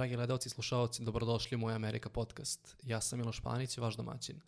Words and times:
Dragi 0.00 0.16
gledalci 0.16 0.48
i 0.48 0.50
slušalci, 0.50 1.04
dobrodošli 1.04 1.54
u 1.54 1.58
moj 1.58 1.74
Amerika 1.74 2.08
podcast. 2.08 2.76
Ja 2.82 3.00
sam 3.00 3.18
Miloš 3.18 3.40
Panić, 3.40 3.78
vaš 3.78 3.96
domaćin. 3.96 4.40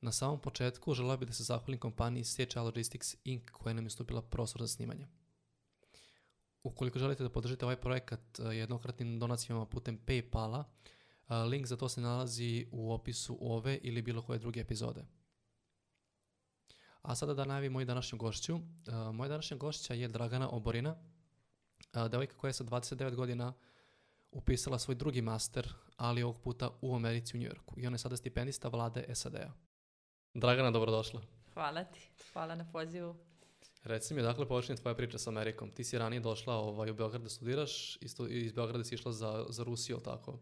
Na 0.00 0.12
samom 0.12 0.40
početku 0.40 0.94
želeo 0.94 1.16
bih 1.16 1.28
da 1.28 1.32
se 1.34 1.42
zahvalim 1.42 1.80
kompaniji 1.80 2.24
CHL 2.24 2.60
Logistics 2.60 3.16
Inc. 3.24 3.50
koja 3.50 3.74
nam 3.74 3.84
je 3.84 3.90
stupila 3.90 4.22
prostor 4.22 4.60
za 4.60 4.68
snimanje. 4.68 5.08
Ukoliko 6.62 6.98
želite 6.98 7.22
da 7.22 7.30
podržite 7.30 7.64
ovaj 7.64 7.76
projekat 7.76 8.20
eh, 8.38 8.42
jednokratnim 8.42 9.18
donacijama 9.18 9.66
putem 9.66 9.98
Paypala, 10.06 10.64
eh, 11.28 11.34
link 11.34 11.66
za 11.66 11.76
to 11.76 11.88
se 11.88 12.00
nalazi 12.00 12.66
u 12.72 12.92
opisu 12.92 13.38
ove 13.40 13.78
ili 13.82 14.02
bilo 14.02 14.22
koje 14.22 14.38
druge 14.38 14.60
epizode. 14.60 15.04
A 17.02 17.14
sada 17.14 17.34
da 17.34 17.44
najavim 17.44 17.72
moju 17.72 17.86
današnju 17.86 18.18
gošću. 18.18 18.56
Eh, 18.56 19.12
Moja 19.12 19.28
današnja 19.28 19.56
gošća 19.56 19.94
je 19.94 20.08
Dragana 20.08 20.48
Oborina, 20.48 20.96
devojka 21.92 22.36
koja 22.36 22.48
je 22.48 22.52
sa 22.52 22.64
29 22.64 23.14
godina 23.14 23.52
upisala 24.32 24.78
svoj 24.78 24.94
drugi 24.94 25.22
master, 25.22 25.74
ali 25.96 26.22
ovog 26.22 26.40
puta 26.40 26.70
u 26.80 26.96
Americi 26.96 27.36
u 27.36 27.40
Njujorku. 27.40 27.74
I 27.80 27.86
ona 27.86 27.94
je 27.94 27.98
sada 27.98 28.16
stipendista 28.16 28.68
vlade 28.68 29.14
SAD-a. 29.14 29.52
Dragana, 30.34 30.70
dobrodošla. 30.70 31.20
Hvala 31.54 31.84
ti, 31.84 32.10
hvala 32.32 32.54
na 32.54 32.72
pozivu. 32.72 33.16
Reci 33.84 34.14
mi, 34.14 34.22
dakle, 34.22 34.48
počinje 34.48 34.76
tvoja 34.76 34.94
priča 34.94 35.18
sa 35.18 35.30
Amerikom. 35.30 35.70
Ti 35.70 35.84
si 35.84 35.98
ranije 35.98 36.20
došla 36.20 36.54
ovaj, 36.54 36.90
u 36.90 36.94
Beograd 36.94 37.22
da 37.22 37.28
studiraš, 37.28 37.96
isto, 37.96 38.26
iz 38.26 38.52
Beograda 38.52 38.84
si 38.84 38.94
išla 38.94 39.12
za, 39.12 39.46
za 39.48 39.64
Rusiju, 39.64 39.94
ili 39.94 40.04
tako? 40.04 40.38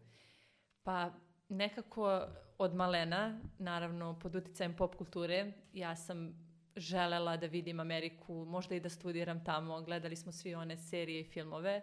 Pa 0.83 1.11
nekako 1.49 2.27
od 2.57 2.75
malena, 2.75 3.41
naravno 3.57 4.19
pod 4.19 4.35
uticajem 4.35 4.75
pop 4.75 4.95
kulture, 4.95 5.53
ja 5.73 5.95
sam 5.95 6.49
želela 6.75 7.37
da 7.37 7.47
vidim 7.47 7.79
Ameriku, 7.79 8.45
možda 8.45 8.75
i 8.75 8.79
da 8.79 8.89
studiram 8.89 9.43
tamo, 9.43 9.81
gledali 9.81 10.15
smo 10.15 10.31
svi 10.31 10.55
one 10.55 10.77
serije 10.77 11.21
i 11.21 11.23
filmove. 11.23 11.81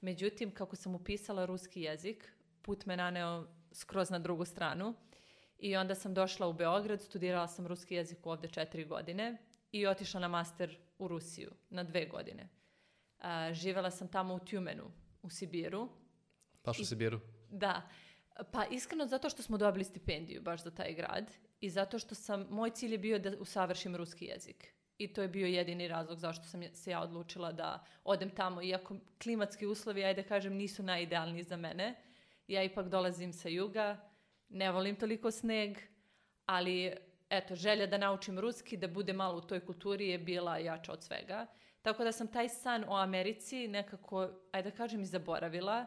Međutim, 0.00 0.50
kako 0.54 0.76
sam 0.76 0.94
upisala 0.94 1.44
ruski 1.44 1.82
jezik, 1.82 2.32
put 2.62 2.86
me 2.86 2.96
naneo 2.96 3.46
skroz 3.72 4.10
na 4.10 4.18
drugu 4.18 4.44
stranu 4.44 4.94
i 5.58 5.76
onda 5.76 5.94
sam 5.94 6.14
došla 6.14 6.46
u 6.48 6.52
Beograd, 6.52 7.02
studirala 7.02 7.48
sam 7.48 7.66
ruski 7.66 7.94
jezik 7.94 8.26
ovde 8.26 8.48
četiri 8.48 8.84
godine 8.84 9.36
i 9.72 9.86
otišla 9.86 10.20
na 10.20 10.28
master 10.28 10.78
u 10.98 11.08
Rusiju 11.08 11.50
na 11.70 11.84
dve 11.84 12.06
godine. 12.06 12.48
A, 13.18 13.52
živela 13.52 13.90
sam 13.90 14.08
tamo 14.08 14.34
u 14.34 14.38
Tjumenu, 14.38 14.90
u 15.22 15.30
Sibiru. 15.30 15.88
Baš 16.64 16.78
u 16.78 16.82
I- 16.82 16.84
Sibiru. 16.84 17.20
Da, 17.50 17.88
pa 18.52 18.64
iskreno 18.64 19.06
zato 19.06 19.30
što 19.30 19.42
smo 19.42 19.58
dobili 19.58 19.84
stipendiju 19.84 20.42
baš 20.42 20.62
za 20.62 20.70
taj 20.70 20.94
grad 20.94 21.32
i 21.60 21.70
zato 21.70 21.98
što 21.98 22.14
sam, 22.14 22.46
moj 22.50 22.70
cilj 22.70 22.92
je 22.92 22.98
bio 22.98 23.18
da 23.18 23.36
usavršim 23.38 23.96
ruski 23.96 24.24
jezik. 24.24 24.74
I 25.00 25.08
to 25.08 25.22
je 25.22 25.28
bio 25.28 25.46
jedini 25.46 25.88
razlog 25.88 26.18
zašto 26.18 26.44
sam 26.44 26.62
se 26.72 26.90
ja 26.90 27.00
odlučila 27.00 27.52
da 27.52 27.84
odem 28.04 28.30
tamo, 28.30 28.62
iako 28.62 28.96
klimatski 29.22 29.66
uslovi, 29.66 30.04
ajde 30.04 30.22
da 30.22 30.28
kažem, 30.28 30.54
nisu 30.54 30.82
najidealniji 30.82 31.42
za 31.42 31.56
mene. 31.56 31.94
Ja 32.48 32.62
ipak 32.62 32.88
dolazim 32.88 33.32
sa 33.32 33.48
juga, 33.48 33.96
ne 34.48 34.70
volim 34.70 34.96
toliko 34.96 35.30
sneg, 35.30 35.78
ali 36.46 36.92
eto, 37.30 37.56
želja 37.56 37.86
da 37.86 37.98
naučim 37.98 38.38
ruski, 38.38 38.76
da 38.76 38.88
bude 38.88 39.12
malo 39.12 39.38
u 39.38 39.40
toj 39.40 39.60
kulturi 39.60 40.08
je 40.08 40.18
bila 40.18 40.58
jača 40.58 40.92
od 40.92 41.02
svega. 41.02 41.46
Tako 41.82 42.04
da 42.04 42.12
sam 42.12 42.28
taj 42.28 42.48
san 42.48 42.84
o 42.88 42.96
Americi 42.96 43.68
nekako, 43.68 44.28
ajde 44.52 44.70
da 44.70 44.76
kažem, 44.76 45.02
i 45.02 45.06
zaboravila, 45.06 45.86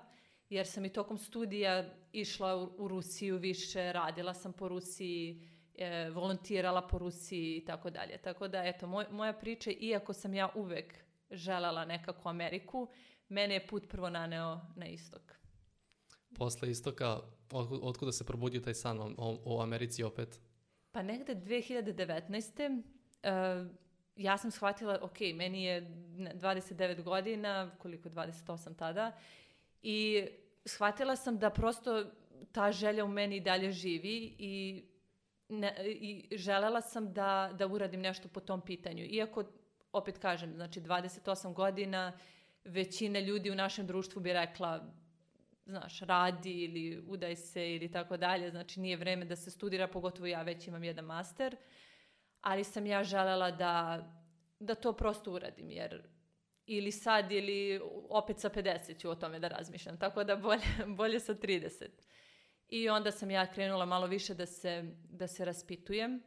jer 0.49 0.67
sam 0.67 0.85
i 0.85 0.93
tokom 0.93 1.17
studija 1.17 1.85
išla 2.11 2.55
u, 2.55 2.71
u 2.77 2.87
Rusiju 2.87 3.37
više, 3.37 3.91
radila 3.93 4.33
sam 4.33 4.53
po 4.53 4.67
Rusiji, 4.67 5.52
e, 5.75 6.09
volontirala 6.09 6.87
po 6.87 6.97
Rusiji 6.97 7.57
i 7.57 7.65
tako 7.65 7.89
dalje. 7.89 8.17
Tako 8.17 8.47
da, 8.47 8.63
eto, 8.63 8.87
moj, 8.87 9.05
moja 9.11 9.33
priča, 9.33 9.71
iako 9.79 10.13
sam 10.13 10.33
ja 10.33 10.49
uvek 10.55 10.93
želela 11.31 11.85
nekako 11.85 12.29
Ameriku, 12.29 12.87
mene 13.29 13.53
je 13.53 13.67
put 13.67 13.89
prvo 13.89 14.09
naneo 14.09 14.61
na 14.75 14.85
istok. 14.85 15.21
Posle 16.37 16.71
istoka, 16.71 17.19
otkud, 17.51 17.79
otkuda 17.83 18.11
se 18.11 18.23
probudio 18.23 18.61
taj 18.61 18.73
san 18.73 18.99
o, 18.99 19.13
o, 19.45 19.61
Americi 19.61 20.03
opet? 20.03 20.39
Pa 20.91 21.01
negde 21.01 21.35
2019. 21.35 22.81
Uh, 23.23 23.71
ja 24.15 24.37
sam 24.37 24.51
shvatila, 24.51 24.99
ok, 25.01 25.19
meni 25.35 25.63
je 25.63 25.81
ne, 26.17 26.35
29 26.35 27.03
godina, 27.03 27.75
koliko 27.77 28.09
28 28.09 28.75
tada, 28.75 29.11
i 29.81 30.27
shvatila 30.65 31.15
sam 31.15 31.39
da 31.39 31.49
prosto 31.49 32.05
ta 32.51 32.71
želja 32.71 33.05
u 33.05 33.07
meni 33.07 33.39
dalje 33.39 33.71
živi 33.71 34.35
i, 34.37 34.83
ne, 35.59 35.75
i 35.85 36.37
želela 36.37 36.81
sam 36.81 37.13
da, 37.13 37.51
da 37.53 37.67
uradim 37.67 38.01
nešto 38.01 38.27
po 38.27 38.39
tom 38.39 38.61
pitanju. 38.61 39.05
Iako, 39.05 39.43
opet 39.93 40.17
kažem, 40.17 40.53
znači 40.55 40.81
28 40.81 41.53
godina, 41.53 42.13
većina 42.63 43.19
ljudi 43.19 43.51
u 43.51 43.55
našem 43.55 43.87
društvu 43.87 44.21
bi 44.21 44.33
rekla 44.33 44.93
znaš, 45.65 45.99
radi 45.99 46.63
ili 46.63 47.03
udaj 47.07 47.35
se 47.35 47.75
ili 47.75 47.91
tako 47.91 48.17
dalje, 48.17 48.49
znači 48.49 48.79
nije 48.79 48.97
vreme 48.97 49.25
da 49.25 49.35
se 49.35 49.51
studira, 49.51 49.87
pogotovo 49.87 50.27
ja 50.27 50.41
već 50.41 50.67
imam 50.67 50.83
jedan 50.83 51.05
master, 51.05 51.55
ali 52.41 52.63
sam 52.63 52.85
ja 52.85 53.03
želela 53.03 53.51
da, 53.51 54.03
da 54.59 54.75
to 54.75 54.93
prosto 54.93 55.31
uradim, 55.31 55.71
jer 55.71 56.03
ili 56.65 56.91
sad 56.91 57.31
ili 57.31 57.81
opet 58.09 58.39
sa 58.39 58.49
50 58.49 58.99
ću 59.01 59.09
o 59.09 59.15
tome 59.15 59.39
da 59.39 59.47
razmišljam, 59.47 59.97
tako 59.97 60.23
da 60.23 60.35
bolje, 60.35 60.61
bolje 60.97 61.19
sa 61.19 61.35
30. 61.35 61.87
I 62.73 62.89
onda 62.89 63.11
sam 63.11 63.31
ja 63.31 63.51
krenula 63.51 63.85
malo 63.85 64.07
više 64.07 64.33
da 64.33 64.45
se, 64.45 64.83
da 65.09 65.27
se 65.27 65.45
raspitujem. 65.45 66.23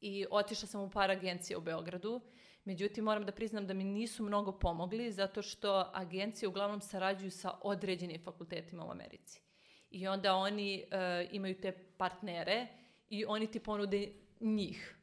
I 0.00 0.26
otišla 0.30 0.68
sam 0.68 0.80
u 0.80 0.90
par 0.90 1.10
agencije 1.10 1.56
u 1.56 1.60
Beogradu, 1.60 2.20
Međutim, 2.64 3.04
moram 3.04 3.24
da 3.26 3.32
priznam 3.32 3.66
da 3.66 3.74
mi 3.74 3.84
nisu 3.84 4.24
mnogo 4.24 4.52
pomogli 4.52 5.12
zato 5.12 5.42
što 5.42 5.90
agencije 5.94 6.48
uglavnom 6.48 6.80
sarađuju 6.80 7.30
sa 7.30 7.54
određenim 7.62 8.22
fakultetima 8.24 8.84
u 8.84 8.90
Americi. 8.90 9.40
I 9.90 10.08
onda 10.08 10.34
oni 10.34 10.84
uh, 10.84 11.34
imaju 11.34 11.60
te 11.60 11.72
partnere 11.72 12.66
i 13.08 13.24
oni 13.24 13.50
ti 13.50 13.60
ponude 13.60 14.08
njih. 14.40 14.98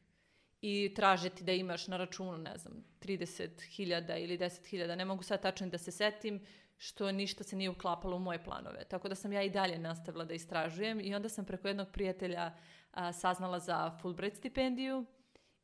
I 0.60 0.94
traže 0.94 1.30
ti 1.30 1.44
da 1.44 1.52
imaš 1.52 1.86
na 1.88 1.96
računu, 1.96 2.38
ne 2.38 2.58
znam, 2.58 2.84
30.000 3.00 4.24
ili 4.24 4.38
10.000, 4.38 4.96
ne 4.96 5.04
mogu 5.04 5.22
sad 5.22 5.42
tačno 5.42 5.68
da 5.68 5.78
se 5.78 5.92
setim, 5.92 6.46
što 6.82 7.12
ništa 7.12 7.44
se 7.44 7.56
nije 7.56 7.70
uklapalo 7.70 8.16
u 8.16 8.20
moje 8.20 8.44
planove. 8.44 8.84
Tako 8.84 9.08
da 9.08 9.14
sam 9.14 9.32
ja 9.32 9.42
i 9.42 9.50
dalje 9.50 9.78
nastavila 9.78 10.24
da 10.24 10.34
istražujem 10.34 11.00
i 11.00 11.14
onda 11.14 11.28
sam 11.28 11.44
preko 11.44 11.68
jednog 11.68 11.88
prijatelja 11.92 12.52
a, 12.92 13.12
saznala 13.12 13.58
za 13.58 13.98
Fulbright 14.02 14.36
stipendiju 14.36 15.04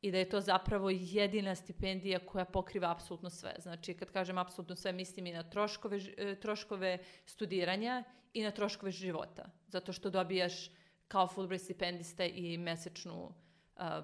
i 0.01 0.11
da 0.11 0.17
je 0.17 0.29
to 0.29 0.41
zapravo 0.41 0.89
jedina 0.89 1.55
stipendija 1.55 2.19
koja 2.19 2.45
pokriva 2.45 2.91
apsolutno 2.91 3.29
sve. 3.29 3.55
Znači, 3.59 3.93
kad 3.93 4.11
kažem 4.11 4.37
apsolutno 4.37 4.75
sve, 4.75 4.91
mislim 4.91 5.25
i 5.25 5.33
na 5.33 5.43
troškove, 5.43 5.99
e, 6.17 6.35
troškove 6.39 6.97
studiranja 7.25 8.03
i 8.33 8.43
na 8.43 8.51
troškove 8.51 8.91
života. 8.91 9.49
Zato 9.67 9.93
što 9.93 10.09
dobijaš 10.09 10.69
kao 11.07 11.27
Fulbright 11.27 11.63
stipendista 11.63 12.25
i 12.25 12.57
mesečnu 12.57 13.33
a, 13.75 14.03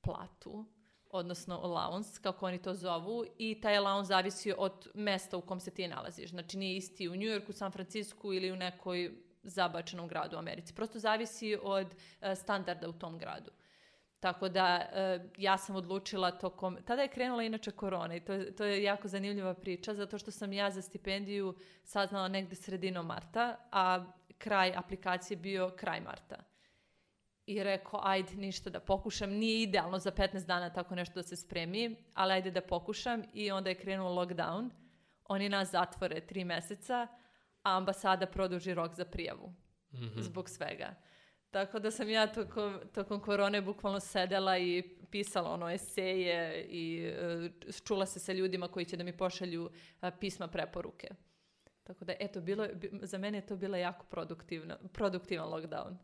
platu, 0.00 0.66
odnosno 1.12 1.60
allowance, 1.62 2.20
kako 2.22 2.46
oni 2.46 2.62
to 2.62 2.74
zovu, 2.74 3.24
i 3.38 3.60
taj 3.60 3.74
allowance 3.76 4.04
zavisi 4.04 4.52
od 4.58 4.88
mesta 4.94 5.36
u 5.36 5.40
kom 5.40 5.60
se 5.60 5.70
ti 5.70 5.88
nalaziš. 5.88 6.30
Znači, 6.30 6.58
nije 6.58 6.76
isti 6.76 7.08
u 7.08 7.16
Njujorku, 7.16 7.52
San 7.52 7.72
Francisku 7.72 8.32
ili 8.32 8.52
u 8.52 8.56
nekoj 8.56 9.10
zabačenom 9.42 10.08
gradu 10.08 10.36
u 10.36 10.38
Americi. 10.38 10.74
Prosto 10.74 10.98
zavisi 10.98 11.58
od 11.62 11.86
e, 12.20 12.34
standarda 12.34 12.88
u 12.88 12.92
tom 12.92 13.18
gradu. 13.18 13.50
Tako 14.20 14.48
da 14.48 14.66
e, 14.92 15.20
ja 15.38 15.58
sam 15.58 15.76
odlučila 15.76 16.30
tokom, 16.30 16.78
tada 16.84 17.02
je 17.02 17.08
krenula 17.08 17.42
inače 17.42 17.70
korona 17.70 18.16
i 18.16 18.20
to, 18.20 18.32
je- 18.32 18.56
to 18.56 18.64
je 18.64 18.82
jako 18.82 19.08
zanimljiva 19.08 19.54
priča 19.54 19.94
zato 19.94 20.18
što 20.18 20.30
sam 20.30 20.52
ja 20.52 20.70
za 20.70 20.82
stipendiju 20.82 21.54
saznala 21.84 22.28
negde 22.28 22.54
sredinom 22.56 23.06
marta, 23.06 23.56
a 23.72 24.04
kraj 24.38 24.72
aplikacije 24.76 25.36
bio 25.36 25.70
kraj 25.76 26.00
marta. 26.00 26.36
I 27.50 27.62
rekao, 27.62 28.00
ajde, 28.02 28.34
ništa 28.36 28.70
da 28.70 28.80
pokušam. 28.80 29.30
Nije 29.30 29.62
idealno 29.62 29.98
za 29.98 30.10
15 30.10 30.46
dana 30.46 30.70
tako 30.72 30.94
nešto 30.94 31.14
da 31.14 31.22
se 31.22 31.36
spremi, 31.36 31.96
ali 32.14 32.32
ajde 32.32 32.50
da 32.50 32.60
pokušam. 32.60 33.22
I 33.34 33.50
onda 33.50 33.70
je 33.70 33.74
krenuo 33.74 34.14
lockdown. 34.14 34.70
Oni 35.24 35.48
nas 35.48 35.70
zatvore 35.70 36.20
tri 36.20 36.44
meseca, 36.44 37.06
a 37.62 37.76
ambasada 37.76 38.26
produži 38.26 38.74
rok 38.74 38.94
za 38.94 39.04
prijavu 39.04 39.52
Mhm. 39.92 40.20
zbog 40.20 40.48
svega. 40.48 40.94
Tako 41.50 41.78
da 41.78 41.90
sam 41.90 42.08
ja 42.10 42.26
tokom, 42.26 42.80
tokom 42.94 43.20
korone 43.20 43.60
bukvalno 43.62 44.00
sedela 44.00 44.58
i 44.58 44.82
pisala 45.10 45.50
ono 45.50 45.70
eseje 45.70 46.64
i 46.68 47.04
e, 47.06 47.50
čula 47.84 48.06
se 48.06 48.20
sa 48.20 48.32
ljudima 48.32 48.68
koji 48.68 48.84
će 48.84 48.96
da 48.96 49.04
mi 49.04 49.16
pošalju 49.16 49.70
a, 50.00 50.10
pisma 50.10 50.48
preporuke. 50.48 51.08
Tako 51.82 52.04
da, 52.04 52.12
eto, 52.20 52.40
bilo, 52.40 52.66
za 53.02 53.18
mene 53.18 53.38
je 53.38 53.46
to 53.46 53.56
bila 53.56 53.78
jako 53.78 54.06
produktivna, 54.06 54.78
produktivan 54.92 55.48
lockdown. 55.48 55.96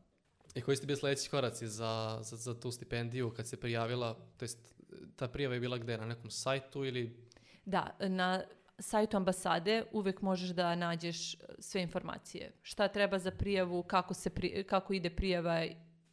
I 0.56 0.61
koji 0.61 0.76
ste 0.76 0.87
bili 0.87 0.99
sledeći 0.99 1.31
koraci 1.31 1.69
za, 1.69 2.19
za, 2.23 2.37
za 2.37 2.61
tu 2.61 2.70
stipendiju 2.70 3.31
kad 3.31 3.49
se 3.49 3.56
prijavila, 3.56 4.14
to 4.37 4.44
jest 4.44 4.75
ta 5.17 5.29
prijava 5.29 5.55
je 5.55 5.61
bila 5.61 5.79
gde, 5.79 5.99
na 5.99 6.06
nekom 6.06 6.31
sajtu 6.31 6.85
ili... 6.85 7.17
Da, 7.64 7.97
na 8.00 8.43
sajtu 8.79 9.17
ambasade 9.17 9.85
uvek 9.93 10.23
možeš 10.23 10.50
da 10.50 10.75
nađeš 10.75 11.35
e, 11.35 11.38
sve 11.58 11.82
informacije. 11.82 12.53
Šta 12.62 12.88
treba 12.88 13.19
za 13.19 13.31
prijavu, 13.31 13.82
kako, 13.82 14.14
se 14.14 14.31
pri, 14.31 14.64
kako 14.64 14.93
ide 14.93 15.11
prijava 15.11 15.64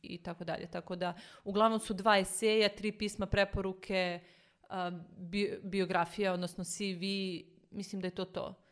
i 0.02 0.18
tako 0.18 0.44
dalje. 0.44 0.68
Tako 0.68 0.96
da, 0.96 1.14
uglavnom 1.44 1.80
su 1.80 1.94
dva 1.94 2.18
eseja, 2.20 2.70
tri 2.70 2.92
pisma 2.92 3.26
preporuke, 3.26 4.20
bi, 5.18 5.60
biografija, 5.64 6.34
odnosno 6.34 6.64
CV, 6.64 7.04
mislim 7.72 8.02
da 8.02 8.08
je 8.08 8.16
to 8.16 8.26
to. 8.26 8.63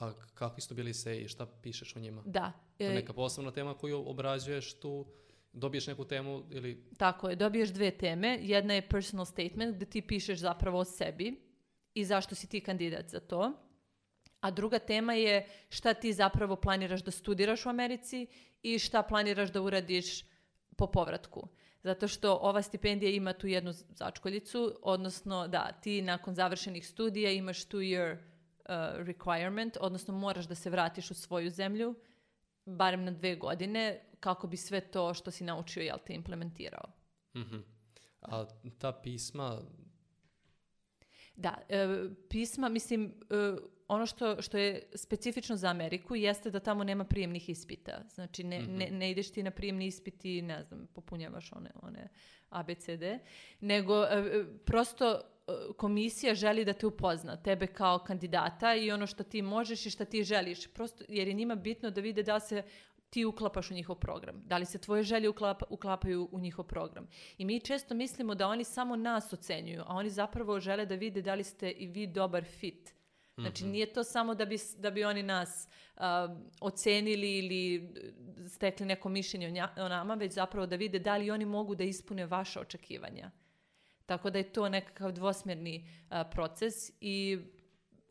A 0.00 0.12
kakvi 0.34 0.60
su 0.60 0.74
bili 0.74 0.90
eseji, 0.90 1.28
šta 1.28 1.46
pišeš 1.62 1.96
o 1.96 2.00
njima? 2.00 2.22
Da. 2.26 2.52
To 2.78 2.84
je 2.84 2.90
e, 2.90 2.94
neka 2.94 3.12
posebna 3.12 3.50
tema 3.50 3.74
koju 3.74 4.08
obrađuješ 4.08 4.74
tu, 4.74 5.06
dobiješ 5.52 5.86
neku 5.86 6.04
temu 6.04 6.42
ili... 6.50 6.84
Tako 6.96 7.28
je, 7.28 7.36
dobiješ 7.36 7.68
dve 7.68 7.90
teme. 7.90 8.38
Jedna 8.42 8.74
je 8.74 8.88
personal 8.88 9.26
statement 9.26 9.76
gde 9.76 9.86
ti 9.86 10.02
pišeš 10.02 10.38
zapravo 10.38 10.78
o 10.78 10.84
sebi 10.84 11.40
i 11.94 12.04
zašto 12.04 12.34
si 12.34 12.46
ti 12.46 12.60
kandidat 12.60 13.08
za 13.08 13.20
to. 13.20 13.52
A 14.40 14.50
druga 14.50 14.78
tema 14.78 15.14
je 15.14 15.48
šta 15.68 15.94
ti 15.94 16.12
zapravo 16.12 16.56
planiraš 16.56 17.02
da 17.02 17.10
studiraš 17.10 17.66
u 17.66 17.68
Americi 17.68 18.26
i 18.62 18.78
šta 18.78 19.02
planiraš 19.02 19.52
da 19.52 19.62
uradiš 19.62 20.24
po 20.76 20.86
povratku. 20.86 21.48
Zato 21.82 22.08
što 22.08 22.34
ova 22.34 22.62
stipendija 22.62 23.10
ima 23.10 23.32
tu 23.32 23.46
jednu 23.46 23.72
začkoljicu, 23.72 24.78
odnosno 24.82 25.48
da, 25.48 25.72
ti 25.82 26.02
nakon 26.02 26.34
završenih 26.34 26.88
studija 26.88 27.30
imaš 27.32 27.66
two 27.66 27.78
year 27.78 28.16
requirement, 28.96 29.76
odnosno 29.80 30.14
moraš 30.14 30.48
da 30.48 30.54
se 30.54 30.70
vratiš 30.70 31.10
u 31.10 31.14
svoju 31.14 31.50
zemlju, 31.50 31.94
barem 32.64 33.04
na 33.04 33.10
dve 33.10 33.36
godine, 33.36 34.00
kako 34.20 34.46
bi 34.46 34.56
sve 34.56 34.80
to 34.80 35.14
što 35.14 35.30
si 35.30 35.44
naučio, 35.44 35.82
jel 35.82 35.98
te, 36.06 36.14
implementirao. 36.14 36.92
Mhm. 37.36 37.56
A 38.20 38.44
ta 38.78 38.92
pisma, 38.92 39.62
Da, 41.36 41.58
e, 41.68 41.86
pisma, 42.28 42.68
mislim, 42.68 43.14
e, 43.30 43.56
ono 43.88 44.06
što, 44.06 44.42
što 44.42 44.58
je 44.58 44.82
specifično 44.94 45.56
za 45.56 45.68
Ameriku 45.68 46.16
jeste 46.16 46.50
da 46.50 46.60
tamo 46.60 46.84
nema 46.84 47.04
prijemnih 47.04 47.48
ispita. 47.48 48.02
Znači, 48.08 48.44
ne, 48.44 48.62
ne, 48.62 48.90
ne 48.90 49.10
ideš 49.10 49.32
ti 49.32 49.42
na 49.42 49.50
prijemni 49.50 49.86
ispit 49.86 50.24
i, 50.24 50.42
ne 50.42 50.62
znam, 50.62 50.86
popunjavaš 50.94 51.52
one, 51.52 51.70
one 51.82 52.08
ABCD, 52.50 53.02
nego 53.60 54.04
e, 54.04 54.08
e, 54.08 54.44
prosto 54.64 55.20
komisija 55.76 56.34
želi 56.34 56.64
da 56.64 56.72
te 56.72 56.86
upozna, 56.86 57.36
tebe 57.36 57.66
kao 57.66 57.98
kandidata 57.98 58.74
i 58.74 58.90
ono 58.90 59.06
što 59.06 59.22
ti 59.22 59.42
možeš 59.42 59.86
i 59.86 59.90
što 59.90 60.04
ti 60.04 60.24
želiš. 60.24 60.66
Prosto, 60.66 61.04
jer 61.08 61.28
je 61.28 61.34
njima 61.34 61.54
bitno 61.54 61.90
da 61.90 62.00
vide 62.00 62.22
da 62.22 62.40
se 62.40 62.62
ti 63.10 63.24
uklapaš 63.24 63.70
u 63.70 63.74
njihov 63.74 63.96
program. 63.96 64.42
Da 64.46 64.58
li 64.58 64.66
se 64.66 64.78
tvoje 64.78 65.02
želje 65.02 65.28
uklapa, 65.28 65.66
uklapaju 65.70 66.28
u 66.32 66.40
njihov 66.40 66.64
program. 66.64 67.08
I 67.38 67.44
mi 67.44 67.60
često 67.60 67.94
mislimo 67.94 68.34
da 68.34 68.48
oni 68.48 68.64
samo 68.64 68.96
nas 68.96 69.32
ocenjuju, 69.32 69.82
a 69.86 69.94
oni 69.94 70.10
zapravo 70.10 70.60
žele 70.60 70.86
da 70.86 70.94
vide 70.94 71.22
da 71.22 71.34
li 71.34 71.44
ste 71.44 71.70
i 71.70 71.86
vi 71.86 72.06
dobar 72.06 72.44
fit. 72.44 72.94
Znači, 73.40 73.64
nije 73.66 73.92
to 73.92 74.04
samo 74.04 74.34
da 74.34 74.44
bi, 74.44 74.58
da 74.78 74.90
bi 74.90 75.04
oni 75.04 75.22
nas 75.22 75.68
um, 75.96 76.04
ocenili 76.60 77.38
ili 77.38 77.78
uh, 77.78 78.46
stekli 78.46 78.86
neko 78.86 79.08
mišljenje 79.08 79.46
o, 79.46 79.50
nja- 79.50 79.84
o 79.84 79.88
nama, 79.88 80.14
već 80.14 80.32
zapravo 80.32 80.66
da 80.66 80.76
vide 80.76 80.98
da 80.98 81.16
li 81.16 81.30
oni 81.30 81.44
mogu 81.44 81.74
da 81.74 81.84
ispune 81.84 82.26
vaše 82.26 82.60
očekivanja. 82.60 83.30
Tako 84.10 84.30
da 84.30 84.38
je 84.38 84.52
to 84.52 84.68
nekakav 84.68 85.12
dvosmjerni 85.12 85.84
uh, 85.84 86.16
proces 86.30 86.74
i 87.00 87.38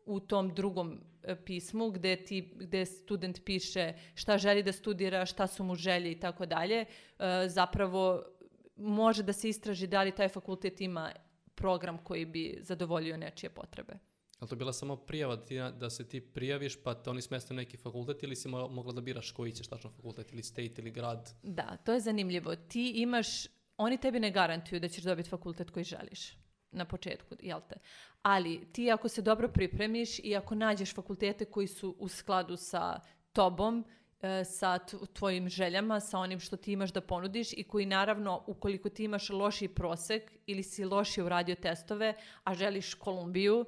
u 0.06 0.20
tom 0.20 0.54
drugom 0.54 0.92
uh, 0.92 1.36
pismu 1.44 1.90
gde, 1.90 2.16
ti, 2.24 2.52
gde 2.56 2.86
student 2.86 3.44
piše 3.44 3.92
šta 4.14 4.38
želi 4.38 4.62
da 4.62 4.72
studira, 4.72 5.26
šta 5.26 5.46
su 5.46 5.64
mu 5.64 5.74
želje 5.74 6.12
i 6.12 6.20
tako 6.20 6.46
dalje, 6.46 6.84
uh, 6.84 7.24
zapravo 7.46 8.22
može 8.76 9.22
da 9.22 9.32
se 9.32 9.48
istraži 9.48 9.86
da 9.86 10.02
li 10.02 10.14
taj 10.14 10.28
fakultet 10.28 10.80
ima 10.80 11.12
program 11.54 11.98
koji 11.98 12.24
bi 12.24 12.58
zadovoljio 12.60 13.16
nečije 13.16 13.50
potrebe. 13.50 13.92
je 13.92 13.98
li 14.40 14.48
to 14.48 14.56
bila 14.56 14.72
samo 14.72 14.96
prijava 14.96 15.36
da, 15.36 15.44
ti, 15.44 15.58
da 15.78 15.90
se 15.90 16.08
ti 16.08 16.20
prijaviš 16.20 16.82
pa 16.82 16.94
te 16.94 17.10
oni 17.10 17.22
smestaju 17.22 17.56
neki 17.56 17.76
fakultet 17.76 18.22
ili 18.22 18.36
si 18.36 18.48
mo- 18.48 18.68
mogla 18.70 18.92
da 18.92 19.00
biraš 19.00 19.30
koji 19.30 19.52
ćeš 19.52 19.66
tačno 19.66 19.90
fakultet 19.90 20.32
ili 20.32 20.42
state 20.42 20.74
ili 20.78 20.90
grad? 20.90 21.34
Da, 21.42 21.76
to 21.76 21.92
je 21.92 22.00
zanimljivo. 22.00 22.56
Ti 22.56 22.92
imaš, 22.96 23.46
oni 23.80 23.98
tebi 23.98 24.20
ne 24.20 24.30
garantuju 24.30 24.80
da 24.80 24.88
ćeš 24.88 25.04
dobiti 25.04 25.28
fakultet 25.28 25.70
koji 25.70 25.84
želiš 25.84 26.36
na 26.72 26.84
početku, 26.84 27.34
jel 27.42 27.60
te? 27.68 27.74
Ali 28.22 28.72
ti 28.72 28.90
ako 28.90 29.08
se 29.08 29.22
dobro 29.22 29.48
pripremiš 29.48 30.18
i 30.18 30.36
ako 30.36 30.54
nađeš 30.54 30.94
fakultete 30.94 31.44
koji 31.44 31.66
su 31.66 31.96
u 31.98 32.08
skladu 32.08 32.56
sa 32.56 33.00
tobom, 33.32 33.84
e, 34.22 34.44
sa 34.44 34.78
tvojim 35.12 35.48
željama, 35.48 36.00
sa 36.00 36.18
onim 36.18 36.40
što 36.40 36.56
ti 36.56 36.72
imaš 36.72 36.92
da 36.92 37.00
ponudiš 37.00 37.52
i 37.52 37.64
koji 37.64 37.86
naravno, 37.86 38.44
ukoliko 38.46 38.88
ti 38.88 39.04
imaš 39.04 39.30
lošiji 39.30 39.68
prosek 39.68 40.32
ili 40.46 40.62
si 40.62 40.84
lošije 40.84 41.24
uradio 41.24 41.54
testove, 41.54 42.14
a 42.44 42.54
želiš 42.54 42.94
Kolumbiju, 42.94 43.64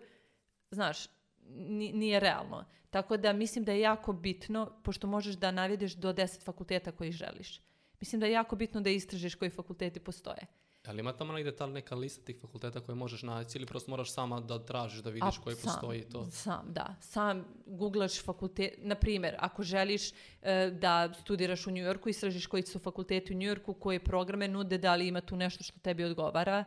znaš, 0.70 1.06
ni- 1.49 1.93
nije 1.93 2.20
realno. 2.20 2.65
Tako 2.91 3.17
da 3.17 3.32
mislim 3.32 3.65
da 3.65 3.73
je 3.73 3.81
jako 3.81 4.12
bitno, 4.12 4.81
pošto 4.85 5.06
možeš 5.06 5.35
da 5.35 5.50
navedeš 5.50 5.94
do 5.94 6.12
10 6.12 6.44
fakulteta 6.44 6.93
koji 6.93 7.12
želiš. 7.12 7.61
Mislim 8.02 8.20
da 8.20 8.26
je 8.26 8.32
jako 8.32 8.56
bitno 8.56 8.81
da 8.81 8.90
istražiš 8.90 9.34
koji 9.34 9.50
fakulteti 9.50 10.00
postoje. 10.00 10.46
Ali 10.87 11.00
ima 11.00 11.12
tamo 11.12 11.32
negdje 11.32 11.56
ta 11.56 11.66
neka 11.66 11.94
lista 11.94 12.25
tih 12.25 12.37
fakulteta 12.40 12.81
koje 12.81 12.96
možeš 12.96 13.22
naći 13.22 13.58
ili 13.58 13.66
prosto 13.66 13.90
moraš 13.90 14.12
sama 14.12 14.40
da 14.40 14.64
tražiš 14.64 15.00
da 15.00 15.10
vidiš 15.10 15.38
koji 15.38 15.56
sam, 15.56 15.62
postoji 15.62 16.02
to? 16.02 16.31
Sam, 16.31 16.72
da. 16.72 16.96
Sam 17.00 17.44
googlaš 17.66 18.25
fakultet, 18.25 18.75
na 18.78 18.94
primjer, 18.94 19.37
ako 19.38 19.62
želiš 19.62 20.10
e, 20.10 20.70
da 20.81 21.12
studiraš 21.20 21.66
u 21.66 21.70
New 21.70 21.84
Yorku, 21.84 22.08
istražiš 22.08 22.46
koji 22.46 22.62
su 22.62 22.78
fakulteti 22.78 23.32
u 23.32 23.37
New 23.37 23.49
Yorku, 23.49 23.75
koje 23.75 24.05
programe 24.05 24.48
nude, 24.48 24.78
da 24.78 24.94
li 24.94 25.08
ima 25.08 25.20
tu 25.20 25.37
nešto 25.37 25.64
što 25.64 25.78
tebi 25.78 26.05
odgovara 26.05 26.64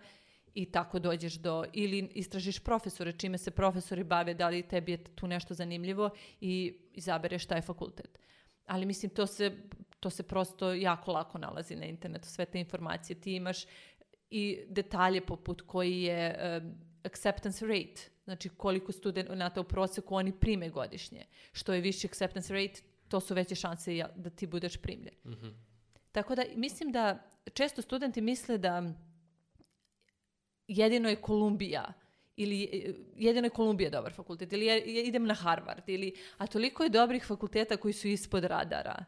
i 0.54 0.72
tako 0.72 1.00
dođeš 1.00 1.34
do, 1.34 1.66
ili 1.74 2.10
istražiš 2.14 2.60
profesore, 2.60 3.14
čime 3.14 3.38
se 3.38 3.52
profesori 3.52 4.04
bave, 4.04 4.34
da 4.34 4.50
li 4.50 4.68
tebi 4.68 4.92
je 4.92 5.04
tu 5.04 5.28
nešto 5.28 5.54
zanimljivo 5.54 6.10
i 6.42 6.78
izabereš 6.94 7.46
taj 7.46 7.62
fakultet. 7.62 8.20
Ali 8.66 8.86
mislim, 8.86 9.10
to 9.10 9.28
se, 9.28 9.58
to 10.06 10.10
se 10.10 10.24
prosto 10.24 10.74
jako 10.74 11.12
lako 11.12 11.38
nalazi 11.38 11.76
na 11.76 11.86
internetu, 11.86 12.28
sve 12.28 12.46
te 12.46 12.60
informacije. 12.60 13.20
Ti 13.22 13.36
imaš 13.36 13.66
i 14.30 14.60
detalje 14.68 15.22
poput 15.22 15.62
koji 15.62 16.02
je 16.02 16.36
acceptance 17.04 17.66
rate, 17.68 18.02
znači 18.24 18.50
koliko 18.50 18.92
studenta 18.92 19.62
u 19.62 19.64
prosjeku 19.64 20.16
oni 20.16 20.32
prime 20.32 20.70
godišnje. 20.70 21.26
Što 21.52 21.74
je 21.74 21.82
viši 21.82 22.08
acceptance 22.08 22.54
rate, 22.54 22.82
to 23.08 23.20
su 23.20 23.34
veće 23.34 23.56
šanse 23.56 23.96
ja- 23.96 24.10
da 24.16 24.30
ti 24.30 24.48
budeš 24.48 24.78
primljen. 24.78 25.14
Mhm. 25.26 25.48
Tako 26.12 26.36
da 26.36 26.44
mislim 26.56 26.92
da 26.92 27.20
često 27.54 27.82
studenti 27.82 28.22
misle 28.22 28.58
da 28.58 28.84
jedino 30.68 31.10
je 31.10 31.16
Kolumbija 31.16 31.94
ili 32.36 32.64
e, 32.64 32.94
jedino 33.16 33.46
je 33.46 33.50
Kolumbija 33.50 33.90
dobar 33.90 34.14
fakultet 34.14 34.54
ili 34.54 34.66
je- 34.66 35.04
idem 35.04 35.26
na 35.26 35.34
Harvard 35.34 35.90
ili 35.90 36.14
a 36.38 36.48
toliko 36.48 36.84
je 36.84 36.90
dobrih 36.90 37.26
fakulteta 37.26 37.78
koji 37.78 37.94
su 37.94 38.08
ispod 38.08 38.44
radara. 38.44 39.06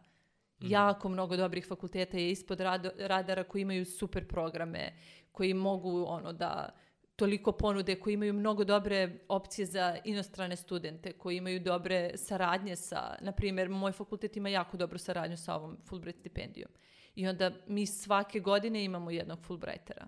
Jako 0.62 1.10
mnogo 1.10 1.38
dobrih 1.38 1.68
fakulteta 1.68 2.18
je 2.18 2.32
ispod 2.32 2.60
rado- 2.60 2.92
radara 2.98 3.44
koji 3.44 3.62
imaju 3.62 3.86
super 3.86 4.28
programe, 4.28 4.94
koji 5.32 5.54
mogu 5.54 6.06
ono 6.08 6.34
da 6.34 6.70
toliko 7.16 7.52
ponude, 7.52 7.96
koji 7.96 8.14
imaju 8.14 8.34
mnogo 8.34 8.64
dobre 8.64 9.20
opcije 9.28 9.66
za 9.66 9.98
inostrane 10.06 10.56
studente, 10.56 11.14
koji 11.14 11.38
imaju 11.38 11.60
dobre 11.60 12.12
saradnje 12.16 12.76
sa, 12.76 13.16
na 13.22 13.32
primjer, 13.32 13.70
moj 13.70 13.92
fakultet 13.92 14.38
ima 14.38 14.50
jako 14.50 14.78
dobru 14.78 14.98
saradnju 14.98 15.38
sa 15.38 15.56
ovom 15.56 15.78
Fulbright 15.86 16.20
stipendijom. 16.20 16.70
I 17.16 17.28
onda 17.28 17.52
mi 17.68 17.86
svake 17.86 18.40
godine 18.40 18.84
imamo 18.84 19.12
jednog 19.12 19.40
Fulbrightera. 19.44 20.08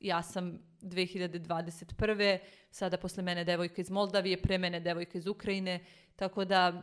Ja 0.00 0.22
sam 0.22 0.58
2021. 0.80 2.38
Sada 2.70 2.96
posle 2.96 3.22
mene 3.22 3.44
devojka 3.44 3.80
iz 3.80 3.90
Moldavije, 3.90 4.42
pre 4.42 4.58
mene 4.58 4.80
devojka 4.80 5.18
iz 5.18 5.26
Ukrajine, 5.26 5.80
tako 6.16 6.44
da 6.44 6.82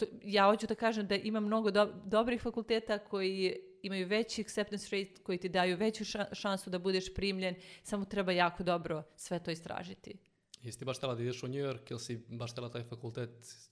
to, 0.00 0.06
ja 0.24 0.44
hoću 0.44 0.66
da 0.66 0.74
kažem 0.74 1.06
da 1.06 1.14
ima 1.14 1.40
mnogo 1.40 1.70
do- 1.70 1.92
dobrih 2.04 2.42
fakulteta 2.42 2.98
koji 2.98 3.56
imaju 3.82 4.06
veći 4.06 4.40
acceptance 4.40 4.86
rate, 4.92 5.22
koji 5.22 5.38
ti 5.38 5.48
daju 5.48 5.76
veću 5.76 6.04
ša- 6.04 6.34
šansu 6.34 6.70
da 6.70 6.78
budeš 6.78 7.14
primljen, 7.14 7.54
samo 7.82 8.04
treba 8.04 8.32
jako 8.32 8.62
dobro 8.62 9.02
sve 9.16 9.38
to 9.38 9.50
istražiti. 9.50 10.18
Jesi 10.62 10.78
ti 10.78 10.84
baš 10.84 10.96
htjela 10.96 11.14
da 11.14 11.22
ideš 11.22 11.42
u 11.42 11.48
New 11.48 11.60
York 11.60 11.90
ili 11.90 12.00
si 12.00 12.24
baš 12.28 12.50
htjela 12.52 12.70
taj 12.70 12.82
fakultet? 12.84 13.30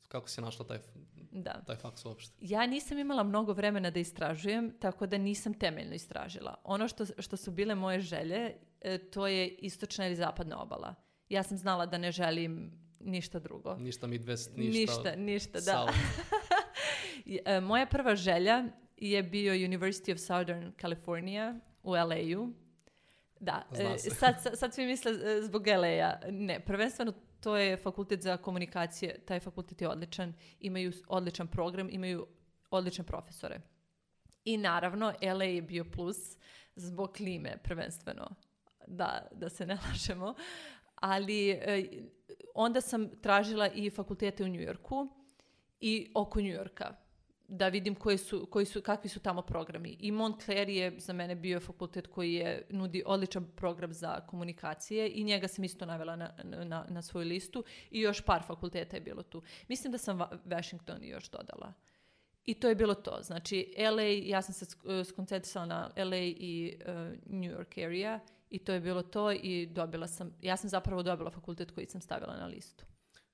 Kako 0.08 0.28
si 0.28 0.40
našla 0.40 0.66
taj, 0.66 0.78
Da. 1.32 1.62
taj 1.66 1.76
faks 1.76 2.04
uopšte? 2.04 2.34
Ja 2.40 2.66
nisam 2.66 2.98
imala 2.98 3.22
mnogo 3.22 3.52
vremena 3.52 3.90
da 3.90 4.00
istražujem, 4.00 4.74
tako 4.80 5.06
da 5.06 5.18
nisam 5.18 5.54
temeljno 5.54 5.94
istražila. 5.94 6.54
Ono 6.64 6.88
što, 6.88 7.04
što 7.18 7.36
su 7.36 7.50
bile 7.50 7.74
moje 7.74 8.00
želje, 8.00 8.52
e, 8.80 8.98
to 9.00 9.26
je 9.26 9.48
istočna 9.48 10.06
ili 10.06 10.16
zapadna 10.16 10.62
obala. 10.62 10.94
Ja 11.28 11.42
sam 11.42 11.56
znala 11.58 11.86
da 11.86 11.98
ne 11.98 12.12
želim 12.12 12.72
ništa 13.00 13.38
drugo. 13.38 13.76
Ništa 13.76 14.06
Midwest, 14.06 14.56
ništa, 14.56 14.78
ništa, 14.78 15.16
ništa, 15.16 15.60
da. 15.60 15.86
E, 17.44 17.60
Moja 17.60 17.86
prva 17.86 18.16
želja 18.16 18.64
je 18.96 19.22
bio 19.22 19.52
University 19.52 20.12
of 20.12 20.18
Southern 20.18 20.72
California 20.80 21.60
u 21.82 21.90
LA-u. 21.90 22.52
Da, 23.40 23.66
e, 23.78 23.98
sad, 23.98 24.42
sad, 24.42 24.58
sad 24.58 24.74
svi 24.74 24.86
misle 24.86 25.12
e, 25.12 25.42
zbog 25.42 25.66
LA-a. 25.66 26.20
Ne, 26.30 26.60
prvenstveno 26.60 27.12
to 27.40 27.56
je 27.56 27.76
fakultet 27.76 28.22
za 28.22 28.36
komunikacije, 28.36 29.18
taj 29.24 29.40
fakultet 29.40 29.80
je 29.80 29.88
odličan, 29.88 30.34
imaju 30.60 30.92
odličan 31.08 31.48
program, 31.48 31.88
imaju 31.90 32.26
odlične 32.70 33.04
profesore. 33.04 33.60
I 34.44 34.56
naravno, 34.56 35.12
LA 35.22 35.44
je 35.44 35.62
bio 35.62 35.84
plus 35.84 36.36
zbog 36.76 37.12
klime 37.12 37.56
prvenstveno, 37.64 38.34
da, 38.86 39.28
da 39.32 39.48
se 39.48 39.66
ne 39.66 39.78
lažemo. 39.88 40.34
Ali 41.00 41.50
e, 41.50 41.88
onda 42.54 42.80
sam 42.80 43.20
tražila 43.20 43.68
i 43.68 43.90
fakultete 43.90 44.44
u 44.44 44.48
Njujorku 44.48 45.08
i 45.80 46.10
oko 46.14 46.40
Njujorka. 46.40 46.94
da 47.50 47.68
vidim 47.68 47.94
koji 47.94 48.18
su, 48.18 48.46
koji 48.50 48.66
su, 48.66 48.82
kakvi 48.82 49.08
su 49.08 49.20
tamo 49.20 49.42
programi. 49.42 49.96
I 50.00 50.12
Montclair 50.12 50.68
je 50.68 51.00
za 51.00 51.12
mene 51.12 51.34
bio 51.34 51.60
fakultet 51.60 52.06
koji 52.06 52.34
je, 52.34 52.66
nudi 52.70 53.02
odličan 53.06 53.46
program 53.56 53.92
za 53.92 54.20
komunikacije 54.26 55.10
i 55.14 55.24
njega 55.24 55.48
sam 55.48 55.64
isto 55.64 55.86
navela 55.86 56.16
na, 56.16 56.34
na, 56.44 56.86
na 56.88 57.02
svoju 57.02 57.28
listu 57.28 57.64
i 57.90 58.00
još 58.00 58.20
par 58.20 58.42
fakulteta 58.42 58.96
je 58.96 59.00
bilo 59.00 59.22
tu. 59.22 59.42
Mislim 59.68 59.92
da 59.92 59.98
sam 59.98 60.18
Wa- 60.18 60.38
Washington 60.44 60.98
još 61.02 61.30
dodala. 61.30 61.72
I 62.44 62.54
to 62.54 62.68
je 62.68 62.74
bilo 62.74 62.94
to. 62.94 63.18
Znači, 63.22 63.74
LA, 63.92 64.02
ja 64.02 64.42
sam 64.42 64.54
se 64.54 64.64
sk- 64.64 65.04
skoncentrisala 65.04 65.66
na 65.66 65.90
LA 65.96 66.16
i 66.16 66.76
uh, 66.80 66.86
New 67.26 67.52
York 67.52 67.84
area 67.86 68.20
i 68.50 68.58
to 68.58 68.72
je 68.72 68.80
bilo 68.80 69.02
to 69.02 69.32
i 69.32 69.66
dobila 69.66 70.06
sam, 70.06 70.34
ja 70.42 70.56
sam 70.56 70.70
zapravo 70.70 71.02
dobila 71.02 71.30
fakultet 71.30 71.70
koji 71.70 71.86
sam 71.86 72.00
stavila 72.00 72.36
na 72.36 72.46
listu. 72.46 72.84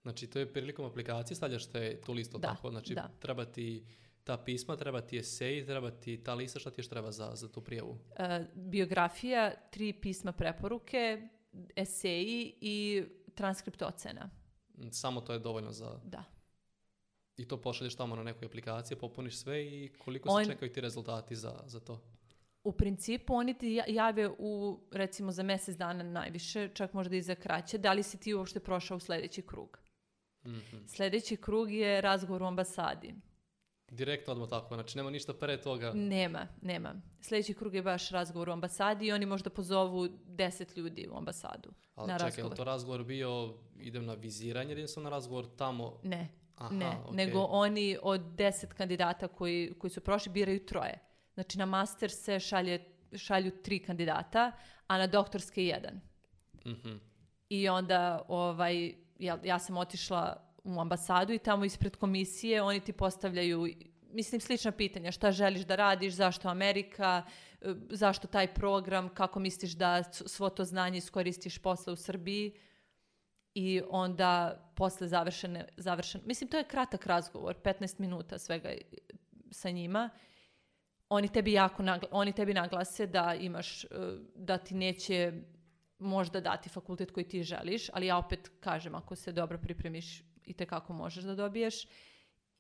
Znači, 0.03 0.27
to 0.27 0.39
je 0.39 0.53
prilikom 0.53 0.85
aplikacije 0.85 1.37
stavljaš 1.37 1.67
te 1.67 2.01
tu 2.01 2.13
listu, 2.13 2.39
Da, 2.39 2.49
tako? 2.49 2.71
Znači, 2.71 2.95
da. 2.95 3.11
treba 3.19 3.45
ti 3.45 3.85
ta 4.25 4.37
pisma, 4.37 4.77
treba 4.77 5.01
ti 5.01 5.19
esej, 5.19 5.67
treba 5.67 5.91
ti 5.91 6.23
ta 6.23 6.35
lista, 6.35 6.59
šta 6.59 6.71
ti 6.71 6.81
još 6.81 6.89
treba 6.89 7.13
za, 7.13 7.31
za 7.35 7.49
tu 7.49 7.61
prijavu? 7.61 7.99
E, 8.17 8.45
biografija, 8.55 9.53
tri 9.71 9.93
pisma 9.93 10.33
preporuke, 10.33 11.29
eseji 11.77 12.55
i 12.61 13.05
transkript 13.35 13.83
ocena. 13.83 14.31
Mm, 14.79 14.91
Samo 14.91 15.21
to 15.21 15.33
je 15.33 15.39
dovoljno 15.39 15.73
za... 15.73 16.01
Da. 16.05 16.25
I 17.37 17.49
to 17.49 17.61
pošalješ 17.61 17.95
tamo 17.95 18.17
na 18.17 18.23
nekoj 18.23 18.47
aplikaciji, 18.47 18.99
popuniš 18.99 19.37
sve 19.37 19.65
i 19.67 19.93
koliko 19.99 20.29
On- 20.29 20.45
se 20.45 20.51
čekaju 20.51 20.73
ti 20.73 20.81
rezultati 20.81 21.37
za, 21.37 21.61
za 21.67 21.81
to? 21.81 22.01
U 22.65 22.73
principu 22.73 23.35
oni 23.35 23.55
ti 23.55 23.73
ja- 23.73 23.85
jave 23.89 24.31
u 24.39 24.81
recimo 24.91 25.33
za 25.33 25.43
mjesec 25.43 25.77
dana 25.77 26.03
najviše, 26.05 26.69
čak 26.69 26.93
možda 26.93 27.17
i 27.17 27.23
za 27.23 27.35
kraće, 27.35 27.79
da 27.79 27.93
li 27.93 28.03
si 28.03 28.21
ti 28.21 28.35
uopšte 28.35 28.61
prošao 28.61 28.97
u 28.97 29.01
sljedeći 29.01 29.43
krug. 29.43 29.79
Mhm. 30.47 30.77
Sljedeći 30.87 31.37
krug 31.37 31.71
je 31.71 32.01
razgovor 32.01 32.43
u 32.43 32.47
ambasadi. 32.47 33.15
Direktno 33.91 34.33
odmah 34.33 34.49
tako, 34.49 34.75
znači 34.75 34.99
nema 34.99 35.11
ništa 35.11 35.35
pre 35.35 35.61
toga. 35.61 35.93
Nema, 35.93 36.47
nema. 36.63 36.95
Sljedeći 37.21 37.55
krug 37.55 37.75
je 37.75 37.83
baš 37.83 38.11
razgovor 38.11 38.49
u 38.49 38.53
ambasadi 38.53 39.07
i 39.07 39.13
oni 39.13 39.27
možda 39.27 39.51
pozovu 39.51 40.09
deset 40.27 40.77
ljudi 40.77 41.09
u 41.13 41.17
ambasadu. 41.17 41.71
Ali 41.95 42.09
na 42.09 42.15
čekaj, 42.19 42.27
razgovor. 42.27 42.51
li 42.51 42.57
to 42.57 42.65
razgovor 42.65 43.05
bio, 43.05 43.55
idem 43.77 44.07
na 44.07 44.15
viziranje 44.15 44.73
ili 44.73 44.89
sam 44.89 45.03
na 45.03 45.11
razgovor 45.11 45.47
tamo? 45.57 46.01
Ne, 46.03 46.29
Aha, 46.57 46.75
ne, 46.75 46.97
okej. 47.05 47.17
nego 47.17 47.39
oni 47.41 47.99
od 48.03 48.21
deset 48.21 48.73
kandidata 48.73 49.29
koji, 49.29 49.75
koji 49.79 49.91
su 49.91 50.01
prošli 50.01 50.33
biraju 50.33 50.67
troje. 50.67 50.99
Znači 51.35 51.59
na 51.59 51.67
master 51.67 52.11
se 52.11 52.41
šalje, 52.41 52.85
šalju 53.17 53.51
tri 53.63 53.79
kandidata, 53.79 54.53
a 54.87 54.99
na 54.99 55.07
doktorske 55.07 55.67
jedan. 55.67 56.01
Mhm. 56.67 56.97
I 57.49 57.69
onda 57.69 58.25
ovaj, 58.29 58.95
ja, 59.19 59.39
ja 59.45 59.59
sam 59.59 59.77
otišla 59.77 60.51
u 60.65 60.81
ambasadu 60.81 61.33
i 61.33 61.39
tamo 61.39 61.65
ispred 61.65 61.97
komisije 61.97 62.63
oni 62.63 62.81
ti 62.81 62.93
postavljaju 62.93 63.67
mislim 64.15 64.41
slična 64.41 64.73
pitanja 64.73 65.13
šta 65.13 65.33
želiš 65.33 65.63
da 65.63 65.77
radiš, 65.77 66.13
zašto 66.13 66.49
Amerika, 66.49 67.23
e, 67.61 67.75
zašto 67.91 68.27
taj 68.27 68.55
program, 68.55 69.09
kako 69.09 69.41
misliš 69.41 69.73
da 69.73 70.03
svo 70.13 70.51
to 70.51 70.65
znanje 70.65 70.99
iskoristiš 70.99 71.59
posle 71.59 71.93
u 71.93 71.97
Srbiji 71.97 72.55
i 73.55 73.83
onda 73.91 74.61
posle 74.77 75.09
završene, 75.09 75.69
završen, 75.77 76.21
mislim 76.25 76.51
to 76.51 76.57
je 76.57 76.65
kratak 76.65 77.07
razgovor, 77.07 77.57
15 77.63 78.01
minuta 78.01 78.39
svega 78.39 78.69
e, 78.69 78.79
sa 79.51 79.71
njima. 79.71 80.11
Oni 81.09 81.29
tebi 81.29 81.53
jako 81.53 81.83
nagla- 81.83 82.09
oni 82.11 82.33
tebi 82.33 82.55
naglase 82.55 83.07
da 83.07 83.35
imaš, 83.41 83.85
e, 83.85 83.89
da 84.35 84.59
ti 84.59 84.75
neće 84.75 85.33
možda 85.99 86.41
dati 86.41 86.69
fakultet 86.69 87.11
koji 87.11 87.29
ti 87.29 87.43
želiš, 87.43 87.91
ali 87.93 88.07
ja 88.07 88.19
opet 88.19 88.51
kažem, 88.61 88.95
ako 88.95 89.17
se 89.17 89.33
dobro 89.33 89.59
pripremiš 89.59 90.23
i 90.45 90.55
kako 90.55 90.93
možeš 90.93 91.25
da 91.25 91.35
dobiješ. 91.35 91.87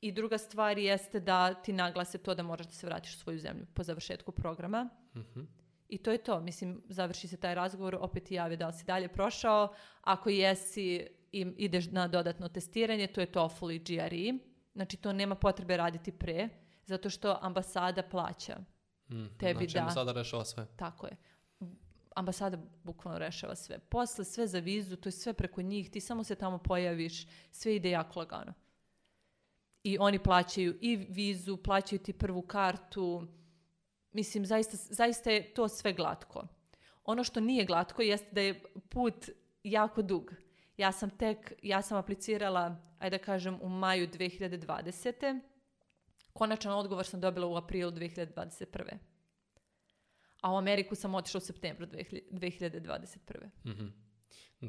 I 0.01 0.13
druga 0.13 0.39
stvar 0.39 0.79
jeste 0.79 1.21
da 1.21 1.55
ti 1.55 1.73
naglase 1.73 2.19
to 2.19 2.35
da 2.35 2.43
moraš 2.43 2.67
da 2.67 2.73
se 2.73 2.87
vratiš 2.87 3.15
u 3.15 3.19
svoju 3.19 3.39
zemlju 3.39 3.67
po 3.75 3.83
završetku 3.83 4.33
programa. 4.33 4.89
Mhm. 5.17 5.41
I 5.89 5.99
to 5.99 6.13
je 6.13 6.19
to. 6.19 6.41
Mislim, 6.41 6.83
završi 6.89 7.29
se 7.29 7.37
taj 7.37 7.55
razgovor, 7.55 7.97
opet 8.01 8.25
ti 8.25 8.35
jave 8.35 8.57
da 8.57 8.67
li 8.67 8.73
si 8.73 8.85
dalje 8.85 9.09
prošao. 9.09 9.75
Ako 10.01 10.31
jesi, 10.31 11.07
i 11.33 11.47
ideš 11.57 11.91
na 11.91 12.09
dodatno 12.09 12.49
testiranje, 12.49 13.07
to 13.07 13.21
je 13.21 13.33
TOEFL 13.33 13.71
i 13.71 13.79
GRE. 13.79 14.33
Znači, 14.75 14.97
to 14.97 15.13
nema 15.13 15.35
potrebe 15.35 15.77
raditi 15.77 16.13
pre, 16.13 16.49
zato 16.87 17.11
što 17.11 17.39
ambasada 17.41 18.03
plaća. 18.03 18.57
Mhm. 19.11 19.27
Tebi 19.39 19.69
znači, 19.69 19.87
da. 19.87 19.91
sada 19.91 20.13
rešava 20.13 20.45
sve. 20.45 20.67
Tako 20.77 21.07
je. 21.07 21.17
Ambasada 22.17 22.59
bukvalno 22.83 23.19
rešava 23.19 23.55
sve. 23.55 23.79
Posle 23.79 24.25
sve 24.25 24.47
za 24.47 24.59
vizu, 24.59 24.97
to 24.97 25.09
je 25.09 25.13
sve 25.13 25.33
preko 25.33 25.63
njih, 25.63 25.91
ti 25.91 26.01
samo 26.01 26.25
se 26.25 26.35
tamo 26.35 26.59
pojaviš, 26.59 27.27
sve 27.51 27.77
ide 27.77 27.91
jako 27.91 28.19
lagano. 28.19 28.53
I 29.83 29.99
oni 29.99 30.19
plaćaju 30.19 30.79
i 30.81 30.97
vizu, 30.97 31.57
plaćaju 31.57 31.99
ti 31.99 32.13
prvu 32.13 32.43
kartu. 32.43 33.27
Mislim, 34.13 34.47
zaista, 34.47 34.77
zaista 34.77 35.31
je 35.31 35.55
to 35.55 35.69
sve 35.69 35.93
glatko. 35.93 36.47
Ono 37.05 37.25
što 37.25 37.41
nije 37.41 37.65
glatko 37.65 38.03
jeste 38.03 38.29
da 38.33 38.41
je 38.41 38.63
put 38.89 39.29
jako 39.63 40.03
dug. 40.03 40.33
Ja 40.77 40.93
sam 40.93 41.11
tek, 41.11 41.53
ja 41.63 41.83
sam 41.83 41.99
aplicirala, 41.99 42.77
ajde 42.99 43.19
da 43.19 43.25
kažem, 43.25 43.59
u 43.63 43.69
maju 43.69 44.09
2020. 44.09 45.41
Konačan 46.35 46.73
odgovor 46.73 47.07
sam 47.07 47.21
dobila 47.21 47.47
u 47.47 47.57
aprilu 47.57 47.91
2021 47.91 48.99
a 50.41 50.53
u 50.53 50.57
Ameriku 50.57 50.95
sam 50.95 51.15
otišla 51.15 51.39
u 51.39 51.43
septembru 51.43 51.87
2000 51.87 52.21
2021. 52.33 53.49
Mhm. 53.67 53.87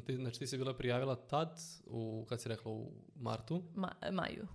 Ti, 0.00 0.16
znači 0.16 0.38
ti 0.38 0.46
si 0.46 0.58
bila 0.58 0.74
prijavila 0.74 1.16
tad, 1.16 1.58
u, 1.86 2.26
kad 2.28 2.40
si 2.40 2.48
rekla 2.48 2.72
u 2.72 2.92
martu, 3.16 3.62
Ma, 3.74 3.92
maju. 4.12 4.46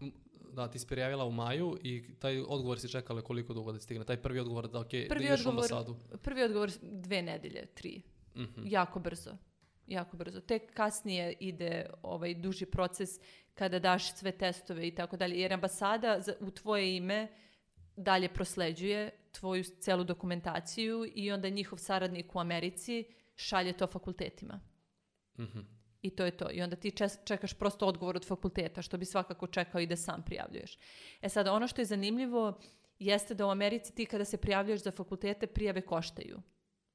Da 0.54 0.72
ti 0.72 0.80
si 0.80 0.88
prijavila 0.88 1.26
u 1.26 1.32
maju 1.32 1.78
i 1.84 2.16
taj 2.20 2.40
odgovor 2.40 2.80
si 2.80 2.90
čekala 2.90 3.22
koliko 3.22 3.54
dugo 3.54 3.72
da 3.72 3.78
ti 3.78 3.84
stigne, 3.84 4.06
taj 4.06 4.18
prvi 4.18 4.40
odgovor 4.40 4.68
da 4.68 4.80
ok, 4.80 4.90
Prvi 4.90 5.08
da 5.10 5.26
ideš 5.26 5.40
u 5.40 5.50
odgovor- 5.50 5.74
ambasadu. 5.74 5.96
Prvi 6.22 6.44
odgovor 6.44 6.72
dve 6.82 7.22
nedelje, 7.22 7.66
tri. 7.66 8.02
Mhm. 8.36 8.62
Jako 8.66 9.00
brzo. 9.00 9.38
Jako 9.88 10.18
brzo. 10.18 10.40
Tek 10.42 10.74
kasnije 10.74 11.34
ide 11.40 11.86
ovaj 12.04 12.34
duži 12.36 12.66
proces 12.66 13.10
kada 13.54 13.80
daš 13.80 14.14
sve 14.16 14.32
testove 14.32 14.88
i 14.88 14.96
tako 14.96 15.18
dalje. 15.18 15.40
Jer 15.40 15.54
ambasada 15.54 16.22
za- 16.22 16.36
u 16.40 16.52
tvoje 16.52 16.96
ime 16.98 17.28
dalje 17.96 18.34
prosleđuje 18.34 19.12
tvoju 19.32 19.64
celu 19.64 20.04
dokumentaciju 20.04 21.12
i 21.16 21.32
onda 21.32 21.50
njihov 21.50 21.78
saradnik 21.78 22.36
u 22.36 22.40
Americi 22.40 23.06
šalje 23.36 23.74
to 23.74 23.88
fakultetima. 23.88 24.60
Mhm. 25.40 25.60
I 26.02 26.10
to 26.10 26.26
je 26.26 26.32
to. 26.38 26.52
I 26.52 26.62
onda 26.62 26.76
ti 26.76 26.92
čekaš 27.26 27.54
prosto 27.54 27.88
odgovor 27.88 28.16
od 28.16 28.28
fakulteta, 28.28 28.82
što 28.82 28.98
bi 28.98 29.06
svakako 29.06 29.48
čekao 29.48 29.82
i 29.82 29.86
da 29.88 29.96
sam 29.96 30.24
prijavljuješ. 30.26 30.78
E 31.22 31.30
sad, 31.30 31.48
ono 31.48 31.68
što 31.68 31.82
je 31.82 31.86
zanimljivo 31.86 32.60
jeste 33.00 33.34
da 33.34 33.46
u 33.46 33.50
Americi 33.50 33.96
ti 33.96 34.06
kada 34.06 34.26
se 34.26 34.38
prijavljuješ 34.38 34.84
za 34.84 34.92
fakultete, 34.92 35.48
prijave 35.48 35.82
koštaju. 35.82 36.42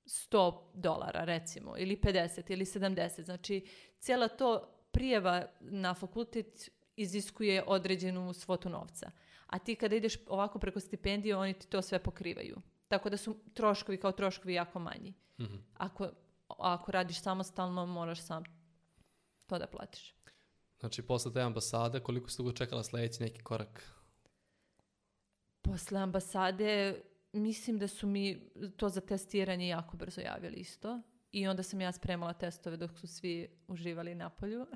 100 0.07 0.71
dolara, 0.75 1.25
recimo, 1.25 1.75
ili 1.79 1.97
50, 1.97 2.51
ili 2.53 2.65
70. 2.65 3.25
Znači, 3.25 3.67
cijela 3.99 4.29
to 4.29 4.76
prijava 4.97 5.47
na 5.61 5.95
fakultet 5.95 6.71
iziskuje 6.97 7.65
određenu 7.67 8.33
svotu 8.33 8.69
novca. 8.69 9.11
A 9.47 9.59
ti 9.59 9.75
kada 9.75 9.97
ideš 9.97 10.17
ovako 10.27 10.59
preko 10.59 10.81
stipendije, 10.81 11.37
oni 11.37 11.55
ti 11.55 11.67
to 11.67 11.83
sve 11.83 11.99
pokrivaju. 11.99 12.57
Tako 12.89 13.11
da 13.11 13.17
su 13.17 13.37
troškovi 13.55 14.01
kao 14.01 14.13
troškovi 14.13 14.55
jako 14.55 14.79
manji. 14.79 15.15
Mhm. 15.41 15.57
Ako, 15.75 16.09
ako 16.49 16.93
radiš 16.93 17.21
samostalno, 17.21 17.87
moraš 17.87 18.23
sam 18.23 18.45
to 19.47 19.59
da 19.59 19.67
platiš. 19.67 20.15
Znači, 20.81 21.03
posle 21.03 21.33
te 21.33 21.41
ambasade, 21.41 22.01
koliko 22.01 22.31
si 22.31 22.37
dugo 22.37 22.53
čekala 22.53 22.85
sljedeći 22.85 23.23
neki 23.23 23.43
korak? 23.43 23.93
Posle 25.63 26.01
ambasade, 26.01 27.03
mislim 27.33 27.79
da 27.79 27.89
su 27.89 28.07
mi 28.07 28.51
to 28.77 28.89
za 28.89 29.01
testiranje 29.01 29.69
jako 29.69 29.97
brzo 29.97 30.21
javili 30.21 30.57
isto. 30.57 31.01
I 31.37 31.47
onda 31.49 31.63
sam 31.63 31.81
ja 31.81 31.93
spremala 31.93 32.33
testove 32.33 32.77
dok 32.77 32.99
su 32.99 33.07
svi 33.07 33.49
uživali 33.69 34.15
na 34.15 34.31
polju. 34.31 34.67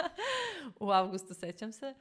U 0.80 0.90
avgustu, 0.90 1.34
sećam 1.34 1.72
se. 1.72 1.94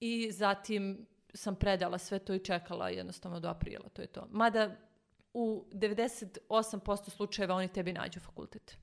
I 0.00 0.32
zatim 0.32 1.06
sam 1.34 1.56
predala 1.56 1.98
sve 1.98 2.18
to 2.18 2.34
i 2.34 2.44
čekala 2.44 2.88
jednostavno 2.88 3.40
do 3.40 3.48
aprila, 3.48 3.88
to 3.88 4.02
je 4.02 4.06
to. 4.06 4.26
Mada 4.30 4.76
u 5.34 5.64
98% 5.72 7.10
slučajeva 7.10 7.54
oni 7.54 7.68
tebi 7.68 7.92
nađu 7.92 8.20
fakultet. 8.20 8.78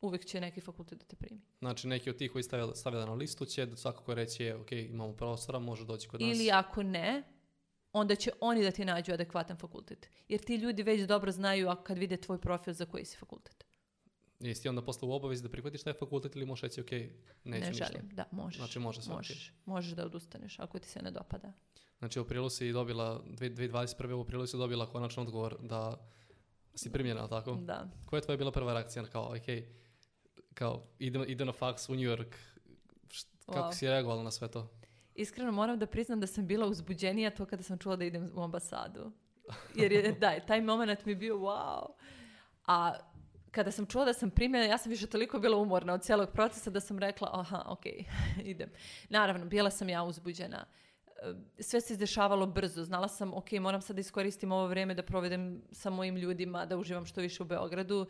Uvijek 0.00 0.24
će 0.24 0.40
neki 0.40 0.60
fakultet 0.60 0.98
da 0.98 1.04
te 1.04 1.16
primi. 1.16 1.40
Znači, 1.58 1.88
neki 1.88 2.10
od 2.10 2.16
tih 2.16 2.32
koji 2.32 2.42
stavlja, 2.42 2.74
stavlja 2.74 3.06
na 3.06 3.14
listu 3.14 3.44
će 3.44 3.68
svakako 3.76 4.14
reći, 4.14 4.44
je, 4.44 4.56
ok, 4.56 4.72
imamo 4.72 5.12
prostora, 5.12 5.58
može 5.58 5.84
doći 5.84 6.08
kod 6.08 6.20
nas. 6.20 6.36
Ili 6.36 6.50
ako 6.50 6.82
ne, 6.82 7.22
onda 7.92 8.14
će 8.16 8.30
oni 8.40 8.62
da 8.62 8.70
ti 8.70 8.84
nađu 8.84 9.12
adekvatan 9.12 9.56
fakultet. 9.56 10.08
Jer 10.28 10.40
ti 10.40 10.56
ljudi 10.56 10.82
već 10.82 11.00
dobro 11.02 11.32
znaju 11.32 11.70
kad 11.84 11.98
vide 11.98 12.16
tvoj 12.16 12.38
profil 12.40 12.72
za 12.74 12.86
koji 12.86 13.04
si 13.04 13.16
fakultet. 13.16 13.64
Jesi 14.40 14.68
onda 14.68 14.82
posle 14.82 15.08
u 15.08 15.12
obavezi 15.12 15.42
da 15.42 15.48
prihvatiš 15.48 15.82
taj 15.82 15.92
fakultet 15.92 16.36
ili 16.36 16.46
možeš 16.46 16.62
reći, 16.62 16.80
ok, 16.80 16.90
neću 16.90 17.10
ne 17.44 17.60
ništa? 17.60 17.84
želim. 17.86 18.08
Da, 18.08 18.24
možeš. 18.30 18.56
Znači, 18.58 18.78
može 18.78 19.00
ok. 19.00 19.06
možeš. 19.08 19.52
možeš 19.64 19.92
da 19.92 20.06
odustaneš 20.06 20.58
ako 20.58 20.78
ti 20.78 20.88
se 20.88 21.02
ne 21.02 21.10
dopada. 21.10 21.52
Znači, 21.98 22.18
u 22.18 22.22
aprilu 22.22 22.50
si 22.50 22.72
dobila, 22.72 23.22
dve- 23.26 23.50
2021. 23.50 24.12
u 24.12 24.20
aprilu 24.20 24.46
si 24.46 24.56
dobila 24.56 24.86
konačan 24.86 25.22
odgovor 25.22 25.56
da 25.60 26.08
si 26.74 26.92
primljena, 26.92 27.28
tako? 27.28 27.54
Da. 27.54 27.88
Koja 28.06 28.18
je 28.18 28.22
tvoja 28.22 28.36
bila 28.36 28.52
prva 28.52 28.72
reakcija? 28.72 29.04
Kao, 29.04 29.22
ok, 29.28 29.64
kao, 30.54 30.86
idem, 30.98 31.24
idem 31.28 31.46
na 31.46 31.52
faks 31.52 31.88
u 31.88 31.94
New 31.94 32.04
York. 32.06 32.34
Kako 33.46 33.58
Wow. 33.58 33.74
si 33.74 33.86
reagovala 33.88 34.22
na 34.22 34.30
sve 34.30 34.48
to? 34.48 34.68
Iskreno 35.14 35.52
moram 35.52 35.78
da 35.78 35.86
priznam 35.86 36.20
da 36.20 36.26
sam 36.26 36.46
bila 36.46 36.66
uzbuđenija 36.66 37.30
to 37.30 37.46
kada 37.46 37.62
sam 37.62 37.78
čula 37.78 37.96
da 37.96 38.04
idem 38.04 38.30
u 38.34 38.42
ambasadu. 38.42 39.12
Jer 39.74 39.92
je, 39.92 40.12
da, 40.12 40.40
taj 40.40 40.60
moment 40.60 41.04
mi 41.04 41.12
je 41.12 41.16
bio 41.16 41.36
wow. 41.36 41.86
A 42.66 42.94
kada 43.50 43.70
sam 43.70 43.86
čula 43.86 44.04
da 44.04 44.12
sam 44.12 44.30
primjena, 44.30 44.66
ja 44.66 44.78
sam 44.78 44.90
više 44.90 45.06
toliko 45.06 45.38
bila 45.38 45.56
umorna 45.56 45.92
od 45.92 46.02
cijelog 46.02 46.30
procesa 46.30 46.70
da 46.70 46.80
sam 46.80 46.98
rekla, 46.98 47.30
aha, 47.32 47.64
ok, 47.66 47.86
idem. 48.44 48.70
Naravno, 49.08 49.46
bila 49.46 49.70
sam 49.70 49.88
ja 49.88 50.02
uzbuđena. 50.02 50.66
E, 51.06 51.34
Sve 51.62 51.80
se 51.80 51.92
izdešavalo 51.92 52.46
brzo. 52.46 52.84
Znala 52.84 53.08
sam, 53.08 53.34
ok, 53.34 53.52
moram 53.52 53.80
sad 53.80 53.96
da 53.96 54.00
iskoristim 54.00 54.52
ovo 54.52 54.66
vrijeme 54.66 54.94
da 54.94 55.02
provedem 55.02 55.62
sa 55.72 55.90
mojim 55.90 56.16
ljudima, 56.16 56.66
da 56.66 56.76
uživam 56.76 57.06
što 57.06 57.20
više 57.20 57.42
u 57.42 57.46
Beogradu. 57.46 58.06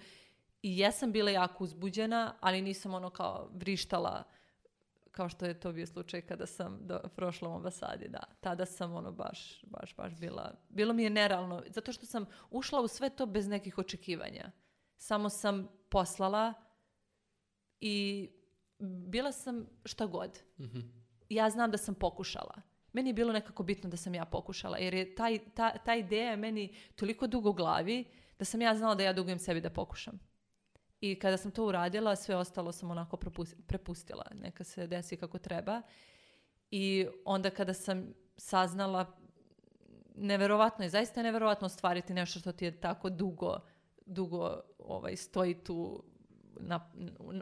I 0.63 0.79
jesam 0.79 1.13
bila 1.13 1.31
jako 1.31 1.65
uzbuđena, 1.65 2.35
ali 2.41 2.63
nisam 2.63 2.95
ono 2.95 3.11
kao 3.11 3.51
vrištala 3.53 4.25
kao 5.11 5.29
što 5.29 5.47
je 5.47 5.61
to 5.61 5.73
bio 5.73 5.87
slučaj 5.87 6.21
kada 6.21 6.47
sam 6.47 6.79
do, 6.81 7.01
prošla 7.17 7.49
u 7.49 7.55
ambasadi, 7.55 8.09
da. 8.09 8.23
Tada 8.41 8.67
sam 8.67 8.95
ono 8.95 9.13
baš, 9.13 9.65
baš, 9.65 9.97
baš 9.97 10.15
bila, 10.15 10.55
bilo 10.69 10.93
mi 10.93 11.03
je 11.03 11.11
nerealno, 11.11 11.63
zato 11.67 11.93
što 11.93 12.07
sam 12.07 12.27
ušla 12.51 12.81
u 12.81 12.89
sve 12.89 13.11
to 13.11 13.27
bez 13.27 13.49
nekih 13.49 13.79
očekivanja. 13.79 14.51
Samo 14.97 15.29
sam 15.29 15.69
poslala 15.89 16.55
i 17.81 18.29
bila 19.09 19.33
sam 19.33 19.67
šta 19.85 20.07
god. 20.07 20.39
Mhm. 20.61 20.81
Ja 21.29 21.51
znam 21.51 21.71
da 21.71 21.77
sam 21.77 21.95
pokušala. 21.95 22.63
Meni 22.93 23.09
je 23.09 23.15
bilo 23.15 23.33
nekako 23.33 23.63
bitno 23.63 23.91
da 23.91 23.97
sam 23.97 24.15
ja 24.15 24.25
pokušala, 24.25 24.79
jer 24.79 24.95
je 24.95 25.15
taj, 25.15 25.39
ta, 25.55 25.79
ta 25.79 25.95
ideja 25.95 26.37
meni 26.37 26.75
toliko 26.97 27.27
dugo 27.27 27.51
u 27.51 27.53
glavi 27.53 28.05
da 28.39 28.45
sam 28.45 28.63
ja 28.63 28.75
znala 28.75 28.95
da 28.95 29.03
ja 29.03 29.13
dugujem 29.13 29.39
sebi 29.39 29.61
da 29.61 29.71
pokušam. 29.71 30.30
I 31.01 31.19
kada 31.19 31.37
sam 31.37 31.51
to 31.51 31.67
uradila, 31.67 32.17
sve 32.17 32.37
ostalo 32.37 32.73
sam 32.73 32.91
onako 32.91 33.17
prepustila. 33.67 34.25
Neka 34.35 34.65
se 34.65 34.87
desi 34.87 35.17
kako 35.17 35.39
treba. 35.39 35.83
I 36.71 37.07
onda 37.25 37.51
kada 37.51 37.75
sam 37.75 38.15
saznala, 38.37 39.17
neverovatno 40.15 40.85
je, 40.85 40.91
zaista 40.91 41.21
je 41.21 41.25
neverovatno 41.25 41.67
ostvariti 41.67 42.15
nešto 42.15 42.39
što 42.39 42.53
ti 42.53 42.65
je 42.65 42.81
tako 42.81 43.11
dugo, 43.11 43.59
dugo 44.07 44.61
ovaj, 44.79 45.17
stoji 45.17 45.55
tu 45.55 46.03
na, 46.61 46.91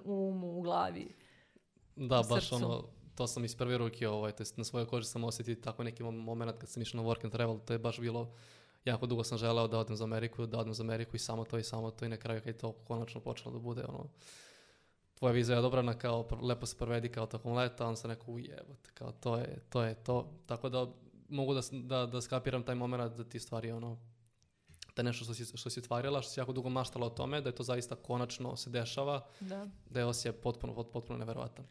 u 0.04 0.28
umu, 0.28 0.58
u 0.58 0.62
glavi. 0.62 1.14
Da, 1.96 2.20
u 2.20 2.24
baš 2.28 2.44
srcu. 2.44 2.54
ono, 2.54 2.84
to 3.14 3.26
sam 3.26 3.44
iz 3.44 3.56
prve 3.56 3.78
ruke, 3.78 4.08
ovaj, 4.08 4.32
to 4.32 4.44
na 4.56 4.64
svojoj 4.64 4.86
koži 4.86 5.06
sam 5.06 5.24
osjetio 5.24 5.54
tako 5.54 5.84
neki 5.84 6.02
mo- 6.02 6.24
moment 6.24 6.58
kad 6.58 6.68
sam 6.68 6.82
išao 6.82 7.02
na 7.02 7.08
work 7.08 7.24
and 7.24 7.32
travel, 7.32 7.58
to 7.58 7.72
je 7.72 7.78
baš 7.78 8.00
bilo, 8.00 8.34
jako 8.84 9.06
dugo 9.06 9.24
sam 9.24 9.38
želeo 9.38 9.68
da 9.68 9.78
odem 9.78 9.96
za 9.96 10.04
Ameriku, 10.04 10.46
da 10.46 10.58
odem 10.58 10.74
za 10.74 10.82
Ameriku 10.82 11.16
i 11.16 11.18
samo 11.18 11.44
to 11.44 11.58
i 11.58 11.62
samo 11.62 11.90
to 11.90 12.04
i 12.04 12.08
na 12.08 12.16
kraju 12.16 12.40
kad 12.40 12.46
je 12.46 12.58
to 12.58 12.72
konačno 12.72 13.20
počelo 13.20 13.52
da 13.52 13.58
bude, 13.58 13.84
ono, 13.88 14.06
tvoja 15.14 15.32
viza 15.32 15.52
je 15.52 15.58
odobrana 15.58 15.94
kao 15.94 16.28
lepo 16.42 16.66
se 16.66 16.76
provedi 16.76 17.08
kao 17.08 17.26
tokom 17.26 17.52
leta, 17.52 17.86
on 17.86 17.96
sam 17.96 18.10
rekao 18.10 18.34
ujebote, 18.34 18.90
kao 18.94 19.12
to 19.12 19.36
je, 19.36 19.58
to 19.68 19.82
je 19.82 19.94
to. 19.94 20.32
Tako 20.46 20.68
da 20.68 20.86
mogu 21.28 21.54
da, 21.54 21.60
da, 21.72 22.06
da 22.06 22.20
skapiram 22.20 22.62
taj 22.62 22.74
moment 22.74 23.16
da 23.16 23.24
ti 23.24 23.38
stvari 23.40 23.70
ono, 23.70 23.98
da 24.96 25.02
nešto 25.02 25.24
što 25.24 25.34
si, 25.34 25.56
što 25.56 25.70
si 25.70 25.80
stvarila, 25.80 26.22
što 26.22 26.30
si 26.32 26.40
jako 26.40 26.52
dugo 26.52 26.68
maštala 26.68 27.06
o 27.06 27.10
tome, 27.10 27.40
da 27.40 27.48
je 27.48 27.54
to 27.54 27.62
zaista 27.62 27.94
konačno 27.96 28.56
se 28.56 28.70
dešava, 28.70 29.26
Da. 29.40 29.66
da 29.90 30.00
je 30.00 30.06
osje 30.06 30.32
potpuno, 30.32 30.74
pot- 30.74 30.92
potpuno 30.92 31.18
neverovatan. 31.18 31.66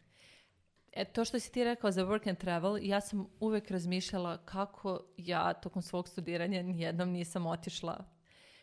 E, 0.92 1.04
to 1.04 1.24
što 1.24 1.40
si 1.40 1.52
ti 1.52 1.64
rekao 1.64 1.90
za 1.90 2.04
work 2.04 2.28
and 2.28 2.38
travel, 2.38 2.78
ja 2.82 3.00
sam 3.00 3.26
uvek 3.40 3.70
razmišljala 3.70 4.36
kako 4.36 5.00
ja 5.16 5.52
tokom 5.54 5.82
svog 5.82 6.08
studiranja 6.08 6.62
nijednom 6.62 7.08
nisam 7.08 7.46
otišla. 7.46 8.04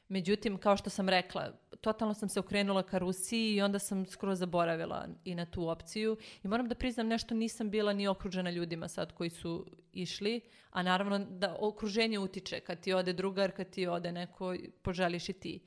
Međutim, 0.08 0.58
kao 0.58 0.78
što 0.78 0.90
sam 0.90 1.10
rekla, 1.10 1.52
totalno 1.82 2.14
sam 2.14 2.30
se 2.30 2.40
okrenula 2.40 2.84
ka 2.84 2.98
Rusiji 2.98 3.56
i 3.56 3.62
onda 3.62 3.80
sam 3.80 4.06
skroz 4.06 4.40
zaboravila 4.40 5.08
i 5.24 5.36
na 5.36 5.46
tu 5.46 5.70
opciju. 5.70 6.18
I 6.44 6.48
moram 6.48 6.68
da 6.68 6.76
priznam 6.76 7.08
nešto, 7.08 7.36
nisam 7.36 7.70
bila 7.70 7.94
ni 7.94 8.08
okružena 8.08 8.50
ljudima 8.50 8.88
sad 8.88 9.12
koji 9.12 9.30
su 9.30 9.66
išli, 9.94 10.42
a 10.70 10.84
naravno 10.84 11.20
da 11.20 11.56
okruženje 11.60 12.20
utiče. 12.20 12.60
Kad 12.60 12.80
ti 12.80 12.94
ode 12.94 13.14
drugar, 13.14 13.52
kad 13.52 13.70
ti 13.70 13.88
ode 13.88 14.12
neko, 14.12 14.56
poželiš 14.82 15.30
i 15.30 15.34
ti. 15.34 15.60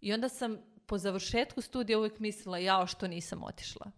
I 0.00 0.12
onda 0.12 0.28
sam 0.28 0.58
po 0.86 0.98
završetku 0.98 1.60
studija 1.60 1.98
uvijek 1.98 2.18
mislila, 2.18 2.58
jao 2.58 2.86
što 2.86 3.08
nisam 3.08 3.42
otišla. 3.44 3.90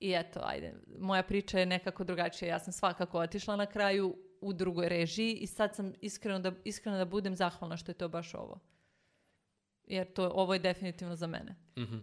I 0.00 0.12
eto, 0.12 0.40
ajde, 0.42 0.74
moja 0.98 1.22
priča 1.22 1.58
je 1.58 1.66
nekako 1.66 2.04
drugačija. 2.04 2.48
Ja 2.48 2.58
sam 2.58 2.72
svakako 2.72 3.18
otišla 3.18 3.56
na 3.56 3.66
kraju 3.66 4.16
u 4.40 4.52
drugoj 4.52 4.88
režiji 4.88 5.34
i 5.34 5.46
sad 5.46 5.74
sam 5.74 5.92
iskreno 6.00 6.38
da, 6.38 6.52
iskreno 6.64 6.98
da 6.98 7.04
budem 7.04 7.36
zahvalna 7.36 7.76
što 7.76 7.90
je 7.90 7.96
to 7.96 8.08
baš 8.08 8.34
ovo. 8.34 8.60
Jer 9.84 10.12
to, 10.12 10.30
ovo 10.30 10.52
je 10.54 10.58
definitivno 10.60 11.16
za 11.16 11.26
mene. 11.26 11.56
Mhm. 11.78 11.96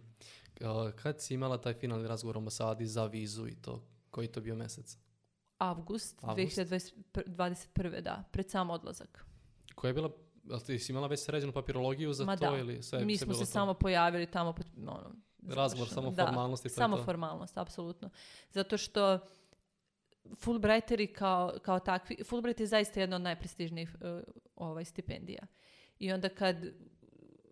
A, 0.62 0.92
Kad 0.94 1.22
si 1.22 1.34
imala 1.34 1.58
taj 1.58 1.74
finalni 1.74 2.08
razgovor 2.08 2.38
u 2.38 2.40
ambasadi 2.40 2.88
za 2.88 3.06
vizu 3.06 3.48
i 3.48 3.56
to, 3.56 3.84
koji 4.10 4.28
to 4.28 4.42
bio 4.42 4.56
mesec? 4.56 4.98
Avgust, 5.58 6.20
Avgust. 6.22 6.58
2021. 6.58 8.02
da, 8.02 8.24
pred 8.32 8.50
sam 8.50 8.70
odlazak. 8.70 9.26
Koja 9.76 9.90
je 9.90 9.94
bila, 9.94 10.10
jel 10.44 10.60
ti 10.60 10.80
si 10.80 10.92
imala 10.92 11.08
već 11.08 11.20
sređenu 11.20 11.52
papirologiju 11.54 12.14
za 12.14 12.26
Ma 12.26 12.38
to 12.38 12.52
da. 12.52 12.58
ili 12.58 12.84
sve, 12.84 13.06
Mi 13.06 13.18
smo 13.18 13.34
se 13.34 13.40
to? 13.40 13.46
samo 13.46 13.74
pojavili 13.74 14.26
tamo, 14.26 14.52
pot- 14.52 14.78
ono, 14.78 15.16
Razgovor, 15.50 15.90
samo 15.90 16.12
Da, 16.12 16.26
formalnosti, 16.26 16.70
to 16.70 16.74
je 16.74 16.76
Samo 16.76 16.98
to? 16.98 17.04
formalnost, 17.04 17.58
apsolutno. 17.58 18.10
Zato 18.52 18.78
što 18.78 19.20
Fulbrighteri 20.36 21.08
kao, 21.08 21.54
kao 21.62 21.80
takvi, 21.80 22.18
Fulbright 22.30 22.60
je 22.60 22.68
zaista 22.68 23.00
jedna 23.00 23.16
od 23.16 23.22
najprestižnijih 23.22 23.96
e, 24.02 24.24
ovaj, 24.56 24.86
stipendija. 24.86 25.48
I 26.00 26.14
onda 26.14 26.30
kad 26.30 26.58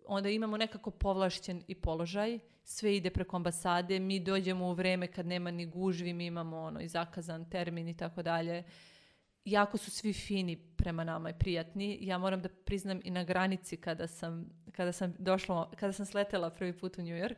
onda 0.06 0.28
imamo 0.28 0.56
nekako 0.56 0.90
povlašćen 0.90 1.62
i 1.68 1.74
položaj, 1.74 2.38
sve 2.64 2.96
ide 2.96 3.10
preko 3.10 3.36
ambasade, 3.36 3.98
mi 3.98 4.20
dođemo 4.20 4.68
u 4.68 4.72
vreme 4.72 5.06
kad 5.06 5.26
nema 5.26 5.50
ni 5.50 5.66
gužvi, 5.66 6.12
mi 6.12 6.26
imamo 6.26 6.58
ono 6.58 6.80
i 6.80 6.88
zakazan 6.88 7.50
termin 7.50 7.88
i 7.88 7.96
tako 7.96 8.22
dalje. 8.22 8.64
Jako 9.44 9.78
su 9.78 9.90
svi 9.90 10.12
fini 10.12 10.56
prema 10.76 11.04
nama 11.04 11.30
i 11.30 11.38
prijatni. 11.38 11.98
Ja 12.00 12.18
moram 12.18 12.42
da 12.42 12.48
priznam 12.48 13.00
i 13.04 13.10
na 13.10 13.24
granici 13.24 13.76
kada 13.76 14.06
sam, 14.06 14.46
kada 14.72 14.92
sam 14.92 15.14
došla, 15.18 15.70
kada 15.70 15.92
sam 15.92 16.06
sletela 16.06 16.50
prvi 16.50 16.78
put 16.78 16.98
u 16.98 17.02
New 17.02 17.16
York, 17.16 17.36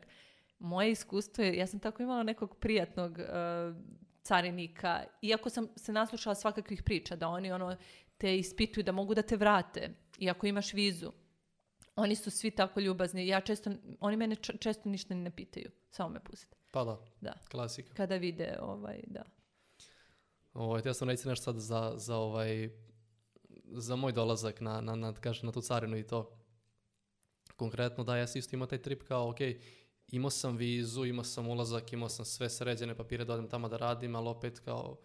moje 0.64 0.90
iskustvo 0.90 1.44
je, 1.44 1.57
ja 1.57 1.66
sam 1.66 1.81
tako 1.81 2.03
imala 2.03 2.22
nekog 2.22 2.57
prijatnog 2.57 3.18
e, 3.18 3.24
carinika, 4.22 5.05
iako 5.22 5.50
sam 5.50 5.68
se 5.77 5.92
naslušala 5.92 6.35
svakakvih 6.35 6.83
priča, 6.83 7.16
da 7.16 7.29
oni 7.29 7.53
ono 7.53 7.77
te 8.18 8.38
ispituju 8.38 8.85
da 8.85 8.92
mogu 8.92 9.14
da 9.14 9.22
te 9.22 9.37
vrate, 9.37 9.90
iako 10.18 10.46
imaš 10.46 10.72
vizu. 10.72 11.12
Oni 11.96 12.16
su 12.16 12.31
svi 12.31 12.50
tako 12.50 12.81
ljubazni. 12.81 13.27
Ja 13.27 13.40
često, 13.40 13.70
oni 14.00 14.16
mene 14.16 14.37
često 14.37 14.88
ništa 14.88 15.14
ni 15.14 15.20
ne 15.20 15.31
pitaju. 15.31 15.70
Samo 15.90 16.09
me 16.09 16.20
puste. 16.24 16.57
Pa 16.70 16.85
da, 16.85 16.98
Da. 17.20 17.33
klasika. 17.50 17.94
Kada 17.94 18.16
vide, 18.16 18.57
ovaj, 18.61 19.00
da. 19.07 19.22
Ovaj, 20.55 20.81
htio 20.81 20.94
sam 20.94 21.09
reći 21.09 21.29
nešto 21.29 21.44
sad 21.44 21.57
za, 21.57 21.92
za, 21.96 22.16
ovaj, 22.16 22.70
za 23.64 23.96
moj 23.96 24.12
dolazak 24.12 24.61
na, 24.61 24.81
na, 24.81 24.96
na, 24.96 25.12
kažem, 25.12 25.46
na 25.46 25.53
tu 25.53 25.61
carinu 25.61 25.96
i 25.96 26.07
to. 26.07 26.38
Konkretno 27.57 28.05
da, 28.05 28.16
ja 28.16 28.27
sam 28.27 28.38
isto 28.38 28.57
imao 28.57 28.66
taj 28.66 28.83
trip 28.83 29.03
kao, 29.03 29.31
ok, 29.31 29.38
imao 30.14 30.31
sam 30.31 30.57
vizu, 30.57 31.05
imao 31.05 31.24
sam 31.24 31.48
ulazak, 31.48 31.92
imao 31.92 32.09
sam 32.09 32.24
sve 32.24 32.50
sređene 32.50 32.94
papire 32.94 33.24
da 33.24 33.35
odem 33.35 33.48
tamo 33.48 33.68
da 33.68 33.77
radim, 33.77 34.16
ali 34.16 34.29
opet 34.29 34.59
kao 34.59 34.96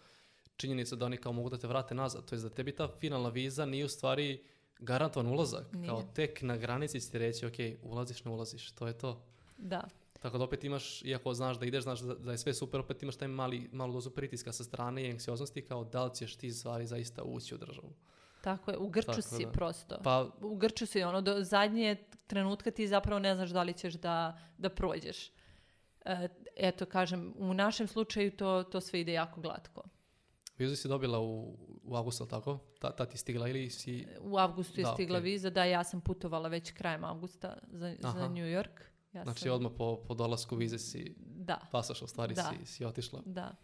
činjenica 0.58 0.96
da 0.96 1.06
oni 1.06 1.18
kao 1.18 1.34
mogu 1.34 1.50
da 1.50 1.58
te 1.58 1.68
vrate 1.68 1.96
nazad. 1.96 2.26
To 2.26 2.36
je 2.36 2.42
da 2.42 2.50
tebi 2.50 2.76
ta 2.76 2.88
finalna 3.00 3.30
viza 3.30 3.66
nije 3.66 3.86
u 3.86 3.90
stvari 3.90 4.44
garantovan 4.80 5.28
ulazak. 5.28 5.66
Kao 5.72 6.00
Nije. 6.00 6.14
tek 6.14 6.42
na 6.42 6.58
granici 6.58 7.02
će 7.02 7.10
ti 7.10 7.18
reći, 7.18 7.46
ok, 7.46 7.54
ulaziš, 7.82 8.24
ne 8.24 8.32
ulaziš, 8.32 8.72
to 8.72 8.88
je 8.88 8.98
to. 8.98 9.26
Da. 9.58 9.84
Tako 10.20 10.38
da 10.38 10.44
opet 10.44 10.64
imaš, 10.64 11.02
iako 11.02 11.34
znaš 11.34 11.60
da 11.60 11.66
ideš, 11.66 11.84
znaš 11.84 12.00
da, 12.00 12.16
da 12.16 12.32
je 12.32 12.38
sve 12.38 12.54
super, 12.54 12.80
opet 12.80 13.04
imaš 13.04 13.16
taj 13.16 13.28
mali, 13.28 13.70
malu 13.72 13.94
dozu 13.94 14.10
pritiska 14.10 14.52
sa 14.52 14.64
strane 14.64 15.08
i 15.08 15.12
anksioznosti 15.12 15.62
kao 15.62 15.84
da 15.84 16.06
li 16.06 16.16
ćeš 16.16 16.36
ti 16.36 16.52
stvari 16.52 16.88
zaista 16.88 17.24
ući 17.24 17.56
u 17.56 17.58
državu. 17.58 17.94
Tako 18.42 18.72
je. 18.72 18.78
U 18.78 18.90
grču 18.90 19.08
Tako 19.08 19.22
si 19.22 19.46
da. 19.46 19.52
prosto. 19.52 19.98
Pa 20.04 20.30
U 20.42 20.56
grču 20.56 20.86
si, 20.86 21.04
ono, 21.04 21.22
do 21.22 21.44
zadnje 21.44 21.96
trenutka 22.28 22.72
ti 22.72 22.88
zapravo 22.88 23.20
ne 23.20 23.36
znaš 23.36 23.50
da 23.50 23.64
li 23.64 23.74
ćeš 23.74 23.94
da, 23.94 24.16
da 24.58 24.70
prođeš. 24.70 25.32
E, 26.06 26.28
eto, 26.58 26.86
kažem, 26.86 27.34
u 27.38 27.54
našem 27.54 27.88
slučaju 27.88 28.32
to, 28.32 28.64
to 28.64 28.82
sve 28.82 29.02
ide 29.02 29.14
jako 29.14 29.42
glatko. 29.42 29.84
vizu 30.58 30.76
si 30.76 30.88
dobila 30.88 31.20
u, 31.20 31.58
u 31.84 31.96
avgustu, 31.96 32.26
tako? 32.26 32.60
Ta, 32.80 32.92
ta 32.92 33.06
ti 33.06 33.18
stigla 33.18 33.48
ili 33.48 33.70
si... 33.70 34.08
U 34.22 34.38
avgustu 34.38 34.80
je 34.80 34.84
Da, 34.84 34.94
stigla 34.94 35.18
okej. 35.18 35.24
viza, 35.24 35.50
da, 35.50 35.64
ja 35.64 35.84
sam 35.84 36.02
putovala 36.02 36.50
već 36.50 36.72
krajem 36.72 37.04
avgusta 37.04 37.58
za, 37.64 37.96
za 38.00 38.08
Aha. 38.08 38.28
New 38.28 38.46
York. 38.48 38.80
Ja 39.14 39.24
Znači 39.24 39.40
sam- 39.40 39.52
odmah 39.52 39.72
po, 39.72 39.98
po 39.98 40.14
dolasku 40.14 40.56
vize 40.56 40.78
si 40.80 41.16
Da, 41.20 41.60
pasaš, 41.72 42.02
u 42.02 42.08
stvari 42.08 42.34
Da. 42.34 42.52
si, 42.56 42.66
si 42.68 42.86
otišla. 42.86 43.22
da. 43.26 43.56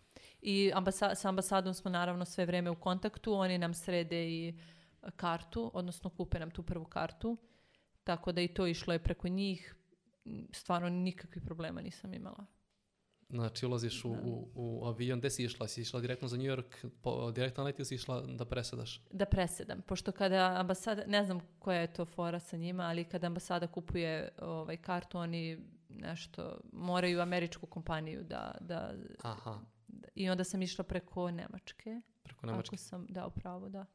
I 0.48 0.72
ambasa, 0.74 1.16
sa 1.16 1.30
ambasadom 1.30 1.74
smo 1.74 1.92
naravno 1.92 2.26
sve 2.26 2.46
vrijeme 2.46 2.70
u 2.70 2.76
kontaktu, 2.76 3.34
oni 3.34 3.58
nam 3.58 3.74
srede 3.74 4.30
i 4.30 4.54
kartu, 5.16 5.72
odnosno 5.74 6.10
kupe 6.10 6.40
nam 6.40 6.52
tu 6.52 6.64
prvu 6.64 6.86
kartu, 6.86 7.38
tako 8.04 8.32
da 8.32 8.42
i 8.42 8.48
to 8.48 8.68
išlo 8.68 8.94
je 8.94 9.00
preko 9.00 9.28
njih, 9.28 9.76
stvarno 10.52 10.90
nikakvih 10.90 11.44
problema 11.46 11.82
nisam 11.82 12.14
imala. 12.14 12.46
Znači 13.30 13.66
ulaziš 13.66 14.06
u, 14.06 14.10
Da. 14.10 14.22
u, 14.24 14.52
u 14.56 14.86
avion, 14.86 15.20
gde 15.20 15.30
si 15.30 15.44
išla? 15.44 15.68
Si 15.68 15.82
išla 15.82 16.00
direktno 16.00 16.28
za 16.28 16.38
New 16.38 16.46
York, 16.46 16.90
po, 17.02 17.32
direktno 17.32 17.64
let 17.64 17.80
ili 17.80 17.86
si 17.86 17.96
išla 17.96 18.22
da 18.22 18.46
presedaš? 18.46 19.02
Da 19.12 19.26
presedam, 19.26 19.82
pošto 19.82 20.12
kada 20.12 20.56
ambasada, 20.60 21.04
ne 21.08 21.26
znam 21.26 21.40
koja 21.60 21.80
je 21.80 21.94
to 21.94 22.06
fora 22.06 22.40
sa 22.40 22.58
njima, 22.58 22.84
ali 22.84 23.04
kada 23.04 23.28
ambasada 23.28 23.68
kupuje 23.68 24.30
ovaj, 24.42 24.78
kartu, 24.78 25.18
oni 25.18 25.60
nešto, 25.90 26.58
moraju 26.74 27.22
američku 27.22 27.66
kompaniju 27.66 28.24
da, 28.24 28.56
da 28.60 28.94
Aha. 29.22 29.60
I 30.16 30.30
onda 30.30 30.44
sam 30.44 30.62
išla 30.62 30.84
preko 30.84 31.32
Nemačke. 31.32 32.02
Preko 32.24 32.46
Nemačke. 32.46 32.68
Ako 32.68 32.78
sam 32.78 33.06
dao 33.06 33.30
pravo, 33.30 33.70
da. 33.70 33.86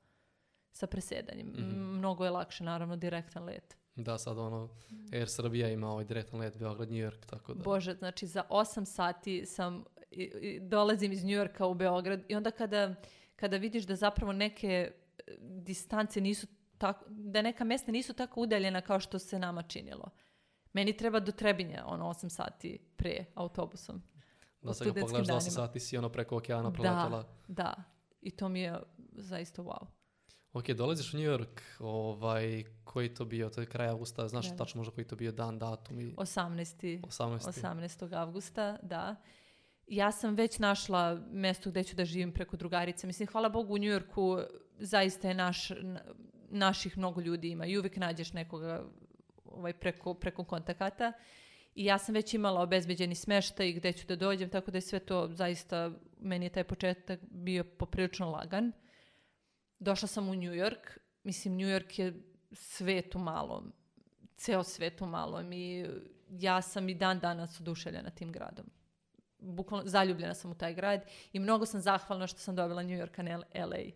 Sa 0.73 0.87
presedanjem. 0.87 1.47
Mhm. 1.49 1.63
M, 1.63 1.99
Mnogo 1.99 2.25
je 2.25 2.31
lakše, 2.31 2.65
naravno, 2.65 2.97
direktan 2.97 3.45
let. 3.45 3.77
Da, 3.97 4.19
sad 4.19 4.39
ono, 4.39 4.69
Air 5.13 5.29
Srbija 5.29 5.69
ima 5.69 5.89
ovaj 5.89 6.05
direktan 6.05 6.41
let 6.41 6.59
Beograd, 6.59 6.89
New 6.89 6.99
York, 7.01 7.27
tako 7.27 7.55
da. 7.55 7.63
Bože, 7.63 7.95
znači 7.95 8.27
za 8.27 8.43
8 8.51 8.85
sati 8.85 9.47
sam, 9.47 9.85
i- 10.11 10.23
i 10.35 10.61
dolazim 10.61 11.13
iz 11.13 11.25
Njujorka 11.25 11.67
u 11.67 11.75
Beograd 11.75 12.21
i 12.29 12.35
onda 12.35 12.51
kada, 12.51 12.95
kada 13.37 13.57
vidiš 13.57 13.85
da 13.85 13.97
zapravo 13.97 14.33
neke 14.33 14.93
e, 15.19 15.37
distance 15.41 16.21
nisu 16.21 16.47
tako, 16.79 17.05
da 17.09 17.43
neka 17.43 17.65
mesta 17.65 17.93
nisu 17.93 18.15
tako 18.15 18.41
udaljena 18.41 18.81
kao 18.81 19.01
što 19.01 19.19
se 19.19 19.39
nama 19.39 19.63
činilo. 19.63 20.11
Meni 20.73 20.97
treba 20.97 21.21
do 21.21 21.33
Trebinja, 21.33 21.85
ono, 21.87 22.05
8 22.07 22.29
sati 22.29 22.79
pre 22.97 23.25
autobusom. 23.35 24.03
Da 24.63 24.75
sad 24.75 24.87
ga 24.87 25.01
pogledaš 25.01 25.27
da 25.27 25.35
8 25.35 25.37
danima. 25.37 25.51
sati 25.51 25.81
si 25.81 25.97
ono 25.97 26.09
preko 26.09 26.37
okeana 26.37 26.73
preletela. 26.73 27.25
Da, 27.49 27.75
i 28.23 28.31
to 28.31 28.49
mi 28.49 28.61
je 28.61 28.81
zaista 29.13 29.63
wow. 29.63 29.87
Ok, 30.53 30.67
dolaziš 30.67 31.15
u 31.15 31.17
New 31.17 31.27
York, 31.29 31.61
ovaj, 31.81 32.65
koji 32.85 33.15
to 33.15 33.25
bio, 33.25 33.49
to 33.51 33.61
je 33.61 33.67
kraj 33.67 33.89
avgusta, 33.89 34.29
znaš 34.29 34.47
Da, 34.47 34.51
da. 34.51 34.57
tačno 34.57 34.79
možda 34.79 34.95
koji 34.95 35.05
to 35.05 35.17
bio 35.17 35.33
dan, 35.33 35.59
datum 35.59 36.01
i 36.01 36.15
18. 36.17 37.01
18. 37.03 37.39
18. 37.63 38.15
avgusta, 38.15 38.79
da. 38.83 39.17
Ja 39.87 40.13
sam 40.13 40.35
već 40.35 40.59
našla 40.59 41.21
mesto 41.31 41.71
gde 41.71 41.85
ću 41.85 41.97
da 41.97 42.05
živim 42.05 42.33
preko 42.33 42.57
drugarice. 42.57 43.07
Mislim, 43.07 43.29
hvala 43.29 43.49
Bogu 43.49 43.75
u 43.75 43.79
Njujorku 43.79 44.39
zaista 44.79 45.29
je 45.29 45.35
naš, 45.35 45.69
na- 45.71 46.03
naših 46.51 46.99
mnogo 46.99 47.21
ljudi 47.21 47.51
ima 47.51 47.67
i 47.67 47.79
uvijek 47.79 47.97
nađeš 47.97 48.33
nekoga 48.33 48.85
ovaj, 49.45 49.73
preko, 49.73 50.15
preko 50.15 50.45
kontakata. 50.45 51.13
I 51.75 51.85
ja 51.85 51.99
sam 51.99 52.15
već 52.15 52.35
imala 52.35 52.61
obezbeđeni 52.61 53.15
smeštaj 53.15 53.73
gde 53.73 53.93
ću 53.93 54.07
da 54.07 54.17
dođem, 54.17 54.51
tako 54.51 54.71
da 54.71 54.77
je 54.77 54.83
sve 54.83 54.99
to 54.99 55.29
zaista, 55.33 55.91
meni 56.21 56.47
je 56.47 56.51
taj 56.51 56.65
početak 56.65 57.21
bio 57.31 57.65
poprilično 57.65 58.31
lagan. 58.31 58.73
Došla 59.79 60.09
sam 60.09 60.29
u 60.29 60.35
New 60.35 60.53
York. 60.53 60.99
Mislim, 61.23 61.57
New 61.57 61.69
York 61.69 62.01
je 62.01 62.23
svet 62.53 63.15
u 63.15 63.19
malom. 63.19 63.73
Ceo 64.37 64.63
svet 64.63 65.01
u 65.03 65.07
malom 65.07 65.53
i 65.53 65.87
ja 66.29 66.63
sam 66.63 66.89
i 66.89 66.95
dan 66.95 67.21
danas 67.21 67.61
oduševljena 67.61 68.11
tim 68.11 68.33
gradom. 68.33 68.67
Bukvalno 69.39 69.87
zaljubljena 69.87 70.35
sam 70.35 70.51
u 70.51 70.55
taj 70.55 70.75
grad 70.75 71.05
i 71.33 71.39
mnogo 71.39 71.67
sam 71.67 71.81
zahvalna 71.81 72.27
što 72.27 72.39
sam 72.39 72.57
dobila 72.57 72.83
New 72.83 72.99
York, 72.99 73.21
a 73.21 73.23
ne 73.23 73.37
LA. 73.37 73.91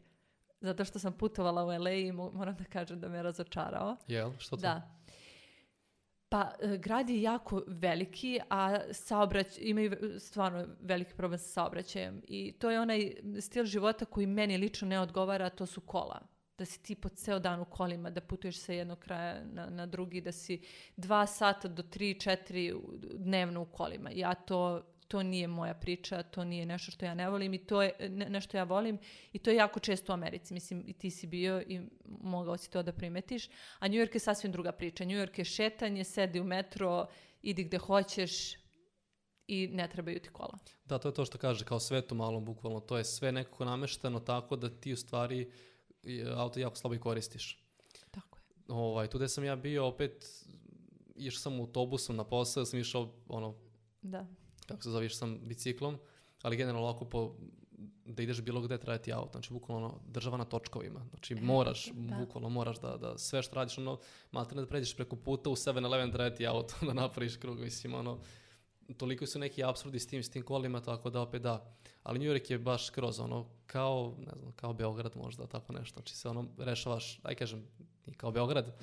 Zato 0.60 0.84
što 0.84 0.98
sam 0.98 1.12
putovala 1.12 1.64
u 1.64 1.68
LA 1.68 1.90
i 1.90 2.12
mo- 2.12 2.32
moram 2.32 2.56
da 2.56 2.64
kažem 2.64 3.00
da 3.00 3.08
me 3.08 3.22
razočarao. 3.22 3.96
Jel? 4.08 4.32
Što 4.38 4.56
to? 4.56 4.62
Da. 4.62 4.90
Pa, 6.28 6.52
e, 6.60 6.78
grad 6.78 7.10
je 7.10 7.22
jako 7.22 7.62
veliki, 7.66 8.40
a 8.50 8.78
saobrać, 8.92 9.58
imaju 9.60 10.20
stvarno 10.20 10.66
veliki 10.80 11.14
problem 11.14 11.38
sa 11.38 11.48
saobraćajem. 11.48 12.22
I 12.28 12.52
to 12.52 12.70
je 12.70 12.80
onaj 12.80 13.12
stil 13.40 13.64
života 13.64 14.04
koji 14.04 14.26
meni 14.26 14.58
lično 14.58 14.88
ne 14.88 15.00
odgovara, 15.00 15.50
to 15.50 15.66
su 15.66 15.80
kola. 15.80 16.20
Da 16.58 16.64
si 16.64 16.82
ti 16.82 16.94
po 16.94 17.08
ceo 17.08 17.38
dan 17.38 17.60
u 17.60 17.64
kolima, 17.64 18.10
da 18.10 18.20
putuješ 18.20 18.58
sa 18.58 18.72
jednog 18.72 18.98
kraja 18.98 19.44
na, 19.44 19.70
na 19.70 19.86
drugi, 19.86 20.20
da 20.20 20.32
si 20.32 20.60
dva 20.96 21.26
sata 21.26 21.68
do 21.68 21.82
tri, 21.82 22.20
četiri 22.20 22.74
dnevno 23.14 23.62
u 23.62 23.66
kolima. 23.66 24.10
Ja 24.12 24.34
to, 24.34 24.82
to 25.08 25.22
nije 25.22 25.46
moja 25.46 25.74
priča, 25.74 26.22
to 26.22 26.44
nije 26.44 26.66
nešto 26.66 26.92
što 26.92 27.06
ja 27.06 27.14
ne 27.14 27.30
volim 27.30 27.54
i 27.54 27.58
to 27.58 27.82
je 27.82 27.92
ne- 28.10 28.30
nešto 28.30 28.56
ja 28.56 28.64
volim 28.64 28.98
i 29.32 29.38
to 29.38 29.50
je 29.50 29.56
jako 29.56 29.80
često 29.80 30.12
u 30.12 30.14
Americi. 30.14 30.54
Mislim, 30.54 30.84
i 30.86 30.92
ti 30.92 31.10
si 31.10 31.26
bio 31.26 31.62
i 31.62 31.80
mogao 32.06 32.56
si 32.56 32.70
to 32.70 32.82
da 32.82 32.92
primetiš. 32.92 33.48
A 33.78 33.88
New 33.88 33.96
York 33.98 34.14
je 34.14 34.20
sasvim 34.20 34.52
druga 34.52 34.72
priča. 34.72 35.04
New 35.04 35.16
York 35.16 35.38
je 35.38 35.44
šetanje, 35.44 36.04
sedi 36.04 36.40
u 36.40 36.44
metro, 36.44 37.06
idi 37.42 37.64
gde 37.64 37.78
hoćeš 37.78 38.54
i 39.46 39.68
ne 39.72 39.88
trebaju 39.88 40.20
ti 40.20 40.28
kola. 40.28 40.58
Da, 40.84 40.98
to 40.98 41.08
je 41.08 41.14
to 41.14 41.24
što 41.24 41.38
kaže, 41.38 41.64
kao 41.64 41.80
svet 41.80 42.12
u 42.12 42.14
malom, 42.14 42.44
bukvalno. 42.44 42.80
To 42.80 42.98
je 42.98 43.04
sve 43.04 43.32
nekako 43.32 43.64
namešteno 43.64 44.20
tako 44.20 44.56
da 44.56 44.80
ti 44.80 44.92
u 44.92 44.96
stvari 44.96 45.50
auto 46.36 46.60
jako 46.60 46.76
slabo 46.76 46.94
i 46.94 46.98
koristiš. 47.00 47.64
Tako 48.10 48.38
je. 48.38 48.44
Ovaj, 48.68 49.06
tu 49.06 49.18
gde 49.18 49.28
sam 49.28 49.44
ja 49.44 49.56
bio, 49.56 49.86
opet, 49.86 50.24
išao 51.16 51.40
sam 51.40 51.60
autobusom 51.60 52.16
na 52.16 52.24
posao, 52.24 52.64
sam 52.64 52.80
išao, 52.80 53.12
ono, 53.28 53.54
Da. 54.02 54.26
Kako 54.66 54.82
se 54.82 54.90
zove, 54.90 55.10
sam 55.10 55.38
biciklom, 55.42 55.98
ali 56.42 56.56
generalno 56.56 56.88
ovako 56.88 57.04
po, 57.04 57.34
da 58.04 58.22
ideš 58.22 58.40
bilo 58.40 58.60
gde 58.60 58.78
treba 58.78 58.98
ti 58.98 59.12
auto, 59.12 59.32
znači 59.32 59.52
bukvalno 59.52 60.00
država 60.06 60.36
na 60.36 60.44
točkovima, 60.44 61.06
znači 61.10 61.34
moraš, 61.34 61.90
da. 61.92 62.16
bukvalno 62.16 62.48
moraš 62.48 62.80
da, 62.80 62.96
da 62.96 63.18
sve 63.18 63.42
što 63.42 63.54
radiš, 63.54 63.78
ono, 63.78 63.98
maltene 64.30 64.60
da 64.60 64.68
pređeš 64.68 64.96
preko 64.96 65.16
puta 65.16 65.50
u 65.50 65.56
7-Eleven 65.56 66.12
treba 66.12 66.30
ti 66.30 66.46
auto 66.46 66.74
da 66.86 66.92
napraviš 66.92 67.36
krug, 67.36 67.60
mislim, 67.60 67.94
ono, 67.94 68.18
toliko 68.96 69.26
su 69.26 69.38
neki 69.38 69.64
apsurdi 69.64 69.98
s 69.98 70.06
tim, 70.06 70.22
s 70.22 70.30
tim 70.30 70.42
kolima, 70.42 70.80
tako 70.80 71.10
da 71.10 71.20
opet 71.20 71.42
da. 71.42 71.74
Ali 72.02 72.18
New 72.18 72.28
York 72.28 72.50
je 72.50 72.58
baš 72.58 72.90
kroz 72.90 73.20
ono, 73.20 73.46
kao, 73.66 74.14
ne 74.18 74.32
znam, 74.38 74.52
kao 74.52 74.72
Beograd 74.72 75.16
možda, 75.16 75.46
tako 75.46 75.72
nešto. 75.72 75.94
Znači 75.94 76.16
se 76.16 76.28
ono, 76.28 76.46
rešavaš, 76.58 77.20
aj 77.22 77.34
kažem, 77.34 77.66
i 78.06 78.14
kao 78.14 78.30
Beograd, 78.30 78.76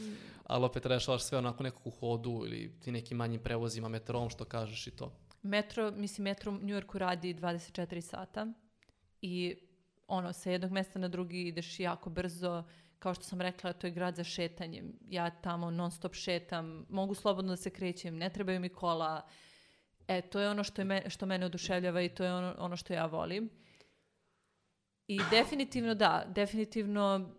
ali 0.44 0.66
opet 0.66 0.86
rešavaš 0.86 1.24
sve 1.24 1.38
onako 1.38 1.64
nekako 1.64 1.90
u 1.90 1.92
hodu 1.92 2.44
ili 2.46 2.80
ti 2.80 2.92
nekim 2.92 3.18
manjim 3.18 3.42
prevozima, 3.42 3.88
metrom, 3.88 4.30
što 4.30 4.46
kažeš 4.46 4.88
i 4.88 4.92
to. 4.92 5.12
Metro, 5.42 5.92
mislim, 5.92 6.24
metro 6.24 6.52
u 6.52 6.70
Yorku 6.70 6.98
radi 6.98 7.34
24 7.34 8.02
sata 8.02 8.48
i 9.22 9.56
ono, 10.08 10.34
sa 10.34 10.52
jednog 10.52 10.72
mesta 10.72 11.00
na 11.00 11.08
drugi 11.08 11.48
ideš 11.48 11.80
jako 11.80 12.10
brzo. 12.10 12.64
Kao 13.00 13.14
što 13.14 13.24
sam 13.24 13.42
rekla, 13.42 13.74
to 13.74 13.88
je 13.88 13.92
grad 13.92 14.16
za 14.16 14.24
šetanje. 14.24 14.84
Ja 15.10 15.30
tamo 15.30 15.72
non 15.72 15.92
stop 15.92 16.16
šetam, 16.16 16.86
mogu 16.90 17.16
slobodno 17.16 17.52
da 17.52 17.58
se 17.58 17.70
krećem, 17.70 18.18
ne 18.18 18.30
trebaju 18.30 18.60
mi 18.60 18.70
kola. 18.70 19.28
E, 20.08 20.22
to 20.22 20.40
je 20.40 20.50
ono 20.50 20.64
što, 20.64 20.82
je 20.82 20.86
me, 20.86 21.10
što 21.10 21.26
mene 21.26 21.46
oduševljava 21.46 22.02
i 22.02 22.10
to 22.10 22.24
je 22.24 22.34
ono, 22.34 22.56
ono 22.58 22.78
što 22.78 22.94
ja 22.94 23.06
volim. 23.06 23.50
I 25.08 25.20
definitivno 25.32 25.96
da, 25.96 26.26
definitivno 26.28 27.30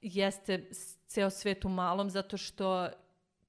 jeste 0.00 0.70
ceo 1.06 1.30
svet 1.30 1.64
u 1.64 1.68
malom 1.68 2.10
zato 2.10 2.36
što 2.36 2.88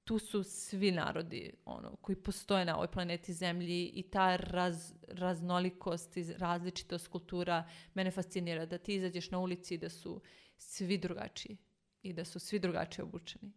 tu 0.04 0.18
su 0.18 0.42
svi 0.42 0.90
narodi 0.90 1.52
ono, 1.64 1.96
koji 1.96 2.16
postoje 2.16 2.64
na 2.64 2.76
ovoj 2.76 2.90
planeti 2.90 3.32
Zemlji 3.32 3.90
i 3.94 4.02
ta 4.02 4.36
raz, 4.36 4.92
raznolikost 5.08 6.16
i 6.16 6.32
različitost 6.32 7.08
kultura 7.08 7.68
mene 7.94 8.10
fascinira 8.10 8.66
da 8.66 8.78
ti 8.78 8.94
izađeš 8.94 9.30
na 9.30 9.38
ulici 9.38 9.74
i 9.74 9.78
da 9.78 9.88
su 9.88 10.20
svi 10.56 10.98
drugačiji 10.98 11.56
i 12.02 12.12
da 12.12 12.24
su 12.24 12.38
svi 12.38 12.58
drugačije 12.58 13.04
obučeni. 13.04 13.52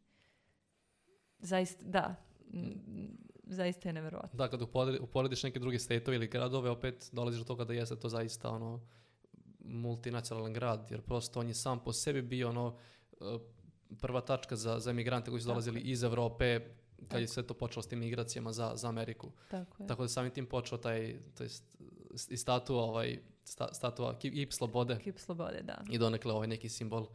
Zaista, 1.40 1.84
da, 1.86 2.16
zaista 3.44 3.90
je 3.90 3.94
neverovatno. 3.94 4.38
Da, 4.38 4.48
kad 4.50 4.62
upore- 4.62 5.00
uporediš 5.00 5.44
neke 5.44 5.60
druge 5.60 5.80
statove 5.80 6.18
ili 6.18 6.28
gradove, 6.28 6.70
opet 6.70 7.10
dolaziš 7.12 7.40
do 7.40 7.46
toga 7.46 7.64
da 7.64 7.74
jeste 7.74 8.00
to 8.00 8.10
zaista 8.10 8.50
ono 8.50 8.88
multinacionalan 9.60 10.54
grad, 10.54 10.88
jer 10.92 11.02
prosto 11.02 11.40
on 11.40 11.48
je 11.48 11.54
sam 11.54 11.84
po 11.84 11.94
sebi 11.94 12.22
bio 12.22 12.50
ono 12.50 12.78
eh, 13.12 13.16
prva 14.02 14.22
tačka 14.22 14.56
za, 14.56 14.80
za 14.80 14.90
emigrante 14.90 15.32
koji 15.32 15.42
su 15.42 15.48
dolazili 15.48 15.80
je. 15.80 15.84
iz 15.84 16.04
Evrope 16.04 16.60
kad 16.98 17.08
Tako. 17.08 17.20
je 17.22 17.28
sve 17.28 17.44
to 17.44 17.54
počelo 17.54 17.84
s 17.84 17.88
tim 17.88 18.00
migracijama 18.00 18.52
za, 18.52 18.72
za 18.76 18.88
Ameriku. 18.88 19.32
Tako 19.50 19.84
je. 19.84 19.88
Tako 19.88 20.02
da 20.02 20.08
samim 20.08 20.32
tim 20.32 20.46
počeo 20.46 20.78
taj, 20.78 21.20
to 21.38 21.44
jest, 21.44 21.78
i 22.30 22.38
statua, 22.38 22.84
ovaj, 22.84 23.20
sta, 23.44 23.74
statua 23.74 24.20
kip, 24.20 24.34
kip 24.34 24.54
slobode 24.54 25.00
Kip 25.00 25.20
slobode, 25.20 25.62
da. 25.62 25.82
i 25.90 25.98
donekle 25.98 26.34
ovaj 26.34 26.48
neki 26.48 26.70
simbol 26.70 27.08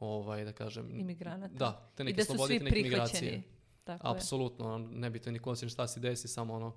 ovaj, 0.00 0.44
da 0.44 0.52
kažem, 0.52 1.00
Imigranata. 1.00 1.54
da, 1.54 1.90
te 1.94 2.02
I 2.02 2.06
neke 2.06 2.16
da 2.16 2.24
su 2.24 2.26
slobode, 2.26 2.54
svi 2.54 2.58
te 2.58 2.64
neke 2.64 2.82
migracije. 2.82 3.42
Tako 3.84 4.06
je. 4.06 4.10
Apsolutno, 4.12 4.74
ono, 4.74 4.88
nebitno 4.88 5.32
ni 5.32 5.38
ko 5.38 5.56
si 5.56 5.68
šta 5.68 5.86
se 5.86 6.00
desi, 6.00 6.28
samo 6.28 6.54
ono, 6.54 6.72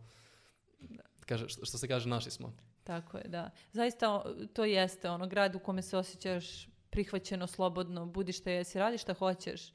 kaže, 1.25 1.49
što, 1.49 1.65
što 1.65 1.77
se 1.77 1.87
kaže, 1.87 2.09
naši 2.09 2.31
smo. 2.31 2.53
Tako 2.83 3.17
je, 3.17 3.23
da. 3.27 3.49
Zaista 3.73 4.23
to 4.53 4.65
jeste 4.65 5.09
ono 5.09 5.27
grad 5.27 5.55
u 5.55 5.59
kome 5.59 5.81
se 5.81 5.97
osjećaš 5.97 6.70
prihvaćeno, 6.91 7.47
slobodno, 7.47 8.05
budi 8.05 8.31
šta 8.31 8.51
jesi, 8.51 8.79
radi 8.79 8.97
šta 8.97 9.13
hoćeš. 9.13 9.73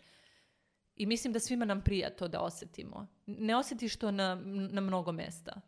I 0.96 1.06
mislim 1.06 1.32
da 1.32 1.40
svima 1.40 1.64
nam 1.64 1.82
prija 1.82 2.10
to 2.10 2.28
da 2.28 2.40
osetimo. 2.40 3.06
Ne 3.26 3.56
osjetiš 3.56 3.96
to 3.96 4.10
na, 4.10 4.34
na 4.44 4.80
mnogo 4.80 5.12
mesta. 5.12 5.60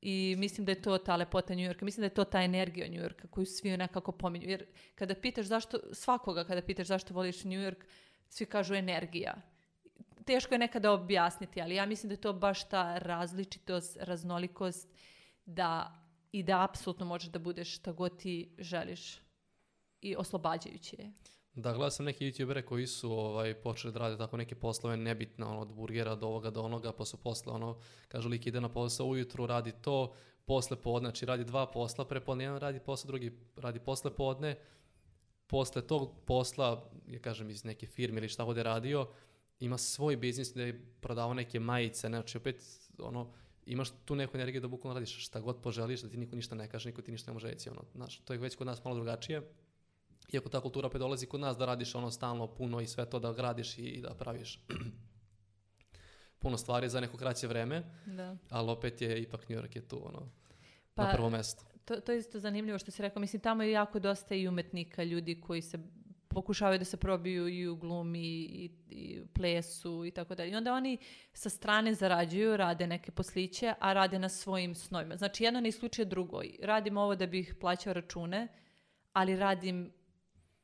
I 0.00 0.34
mislim 0.38 0.64
da 0.64 0.72
je 0.72 0.82
to 0.82 0.98
ta 0.98 1.16
lepota 1.16 1.54
New 1.54 1.64
Yorka. 1.64 1.84
Mislim 1.84 2.02
da 2.02 2.06
je 2.06 2.14
to 2.14 2.24
ta 2.24 2.42
energija 2.42 2.88
New 2.88 3.02
Yorka 3.02 3.28
koju 3.28 3.46
svi 3.46 3.76
nekako 3.76 4.12
pominju. 4.12 4.48
Jer 4.48 4.66
kada 4.94 5.14
pitaš 5.14 5.46
zašto, 5.46 5.78
svakoga 5.92 6.44
kada 6.44 6.62
pitaš 6.62 6.86
zašto 6.86 7.14
voliš 7.14 7.44
New 7.44 7.60
York, 7.60 7.84
svi 8.28 8.46
kažu 8.46 8.74
energija. 8.74 9.34
Teško 10.24 10.54
je 10.54 10.58
nekada 10.58 10.92
objasniti, 10.92 11.62
ali 11.62 11.74
ja 11.74 11.86
mislim 11.86 12.08
da 12.08 12.12
je 12.12 12.20
to 12.20 12.32
baš 12.32 12.68
ta 12.68 12.98
različitost, 12.98 13.96
raznolikost 14.00 14.88
da 15.46 16.02
i 16.32 16.42
da 16.42 16.64
apsolutno 16.64 17.06
možeš 17.06 17.30
da 17.30 17.38
budeš 17.38 17.76
šta 17.76 17.92
god 17.92 18.18
ti 18.18 18.54
želiš 18.58 19.25
i 20.02 20.16
oslobađajuće 20.16 20.96
je. 20.98 21.12
Da, 21.54 21.72
gledao 21.72 21.90
sam 21.90 22.06
neke 22.06 22.24
youtubere 22.24 22.62
koji 22.62 22.86
su 22.86 23.12
ovaj, 23.12 23.54
počeli 23.54 23.92
da 23.92 23.98
rade 23.98 24.16
tako 24.16 24.36
neke 24.36 24.54
poslove 24.54 24.96
nebitne, 24.96 25.44
ono, 25.44 25.60
od 25.60 25.72
burgera 25.72 26.14
do 26.14 26.26
ovoga 26.26 26.50
do 26.50 26.62
onoga, 26.62 26.92
pa 26.92 27.04
su 27.04 27.16
posle, 27.16 27.52
ono, 27.52 27.78
kažu 28.08 28.28
lik 28.28 28.46
ide 28.46 28.60
na 28.60 28.68
posao 28.68 29.06
ujutru, 29.06 29.46
radi 29.46 29.72
to, 29.82 30.14
posle 30.44 30.76
podne, 30.76 31.08
znači 31.08 31.26
radi 31.26 31.44
dva 31.44 31.66
posla, 31.66 32.04
prepodne 32.04 32.44
jedan 32.44 32.58
radi 32.58 32.80
posao, 32.80 33.06
drugi 33.06 33.38
radi 33.56 33.80
posle 33.80 34.10
podne, 34.16 34.56
posle 35.46 35.86
tog 35.86 36.12
posla, 36.26 36.90
ja 37.08 37.18
kažem 37.18 37.50
iz 37.50 37.64
neke 37.64 37.86
firme 37.86 38.18
ili 38.18 38.28
šta 38.28 38.44
god 38.44 38.56
je 38.56 38.62
radio, 38.62 39.08
ima 39.60 39.78
svoj 39.78 40.16
biznis 40.16 40.54
da 40.54 40.62
je 40.62 40.86
prodavao 41.00 41.34
neke 41.34 41.60
majice, 41.60 42.08
znači 42.08 42.38
opet, 42.38 42.64
ono, 42.98 43.32
imaš 43.66 43.88
tu 44.04 44.14
neku 44.14 44.36
energiju 44.36 44.60
da 44.60 44.68
bukvalno 44.68 44.94
radiš 44.94 45.26
šta 45.26 45.40
god 45.40 45.62
poželiš, 45.62 46.00
da 46.00 46.08
ti 46.08 46.16
niko 46.16 46.36
ništa 46.36 46.54
ne 46.54 46.68
kaže, 46.68 46.88
niko 46.88 47.02
ti 47.02 47.12
ništa 47.12 47.30
ne 47.30 47.34
može 47.34 47.48
reći. 47.48 47.70
Ono, 47.70 47.84
znaš, 47.94 48.18
to 48.18 48.32
je 48.32 48.38
već 48.38 48.56
kod 48.56 48.66
nas 48.66 48.84
malo 48.84 48.96
drugačije. 48.96 49.42
Iako 50.32 50.48
ta 50.48 50.60
kultura 50.60 50.86
opet 50.86 50.98
dolazi 50.98 51.26
kod 51.26 51.40
nas 51.40 51.56
da 51.56 51.66
radiš 51.66 51.94
ono 51.94 52.10
stalno 52.10 52.46
puno 52.46 52.80
i 52.80 52.86
sve 52.86 53.10
to 53.10 53.18
da 53.18 53.32
gradiš 53.32 53.78
i, 53.78 53.82
i 53.82 54.00
da 54.00 54.14
praviš 54.14 54.60
puno 56.42 56.56
stvari 56.56 56.88
za 56.88 57.00
neko 57.00 57.16
kraće 57.16 57.46
vreme, 57.46 57.82
Da. 58.06 58.36
ali 58.50 58.70
opet 58.70 59.02
je 59.02 59.22
ipak 59.22 59.48
New 59.48 59.58
York 59.58 59.76
je 59.76 59.88
tu 59.88 60.08
ono, 60.08 60.28
Pa, 60.94 61.04
na 61.04 61.12
prvo 61.12 61.30
mesto. 61.30 61.64
To, 61.84 62.00
to 62.00 62.12
je 62.12 62.18
isto 62.18 62.38
zanimljivo 62.40 62.78
što 62.78 62.90
si 62.90 63.02
rekao. 63.02 63.20
Mislim, 63.20 63.42
tamo 63.42 63.62
je 63.62 63.70
jako 63.70 63.98
dosta 63.98 64.34
i 64.34 64.48
umetnika, 64.48 65.04
ljudi 65.04 65.40
koji 65.40 65.62
se 65.62 65.78
pokušavaju 66.28 66.78
da 66.78 66.84
se 66.84 66.96
probiju 66.96 67.48
i 67.48 67.68
u 67.68 67.76
glumi 67.76 68.28
i, 68.28 68.70
i 68.90 69.20
plesu 69.34 70.04
i 70.04 70.10
tako 70.10 70.34
dalje. 70.34 70.50
I 70.50 70.56
onda 70.56 70.72
oni 70.72 70.98
sa 71.32 71.50
strane 71.50 71.94
zarađuju, 71.94 72.56
rade 72.56 72.86
neke 72.86 73.10
posliće, 73.10 73.74
a 73.80 73.92
rade 73.92 74.18
na 74.18 74.28
svojim 74.28 74.74
snovima. 74.74 75.16
Znači, 75.16 75.44
jedno 75.44 75.60
ne 75.60 75.68
isključuje 75.68 76.04
drugo. 76.04 76.40
Radim 76.62 76.96
ovo 76.96 77.16
da 77.16 77.26
bih 77.26 77.54
plaćao 77.60 77.92
račune, 77.92 78.48
ali 79.12 79.36
radim 79.36 79.92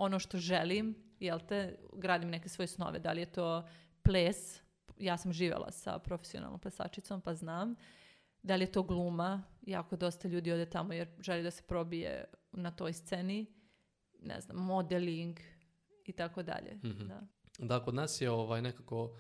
ono 0.03 0.19
što 0.19 0.39
želim, 0.39 0.95
jel 1.21 1.41
te, 1.49 1.79
gradim 1.93 2.31
neke 2.31 2.49
svoje 2.49 2.67
snove. 2.67 2.99
Da 2.99 3.13
li 3.13 3.21
je 3.21 3.33
to 3.33 3.69
ples, 4.03 4.61
ja 4.99 5.19
sam 5.19 5.33
živjela 5.33 5.71
sa 5.71 5.99
profesionalnom 5.99 6.61
plesačicom, 6.61 7.21
pa 7.21 7.35
znam. 7.35 7.75
Da 8.43 8.57
li 8.57 8.63
je 8.63 8.73
to 8.73 8.83
gluma, 8.83 9.43
jako 9.63 9.97
dosta 9.97 10.29
ljudi 10.29 10.53
ode 10.53 10.71
tamo 10.71 10.93
jer 10.93 11.09
želi 11.21 11.43
da 11.43 11.51
se 11.51 11.63
probije 11.63 12.25
na 12.53 12.71
toj 12.71 12.93
sceni. 12.93 13.47
Ne 14.19 14.41
znam, 14.41 14.57
modeling 14.57 15.39
i 16.05 16.13
tako 16.13 16.43
dalje. 16.43 16.75
Mhm. 16.85 17.09
Da. 17.09 17.23
Da, 17.59 17.85
kod 17.85 17.95
nas 17.95 18.21
je 18.21 18.31
ovaj 18.31 18.63
nekako 18.63 19.19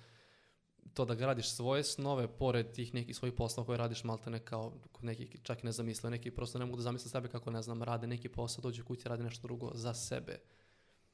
to 0.95 1.05
da 1.05 1.14
gradiš 1.14 1.55
svoje 1.55 1.85
snove 1.85 2.29
pored 2.38 2.73
tih 2.73 2.95
nekih 2.95 3.16
svojih 3.16 3.35
poslova 3.35 3.66
koje 3.66 3.79
radiš 3.79 4.05
maltene 4.05 4.38
kao 4.38 4.73
kod 4.92 5.05
nekih 5.05 5.37
čak 5.42 5.62
i 5.62 5.66
ne 5.66 5.73
zamisle, 5.73 6.11
neki 6.11 6.31
prosto 6.31 6.59
ne 6.59 6.64
mogu 6.64 6.77
da 6.77 6.83
zamisle 6.83 7.11
sebe 7.11 7.29
kako 7.29 7.51
ne 7.51 7.62
znam, 7.62 7.83
rade 7.83 8.07
neki 8.07 8.29
posao, 8.29 8.62
dođu 8.62 8.85
kući, 8.85 9.09
rade 9.09 9.23
nešto 9.23 9.42
drugo 9.42 9.71
za 9.75 9.95
sebe. 9.95 10.38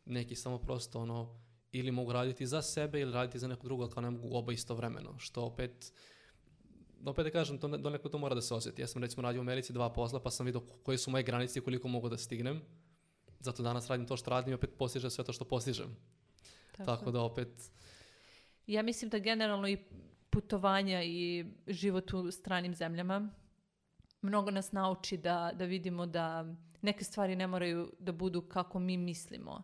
Neki 0.08 0.36
samo 0.36 0.58
prosto 0.58 1.00
ono 1.00 1.40
ili 1.72 1.90
mogu 1.90 2.12
raditi 2.12 2.46
za 2.46 2.62
sebe 2.62 3.00
ili 3.00 3.12
raditi 3.12 3.38
za 3.38 3.48
neko 3.48 3.64
drugo, 3.64 3.82
ali 3.82 3.92
kao 3.92 4.00
ne 4.00 4.10
mogu 4.10 4.36
oba 4.36 4.52
istovremeno, 4.52 5.18
što 5.18 5.42
opet 5.42 5.92
opet 7.04 7.24
da 7.24 7.30
kažem, 7.30 7.58
to 7.58 7.68
ne, 7.68 7.78
donekle 7.78 8.10
to 8.10 8.18
mora 8.18 8.34
da 8.34 8.42
se 8.42 8.54
osjeti. 8.54 8.82
Ja 8.82 8.86
sam 8.86 9.02
recimo 9.02 9.22
radio 9.22 9.40
u 9.40 9.42
Americi 9.42 9.72
dva 9.72 9.92
posla, 9.92 10.20
pa 10.20 10.30
sam 10.30 10.46
vidio 10.46 10.60
koje 10.60 10.98
su 10.98 11.10
moje 11.10 11.22
granice 11.22 11.58
i 11.58 11.62
koliko 11.62 11.88
mogu 11.88 12.08
da 12.08 12.18
stignem. 12.18 12.62
Zato 13.40 13.62
danas 13.62 13.88
radim 13.90 14.06
to 14.06 14.16
što 14.16 14.30
radim 14.30 14.52
i 14.52 14.54
opet 14.54 14.70
postižem 14.78 15.10
sve 15.10 15.24
to 15.24 15.32
što 15.32 15.44
postižem. 15.44 15.96
Tako 16.76 17.10
da 17.10 17.20
opet, 17.20 17.70
Ja 18.68 18.82
mislim 18.82 19.10
da 19.10 19.18
generalno 19.18 19.68
i 19.68 19.78
putovanja 20.30 21.02
i 21.02 21.44
život 21.66 22.12
u 22.12 22.30
stranim 22.30 22.74
zemljama 22.74 23.30
mnogo 24.22 24.50
nas 24.50 24.72
nauči 24.72 25.16
da, 25.16 25.52
da 25.54 25.64
vidimo 25.64 26.06
da 26.06 26.54
neke 26.82 27.04
stvari 27.04 27.36
ne 27.36 27.46
moraju 27.46 27.92
da 27.98 28.12
budu 28.12 28.42
kako 28.42 28.78
mi 28.78 28.96
mislimo. 28.96 29.62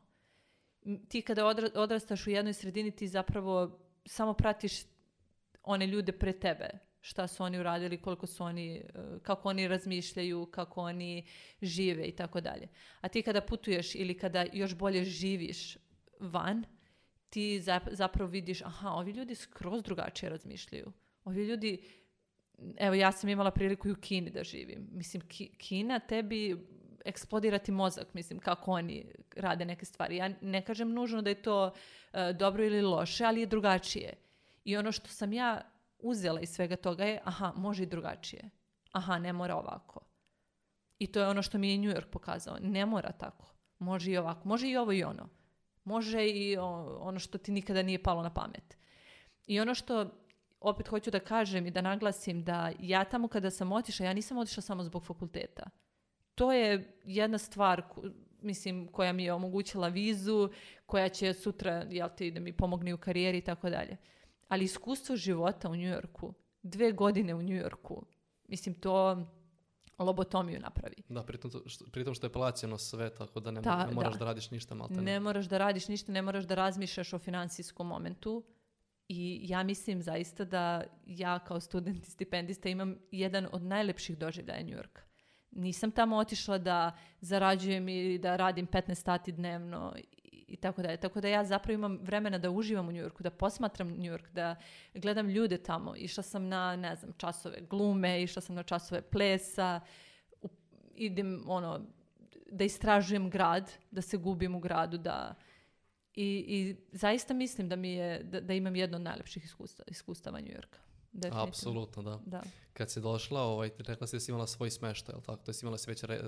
Ti 1.09 1.23
kada 1.23 1.45
odra- 1.45 1.71
odrastaš 1.75 2.27
u 2.27 2.31
jednoj 2.31 2.53
sredini 2.53 2.91
ti 2.91 3.09
zapravo 3.09 3.79
samo 4.07 4.35
pratiš 4.35 4.73
one 5.63 5.87
ljude 5.87 6.13
pre 6.13 6.33
tebe. 6.33 6.69
Šta 7.01 7.27
su 7.27 7.43
oni 7.43 7.59
uradili, 7.59 8.03
koliko 8.03 8.27
su 8.27 8.45
oni, 8.45 8.77
e, 8.77 8.83
kako 9.23 9.49
oni 9.49 9.69
razmišljaju, 9.69 10.47
kako 10.47 10.81
oni 10.81 11.27
žive 11.63 12.05
i 12.05 12.13
tako 12.17 12.41
dalje. 12.41 12.69
A 13.01 13.09
ti 13.09 13.23
kada 13.23 13.41
putuješ 13.41 13.95
ili 13.95 14.19
kada 14.19 14.47
još 14.53 14.75
bolje 14.75 15.05
živiš 15.05 15.77
van, 16.21 16.65
ti 17.31 17.61
zap- 17.61 17.93
zapravo 17.93 18.31
vidiš, 18.31 18.63
aha, 18.63 18.91
ovi 18.91 19.13
ljudi 19.13 19.35
skroz 19.35 19.83
drugačije 19.83 20.31
razmišljaju. 20.31 20.93
Ovi 21.25 21.45
ljudi, 21.45 21.83
evo 22.77 22.95
ja 22.95 23.13
sam 23.13 23.31
imala 23.31 23.51
priliku 23.51 23.89
i 23.89 23.93
u 23.93 23.97
Kini 24.01 24.31
da 24.31 24.45
živim. 24.45 24.89
Mislim, 24.93 25.23
Ki- 25.29 25.57
Kina 25.59 25.99
tebi 25.99 26.67
eksplodira 27.05 27.59
ti 27.59 27.73
mozak, 27.73 28.15
mislim, 28.15 28.39
kako 28.39 28.71
oni 28.71 29.07
rade 29.37 29.65
neke 29.65 29.85
stvari. 29.85 30.17
Ja 30.17 30.31
ne 30.41 30.65
kažem 30.65 30.93
nužno 30.93 31.23
da 31.23 31.31
je 31.31 31.43
to 31.43 31.73
e, 32.13 32.33
dobro 32.33 32.65
ili 32.65 32.83
loše, 32.83 33.25
ali 33.25 33.41
je 33.41 33.47
drugačije. 33.47 34.13
I 34.65 34.77
ono 34.77 34.93
što 34.93 35.09
sam 35.09 35.33
ja 35.33 35.61
uzela 35.99 36.41
iz 36.41 36.49
svega 36.51 36.77
toga 36.77 37.05
je, 37.05 37.21
aha, 37.25 37.53
može 37.57 37.83
i 37.83 37.87
drugačije. 37.87 38.51
Aha, 38.93 39.19
ne 39.19 39.33
mora 39.33 39.57
ovako. 39.57 40.01
I 40.99 41.07
to 41.07 41.21
je 41.21 41.29
ono 41.29 41.43
što 41.43 41.59
mi 41.59 41.71
je 41.71 41.79
New 41.79 41.91
York 41.91 42.07
pokazao. 42.11 42.57
Ne 42.61 42.87
mora 42.87 43.13
tako. 43.13 43.47
Može 43.79 44.11
i 44.11 44.17
ovako. 44.19 44.49
Može 44.49 44.69
i 44.69 44.77
ovo 44.77 44.93
i 44.93 45.05
ono. 45.05 45.29
Može 45.85 46.27
i 46.29 46.57
o- 46.57 46.99
ono 47.01 47.19
što 47.19 47.39
ti 47.39 47.53
nikada 47.53 47.83
nije 47.83 48.03
palo 48.03 48.23
na 48.23 48.35
pamet. 48.35 48.77
I 49.47 49.61
ono 49.61 49.75
što 49.75 50.07
opet 50.61 50.89
hoću 50.89 51.11
da 51.11 51.21
kažem 51.21 51.67
i 51.67 51.71
da 51.71 51.81
naglasim 51.81 52.45
da 52.45 52.73
ja 52.81 53.05
tamo 53.05 53.29
kada 53.29 53.51
sam 53.51 53.73
otišla, 53.73 54.07
ja 54.07 54.13
nisam 54.13 54.39
otišla 54.39 54.61
samo 54.63 54.83
zbog 54.85 55.07
fakulteta. 55.07 55.63
To 56.35 56.53
je 56.53 56.99
jedna 57.05 57.39
stvar 57.39 57.83
mislim, 58.41 58.89
koja 58.89 59.13
mi 59.13 59.25
je 59.25 59.33
omogućila 59.33 59.89
vizu, 59.89 60.49
koja 60.87 61.09
će 61.09 61.33
sutra, 61.33 61.87
jel 61.91 62.09
ti, 62.17 62.31
da 62.31 62.41
mi 62.41 62.53
pomogne 62.53 62.95
u 62.95 62.99
karijeri 62.99 63.39
i 63.39 63.45
tako 63.45 63.71
dalje. 63.71 63.97
Ali 64.49 64.65
iskustvo 64.65 65.17
života 65.17 65.71
u 65.71 65.77
Njujorku, 65.77 66.35
dve 66.63 66.93
godine 66.93 67.35
u 67.35 67.43
Njujorku, 67.43 68.07
mislim, 68.49 68.75
to 68.75 69.27
lobotomiju 69.99 70.61
napravi. 70.61 70.95
da, 71.09 71.23
pritom, 71.23 71.51
to- 71.51 71.63
što, 71.67 71.85
pritom 71.93 72.15
što 72.15 72.27
je 72.27 72.33
plaćeno 72.33 72.79
sve, 72.79 73.15
tako 73.15 73.41
da 73.41 73.51
ne, 73.51 73.61
Da, 73.61 73.87
ne 73.87 73.95
moraš 73.95 74.13
da. 74.13 74.19
da. 74.19 74.25
radiš 74.25 74.51
ništa 74.51 74.75
maltene. 74.75 75.03
Ne 75.03 75.21
moraš 75.21 75.47
da 75.47 75.59
radiš 75.59 75.89
ništa, 75.89 76.13
ne 76.13 76.23
moraš 76.23 76.45
da 76.45 76.55
razmišljaš 76.55 77.13
o 77.13 77.19
financijskom 77.19 77.87
momentu. 77.87 78.45
I 79.09 79.41
ja 79.43 79.63
mislim 79.63 80.03
zaista 80.03 80.45
da 80.45 80.85
ja 81.07 81.39
kao 81.39 81.61
student 81.61 82.09
i 82.09 82.11
stipendista 82.11 82.69
imam 82.69 82.97
jedan 83.11 83.49
od 83.53 83.63
najlepših 83.63 84.19
doživljaja 84.19 84.63
New 84.63 84.73
Yorka. 84.73 85.03
Nisam 85.55 85.91
tamo 85.91 86.17
otišla 86.17 86.59
da 86.59 86.93
zarađujem 87.21 87.89
i 87.89 88.19
da 88.19 88.37
radim 88.37 88.67
15 88.67 88.95
sati 88.95 89.33
dnevno 89.33 89.95
i, 90.49 90.57
tako 90.57 90.83
dalje. 90.83 90.97
Tako 90.97 91.21
da 91.21 91.29
ja 91.29 91.45
zapravo 91.45 91.75
imam 91.75 91.99
vremena 92.03 92.39
da 92.39 92.51
uživam 92.51 92.89
u 92.89 92.93
New 92.93 93.03
Yorku, 93.03 93.23
da 93.23 93.31
posmatram 93.31 93.89
New 93.89 94.13
York, 94.13 94.31
da 94.33 94.57
gledam 94.95 95.29
ljude 95.29 95.59
tamo. 95.59 95.97
Išla 95.97 96.23
sam 96.23 96.49
na, 96.49 96.77
ne 96.77 96.97
znam, 96.97 97.13
časove 97.17 97.61
glume, 97.71 98.23
išla 98.23 98.43
sam 98.43 98.57
na 98.57 98.63
časove 98.63 99.03
plesa, 99.03 99.81
u- 100.43 100.49
idem, 100.95 101.45
ono, 101.47 101.81
da 102.51 102.65
istražujem 102.65 103.31
grad, 103.31 103.73
da 103.91 104.03
se 104.03 104.17
gubim 104.17 104.55
u 104.55 104.61
gradu, 104.61 104.99
da... 104.99 105.35
I, 106.17 106.45
i 106.49 106.77
zaista 106.93 107.35
mislim 107.35 107.69
da 107.69 107.77
mi 107.77 107.93
je, 107.93 108.23
da, 108.23 108.41
da 108.41 108.55
imam 108.55 108.77
jedno 108.77 108.97
od 108.97 109.03
najlepših 109.03 109.45
iskustva, 109.45 109.85
iskustava 109.89 110.41
New 110.41 110.53
Yorka. 110.55 110.84
Definitivno. 111.15 111.49
Apsolutno, 111.49 112.03
da. 112.03 112.21
Da. 112.27 112.43
Kad 112.73 112.91
si 112.91 113.01
došla, 113.01 113.43
ovaj, 113.43 113.71
rekla 113.79 114.07
si 114.07 114.17
da 114.17 114.21
si 114.21 114.31
imala 114.31 114.47
svoj 114.47 114.71
smeštaj, 114.71 115.13
jel 115.13 115.21
tako? 115.21 115.45
To 115.45 115.53
si 115.53 115.65
imala 115.65 115.79
si 115.79 115.91
već 115.91 116.03
re, 116.03 116.21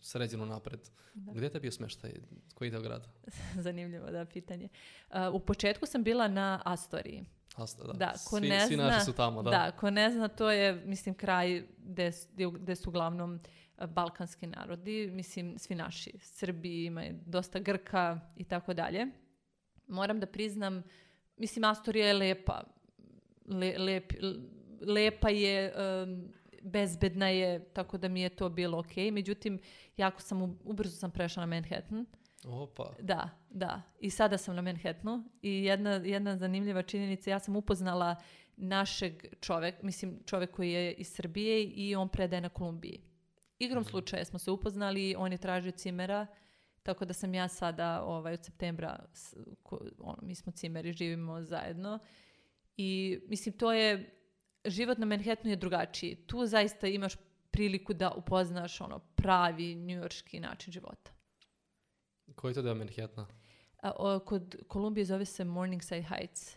sređeno 0.00 0.46
napred. 0.46 0.80
Da. 1.14 1.32
Gdje 1.32 1.46
je 1.46 1.50
te 1.50 1.60
bio 1.60 1.72
smeštaj? 1.72 2.12
Koji 2.54 2.70
deo 2.70 2.80
grada? 2.80 3.08
Zanimljivo, 3.64 4.10
da, 4.10 4.24
pitanje. 4.24 4.68
Uh, 5.10 5.16
u 5.32 5.40
početku 5.40 5.86
sam 5.86 6.02
bila 6.02 6.28
na 6.28 6.62
Astoriji. 6.64 7.24
Asta, 7.56 7.84
da. 7.84 7.92
Da, 7.92 8.12
ko 8.24 8.38
svi, 8.38 8.48
ne 8.48 8.66
svi 8.66 8.74
zna, 8.74 8.86
naši 8.86 9.04
su 9.04 9.12
tamo, 9.12 9.42
da. 9.42 9.50
Da, 9.50 9.70
ko 9.70 9.90
ne 9.90 10.10
zna, 10.10 10.28
to 10.28 10.50
je, 10.50 10.82
mislim, 10.84 11.14
kraj 11.14 11.66
gde, 11.78 12.12
gde 12.58 12.76
su 12.76 12.88
uglavnom 12.90 13.40
uh, 13.78 13.86
balkanski 13.86 14.46
narodi, 14.46 15.10
mislim, 15.12 15.58
svi 15.58 15.74
naši. 15.74 16.12
Srbi, 16.22 16.84
ima 16.84 17.04
dosta 17.26 17.58
Grka 17.58 18.20
i 18.36 18.44
tako 18.44 18.74
dalje. 18.74 19.06
Moram 19.86 20.20
da 20.20 20.26
priznam, 20.26 20.82
mislim, 21.36 21.64
Astorija 21.64 22.06
je 22.06 22.14
lepa. 22.14 22.77
Le, 23.48 23.74
lep, 23.78 24.12
lepa 24.80 25.28
je, 25.30 25.72
um, 26.02 26.28
bezbedna 26.62 27.28
je, 27.28 27.64
tako 27.64 27.98
da 27.98 28.08
mi 28.08 28.20
je 28.20 28.28
to 28.28 28.48
bilo 28.48 28.78
ok. 28.78 28.96
Međutim, 29.12 29.58
jako 29.96 30.22
sam, 30.22 30.42
u- 30.42 30.56
ubrzo 30.64 30.96
sam 30.96 31.10
prešla 31.10 31.46
na 31.46 31.46
Manhattan. 31.46 32.06
Opa. 32.44 32.92
Da, 33.00 33.30
da. 33.50 33.82
I 34.00 34.10
sada 34.10 34.38
sam 34.38 34.56
na 34.56 34.62
Manhattanu 34.62 35.24
i 35.42 35.64
jedna, 35.64 35.90
jedna 35.90 36.36
zanimljiva 36.36 36.82
činjenica, 36.82 37.30
ja 37.30 37.38
sam 37.38 37.56
upoznala 37.56 38.16
našeg 38.56 39.24
čovek, 39.40 39.82
mislim 39.82 40.18
čovek 40.26 40.50
koji 40.50 40.70
je 40.72 40.92
iz 40.92 41.08
Srbije 41.08 41.64
i 41.64 41.94
on 41.96 42.08
predaje 42.08 42.40
na 42.40 42.48
Kolumbiji. 42.48 43.00
Igrom 43.58 43.84
slučaja 43.84 44.24
smo 44.24 44.38
se 44.38 44.50
upoznali, 44.50 45.14
on 45.18 45.32
je 45.32 45.38
tražio 45.38 45.72
cimera, 45.72 46.26
tako 46.82 47.04
da 47.04 47.12
sam 47.12 47.34
ja 47.34 47.48
sada 47.48 48.02
ovaj, 48.02 48.32
od 48.32 48.44
septembra, 48.44 49.06
ono, 49.98 50.18
mi 50.22 50.34
smo 50.34 50.52
cimeri, 50.52 50.92
živimo 50.92 51.42
zajedno. 51.42 51.98
I 52.78 53.20
mislim, 53.28 53.58
to 53.58 53.72
je, 53.72 54.10
život 54.64 54.98
na 54.98 55.06
Manhattanu 55.06 55.50
je 55.50 55.56
drugačiji. 55.56 56.14
Tu 56.14 56.46
zaista 56.46 56.86
imaš 56.86 57.12
priliku 57.50 57.94
da 57.94 58.10
upoznaš 58.10 58.80
ono 58.80 58.98
pravi 58.98 59.74
njujorški 59.74 60.40
način 60.40 60.72
života. 60.72 61.10
Koji 62.34 62.50
je 62.50 62.54
to 62.54 62.62
deo 62.62 62.74
Manhattana? 62.74 63.26
A, 63.82 63.92
o, 63.98 64.18
kod 64.18 64.56
Kolumbije 64.68 65.04
zove 65.04 65.24
se 65.24 65.44
Morningside 65.44 66.02
Heights. 66.02 66.56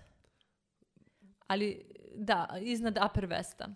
Ali, 1.48 1.86
da, 2.16 2.58
iznad 2.62 2.98
Upper 3.06 3.28
Westa. 3.28 3.74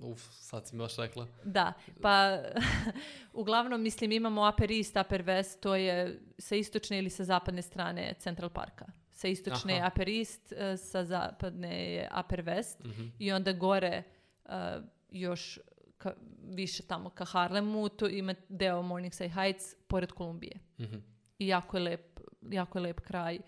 Uf, 0.00 0.20
sad 0.32 0.68
si 0.68 0.76
mi 0.76 0.82
baš 0.82 0.96
rekla. 0.96 1.26
Da, 1.44 1.72
pa 2.02 2.38
uglavnom 3.32 3.82
mislim 3.82 4.12
imamo 4.12 4.48
Upper 4.48 4.72
East, 4.72 4.96
Upper 4.96 5.24
West, 5.24 5.60
to 5.60 5.74
je 5.74 6.20
sa 6.38 6.56
istočne 6.56 6.98
ili 6.98 7.10
sa 7.10 7.24
zapadne 7.24 7.62
strane 7.62 8.14
Central 8.18 8.50
Parka. 8.50 8.86
Sa 9.24 9.28
istočne 9.28 9.72
je 9.74 9.80
Aha. 9.80 9.88
Upper 9.88 10.08
East, 10.10 10.52
e, 10.52 10.76
sa 10.76 11.04
zapadne 11.04 11.92
je 11.92 12.08
Upper 12.20 12.42
West 12.42 12.84
Mhm. 12.84 13.06
i 13.18 13.32
onda 13.32 13.52
gore 13.52 14.02
e, 14.44 14.80
još 15.10 15.58
ka, 15.98 16.12
više 16.44 16.82
tamo 16.82 17.10
ka 17.10 17.24
Harlemu, 17.24 17.88
to 17.88 18.08
ima 18.08 18.34
deo 18.48 18.82
Morningside 18.82 19.28
Heights 19.30 19.74
pored 19.88 20.12
Kolumbije. 20.12 20.58
Mhm. 20.80 20.96
I 21.38 21.48
jako 21.48 21.76
je 21.76 21.82
lep, 21.82 22.20
jako 22.42 22.78
je 22.78 22.82
lep 22.82 23.00
kraj. 23.00 23.38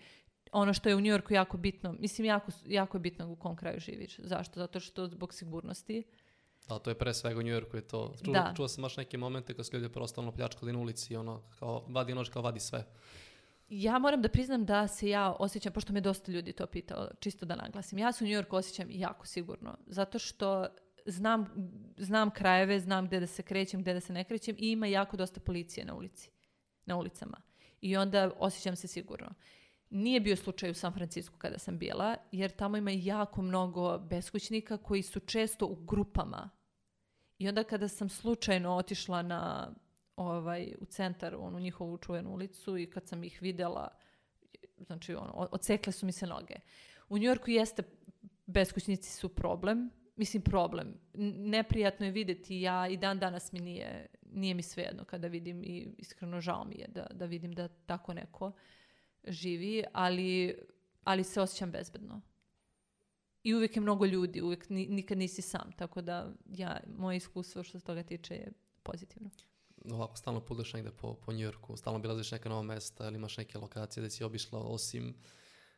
Ono 0.51 0.73
što 0.73 0.89
je 0.89 0.95
u 0.95 0.99
New 0.99 1.11
Yorku 1.11 1.33
jako 1.33 1.57
bitno, 1.57 1.91
mislim 1.93 2.25
jako, 2.25 2.51
jako 2.65 2.97
je 2.97 3.01
bitno 3.01 3.27
u 3.27 3.35
kom 3.35 3.55
kraju 3.55 3.79
živiš. 3.79 4.19
Zašto? 4.19 4.59
Zato 4.59 4.79
što 4.79 5.07
zbog 5.07 5.33
sigurnosti. 5.33 6.03
Da, 6.67 6.79
to 6.79 6.89
je 6.89 6.95
pre 6.95 7.13
svega 7.13 7.39
u 7.39 7.43
New 7.43 7.53
Yorku 7.53 7.77
je 7.77 7.81
to. 7.81 8.13
Čuo, 8.25 8.33
Da. 8.33 8.53
čuo 8.55 8.67
sam 8.67 8.81
baš 8.81 8.97
neke 8.97 9.17
momente 9.17 9.53
kad 9.53 9.65
su 9.65 9.77
ljudi 9.77 9.89
prosto 9.89 10.21
ono 10.21 10.31
pljačkali 10.31 10.73
na 10.73 10.79
ulici 10.79 11.13
i 11.13 11.17
ono, 11.17 11.41
kao 11.59 11.85
vadi 11.87 12.15
nož, 12.15 12.29
kao 12.29 12.41
vadi 12.41 12.59
sve. 12.59 12.85
Ja 13.69 13.99
moram 13.99 14.21
da 14.21 14.29
priznam 14.29 14.65
da 14.65 14.87
se 14.87 15.09
ja 15.09 15.35
osjećam, 15.39 15.73
pošto 15.73 15.93
me 15.93 16.01
dosta 16.01 16.31
ljudi 16.31 16.53
to 16.53 16.67
pitalo, 16.67 17.09
čisto 17.19 17.45
da 17.45 17.55
naglasim, 17.55 17.99
ja 17.99 18.11
se 18.11 18.23
u 18.23 18.27
New 18.27 18.33
Yorku 18.33 18.55
osjećam 18.55 18.87
jako 18.89 19.27
sigurno, 19.27 19.77
zato 19.87 20.19
što 20.19 20.67
znam, 21.05 21.47
znam 21.97 22.31
krajeve, 22.31 22.79
znam 22.79 23.07
gde 23.07 23.19
da 23.19 23.27
se 23.27 23.43
krećem, 23.43 23.81
gde 23.81 23.93
da 23.93 23.99
se 23.99 24.13
ne 24.13 24.23
krećem 24.23 24.55
i 24.59 24.71
ima 24.71 24.87
jako 24.87 25.17
dosta 25.17 25.39
policije 25.39 25.85
na 25.85 25.95
ulici, 25.95 26.31
na 26.85 26.97
ulicama. 26.97 27.41
I 27.81 27.97
onda 27.97 28.31
osjećam 28.39 28.75
se 28.75 28.87
sigurno. 28.87 29.33
Nije 29.89 30.19
bio 30.19 30.35
slučaj 30.35 30.71
u 30.71 30.73
San 30.73 30.93
Francisco 30.93 31.37
kada 31.37 31.57
sam 31.57 31.77
bila, 31.77 32.15
jer 32.31 32.51
tamo 32.51 32.77
ima 32.77 32.91
jako 32.91 33.41
mnogo 33.41 33.97
beskućnika 33.97 34.77
koji 34.77 35.01
su 35.01 35.19
često 35.19 35.65
u 35.65 35.75
grupama. 35.75 36.49
I 37.37 37.47
onda 37.49 37.63
kada 37.63 37.87
sam 37.87 38.09
slučajno 38.09 38.75
otišla 38.75 39.21
na 39.21 39.73
ovaj, 40.17 40.73
u 40.79 40.85
centar, 40.85 41.35
onu 41.35 41.59
njihovu 41.59 41.97
čuvenu 41.97 42.33
ulicu 42.33 42.77
i 42.77 42.89
kad 42.89 43.07
sam 43.07 43.23
ih 43.23 43.41
videla, 43.41 43.87
znači 44.77 45.15
ono, 45.15 45.47
odsekle 45.51 45.93
su 45.93 46.05
mi 46.05 46.11
se 46.11 46.27
noge. 46.27 46.55
U 47.09 47.17
Njujorku 47.17 47.49
jeste, 47.49 47.83
beskućnici 48.45 49.11
su 49.11 49.29
problem, 49.29 49.89
mislim 50.15 50.43
problem. 50.43 50.93
Neprijatno 51.37 52.05
je 52.05 52.11
vidjeti, 52.11 52.61
ja 52.61 52.87
i 52.87 52.97
dan 52.97 53.19
danas 53.19 53.51
mi 53.51 53.59
nije, 53.59 54.07
nije 54.31 54.53
mi 54.53 54.63
svejedno 54.63 55.05
kada 55.05 55.27
vidim 55.27 55.63
i 55.63 55.87
iskreno 55.97 56.41
žao 56.41 56.65
mi 56.65 56.75
je 56.75 56.87
da, 56.87 57.07
da 57.11 57.25
vidim 57.25 57.53
da 57.53 57.67
tako 57.67 58.13
neko 58.13 58.51
živi, 59.27 59.83
ali, 59.93 60.55
ali 61.03 61.23
se 61.23 61.41
osjećam 61.41 61.71
bezbedno. 61.71 62.21
I 63.43 63.53
uvijek 63.53 63.75
je 63.75 63.81
mnogo 63.81 64.05
ljudi, 64.05 64.41
uvijek 64.41 64.69
ni- 64.69 64.87
nikad 64.87 65.17
nisi 65.17 65.41
sam, 65.41 65.71
tako 65.77 66.01
da 66.01 66.33
ja, 66.45 66.79
moje 66.97 67.17
iskustvo 67.17 67.63
što 67.63 67.79
se 67.79 67.85
toga 67.85 68.03
tiče 68.03 68.33
je 68.33 68.51
pozitivno. 68.83 69.29
Ovako, 69.91 70.17
stalno 70.17 70.39
putuješ 70.39 70.73
negde 70.73 70.91
po, 70.91 71.13
po 71.13 71.31
New 71.31 71.41
Yorku, 71.41 71.77
stalno 71.77 71.99
bilaziš 71.99 72.31
neka 72.31 72.49
nova 72.49 72.61
mesta 72.61 73.07
ili 73.07 73.15
imaš 73.15 73.37
neke 73.37 73.57
lokacije 73.57 74.03
da 74.03 74.09
si 74.09 74.23
obišla 74.23 74.59
osim, 74.59 75.15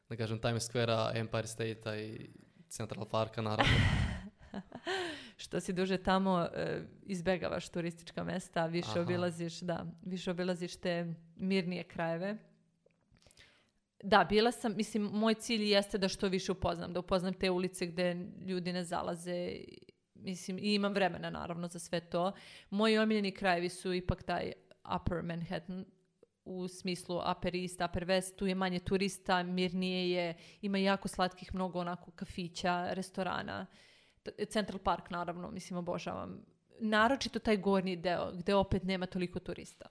da 0.10 0.16
kažem, 0.16 0.40
Times 0.40 0.70
Square-a, 0.72 1.12
Empire 1.16 1.48
State-a 1.48 1.96
i 1.98 2.30
Central 2.70 3.06
Parka, 3.06 3.42
naravno. 3.42 3.74
što 5.38 5.60
si 5.60 5.74
duže 5.74 5.98
tamo 5.98 6.48
e, 6.54 6.82
izbegavaš 7.04 7.70
turistička 7.70 8.24
mesta, 8.24 8.66
više 8.66 8.90
Aha. 8.90 9.02
obilaziš, 9.02 9.60
da, 9.60 9.86
više 10.02 10.32
obilaziš 10.32 10.76
te 10.76 11.14
mirnije 11.36 11.84
krajeve. 11.84 12.38
Da, 14.04 14.26
bila 14.30 14.52
sam, 14.52 14.76
mislim, 14.76 15.04
moj 15.04 15.34
cilj 15.34 15.64
jeste 15.64 15.98
da 15.98 16.08
što 16.08 16.28
više 16.28 16.52
upoznam, 16.52 16.94
da 16.94 17.00
upoznam 17.00 17.34
te 17.34 17.50
ulice 17.50 17.86
gde 17.86 18.28
ljudi 18.46 18.74
ne 18.74 18.84
zalaze, 18.84 19.56
mislim, 20.24 20.58
i 20.58 20.74
imam 20.74 20.94
vremena 20.94 21.30
naravno 21.30 21.68
za 21.68 21.80
sve 21.80 22.00
to. 22.00 22.32
Moji 22.70 22.98
omiljeni 22.98 23.32
krajevi 23.32 23.70
su 23.70 23.94
ipak 23.94 24.24
taj 24.24 24.52
Upper 24.96 25.24
Manhattan, 25.24 25.86
u 26.46 26.68
smislu 26.68 27.22
Upper 27.32 27.56
East, 27.56 27.82
Upper 27.82 28.06
West, 28.06 28.36
tu 28.36 28.48
je 28.48 28.56
manje 28.56 28.80
turista, 28.80 29.44
mirnije 29.44 30.12
je, 30.12 30.34
ima 30.62 30.78
jako 30.78 31.08
slatkih 31.08 31.54
mnogo 31.54 31.80
onako 31.80 32.12
kafića, 32.12 32.88
restorana. 32.94 33.66
Central 34.50 34.80
Park 34.80 35.10
naravno, 35.10 35.52
mislim, 35.52 35.78
obožavam. 35.78 36.46
Naročito 36.80 37.40
taj 37.40 37.58
gornji 37.58 37.96
deo, 37.96 38.32
gde 38.32 38.56
opet 38.56 38.84
nema 38.84 39.06
toliko 39.06 39.40
turista. 39.40 39.86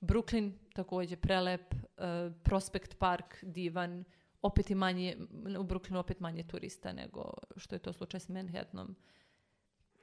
Brooklyn 0.00 0.52
također 0.74 1.18
prelep, 1.18 1.74
eh, 1.74 2.30
Prospect 2.42 2.98
Park 2.98 3.36
divan, 3.42 4.04
opet 4.42 4.70
i 4.70 4.74
manje, 4.74 5.16
u 5.58 5.64
Brooklynu 5.64 5.96
opet 5.96 6.20
manje 6.20 6.42
turista 6.42 6.92
nego 6.92 7.32
što 7.56 7.74
je 7.74 7.78
to 7.78 7.92
slučaj 7.92 8.20
s 8.20 8.28
Manhattanom. 8.28 8.96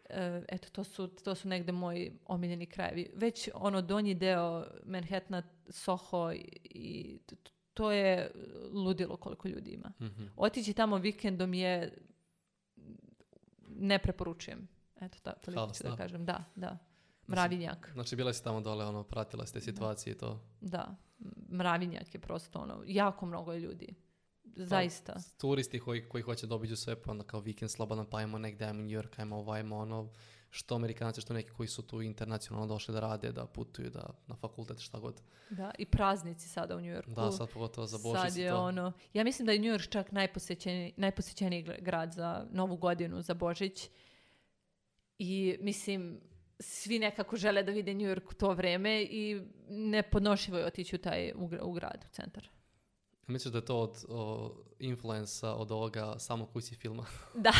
E, 0.09 0.43
eto, 0.47 0.69
to 0.69 0.83
su, 0.83 1.07
to 1.07 1.35
su 1.35 1.47
negde 1.47 1.71
moji 1.71 2.19
omiljeni 2.25 2.65
krajevi. 2.65 3.11
Već 3.15 3.49
ono 3.53 3.81
donji 3.81 4.13
deo 4.13 4.65
Manhattana, 4.85 5.43
Soho 5.69 6.31
i, 6.63 7.19
to 7.73 7.91
je 7.91 8.31
ludilo 8.73 9.17
koliko 9.17 9.47
ljudi 9.47 9.71
ima. 9.71 9.91
Mhm. 10.01 10.23
Otići 10.35 10.73
tamo 10.73 10.97
vikendom 10.97 11.53
je 11.53 11.97
ne 13.67 13.99
preporučujem. 13.99 14.67
Eto, 15.01 15.17
ta, 15.23 15.33
toliko 15.33 15.61
Haos, 15.61 15.77
ću 15.77 15.83
da 15.83 15.89
da. 15.89 15.95
kažem. 15.95 16.25
Da, 16.25 16.43
da. 16.55 16.77
Mravinjak, 17.27 17.89
Znači, 17.93 18.15
bila 18.15 18.33
si 18.33 18.43
tamo 18.43 18.61
dole, 18.61 18.85
ono, 18.85 19.03
pratila 19.03 19.45
ste 19.45 19.61
situacije 19.61 20.13
i 20.13 20.17
to. 20.17 20.43
da. 20.61 20.95
Mravinjak 21.51 22.13
je 22.13 22.19
prosto 22.19 22.59
ono, 22.59 22.83
jako 22.85 23.25
mnogo 23.25 23.53
je 23.53 23.59
ljudi. 23.59 23.95
Zaista. 24.65 25.13
Turisti 25.37 25.79
koji, 25.79 26.09
koji 26.09 26.21
hoće 26.21 26.47
da 26.47 26.55
obiđu 26.55 26.75
sve, 26.75 27.01
pa 27.01 27.11
onda 27.11 27.23
kao 27.23 27.39
vikend 27.39 27.71
slobodan, 27.71 28.05
pa 28.05 28.17
ajmo 28.17 28.37
negde, 28.37 28.65
ajmo 28.65 28.81
New 28.81 29.01
York, 29.01 29.19
ajmo 29.19 29.37
ovo, 29.37 29.51
ajmo 29.51 29.77
ono, 29.77 30.09
što 30.49 30.75
Amerikanci, 30.75 31.21
što 31.21 31.33
neki 31.33 31.49
koji 31.49 31.67
su 31.67 31.81
tu 31.81 32.01
internacionalno 32.01 32.67
došli 32.67 32.93
da 32.93 32.99
rade, 32.99 33.31
da 33.31 33.45
putuju, 33.45 33.89
da 33.89 34.09
na 34.27 34.35
fakultet, 34.35 34.79
šta 34.79 34.99
god. 34.99 35.21
Da, 35.49 35.71
i 35.77 35.85
praznici 35.85 36.49
sada 36.49 36.75
u 36.75 36.81
New 36.81 36.93
Yorku. 36.93 37.11
Da, 37.11 37.31
sad 37.31 37.49
pogotovo 37.49 37.87
za 37.87 37.97
Božić 37.97 38.21
Sad 38.21 38.37
je 38.37 38.49
to. 38.49 38.57
ono, 38.57 38.91
ja 39.13 39.23
mislim 39.23 39.45
da 39.45 39.51
je 39.51 39.59
New 39.59 39.73
York 39.73 39.89
čak 39.89 40.11
najposećeniji, 40.11 40.93
najposećeniji 40.97 41.63
gr- 41.63 41.81
grad 41.81 42.13
za 42.13 42.45
novu 42.51 42.77
godinu, 42.77 43.21
za 43.21 43.33
Božić. 43.33 43.89
I 45.19 45.57
mislim, 45.61 46.21
svi 46.59 46.99
nekako 46.99 47.37
žele 47.37 47.63
da 47.63 47.71
vide 47.71 47.93
New 47.93 48.07
York 48.07 48.31
u 48.31 48.33
to 48.33 48.53
vreme 48.53 49.01
i 49.03 49.41
nepodnošljivo 49.69 50.57
je 50.57 50.65
otići 50.65 50.95
u 50.95 50.99
taj 50.99 51.31
u, 51.35 51.49
u 51.61 51.71
grad, 51.71 52.05
u 52.09 52.13
centar. 52.13 52.49
Misliš 53.27 53.51
da 53.51 53.57
je 53.57 53.65
to 53.65 53.79
od 53.79 54.05
o, 54.09 54.51
influensa 54.79 55.53
od 55.53 55.71
ovoga 55.71 56.15
samog 56.19 56.53
kući 56.53 56.75
filma? 56.75 57.05
Da, 57.33 57.51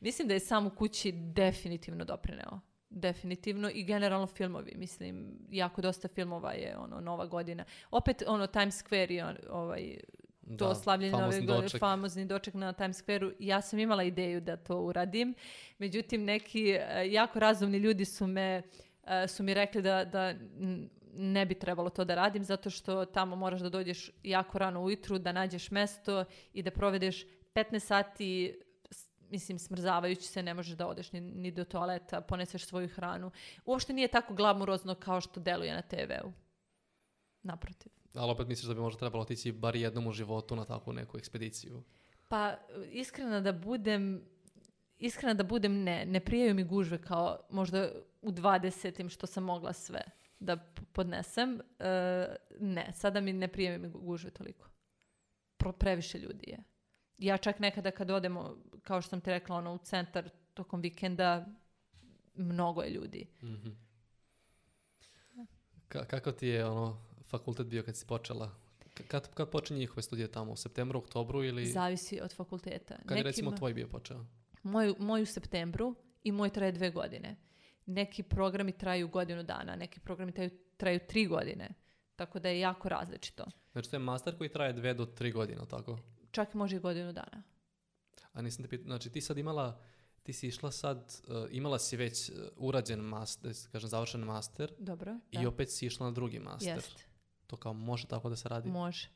mislim 0.00 0.28
da 0.28 0.34
je 0.34 0.40
sam 0.40 0.66
u 0.66 0.70
kući 0.70 1.12
definitivno 1.12 2.04
doprineo. 2.04 2.60
Definitivno 2.90 3.70
i 3.74 3.84
generalno 3.84 4.26
filmovi, 4.26 4.72
mislim, 4.76 5.38
jako 5.50 5.80
dosta 5.80 6.08
filmova 6.08 6.52
je 6.52 6.78
ono 6.78 7.00
Nova 7.00 7.26
godina. 7.26 7.64
Opet 7.90 8.22
ono 8.26 8.46
Times 8.46 8.84
Square 8.84 9.28
on, 9.28 9.36
ovaj 9.50 9.96
to 10.58 10.68
Da, 10.68 10.74
slavljenje 10.74 11.12
nove 11.12 11.40
godine, 11.40 11.78
famozni 11.78 12.24
doček 12.24 12.54
na 12.54 12.72
Times 12.72 13.02
Square-u. 13.02 13.32
Ja 13.38 13.60
sam 13.60 13.78
imala 13.78 14.02
ideju 14.02 14.40
da 14.40 14.56
to 14.56 14.80
uradim, 14.80 15.34
međutim 15.78 16.24
neki 16.24 16.70
e, 16.70 17.08
jako 17.10 17.38
razumni 17.38 17.78
ljudi 17.78 18.04
su 18.04 18.26
me 18.26 18.62
e, 19.04 19.28
su 19.28 19.42
mi 19.42 19.54
rekli 19.54 19.82
da, 19.82 20.04
da 20.04 20.34
ne 21.12 21.46
bi 21.46 21.54
trebalo 21.54 21.90
to 21.90 22.04
da 22.04 22.14
radim 22.14 22.44
zato 22.44 22.70
što 22.70 23.04
tamo 23.04 23.36
moraš 23.36 23.60
da 23.60 23.68
dođeš 23.68 24.10
jako 24.22 24.58
rano 24.58 24.82
ujutru, 24.82 25.18
da 25.18 25.32
nađeš 25.32 25.70
mesto 25.70 26.24
i 26.52 26.62
da 26.62 26.70
provedeš 26.70 27.24
15 27.54 27.78
sati 27.78 28.60
mislim 29.30 29.58
smrzavajući 29.58 30.22
se, 30.22 30.42
ne 30.42 30.54
možeš 30.54 30.76
da 30.76 30.86
odeš 30.86 31.12
ni, 31.12 31.20
ni 31.20 31.50
do 31.50 31.64
toaleta, 31.64 32.20
poneseš 32.20 32.64
svoju 32.64 32.88
hranu. 32.88 33.30
Uopšte 33.64 33.92
nije 33.92 34.08
tako 34.08 34.34
glamurozno 34.34 34.94
kao 34.94 35.20
što 35.20 35.40
deluje 35.40 35.74
na 35.74 35.82
TV-u. 35.82 36.32
Naprotiv. 37.42 37.92
Ali 38.14 38.30
opet 38.32 38.48
misliš 38.48 38.68
da 38.68 38.74
bi 38.74 38.80
možda 38.80 38.98
trebalo 38.98 39.22
otići 39.22 39.52
bar 39.52 39.76
jednom 39.76 40.06
u 40.06 40.12
životu 40.12 40.56
na 40.56 40.64
takvu 40.64 40.92
neku 40.92 41.18
ekspediciju? 41.18 41.82
Pa, 42.28 42.56
iskreno 42.90 43.40
da 43.40 43.52
budem, 43.52 44.24
iskreno 44.98 45.34
da 45.34 45.44
budem 45.44 45.82
ne, 45.82 46.06
ne 46.06 46.20
prijaju 46.20 46.54
mi 46.54 46.64
gužve 46.64 47.02
kao 47.02 47.38
možda 47.50 47.92
u 48.22 48.30
20. 48.30 49.08
što 49.08 49.26
sam 49.26 49.44
mogla 49.44 49.72
sve 49.72 50.02
da 50.40 50.56
podnesem. 50.92 51.60
E, 51.78 52.26
ne, 52.60 52.92
sada 52.94 53.20
mi 53.20 53.32
ne 53.32 53.48
prijaju 53.48 53.78
mi 53.80 53.88
gužve 53.88 54.30
toliko. 54.30 54.68
Pro, 55.56 55.72
previše 55.72 56.18
ljudi 56.18 56.50
je. 56.50 56.58
Ja 57.18 57.36
čak 57.36 57.58
nekada 57.58 57.90
kad 57.90 58.10
odemo, 58.10 58.56
kao 58.82 59.00
što 59.02 59.08
sam 59.08 59.20
ti 59.20 59.30
rekla, 59.30 59.56
ono, 59.56 59.74
u 59.74 59.78
centar 59.78 60.30
tokom 60.54 60.80
vikenda, 60.80 61.46
mnogo 62.34 62.82
je 62.82 62.90
ljudi. 62.90 63.26
Mhm. 63.42 63.70
Ka- 65.88 66.06
kako 66.06 66.32
ti 66.32 66.46
je 66.46 66.66
ono, 66.66 66.98
fakultet 67.24 67.66
bio 67.66 67.82
kad 67.82 67.96
si 67.96 68.06
počela? 68.06 68.50
K- 68.94 69.02
Kad, 69.08 69.34
kad 69.34 69.50
počinje 69.50 69.78
njihove 69.80 70.02
studije 70.02 70.28
tamo? 70.28 70.52
U 70.52 70.56
septembru, 70.56 70.98
oktobru 70.98 71.44
ili... 71.44 71.66
Zavisi 71.66 72.20
od 72.20 72.34
fakulteta. 72.34 72.96
Kad 73.06 73.16
je 73.16 73.22
recimo 73.22 73.50
tvoj 73.52 73.74
bio 73.74 73.88
počeo? 73.88 74.24
Moj, 74.62 74.94
moj 74.98 75.22
u 75.22 75.26
septembru 75.26 75.94
i 76.22 76.32
moj 76.32 76.50
traje 76.50 76.72
dve 76.72 76.90
godine. 76.90 77.36
Neki 77.90 78.22
programi 78.22 78.72
traju 78.72 79.08
godinu 79.08 79.42
dana, 79.42 79.76
neki 79.76 80.00
programi 80.00 80.32
traju, 80.32 80.50
traju 80.76 81.00
tri 81.08 81.26
godine. 81.26 81.68
Tako 82.16 82.38
da 82.38 82.48
je 82.48 82.60
jako 82.60 82.88
različito. 82.88 83.44
Znači 83.72 83.90
to 83.90 83.96
je 83.96 84.00
master 84.00 84.38
koji 84.38 84.52
traje 84.52 84.72
dve 84.72 84.94
do 84.94 85.06
tri 85.06 85.32
godine, 85.32 85.60
tako? 85.70 85.98
Čak 86.30 86.54
i 86.54 86.56
može 86.56 86.76
i 86.76 86.80
godinu 86.80 87.12
dana. 87.12 87.42
A 88.32 88.42
nisam 88.42 88.64
te 88.64 88.68
pitao, 88.68 88.86
znači 88.86 89.10
ti 89.10 89.20
sad 89.20 89.38
imala, 89.38 89.80
ti 90.22 90.32
si 90.32 90.48
išla 90.48 90.70
sad, 90.70 91.20
uh, 91.28 91.48
imala 91.50 91.78
si 91.78 91.96
već 91.96 92.30
uh, 92.30 92.36
urađen 92.56 93.00
master, 93.00 93.50
da 93.50 93.70
kažem 93.72 93.88
završen 93.88 94.20
master 94.20 94.72
Dobro? 94.78 95.18
i 95.30 95.46
opet 95.46 95.70
si 95.70 95.86
išla 95.86 96.06
na 96.06 96.12
drugi 96.12 96.38
master. 96.38 96.76
Jest, 96.76 97.06
To 97.46 97.56
kao 97.56 97.72
može 97.72 98.06
tako 98.06 98.28
da 98.28 98.36
se 98.36 98.48
radi? 98.48 98.70
može. 98.70 99.08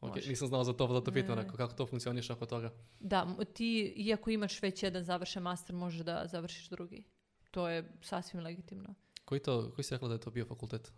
Ok, 0.00 0.14
Može. 0.14 0.28
nisam 0.28 0.48
znao 0.48 0.64
za 0.64 0.72
to, 0.72 0.86
pa 0.88 0.92
da 0.94 1.00
to 1.00 1.12
pitam, 1.12 1.36
Ne. 1.36 1.42
rekao, 1.42 1.56
kako 1.56 1.74
to 1.74 1.86
funkcioniš 1.86 2.30
oko 2.30 2.46
toga? 2.46 2.70
Da, 3.00 3.36
ti, 3.54 3.92
iako 3.96 4.30
imaš 4.30 4.62
već 4.62 4.82
jedan 4.82 5.04
završen 5.04 5.42
master, 5.42 5.76
možeš 5.76 6.00
da 6.00 6.26
završiš 6.26 6.68
drugi. 6.68 7.04
To 7.50 7.68
je 7.68 7.92
sasvim 8.02 8.42
legitimno. 8.42 8.94
Koji, 9.24 9.40
to, 9.40 9.72
koji 9.74 9.84
si 9.84 9.94
rekla 9.94 10.08
da 10.08 10.14
je 10.14 10.20
to 10.20 10.30
bio 10.30 10.46
fakultet? 10.46 10.92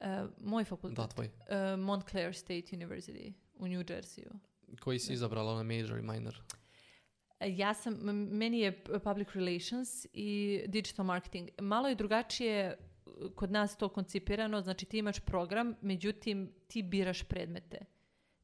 E, 0.00 0.24
moj 0.40 0.64
fakultet, 0.64 0.96
Da, 0.96 1.06
tvoj. 1.06 1.30
e, 1.48 1.76
Montclair 1.76 2.34
State 2.34 2.66
University 2.72 3.32
u 3.54 3.68
New 3.68 3.80
Jerseyu. 3.80 4.30
Koji 4.80 4.98
si 4.98 5.12
izabrala 5.12 5.54
na 5.56 5.62
major 5.62 5.98
i 5.98 6.02
minor? 6.02 6.40
E, 7.40 7.50
Ja 7.50 7.74
sam, 7.74 7.94
meni 8.30 8.60
je 8.60 8.84
public 9.04 9.28
relations 9.34 10.06
i 10.12 10.60
digital 10.68 11.04
marketing. 11.06 11.48
Malo 11.60 11.88
je 11.88 11.94
drugačije 11.94 12.78
kod 13.34 13.50
nas 13.50 13.76
to 13.76 13.88
koncipirano, 13.88 14.60
znači 14.60 14.86
ti 14.86 14.98
imaš 14.98 15.20
program, 15.20 15.74
međutim 15.80 16.52
ti 16.68 16.82
biraš 16.82 17.22
predmete. 17.22 17.78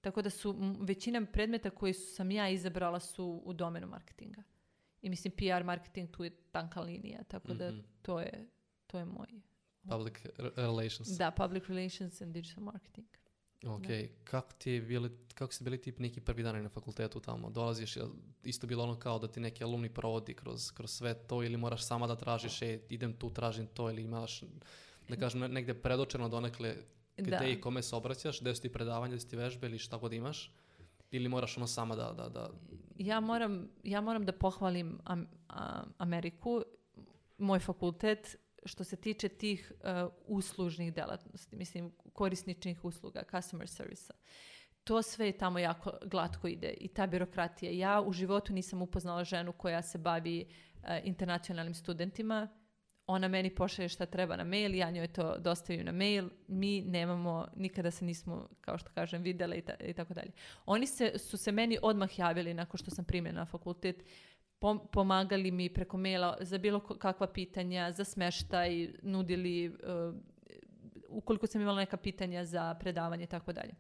Tako 0.00 0.22
da 0.22 0.30
su 0.30 0.57
većina 0.80 1.26
predmeta 1.32 1.70
koji 1.70 1.92
su, 1.94 2.14
sam 2.14 2.30
ja 2.30 2.48
izabrala 2.50 3.00
su 3.00 3.42
u 3.44 3.53
domenu 3.53 3.86
marketinga. 3.86 4.42
I 5.03 5.11
mislim 5.11 5.32
PR 5.32 5.64
marketing 5.64 6.11
tu 6.11 6.24
je 6.24 6.30
tanka 6.42 6.80
linija, 6.80 7.22
tako 7.24 7.55
da 7.55 7.68
Mhm. 7.68 7.80
to 8.03 8.20
je, 8.20 8.46
to 8.86 8.98
je 8.98 9.05
moj. 9.05 9.26
Public 9.82 10.14
re- 10.26 10.50
relations. 10.57 11.09
Da, 11.09 11.30
public 11.32 11.64
relations 11.64 12.20
and 12.20 12.32
digital 12.32 12.64
marketing. 12.64 13.07
Ok, 13.64 13.82
kako 14.24 14.53
ti 14.53 14.70
je 14.70 14.80
bili, 14.82 15.11
kako 15.34 15.53
ste 15.53 15.64
bili 15.64 15.80
tip 15.80 15.98
neki 15.98 16.20
prvi 16.20 16.42
dani 16.42 16.62
na 16.62 16.68
fakultetu 16.68 17.20
tamo? 17.20 17.50
Dolaziš, 17.50 17.96
isto 18.44 18.66
bilo 18.66 18.84
ono 18.84 18.96
kao 18.96 19.18
da 19.18 19.28
ti 19.28 19.40
neki 19.40 19.64
alumni 19.64 19.88
provodi 19.90 20.34
kroz, 20.34 20.70
kroz 20.70 20.90
sve 20.90 21.14
to 21.16 21.42
ili 21.42 21.57
moraš 21.57 21.84
sama 21.84 22.07
da 22.07 22.16
tražiš, 22.16 22.62
e, 22.62 22.80
idem 22.88 23.12
tu, 23.12 23.30
tražim 23.30 23.66
to 23.66 23.90
ili 23.90 24.03
imaš, 24.03 24.42
da 25.09 25.16
kažem, 25.16 25.40
ne- 25.40 25.48
negde 25.50 25.74
predočeno 25.74 26.28
donekle 26.28 26.76
gde 27.16 27.30
Da. 27.32 27.44
i 27.44 27.61
kome 27.61 27.82
se 27.82 27.96
obraćaš, 27.96 28.40
gde 28.40 28.55
su 28.55 28.62
ti 28.62 28.68
predavanja, 28.68 29.11
gde 29.11 29.20
su 29.20 29.28
ti 29.28 29.36
vežbe 29.36 29.66
ili 29.66 29.78
šta 29.78 29.96
god 29.96 30.12
imaš, 30.12 30.53
ili 31.13 31.29
moraš 31.29 31.57
ono 31.57 31.67
sama 31.67 31.97
da, 31.97 32.13
da, 32.13 32.29
da 32.29 32.51
ja 32.99 33.21
moram, 33.21 33.69
ja 33.85 34.01
moram 34.01 34.25
da 34.25 34.33
pohvalim 34.33 34.99
Ameriku, 35.99 36.63
moj 37.39 37.59
fakultet, 37.59 38.37
što 38.65 38.85
se 38.85 38.97
tiče 38.97 39.29
tih 39.29 39.73
uh, 39.75 40.13
uslužnih 40.27 40.95
delatnosti, 40.95 41.57
mislim 41.57 41.93
korisničnih 42.13 42.85
usluga, 42.85 43.23
customer 43.31 43.69
servisa. 43.69 44.15
To 44.85 45.03
sve 45.03 45.27
je 45.27 45.39
tamo 45.39 45.59
jako 45.59 45.93
glatko 46.05 46.49
ide 46.49 46.75
i 46.81 46.89
ta 46.89 47.07
birokratija. 47.07 47.73
Ja 47.73 48.01
u 48.01 48.13
životu 48.13 48.53
nisam 48.53 48.83
upoznala 48.83 49.25
ženu 49.25 49.53
koja 49.53 49.83
se 49.83 49.99
bavi 49.99 50.47
uh, 50.47 50.89
internacionalnim 51.05 51.75
studentima. 51.75 52.49
Ona 53.07 53.28
meni 53.28 53.55
pošalje 53.55 53.88
šta 53.88 54.07
treba 54.07 54.36
na 54.36 54.44
mail, 54.44 54.74
ja 54.74 54.90
njoj 54.90 55.07
to 55.07 55.38
dostavim 55.38 55.84
na 55.86 55.92
mail. 55.92 56.28
Mi 56.48 56.80
nemamo, 56.80 57.48
nikada 57.57 57.90
se 57.90 58.05
nismo, 58.05 58.48
kao 58.61 58.78
što 58.78 58.90
kažem, 58.94 59.22
videle 59.22 59.59
i, 59.59 59.62
ta- 59.62 59.84
i 59.84 59.92
tako 59.92 60.14
dalje. 60.14 60.30
Oni 60.66 60.86
se, 60.86 61.18
su 61.18 61.36
se 61.36 61.53
meni 61.53 61.78
odmah 61.82 62.18
javili 62.18 62.55
nakon 62.55 62.78
što 62.78 62.90
sam 62.90 63.05
primljena 63.05 63.40
na 63.40 63.46
fakultet, 63.46 64.05
pom- 64.61 64.80
pomagali 64.92 65.50
mi 65.50 65.68
preko 65.68 65.96
maila 65.98 66.36
za 66.40 66.59
bilo 66.59 66.80
kakva 66.80 67.26
pitanja, 67.26 67.92
za 67.92 68.05
smeštaj, 68.05 68.88
nudili, 69.03 69.68
uh, 69.68 70.14
ukoliko 71.09 71.46
sam 71.46 71.61
imala 71.61 71.78
neka 71.78 71.96
pitanja 71.96 72.44
za 72.44 72.74
predavanje 72.74 73.24
i 73.24 73.26
tako 73.26 73.53
dalje. 73.53 73.74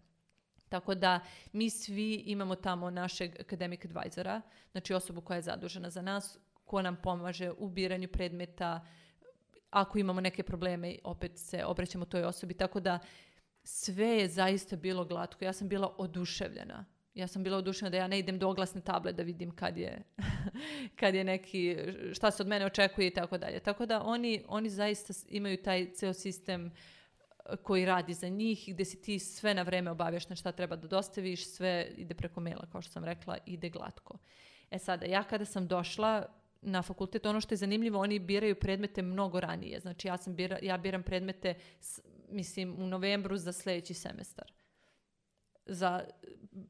Tako 0.68 0.94
da 0.94 1.20
mi 1.52 1.70
svi 1.70 2.14
imamo 2.14 2.54
tamo 2.54 2.90
našeg 2.90 3.40
academic 3.40 3.84
advisora, 3.84 4.40
znači 4.72 4.94
osobu 4.94 5.20
koja 5.20 5.36
je 5.36 5.42
zadužena 5.42 5.90
za 5.90 6.02
nas, 6.02 6.38
ko 6.64 6.82
nam 6.82 6.96
pomaže 7.02 7.50
u 7.58 7.68
biranju 7.68 8.08
predmeta, 8.08 8.86
ako 9.72 9.98
imamo 9.98 10.20
neke 10.20 10.42
probleme, 10.42 10.96
opet 11.04 11.38
se 11.38 11.64
obraćamo 11.64 12.04
toj 12.04 12.24
osobi. 12.24 12.54
Tako 12.54 12.80
da 12.80 12.98
sve 13.64 14.06
je 14.06 14.28
zaista 14.28 14.76
bilo 14.76 15.04
glatko. 15.04 15.44
Ja 15.44 15.52
sam 15.52 15.68
bila 15.68 15.94
oduševljena. 15.98 16.84
Ja 17.14 17.26
sam 17.26 17.42
bila 17.42 17.58
oduševljena 17.58 17.90
da 17.90 17.96
ja 17.96 18.08
ne 18.08 18.18
idem 18.18 18.38
do 18.38 18.48
oglasne 18.48 18.80
table 18.80 19.12
da 19.12 19.22
vidim 19.22 19.50
kad 19.56 19.78
je, 19.78 20.02
kad 21.00 21.14
je 21.14 21.24
neki, 21.24 21.76
šta 22.14 22.30
se 22.30 22.42
od 22.42 22.48
mene 22.48 22.66
očekuje 22.66 23.06
i 23.06 23.14
tako 23.14 23.38
dalje. 23.38 23.60
Tako 23.60 23.86
da 23.86 24.02
oni, 24.02 24.44
oni 24.48 24.70
zaista 24.70 25.12
imaju 25.28 25.62
taj 25.62 25.92
ceo 25.92 26.12
sistem 26.12 26.66
eh, 26.66 27.56
koji 27.56 27.84
radi 27.84 28.14
za 28.14 28.28
njih 28.28 28.64
gde 28.66 28.84
si 28.84 29.02
ti 29.02 29.18
sve 29.18 29.54
na 29.54 29.62
vreme 29.62 29.90
obavješten 29.90 30.36
šta 30.36 30.52
treba 30.52 30.76
da 30.76 30.88
dostaviš, 30.88 31.48
sve 31.48 31.92
ide 31.96 32.14
preko 32.14 32.40
maila, 32.40 32.66
kao 32.72 32.82
što 32.82 32.92
sam 32.92 33.04
rekla, 33.04 33.38
ide 33.46 33.68
glatko. 33.68 34.18
E 34.70 34.78
sada, 34.78 35.06
ja 35.06 35.22
kada 35.22 35.44
sam 35.44 35.66
došla 35.66 36.41
na 36.62 36.82
fakultet, 36.82 37.26
ono 37.26 37.40
što 37.40 37.52
je 37.52 37.56
zanimljivo, 37.56 37.98
oni 38.00 38.18
biraju 38.18 38.54
predmete 38.54 39.02
mnogo 39.02 39.40
ranije. 39.40 39.80
Znači, 39.80 40.08
ja, 40.08 40.16
sam 40.16 40.34
bira, 40.34 40.58
ja 40.62 40.78
biram 40.78 41.02
predmete, 41.02 41.54
s- 41.80 42.00
mislim, 42.28 42.74
u 42.78 42.86
novembru 42.86 43.36
za 43.36 43.52
sljedeći 43.52 43.94
semestar. 43.94 44.52
Za 45.66 46.04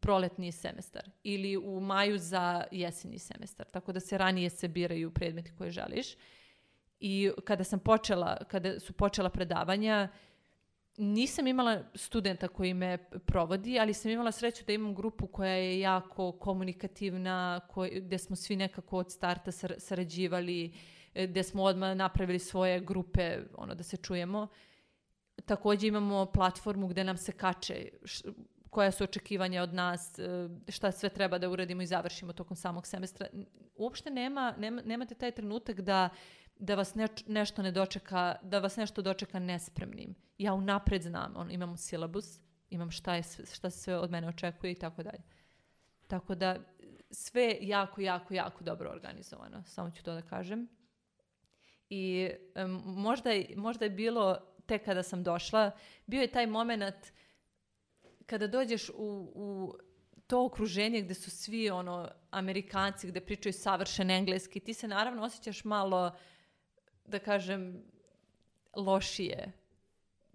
proletni 0.01 0.53
semestar. 0.53 1.11
Ili 1.23 1.57
u 1.57 1.81
maju 1.81 2.19
za 2.19 2.65
jesenji 2.71 3.19
semestar. 3.19 3.67
Tako 3.67 3.93
da 3.93 4.01
se 4.01 4.19
ranije 4.19 4.51
se 4.51 4.69
biraju 4.69 5.11
predmeti 5.15 5.53
koje 5.59 5.71
želiš. 5.71 6.07
I 7.01 7.31
kada 7.45 7.65
sam 7.65 7.79
počela, 7.81 8.37
kada 8.45 8.81
su 8.81 8.93
počela 8.93 9.31
predavanja, 9.31 10.09
nisam 10.97 11.47
imala 11.47 11.83
studenta 11.95 12.49
koji 12.49 12.75
me 12.75 12.99
provodi, 13.27 13.79
ali 13.81 13.95
sam 13.95 14.11
imala 14.11 14.33
sreću 14.33 14.65
da 14.67 14.73
imam 14.73 14.95
grupu 14.95 15.27
koja 15.27 15.53
je 15.53 15.81
jako 15.81 16.33
komunikativna, 16.33 17.61
koj, 17.69 17.91
gde 18.01 18.19
smo 18.19 18.37
svi 18.37 18.57
nekako 18.57 18.99
od 18.99 19.13
starta 19.13 19.51
sar- 19.53 19.79
sarađivali, 19.79 20.73
e, 21.15 21.27
gde 21.27 21.43
smo 21.43 21.63
odmah 21.63 21.97
napravili 21.97 22.39
svoje 22.39 22.81
grupe, 22.81 23.39
ono 23.55 23.75
da 23.75 23.83
se 23.83 23.97
čujemo. 23.97 24.47
Također 25.45 25.89
imamo 25.89 26.27
platformu 26.27 26.89
gde 26.89 27.05
nam 27.05 27.17
se 27.17 27.33
kače 27.33 27.89
š- 28.05 28.25
koja 28.71 28.91
su 28.91 29.05
očekivanja 29.05 29.63
od 29.63 29.75
nas, 29.75 30.19
e, 30.19 30.49
šta 30.69 30.93
sve 30.93 31.09
treba 31.09 31.39
da 31.39 31.49
uradimo 31.51 31.83
i 31.83 31.87
završimo 31.87 32.33
tokom 32.33 32.57
samog 32.57 32.87
semestra. 32.87 33.27
Uopšte 33.77 34.11
nema, 34.11 34.55
nema, 34.59 34.83
nemate 34.85 35.15
taj 35.15 35.31
trenutak 35.31 35.81
da 35.81 36.09
da 36.59 36.75
vas 36.75 36.95
neč- 36.95 37.25
nešto 37.27 37.63
ne 37.63 37.73
dočeka, 37.73 38.37
da 38.43 38.59
vas 38.59 38.77
nešto 38.77 39.03
dočeka 39.03 39.39
nespremnim. 39.39 40.15
Ja 40.39 40.55
unapred 40.55 41.03
znam, 41.03 41.33
on, 41.37 41.51
imam 41.51 41.77
silabus, 41.77 42.39
imam 42.71 42.91
šta, 42.91 43.15
je, 43.15 43.23
šta 43.55 43.71
se 43.71 43.79
sve 43.79 43.97
od 43.99 44.11
mene 44.11 44.29
očekuje 44.29 44.73
i 44.73 44.79
tako 44.79 45.03
dalje. 45.03 45.23
Tako 46.07 46.35
da 46.35 46.59
sve 47.11 47.59
jako, 47.61 48.01
jako, 48.01 48.35
jako 48.35 48.65
dobro 48.65 48.91
organizovano, 48.91 49.63
samo 49.67 49.91
ću 49.91 50.03
to 50.03 50.15
da 50.15 50.23
kažem. 50.23 50.69
I 51.91 52.31
em, 52.55 52.83
možda, 52.85 53.31
je, 53.31 53.55
možda 53.57 53.85
je 53.85 53.91
bilo, 53.91 54.37
tek 54.67 54.85
kada 54.85 55.03
sam 55.03 55.23
došla, 55.23 55.71
bio 56.07 56.21
je 56.21 56.33
taj 56.33 56.47
moment 56.47 57.13
kada 58.27 58.47
dođeš 58.47 58.89
u, 58.89 59.33
u 59.35 59.75
to 60.27 60.45
okruženje 60.45 61.01
gde 61.01 61.15
su 61.15 61.31
svi 61.31 61.71
ono 61.71 62.09
Amerikanci, 62.31 63.09
gde 63.09 63.21
pričaju 63.21 63.53
savršen 63.53 64.11
engleski, 64.11 64.61
ti 64.61 64.75
se 64.75 64.89
naravno 64.89 65.23
osjećaš 65.23 65.65
malo, 65.65 66.17
da 67.05 67.19
kažem, 67.19 67.83
lošije. 68.77 69.53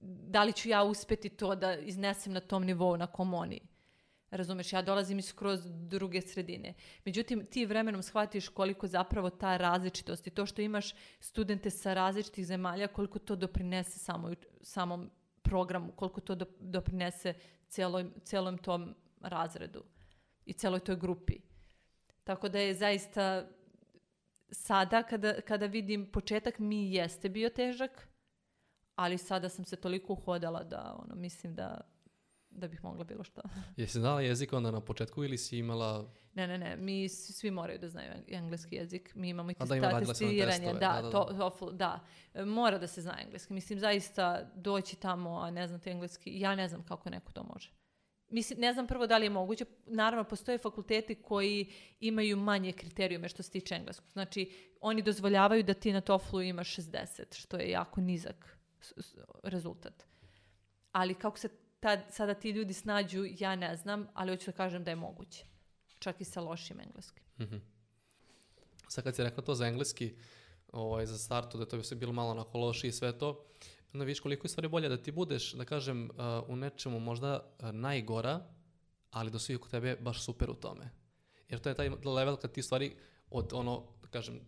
Da 0.01 0.43
li 0.43 0.53
ću 0.53 0.69
ja 0.69 0.83
uspeti 0.83 1.29
to 1.29 1.55
da 1.55 1.75
iznesem 1.75 2.33
na 2.33 2.39
tom 2.39 2.65
nivou 2.65 2.97
na 2.97 3.07
kom 3.07 3.33
oni? 3.33 3.61
Razumeš, 4.31 4.73
ja 4.73 4.81
dolazim 4.81 5.19
iz 5.19 5.25
skroz 5.25 5.59
druge 5.65 6.21
sredine. 6.21 6.73
Međutim, 7.05 7.45
ti 7.45 7.65
vremenom 7.65 8.03
shvatiš 8.03 8.49
koliko 8.49 8.87
zapravo 8.87 9.29
ta 9.29 9.57
različitost 9.57 10.27
i 10.27 10.29
to 10.29 10.45
što 10.45 10.61
imaš 10.61 10.93
studente 11.19 11.69
sa 11.69 11.93
različitih 11.93 12.45
zemalja, 12.45 12.87
koliko 12.87 13.19
to 13.19 13.35
doprinese 13.35 13.99
samoj, 13.99 14.35
samom 14.61 15.09
programu, 15.41 15.91
koliko 15.91 16.21
to 16.21 16.35
do- 16.35 16.45
doprinese 16.59 17.33
celoj, 17.67 18.05
celom 18.23 18.57
tom 18.57 18.95
razredu 19.21 19.83
i 20.45 20.53
celoj 20.53 20.79
toj 20.79 20.95
grupi. 20.95 21.39
Tako 22.23 22.49
da 22.49 22.59
je 22.59 22.73
zaista 22.73 23.47
sada 24.51 25.03
kada, 25.03 25.41
kada 25.41 25.65
vidim 25.65 26.11
početak 26.11 26.59
mi 26.59 26.93
jeste 26.93 27.29
bio 27.29 27.49
težak, 27.49 28.07
ali 28.95 29.17
sada 29.17 29.49
sam 29.49 29.65
se 29.65 29.75
toliko 29.75 30.13
uhodala 30.13 30.63
da 30.63 30.95
ono, 30.99 31.15
mislim 31.15 31.55
da, 31.55 31.81
da 32.49 32.67
bih 32.67 32.83
mogla 32.83 33.03
bilo 33.03 33.23
što. 33.23 33.41
Jesi 33.77 33.99
znala 33.99 34.21
jezik 34.21 34.53
onda 34.53 34.71
na 34.71 34.81
početku 34.81 35.23
ili 35.23 35.37
si 35.37 35.57
imala... 35.57 36.13
Ne, 36.33 36.47
ne, 36.47 36.57
ne, 36.57 36.75
mi 36.75 37.09
svi 37.09 37.51
moraju 37.51 37.79
da 37.79 37.89
znaju 37.89 38.11
eng- 38.11 38.37
engleski 38.37 38.75
jezik. 38.75 39.15
Mi 39.15 39.29
imamo 39.29 39.51
i 39.51 39.55
A 39.59 39.65
da, 39.65 39.75
ima, 39.75 39.99
testiranje. 39.99 40.73
Da, 40.73 40.79
da, 40.79 41.01
da, 41.01 41.09
to, 41.11 41.23
TOEFL, 41.23 41.71
da. 41.71 41.99
E, 42.33 42.45
Mora 42.45 42.77
da 42.77 42.87
se 42.87 43.01
zna 43.01 43.17
engleski. 43.21 43.53
Mislim, 43.53 43.79
zaista 43.79 44.51
doći 44.55 44.95
tamo, 44.95 45.39
a 45.39 45.51
ne 45.51 45.67
znate 45.67 45.91
engleski, 45.91 46.39
ja 46.39 46.55
ne 46.55 46.67
znam 46.67 46.83
kako 46.83 47.09
neko 47.09 47.31
to 47.31 47.43
može. 47.43 47.76
Mislim, 48.29 48.59
ne 48.59 48.73
znam 48.73 48.87
prvo 48.87 49.07
da 49.07 49.17
li 49.17 49.25
je 49.25 49.29
moguće. 49.29 49.65
Naravno, 49.85 50.23
postoje 50.23 50.57
fakulteti 50.57 51.15
koji 51.15 51.71
imaju 51.99 52.37
manje 52.37 52.71
kriterijume 52.71 53.29
što 53.29 53.43
se 53.43 53.51
tiče 53.51 53.75
engleskog. 53.75 54.11
Znači, 54.11 54.51
oni 54.81 55.01
dozvoljavaju 55.01 55.63
da 55.63 55.73
ti 55.73 55.93
na 55.93 56.01
TOEFL-u 56.01 56.41
imaš 56.41 56.75
60, 56.75 57.35
što 57.35 57.57
je 57.57 57.69
jako 57.69 58.01
nizak 58.01 58.57
rezultat. 59.43 60.03
Ali 60.91 61.13
kako 61.13 61.39
se 61.39 61.49
tad, 61.79 61.99
sada 62.09 62.33
ti 62.33 62.49
ljudi 62.49 62.73
snađu, 62.73 63.25
ja 63.39 63.55
ne 63.55 63.75
znam, 63.75 64.07
ali 64.13 64.31
hoću 64.31 64.45
da 64.45 64.57
kažem 64.57 64.83
da 64.83 64.91
je 64.91 64.95
moguće. 64.95 65.45
Čak 65.99 66.21
i 66.21 66.25
sa 66.25 66.41
lošim 66.41 66.79
engleskim. 66.79 67.23
Mhm. 67.39 67.57
Sad 68.87 69.03
kad 69.03 69.15
si 69.15 69.23
rekla 69.23 69.43
to 69.43 69.55
za 69.55 69.67
engleski, 69.67 70.15
ovaj, 70.71 71.05
za 71.05 71.17
startu, 71.17 71.57
da 71.57 71.65
to 71.65 71.77
bi 71.77 71.83
sve 71.83 71.97
bilo 71.97 72.13
malo 72.13 72.31
onako 72.31 72.57
loši 72.57 72.87
i 72.87 72.91
sve 72.91 73.17
to, 73.17 73.45
onda 73.93 74.05
vidiš 74.05 74.19
koliko 74.19 74.45
je 74.45 74.49
stvari 74.49 74.67
bolje 74.67 74.89
da 74.89 74.97
ti 74.97 75.11
budeš, 75.11 75.53
da 75.53 75.65
kažem, 75.65 76.09
uh, 76.09 76.49
u 76.49 76.55
nečemu 76.55 76.99
možda 76.99 77.39
uh, 77.39 77.71
najgora, 77.71 78.47
ali 79.11 79.31
da 79.31 79.39
su 79.39 79.55
oko 79.55 79.69
tebe 79.69 79.95
baš 79.95 80.23
super 80.23 80.49
u 80.49 80.53
tome. 80.53 80.89
Jer 81.49 81.59
to 81.59 81.69
je 81.69 81.75
taj 81.75 81.89
level 81.89 82.35
kad 82.35 82.51
ti 82.51 82.61
stvari 82.61 82.95
od 83.29 83.53
ono, 83.53 83.83
da 84.01 84.07
kažem, 84.07 84.39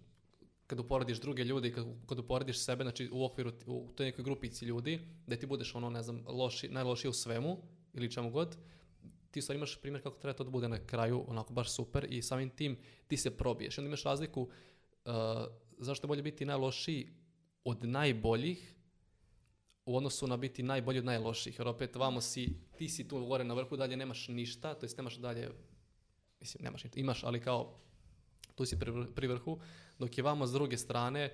kad 0.68 0.80
uporediš 0.80 1.22
druge 1.22 1.44
ljude 1.44 1.68
i 1.68 1.74
kad, 1.74 1.86
kad 2.06 2.20
uporediš 2.20 2.60
sebe, 2.60 2.84
znači 2.84 3.10
u 3.12 3.26
okviru, 3.26 3.52
u 3.66 3.92
toj 3.96 4.06
nekoj 4.06 4.24
grupici 4.24 4.66
ljudi, 4.66 5.00
da 5.28 5.36
ti 5.36 5.46
budeš 5.46 5.76
ono, 5.76 5.90
ne 5.90 6.04
znam, 6.04 6.24
loši, 6.28 6.70
najlošiji 6.70 7.10
u 7.10 7.14
svemu 7.14 7.58
ili 7.94 8.12
čemu 8.12 8.32
god, 8.32 8.58
ti 9.32 9.42
stvari 9.42 9.58
imaš 9.58 9.82
primjer 9.82 10.04
kako 10.04 10.20
treba 10.20 10.38
to 10.38 10.44
da 10.44 10.50
bude 10.50 10.68
na 10.68 10.86
kraju, 10.86 11.24
onako 11.28 11.54
baš 11.54 11.72
super 11.72 12.06
i 12.10 12.22
samim 12.22 12.50
tim 12.50 12.78
ti 13.08 13.18
se 13.18 13.38
probiješ. 13.38 13.78
I 13.78 13.82
onda 13.82 13.88
imaš 13.88 14.04
razliku 14.04 14.42
uh, 14.42 15.12
zašto 15.78 16.06
je 16.06 16.08
bolje 16.08 16.24
biti 16.24 16.46
najlošiji 16.46 17.14
od 17.64 17.84
najboljih 17.84 18.76
u 19.86 19.98
odnosu 19.98 20.28
na 20.28 20.38
biti 20.38 20.64
najbolji 20.64 21.00
od 21.00 21.06
najloših. 21.06 21.60
Jer 21.60 21.68
opet 21.68 21.96
vamo 21.96 22.22
si, 22.22 22.56
ti 22.78 22.90
si 22.90 23.08
tu 23.08 23.26
gore 23.26 23.44
na 23.44 23.54
vrhu, 23.54 23.78
dalje 23.78 23.98
nemaš 23.98 24.28
ništa, 24.28 24.74
to 24.74 24.86
jest 24.86 24.98
nemaš 24.98 25.16
dalje, 25.16 25.50
mislim 26.40 26.64
nemaš 26.64 26.84
ništa, 26.84 27.00
imaš, 27.00 27.24
ali 27.24 27.42
kao 27.42 27.80
tu 28.56 28.66
si 28.66 28.80
pri, 28.80 28.92
pri 29.16 29.28
vrhu, 29.28 29.60
dok 30.00 30.18
je 30.18 30.24
vamo 30.24 30.48
s 30.48 30.52
druge 30.52 30.78
strane, 30.78 31.34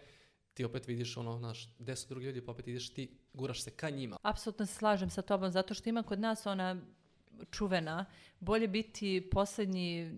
ti 0.54 0.66
opet 0.66 0.88
vidiš 0.88 1.18
ono, 1.18 1.38
znaš, 1.38 1.70
gde 1.80 1.96
su 1.96 2.10
drugi 2.10 2.26
ljudi, 2.26 2.46
pa 2.46 2.52
opet 2.52 2.68
ideš 2.68 2.94
ti, 2.94 3.18
guraš 3.34 3.64
se 3.64 3.72
ka 3.72 3.90
njima. 3.90 4.18
Apsolutno 4.22 4.66
se 4.66 4.74
slažem 4.74 5.10
sa 5.10 5.22
tobom, 5.22 5.52
zato 5.52 5.74
što 5.74 5.90
ima 5.90 6.04
kod 6.04 6.20
nas 6.20 6.46
ona 6.46 6.82
čuvena, 7.52 8.06
bolje 8.40 8.68
biti 8.68 9.30
poslednji 9.32 10.12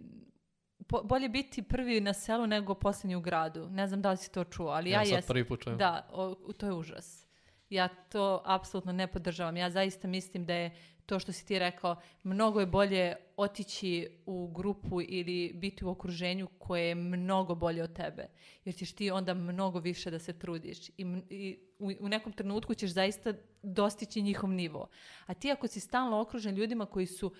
po, 0.87 1.03
bolje 1.03 1.29
biti 1.29 1.61
prvi 1.61 2.01
na 2.01 2.13
selu 2.13 2.47
nego 2.47 2.75
posljednji 2.75 3.15
u 3.15 3.21
gradu. 3.21 3.69
Ne 3.69 3.87
znam 3.87 4.01
da 4.01 4.11
li 4.11 4.17
si 4.17 4.31
to 4.31 4.43
čuo, 4.43 4.67
ali 4.67 4.89
ja, 4.89 5.03
ja 5.03 5.15
jesam. 5.15 5.27
prvi 5.27 5.47
put 5.47 5.63
čujem. 5.63 5.77
Da, 5.77 6.07
o, 6.11 6.35
to 6.57 6.65
je 6.65 6.73
užas. 6.73 7.26
Ja 7.69 7.87
to 7.87 8.41
apsolutno 8.45 8.91
ne 8.91 9.07
podržavam. 9.07 9.57
Ja 9.57 9.69
zaista 9.69 10.07
mislim 10.07 10.45
da 10.45 10.53
je 10.53 10.75
to 11.07 11.19
što 11.19 11.31
si 11.31 11.45
ti 11.45 11.59
rekao, 11.59 11.95
mnogo 12.23 12.59
je 12.59 12.65
bolje 12.65 13.15
otići 13.37 14.07
u 14.25 14.47
grupu 14.47 15.01
ili 15.01 15.51
biti 15.53 15.85
u 15.85 15.89
okruženju 15.89 16.47
koje 16.59 16.87
je 16.87 16.95
mnogo 16.95 17.55
bolje 17.55 17.83
od 17.83 17.93
tebe. 17.93 18.27
Jer 18.65 18.75
ćeš 18.75 18.95
ti 18.95 19.11
onda 19.11 19.33
mnogo 19.33 19.79
više 19.79 20.11
da 20.11 20.19
se 20.19 20.39
trudiš. 20.39 20.89
I, 20.89 20.93
i 21.29 21.59
u, 21.79 21.91
u 21.99 22.09
nekom 22.09 22.33
trenutku 22.33 22.73
ćeš 22.73 22.91
zaista 22.91 23.33
dostići 23.63 24.21
njihov 24.21 24.49
nivo. 24.49 24.89
A 25.25 25.33
ti 25.33 25.51
ako 25.51 25.67
si 25.67 25.79
stalno 25.79 26.21
okružen 26.21 26.55
ljudima 26.55 26.85
koji 26.85 27.05
su 27.05 27.33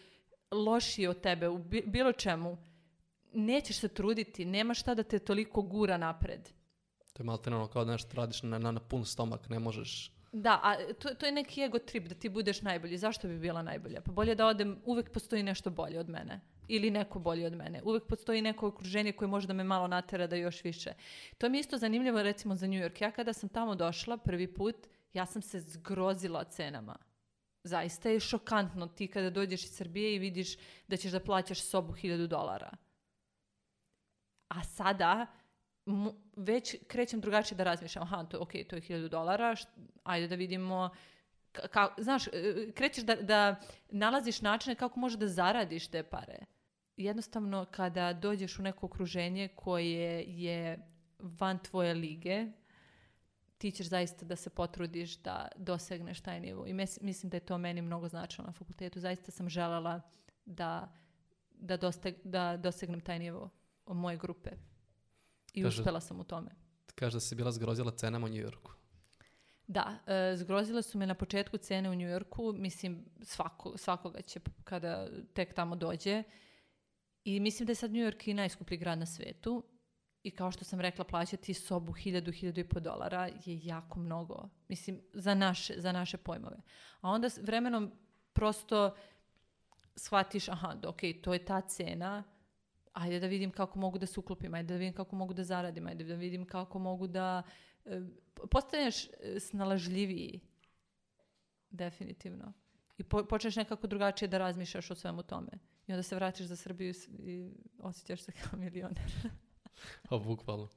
lošiji 0.51 1.07
od 1.07 1.21
tebe 1.21 1.49
u 1.49 1.57
bi- 1.57 1.84
bilo 1.86 2.11
čemu, 2.11 2.57
nećeš 3.34 3.80
se 3.80 3.88
truditi, 3.88 4.45
nema 4.45 4.73
šta 4.73 4.95
da 4.95 5.03
te 5.03 5.19
toliko 5.19 5.61
gura 5.61 5.97
napred. 5.97 6.49
To 7.13 7.23
je 7.23 7.25
malo 7.25 7.39
ono 7.47 7.67
kao 7.67 7.86
da 7.86 7.91
nešto 7.91 8.15
radiš 8.15 8.43
na, 8.43 8.59
na, 8.59 8.71
na 8.71 8.80
pun 8.80 9.05
stomak, 9.05 9.49
ne 9.49 9.59
možeš 9.59 10.16
Da, 10.32 10.59
a 10.63 10.93
to, 10.93 11.13
to 11.13 11.25
je 11.25 11.32
neki 11.32 11.63
ego 11.63 11.80
trip 11.80 12.07
da 12.07 12.15
ti 12.15 12.30
budeš 12.30 12.61
najbolji. 12.61 12.97
Zašto 12.97 13.28
bi 13.28 13.39
bila 13.39 13.61
najbolja? 13.61 14.01
Pa 14.01 14.11
bolje 14.11 14.36
da 14.36 14.47
odem, 14.47 14.82
uvek 14.86 15.11
postoji 15.11 15.43
nešto 15.43 15.69
bolje 15.69 15.99
od 15.99 16.09
mene. 16.09 16.41
Ili 16.67 16.91
neko 16.91 17.19
bolji 17.19 17.45
od 17.45 17.53
mene. 17.53 17.82
Uvek 17.84 18.03
postoji 18.07 18.41
neko 18.41 18.67
okruženje 18.67 19.11
koje 19.11 19.28
može 19.28 19.47
da 19.47 19.53
me 19.53 19.63
malo 19.63 19.88
natera 19.88 20.28
da 20.28 20.36
još 20.36 20.63
više. 20.63 20.93
To 21.38 21.49
mi 21.49 21.57
je 21.57 21.59
isto 21.59 21.78
zanimljivo 21.78 22.23
recimo 22.23 22.55
za 22.55 22.67
New 22.67 22.80
York. 22.80 23.01
Ja 23.01 23.11
kada 23.11 23.34
sam 23.34 23.49
tamo 23.49 23.75
došla 23.75 24.17
prvi 24.17 24.53
put, 24.53 24.75
ja 25.13 25.25
sam 25.25 25.41
se 25.41 25.59
zgrozila 25.59 26.43
cenama. 26.43 26.97
Zaista 27.63 28.09
je 28.09 28.19
šokantno 28.19 28.88
ti 28.88 29.07
kada 29.07 29.30
dođeš 29.30 29.63
iz 29.63 29.71
Srbije 29.71 30.15
i 30.15 30.19
vidiš 30.19 30.57
da 30.88 30.97
ćeš 30.97 31.11
da 31.11 31.19
plaćaš 31.19 31.61
sobu 31.61 31.93
1000 31.93 32.28
dolara. 32.28 32.71
A 34.47 34.63
sada 34.63 35.28
već 36.36 36.76
krećem 36.88 37.22
drugačije 37.22 37.58
da 37.58 37.64
razmišljam. 37.64 38.04
Aha, 38.04 38.24
to, 38.24 38.40
ok, 38.42 38.52
to 38.52 38.76
je 38.76 38.82
1000 38.82 39.08
dolara, 39.10 39.56
ajde 40.04 40.28
da 40.28 40.36
vidimo 40.36 40.90
ka, 41.52 41.94
znaš, 41.98 42.28
e, 42.28 42.72
krećeš 42.76 43.04
da, 43.04 43.16
da 43.16 43.56
nalaziš 43.90 44.42
načine 44.42 44.76
kako 44.76 45.00
možeš 45.00 45.20
da 45.20 45.28
zaradiš 45.28 45.88
te 45.88 46.04
pare. 46.04 46.40
Jednostavno, 46.98 47.66
kada 47.72 48.14
dođeš 48.14 48.60
u 48.60 48.62
neko 48.62 48.86
okruženje 48.86 49.48
koje 49.48 50.24
je 50.28 50.80
van 51.20 51.60
tvoje 51.60 51.94
lige, 51.94 52.46
ti 53.58 53.72
ćeš 53.72 53.90
zaista 53.90 54.26
da 54.26 54.36
se 54.36 54.50
potrudiš 54.50 55.18
da 55.18 55.48
dosegneš 55.56 56.22
taj 56.22 56.40
nivo. 56.40 56.68
I 56.68 56.74
mes, 56.74 57.02
mislim 57.02 57.30
da 57.30 57.38
je 57.38 57.46
to 57.46 57.58
meni 57.58 57.82
mnogo 57.82 58.08
značilo 58.08 58.48
na 58.48 58.54
fakultetu. 58.54 59.00
Zaista 59.00 59.32
sam 59.32 59.50
želela 59.50 60.02
da, 60.46 60.94
da, 61.52 61.78
dosteg, 61.78 62.16
da 62.24 62.58
dosegnem 62.58 63.02
taj 63.02 63.20
nivo 63.20 63.50
moje 63.86 64.18
grupe. 64.18 64.50
I 65.60 65.64
Kaže- 65.64 65.82
uspela 65.82 65.99
sam 65.99 66.20
u 66.20 66.24
tome. 66.24 66.49
Kaže 66.95 67.16
da 67.16 67.20
si 67.20 67.36
bila 67.36 67.51
zgrozila 67.51 67.91
cenama 67.91 68.26
u 68.26 68.30
New 68.30 68.41
Yorku. 68.41 68.72
Da, 69.68 69.99
e, 70.08 70.36
zgrozile 70.38 70.82
su 70.82 70.97
me 70.97 71.08
na 71.08 71.14
početku 71.14 71.58
cene 71.58 71.89
u 71.89 71.95
New 71.95 72.10
Yorku, 72.10 72.53
mislim 72.53 73.05
svako, 73.22 73.78
svakoga 73.78 74.22
će 74.22 74.39
kada 74.64 75.08
tek 75.34 75.53
tamo 75.53 75.76
dođe. 75.76 76.24
I 77.24 77.39
mislim 77.39 77.66
da 77.66 77.72
je 77.72 77.76
sad 77.76 77.91
New 77.91 78.01
York 78.01 78.28
i 78.28 78.34
najskuplji 78.34 78.78
grad 78.78 78.99
na 78.99 79.05
svetu. 79.05 79.64
I 80.24 80.32
kao 80.32 80.51
što 80.51 80.66
sam 80.66 80.82
rekla, 80.82 81.05
plaćati 81.05 81.53
sobu 81.53 81.93
1000, 81.93 82.32
1000 82.32 82.60
i 82.60 82.70
po 82.70 82.80
dolara 82.80 83.26
je 83.26 83.60
jako 83.64 83.99
mnogo. 83.99 84.49
Mislim, 84.68 85.01
za 85.14 85.34
naše, 85.34 85.74
za 85.78 85.91
naše 85.91 86.18
pojmove. 86.18 86.58
A 87.01 87.10
onda 87.10 87.30
vremenom 87.41 87.91
prosto 88.34 88.95
shvatiš, 89.95 90.49
aha, 90.49 90.76
da, 90.76 90.89
ok, 90.89 90.99
to 91.24 91.34
je 91.34 91.45
ta 91.45 91.62
cena, 91.62 92.24
ajde 92.98 93.20
da 93.20 93.28
vidim 93.28 93.52
kako 93.52 93.80
mogu 93.80 93.98
da 93.98 94.06
se 94.06 94.20
uklopim, 94.20 94.54
ajde 94.54 94.74
da 94.74 94.78
vidim 94.78 94.93
kako 94.93 95.16
mogu 95.16 95.34
da 95.34 95.43
zaradim, 95.43 95.88
ajde 95.88 96.04
da 96.04 96.16
vidim 96.16 96.45
kako 96.45 96.80
mogu 96.80 97.08
da... 97.08 97.43
e, 97.86 98.02
postaneš 98.52 99.06
e, 99.06 99.39
snalažljiviji, 99.39 100.39
definitivno. 101.70 102.54
I 102.98 103.04
po, 103.04 103.24
počneš 103.24 103.56
nekako 103.56 103.88
drugačije 103.88 104.28
da 104.28 104.38
razmišljaš 104.38 104.91
o 104.91 104.95
svemu 104.95 105.24
tome. 105.24 105.50
I 105.88 105.91
onda 105.91 106.04
se 106.04 106.16
vratiš 106.16 106.45
za 106.45 106.56
Srbiju 106.56 106.93
i 107.20 107.50
osjećaš 107.80 108.22
se 108.22 108.32
kao 108.32 108.60
milioner. 108.60 109.12
Pa, 110.10 110.18
bukvalno. 110.18 110.70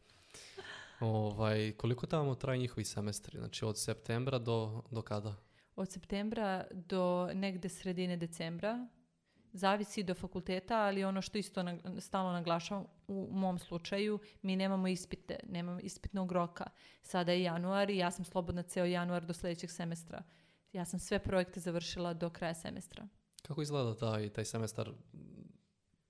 Ovaj, 1.00 1.72
koliko 1.72 2.06
tamo 2.06 2.34
traju 2.34 2.60
njihovi 2.60 2.84
semestri? 2.84 3.38
Znači 3.38 3.64
od 3.64 3.78
septembra 3.78 4.38
do, 4.38 4.82
do 4.90 5.02
kada? 5.02 5.34
Od 5.76 5.90
septembra 5.90 6.66
do 6.70 7.30
negde 7.34 7.68
sredine 7.68 8.16
decembra. 8.16 8.88
Zavisi 9.52 10.02
do 10.02 10.14
fakulteta, 10.14 10.76
ali 10.78 11.04
ono 11.04 11.22
što 11.22 11.38
isto 11.38 11.62
nag- 11.62 12.00
stalno 12.00 12.32
naglašavam 12.32 12.84
u 13.08 13.28
mom 13.32 13.58
slučaju, 13.58 14.18
mi 14.42 14.56
nemamo 14.56 14.88
ispite, 14.88 15.36
nemamo 15.48 15.80
ispitnog 15.80 16.32
roka. 16.32 16.64
Sada 17.02 17.32
je 17.32 17.42
januar 17.42 17.90
i 17.90 17.96
ja 17.96 18.10
sam 18.10 18.24
slobodna 18.24 18.62
ceo 18.62 18.84
januar 18.84 19.26
do 19.26 19.32
sljedećeg 19.32 19.70
semestra. 19.70 20.22
Ja 20.72 20.84
sam 20.84 21.00
sve 21.00 21.18
projekte 21.18 21.60
završila 21.60 22.14
do 22.14 22.30
kraja 22.30 22.54
semestra. 22.54 23.08
Kako 23.42 23.62
izgleda 23.62 23.96
taj, 23.96 24.28
taj 24.28 24.44
semestar? 24.44 24.90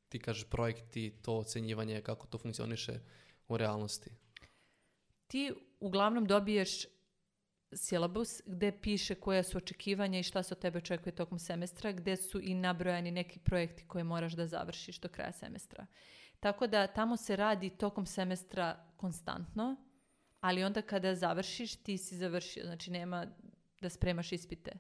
Ti 0.09 0.19
kažeš 0.19 0.45
projekti, 0.45 1.19
to 1.23 1.39
ocenjivanje, 1.39 2.01
kako 2.01 2.27
to 2.27 2.39
funkcioniše 2.39 3.01
u 3.49 3.57
realnosti? 3.57 4.11
ti 5.31 5.53
uglavnom 5.81 6.25
dobiješ 6.27 6.87
silabus 7.73 8.43
gde 8.47 8.73
piše 8.81 9.15
koja 9.15 9.43
su 9.43 9.59
očekivanja 9.59 10.19
i 10.19 10.23
šta 10.23 10.43
se 10.43 10.55
od 10.55 10.59
tebe 10.61 10.79
očekuje 10.79 11.15
tokom 11.15 11.39
semestra, 11.39 11.93
gde 11.93 12.17
su 12.17 12.41
i 12.41 12.55
nabrojani 12.55 13.11
neki 13.11 13.39
projekti 13.39 13.85
koje 13.89 14.05
moraš 14.05 14.33
da 14.33 14.47
završiš 14.47 15.01
do 15.01 15.09
kraja 15.09 15.33
semestra. 15.33 15.87
Tako 16.41 16.67
da 16.67 16.87
tamo 16.87 17.17
se 17.17 17.37
radi 17.37 17.71
tokom 17.71 18.07
semestra 18.07 18.87
konstantno, 18.97 19.77
ali 20.41 20.65
onda 20.65 20.83
kada 20.83 21.15
završiš, 21.15 21.77
ti 21.77 21.99
si 21.99 22.17
završio, 22.17 22.65
znači 22.65 22.91
nema 22.91 23.27
da 23.81 23.91
spremaš 23.91 24.33
ispite. 24.33 24.73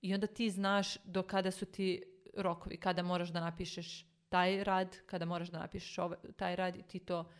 I 0.00 0.14
onda 0.14 0.26
ti 0.26 0.50
znaš 0.50 0.96
do 1.04 1.22
kada 1.22 1.50
su 1.50 1.66
ti 1.66 2.02
rokovi, 2.36 2.76
kada 2.76 3.02
moraš 3.02 3.28
da 3.28 3.40
napišeš 3.40 4.07
taj 4.28 4.64
rad, 4.64 4.96
kada 5.06 5.24
moraš 5.24 5.48
da 5.48 5.58
napišeš 5.58 5.98
ovaj, 5.98 6.18
taj 6.36 6.56
rad 6.56 6.76
i 6.76 6.82
ti 6.82 6.98
to 6.98 7.30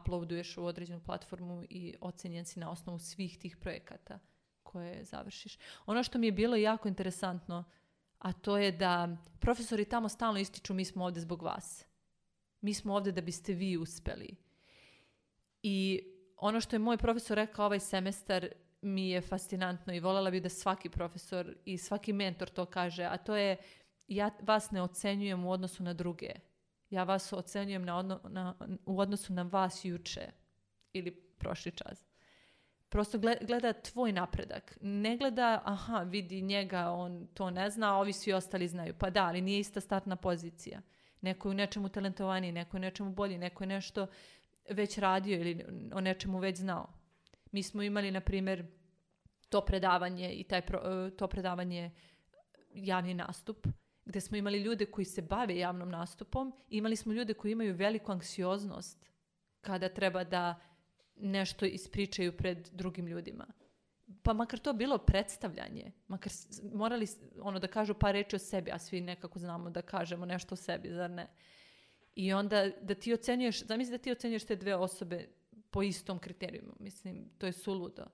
uploaduješ 0.00 0.56
u 0.56 0.64
određenu 0.64 1.00
platformu 1.00 1.64
i 1.70 1.94
ocenjen 2.00 2.44
si 2.44 2.60
na 2.60 2.70
osnovu 2.70 2.98
svih 2.98 3.38
tih 3.38 3.56
projekata 3.56 4.18
koje 4.62 5.04
završiš. 5.04 5.58
Ono 5.86 6.02
što 6.02 6.18
mi 6.18 6.26
je 6.26 6.32
bilo 6.32 6.56
jako 6.56 6.88
interesantno, 6.88 7.64
a 8.18 8.32
to 8.32 8.58
je 8.58 8.72
da 8.72 9.16
profesori 9.40 9.84
tamo 9.84 10.08
stalno 10.08 10.40
ističu 10.40 10.74
mi 10.74 10.84
smo 10.84 11.04
ovde 11.04 11.20
zbog 11.20 11.42
vas. 11.42 11.86
Mi 12.60 12.74
smo 12.74 12.94
ovde 12.94 13.12
da 13.12 13.20
biste 13.20 13.52
vi 13.52 13.76
uspeli. 13.76 14.36
I 15.62 16.02
ono 16.36 16.60
što 16.60 16.76
je 16.76 16.80
moj 16.80 16.96
profesor 16.96 17.36
rekao 17.36 17.66
ovaj 17.66 17.80
semestar 17.80 18.48
mi 18.82 19.10
je 19.10 19.20
fascinantno 19.20 19.94
i 19.94 20.00
voljela 20.00 20.30
bi 20.30 20.40
da 20.40 20.48
svaki 20.48 20.88
profesor 20.88 21.56
i 21.64 21.78
svaki 21.78 22.12
mentor 22.12 22.48
to 22.48 22.66
kaže, 22.66 23.04
a 23.04 23.16
to 23.16 23.36
je 23.36 23.56
ja 24.08 24.30
vas 24.42 24.70
ne 24.70 24.82
ocenjujem 24.82 25.44
u 25.44 25.50
odnosu 25.50 25.82
na 25.82 25.92
druge. 25.92 26.30
Ja 26.90 27.04
vas 27.04 27.32
ocenjujem 27.32 27.84
na 27.84 27.98
odno- 27.98 28.20
na, 28.28 28.54
u 28.86 29.00
odnosu 29.00 29.32
na 29.32 29.42
vas 29.42 29.84
juče 29.84 30.30
ili 30.92 31.10
prošli 31.38 31.72
čas. 31.72 32.06
Prosto 32.88 33.18
gle- 33.18 33.46
gleda 33.46 33.72
tvoj 33.72 34.12
napredak. 34.12 34.78
Ne 34.80 35.16
gleda, 35.16 35.62
aha, 35.64 35.98
vidi 36.02 36.42
njega, 36.42 36.90
on 36.90 37.26
to 37.34 37.50
ne 37.50 37.70
zna, 37.70 37.94
a 37.94 37.98
ovi 37.98 38.12
svi 38.12 38.32
ostali 38.32 38.68
znaju. 38.68 38.94
Pa 38.98 39.10
da, 39.10 39.24
ali 39.24 39.40
nije 39.40 39.60
ista 39.60 39.80
startna 39.80 40.16
pozicija. 40.16 40.80
Neko 41.20 41.48
je 41.48 41.50
u 41.50 41.54
nečemu 41.54 41.88
talentovaniji, 41.88 42.52
neko 42.52 42.76
je 42.76 42.78
u 42.78 42.80
nečemu 42.80 43.10
bolji, 43.12 43.38
neko 43.38 43.64
je 43.64 43.68
nešto 43.68 44.06
već 44.70 44.98
radio 44.98 45.40
ili 45.40 45.64
o 45.94 46.00
nečemu 46.00 46.38
već 46.38 46.56
znao. 46.58 46.92
Mi 47.52 47.62
smo 47.62 47.82
imali, 47.82 48.10
na 48.10 48.20
primjer, 48.20 48.66
to 49.48 49.60
predavanje 49.60 50.32
i 50.32 50.44
taj 50.44 50.62
pro- 50.62 51.10
to 51.10 51.26
predavanje 51.28 51.90
javni 52.74 53.14
nastup 53.14 53.66
gde 54.06 54.20
smo 54.20 54.36
imali 54.36 54.58
ljude 54.58 54.86
koji 54.86 55.04
se 55.04 55.22
bave 55.22 55.58
javnom 55.58 55.88
nastupom, 55.88 56.52
imali 56.70 56.96
smo 56.96 57.12
ljude 57.12 57.34
koji 57.34 57.52
imaju 57.52 57.74
veliku 57.74 58.12
anksioznost 58.12 59.06
kada 59.60 59.88
treba 59.88 60.24
da 60.24 60.60
nešto 61.16 61.66
ispričaju 61.66 62.36
pred 62.36 62.68
drugim 62.72 63.06
ljudima. 63.06 63.46
Pa 64.22 64.32
makar 64.32 64.58
to 64.58 64.72
bilo 64.72 64.98
predstavljanje, 64.98 65.92
makar 66.08 66.32
morali 66.72 67.06
ono 67.40 67.58
da 67.58 67.66
kažu 67.66 67.94
par 67.94 68.14
reči 68.14 68.36
o 68.36 68.38
sebi, 68.38 68.70
a 68.70 68.78
svi 68.78 69.00
nekako 69.00 69.38
znamo 69.38 69.70
da 69.70 69.82
kažemo 69.82 70.26
nešto 70.26 70.54
o 70.54 70.56
sebi, 70.56 70.92
zar 70.92 71.10
ne? 71.10 71.26
I 72.14 72.32
onda 72.32 72.70
da 72.82 72.94
ti 72.94 73.12
ocenjuješ, 73.12 73.64
zamisli 73.64 73.90
da 73.90 73.98
ti 73.98 74.12
ocenjuješ 74.12 74.44
te 74.44 74.56
dve 74.56 74.74
osobe 74.74 75.28
po 75.70 75.82
istom 75.82 76.18
kriterijumu, 76.18 76.72
mislim, 76.78 77.28
to 77.38 77.46
je 77.46 77.52
suludo. 77.52 78.06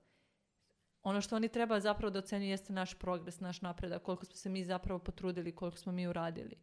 Ono 1.02 1.20
što 1.20 1.36
oni 1.36 1.48
treba 1.48 1.80
zapravo 1.80 2.10
da 2.10 2.18
ocenjuju 2.18 2.50
jeste 2.50 2.72
naš 2.72 2.94
progres, 2.94 3.40
naš 3.40 3.60
napredak, 3.60 4.02
koliko 4.02 4.24
smo 4.24 4.36
se 4.36 4.48
mi 4.48 4.64
zapravo 4.64 4.98
potrudili, 4.98 5.54
koliko 5.54 5.78
smo 5.78 5.92
mi 5.92 6.06
uradili. 6.06 6.56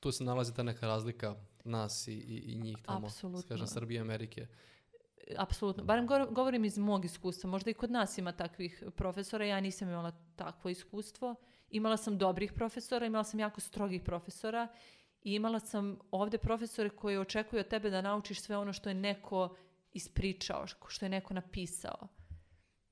Tu 0.00 0.12
se 0.12 0.24
nalazi 0.24 0.54
ta 0.54 0.62
neka 0.62 0.86
razlika 0.86 1.34
nas 1.64 2.08
i, 2.08 2.12
i, 2.12 2.52
i 2.52 2.54
njih 2.56 2.76
tamo. 2.82 3.06
Apsolutno. 3.06 3.48
Kažem, 3.48 3.66
Srbije 3.66 3.98
i 3.98 4.00
Amerike. 4.00 4.46
Apsolutno. 5.36 5.84
Barem 5.84 6.06
go- 6.06 6.26
govorim 6.30 6.64
iz 6.64 6.78
mog 6.78 7.04
iskustva. 7.04 7.50
Možda 7.50 7.70
i 7.70 7.74
kod 7.74 7.90
nas 7.90 8.18
ima 8.18 8.32
takvih 8.32 8.84
profesora. 8.96 9.44
Ja 9.46 9.60
nisam 9.60 9.88
imala 9.88 10.12
takvo 10.36 10.70
iskustvo. 10.70 11.34
Imala 11.70 11.96
sam 11.96 12.18
dobrih 12.18 12.52
profesora, 12.52 13.06
imala 13.06 13.24
sam 13.24 13.40
jako 13.40 13.60
strogih 13.60 14.02
profesora 14.02 14.68
i 15.22 15.34
imala 15.34 15.60
sam 15.60 15.98
ovde 16.10 16.38
profesore 16.38 16.90
koji 16.90 17.18
očekuju 17.18 17.60
od 17.60 17.68
tebe 17.68 17.90
da 17.90 18.02
naučiš 18.02 18.40
sve 18.40 18.56
ono 18.56 18.72
što 18.72 18.88
je 18.88 18.94
neko 18.94 19.56
ispričao, 19.92 20.66
što 20.88 21.04
je 21.04 21.08
neko 21.10 21.34
napisao. 21.34 22.08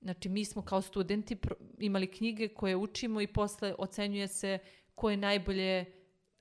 Znači, 0.00 0.28
mi 0.28 0.44
smo 0.44 0.62
kao 0.62 0.82
studenti 0.82 1.36
imali 1.78 2.06
knjige 2.06 2.48
koje 2.48 2.76
učimo 2.76 3.20
i 3.20 3.26
posle 3.26 3.74
ocenjuje 3.78 4.28
se 4.28 4.58
ko 4.94 5.10
je 5.10 5.16
najbolje, 5.16 5.84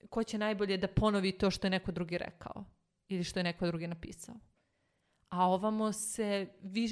ko 0.09 0.23
će 0.23 0.37
najbolje 0.37 0.77
da 0.77 0.87
ponovi 0.87 1.31
to 1.31 1.51
što 1.51 1.67
je 1.67 1.71
neko 1.71 1.91
drugi 1.91 2.17
rekao 2.17 2.65
ili 3.07 3.23
što 3.23 3.39
je 3.39 3.43
neko 3.43 3.65
drugi 3.67 3.87
napisao. 3.87 4.35
A 5.29 5.47
ovamo 5.47 5.91
se, 5.91 6.47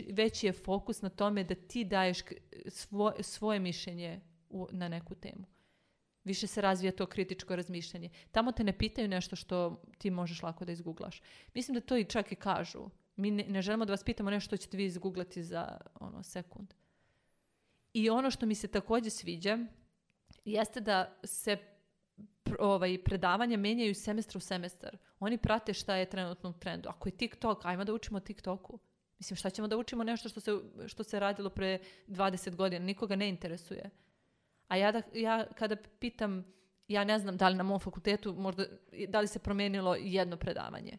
veći 0.09 0.45
je 0.45 0.53
fokus 0.53 1.01
na 1.01 1.09
tome 1.09 1.43
da 1.43 1.55
ti 1.55 1.84
daješ 1.84 2.20
svo- 2.66 3.24
svoje 3.24 3.59
mišljenje 3.59 4.22
u- 4.49 4.68
na 4.72 4.88
neku 4.88 5.16
temu. 5.16 5.45
Više 6.24 6.47
se 6.47 6.61
razvija 6.61 6.91
to 6.91 7.05
kritičko 7.05 7.55
razmišljanje. 7.55 8.09
Tamo 8.32 8.51
te 8.51 8.64
ne 8.64 8.78
pitaju 8.78 9.07
nešto 9.07 9.36
što 9.36 9.82
ti 9.97 10.09
možeš 10.11 10.43
lako 10.43 10.66
da 10.66 10.72
izguglaš. 10.72 11.22
Mislim 11.53 11.76
da 11.76 11.82
to 11.82 11.97
i 11.97 12.05
čak 12.05 12.32
i 12.32 12.36
kažu. 12.36 12.89
Mi 13.16 13.32
ne, 13.32 13.43
ne 13.43 13.61
želimo 13.61 13.86
da 13.86 13.93
vas 13.93 14.03
pitamo 14.03 14.30
nešto 14.30 14.47
što 14.47 14.57
ćete 14.57 14.78
vi 14.78 14.86
izguglati 14.86 15.43
za 15.43 15.78
ono, 15.99 16.24
sekund. 16.24 16.74
I 17.93 18.09
ono 18.09 18.32
što 18.32 18.45
mi 18.45 18.55
se 18.55 18.68
također 18.68 19.11
sviđa 19.11 19.57
jeste 20.45 20.82
da 20.82 21.20
se 21.24 21.57
ovaj, 22.59 23.03
predavanja 23.03 23.57
menjaju 23.57 23.95
semestra 23.95 24.38
u 24.38 24.41
semestar. 24.41 24.97
Oni 25.20 25.38
prate 25.38 25.74
šta 25.74 25.95
je 25.95 26.09
trenutno 26.09 26.49
u 26.49 26.53
trendu. 26.53 26.89
Ako 26.89 27.07
je 27.07 27.18
TikTok, 27.18 27.66
ajmo 27.66 27.84
da 27.84 27.93
učimo 27.93 28.18
o 28.18 28.22
TikToku. 28.22 28.80
Mislim, 29.20 29.38
šta 29.38 29.49
ćemo 29.49 29.68
da 29.68 29.78
učimo 29.78 30.03
nešto 30.03 30.30
što 30.30 30.39
se, 30.39 30.51
što 30.88 31.03
se 31.03 31.20
radilo 31.20 31.49
pre 31.49 31.80
20 32.07 32.55
godina? 32.55 32.86
Nikoga 32.86 33.16
ne 33.16 33.30
interesuje. 33.30 33.89
A 34.68 34.78
ja, 34.78 34.91
da, 34.91 35.01
ja 35.14 35.45
kada 35.55 35.76
pitam, 35.99 36.45
ja 36.88 37.03
ne 37.03 37.20
znam 37.20 37.38
da 37.38 37.49
li 37.49 37.55
na 37.55 37.64
mom 37.64 37.80
fakultetu 37.80 38.34
možda, 38.34 38.66
da 39.07 39.20
li 39.20 39.28
se 39.28 39.39
promenilo 39.39 39.95
jedno 39.95 40.38
predavanje. 40.38 40.97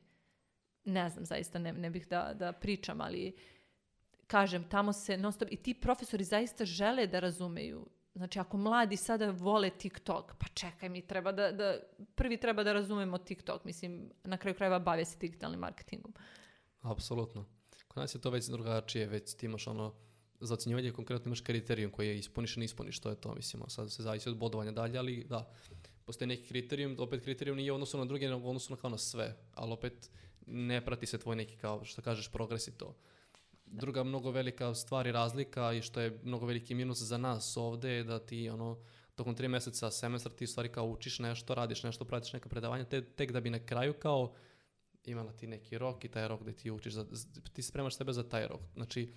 Ne 0.84 1.10
znam, 1.10 1.24
zaista 1.24 1.58
ne, 1.58 1.72
ne 1.72 1.90
bih 1.90 2.08
da, 2.08 2.34
da 2.34 2.52
pričam, 2.52 3.00
ali 3.00 3.36
kažem, 4.26 4.64
tamo 4.68 4.92
se 4.92 5.16
non 5.16 5.32
stop, 5.32 5.48
i 5.52 5.56
ti 5.56 5.74
profesori 5.74 6.24
zaista 6.24 6.64
žele 6.64 7.06
da 7.06 7.20
razumeju. 7.20 7.86
Znači, 8.14 8.38
ako 8.38 8.56
mladi 8.56 8.96
sada 8.96 9.30
vole 9.30 9.70
TikTok, 9.70 10.34
pa 10.38 10.46
čekaj, 10.54 10.88
mi 10.88 11.06
treba 11.06 11.32
da, 11.32 11.52
da 11.52 11.78
prvi 12.14 12.36
treba 12.40 12.64
da 12.64 12.72
razumemo 12.72 13.18
TikTok, 13.18 13.64
mislim, 13.64 14.10
na 14.24 14.36
kraju 14.36 14.54
krajeva 14.54 14.78
bave 14.78 15.04
se 15.04 15.18
digitalnim 15.18 15.60
marketingom. 15.60 16.14
Apsolutno. 16.80 17.44
Kod 17.88 18.00
nas 18.00 18.14
je 18.14 18.20
to 18.20 18.30
već 18.30 18.46
drugačije, 18.46 19.06
već 19.06 19.34
ti 19.34 19.46
imaš 19.46 19.66
ono, 19.66 19.94
za 20.40 20.54
ocjenjivanje 20.54 20.92
konkretno 20.92 21.28
imaš 21.28 21.40
kriterijum 21.40 21.90
koji 21.90 22.08
je 22.08 22.18
ispuniš 22.18 22.56
i 22.56 22.60
ne 22.60 22.64
ispuniš, 22.64 23.00
to 23.00 23.10
je 23.10 23.16
to, 23.16 23.34
mislim, 23.34 23.62
sad 23.68 23.92
se 23.92 24.02
zavisi 24.02 24.28
od 24.28 24.38
bodovanja 24.38 24.72
dalje, 24.72 24.98
ali 24.98 25.24
da, 25.24 25.50
postoji 26.04 26.28
neki 26.28 26.48
kriterijum, 26.48 26.96
opet 26.98 27.22
kriterijum 27.22 27.56
nije 27.56 27.72
u 27.72 27.74
odnosu 27.74 27.98
na 27.98 28.04
druge, 28.04 28.28
nego 28.28 28.46
u 28.46 28.48
odnosu 28.48 28.72
na 28.72 28.76
kao 28.76 28.90
na 28.90 28.98
sve, 28.98 29.36
ali 29.54 29.72
opet 29.72 30.10
ne 30.46 30.84
prati 30.84 31.06
se 31.06 31.18
tvoj 31.18 31.36
neki, 31.36 31.56
kao 31.56 31.84
što 31.84 32.02
kažeš, 32.02 32.28
progres 32.32 32.68
i 32.68 32.78
to. 32.78 32.96
Druga 33.66 34.04
mnogo 34.04 34.30
velika 34.30 34.74
stvar 34.74 35.06
i 35.06 35.12
razlika 35.12 35.72
i 35.72 35.82
što 35.82 36.00
je 36.00 36.20
mnogo 36.22 36.46
veliki 36.46 36.74
minus 36.74 36.98
za 36.98 37.18
nas 37.18 37.56
ovde 37.56 37.90
je 37.90 38.04
da 38.04 38.18
ti 38.18 38.48
ono, 38.48 38.78
tokom 39.14 39.34
tri 39.34 39.48
meseca 39.48 39.90
semestra 39.90 40.32
ti 40.32 40.46
stvari 40.46 40.68
kao 40.68 40.86
učiš 40.86 41.18
nešto, 41.18 41.54
radiš 41.54 41.82
nešto, 41.82 42.04
pratiš 42.04 42.32
neka 42.32 42.48
predavanja, 42.48 42.84
te, 42.84 43.04
tek 43.04 43.32
da 43.32 43.40
bi 43.40 43.50
na 43.50 43.66
kraju 43.66 43.94
kao 43.94 44.34
imala 45.04 45.32
ti 45.32 45.46
neki 45.46 45.78
rok 45.78 46.04
i 46.04 46.08
taj 46.08 46.28
rok 46.28 46.42
gde 46.42 46.52
ti 46.52 46.70
učiš, 46.70 46.92
za, 46.92 47.06
ti 47.52 47.62
spremaš 47.62 47.96
sebe 47.96 48.12
za 48.12 48.28
taj 48.28 48.48
rok. 48.48 48.60
Znači, 48.74 49.14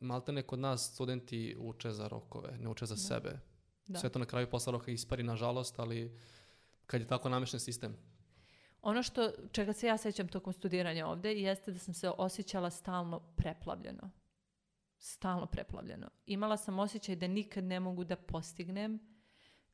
maltene 0.00 0.42
kod 0.42 0.58
nas 0.58 0.92
studenti 0.94 1.56
uče 1.58 1.90
za 1.90 2.08
rokove, 2.08 2.58
ne 2.58 2.68
uče 2.68 2.86
za 2.86 2.94
Da. 2.94 3.00
sebe. 3.00 3.38
Da. 3.86 3.98
Sve 3.98 4.10
to 4.10 4.18
na 4.18 4.26
kraju 4.26 4.50
posla 4.50 4.70
roka 4.70 4.90
ispari, 4.90 5.22
nažalost, 5.22 5.78
ali 5.78 6.18
kad 6.86 7.00
je 7.00 7.06
tako 7.06 7.28
namešten 7.28 7.60
sistem. 7.60 7.96
Ono 8.82 9.02
što, 9.02 9.32
čega 9.52 9.72
se 9.72 9.86
ja 9.86 9.96
sećam 9.96 10.28
tokom 10.28 10.52
studiranja 10.52 11.06
ovde, 11.06 11.34
jeste 11.34 11.72
da 11.72 11.78
sam 11.78 11.94
se 11.94 12.10
osjećala 12.18 12.70
stalno 12.70 13.20
preplavljeno. 13.20 14.10
Stalno 14.98 15.46
preplavljeno. 15.46 16.10
Imala 16.26 16.56
sam 16.56 16.78
osjećaj 16.78 17.16
da 17.16 17.26
nikad 17.26 17.64
ne 17.64 17.80
mogu 17.80 18.04
da 18.04 18.16
postignem, 18.16 19.00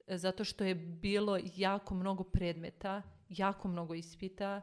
e, 0.07 0.19
zato 0.19 0.45
što 0.45 0.65
je 0.65 0.75
bilo 0.75 1.39
jako 1.57 1.95
mnogo 1.95 2.25
predmeta, 2.25 3.03
jako 3.29 3.69
mnogo 3.69 3.95
ispita 3.95 4.63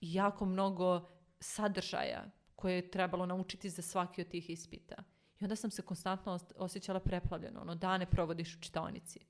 jako 0.00 0.44
mnogo 0.44 1.08
sadržaja 1.40 2.30
koje 2.56 2.74
je 2.74 2.90
trebalo 2.90 3.26
naučiti 3.26 3.70
za 3.70 3.82
svaki 3.82 4.20
od 4.20 4.28
tih 4.28 4.50
ispita. 4.50 4.94
I 5.40 5.44
onda 5.44 5.56
sam 5.56 5.70
se 5.70 5.82
konstantno 5.82 6.32
os- 6.32 6.52
osjećala 6.56 7.00
preplavljeno. 7.00 7.60
Ono, 7.60 7.74
dane 7.74 8.06
provodiš 8.06 8.56
u 8.56 8.60
čitaonici. 8.60 9.20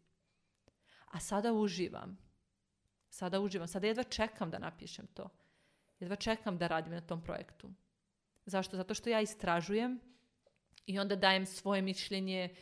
A 1.06 1.20
sada 1.20 1.52
uživam. 1.52 2.18
Sada 3.10 3.40
uživam. 3.40 3.68
Sada 3.68 3.86
jedva 3.86 4.02
čekam 4.02 4.50
da 4.50 4.58
napišem 4.58 5.06
to. 5.06 5.28
Jedva 6.00 6.16
čekam 6.16 6.58
da 6.58 6.66
radim 6.66 6.92
na 6.92 7.00
tom 7.00 7.22
projektu. 7.22 7.70
Zašto? 8.46 8.76
Zato 8.76 8.94
što 8.94 9.10
ja 9.10 9.20
istražujem 9.20 10.00
i 10.86 10.98
onda 10.98 11.16
dajem 11.16 11.46
svoje 11.46 11.82
mišljenje, 11.82 12.54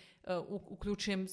u- 0.49 0.63
uključujem 0.69 1.27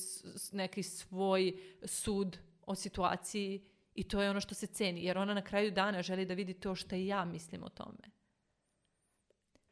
neki 0.52 0.84
svoj 0.84 1.54
sud 1.84 2.38
o 2.62 2.76
situaciji 2.76 3.66
i 3.94 4.04
to 4.04 4.22
je 4.22 4.30
ono 4.30 4.40
što 4.40 4.56
se 4.56 4.68
ceni. 4.68 5.04
Jer 5.04 5.18
ona 5.18 5.34
na 5.34 5.42
kraju 5.42 5.72
dana 5.72 6.02
želi 6.02 6.26
da 6.26 6.34
vidi 6.34 6.54
to 6.54 6.76
što 6.76 6.96
ja 6.96 7.26
mislim 7.26 7.64
o 7.64 7.70
tome. 7.70 8.16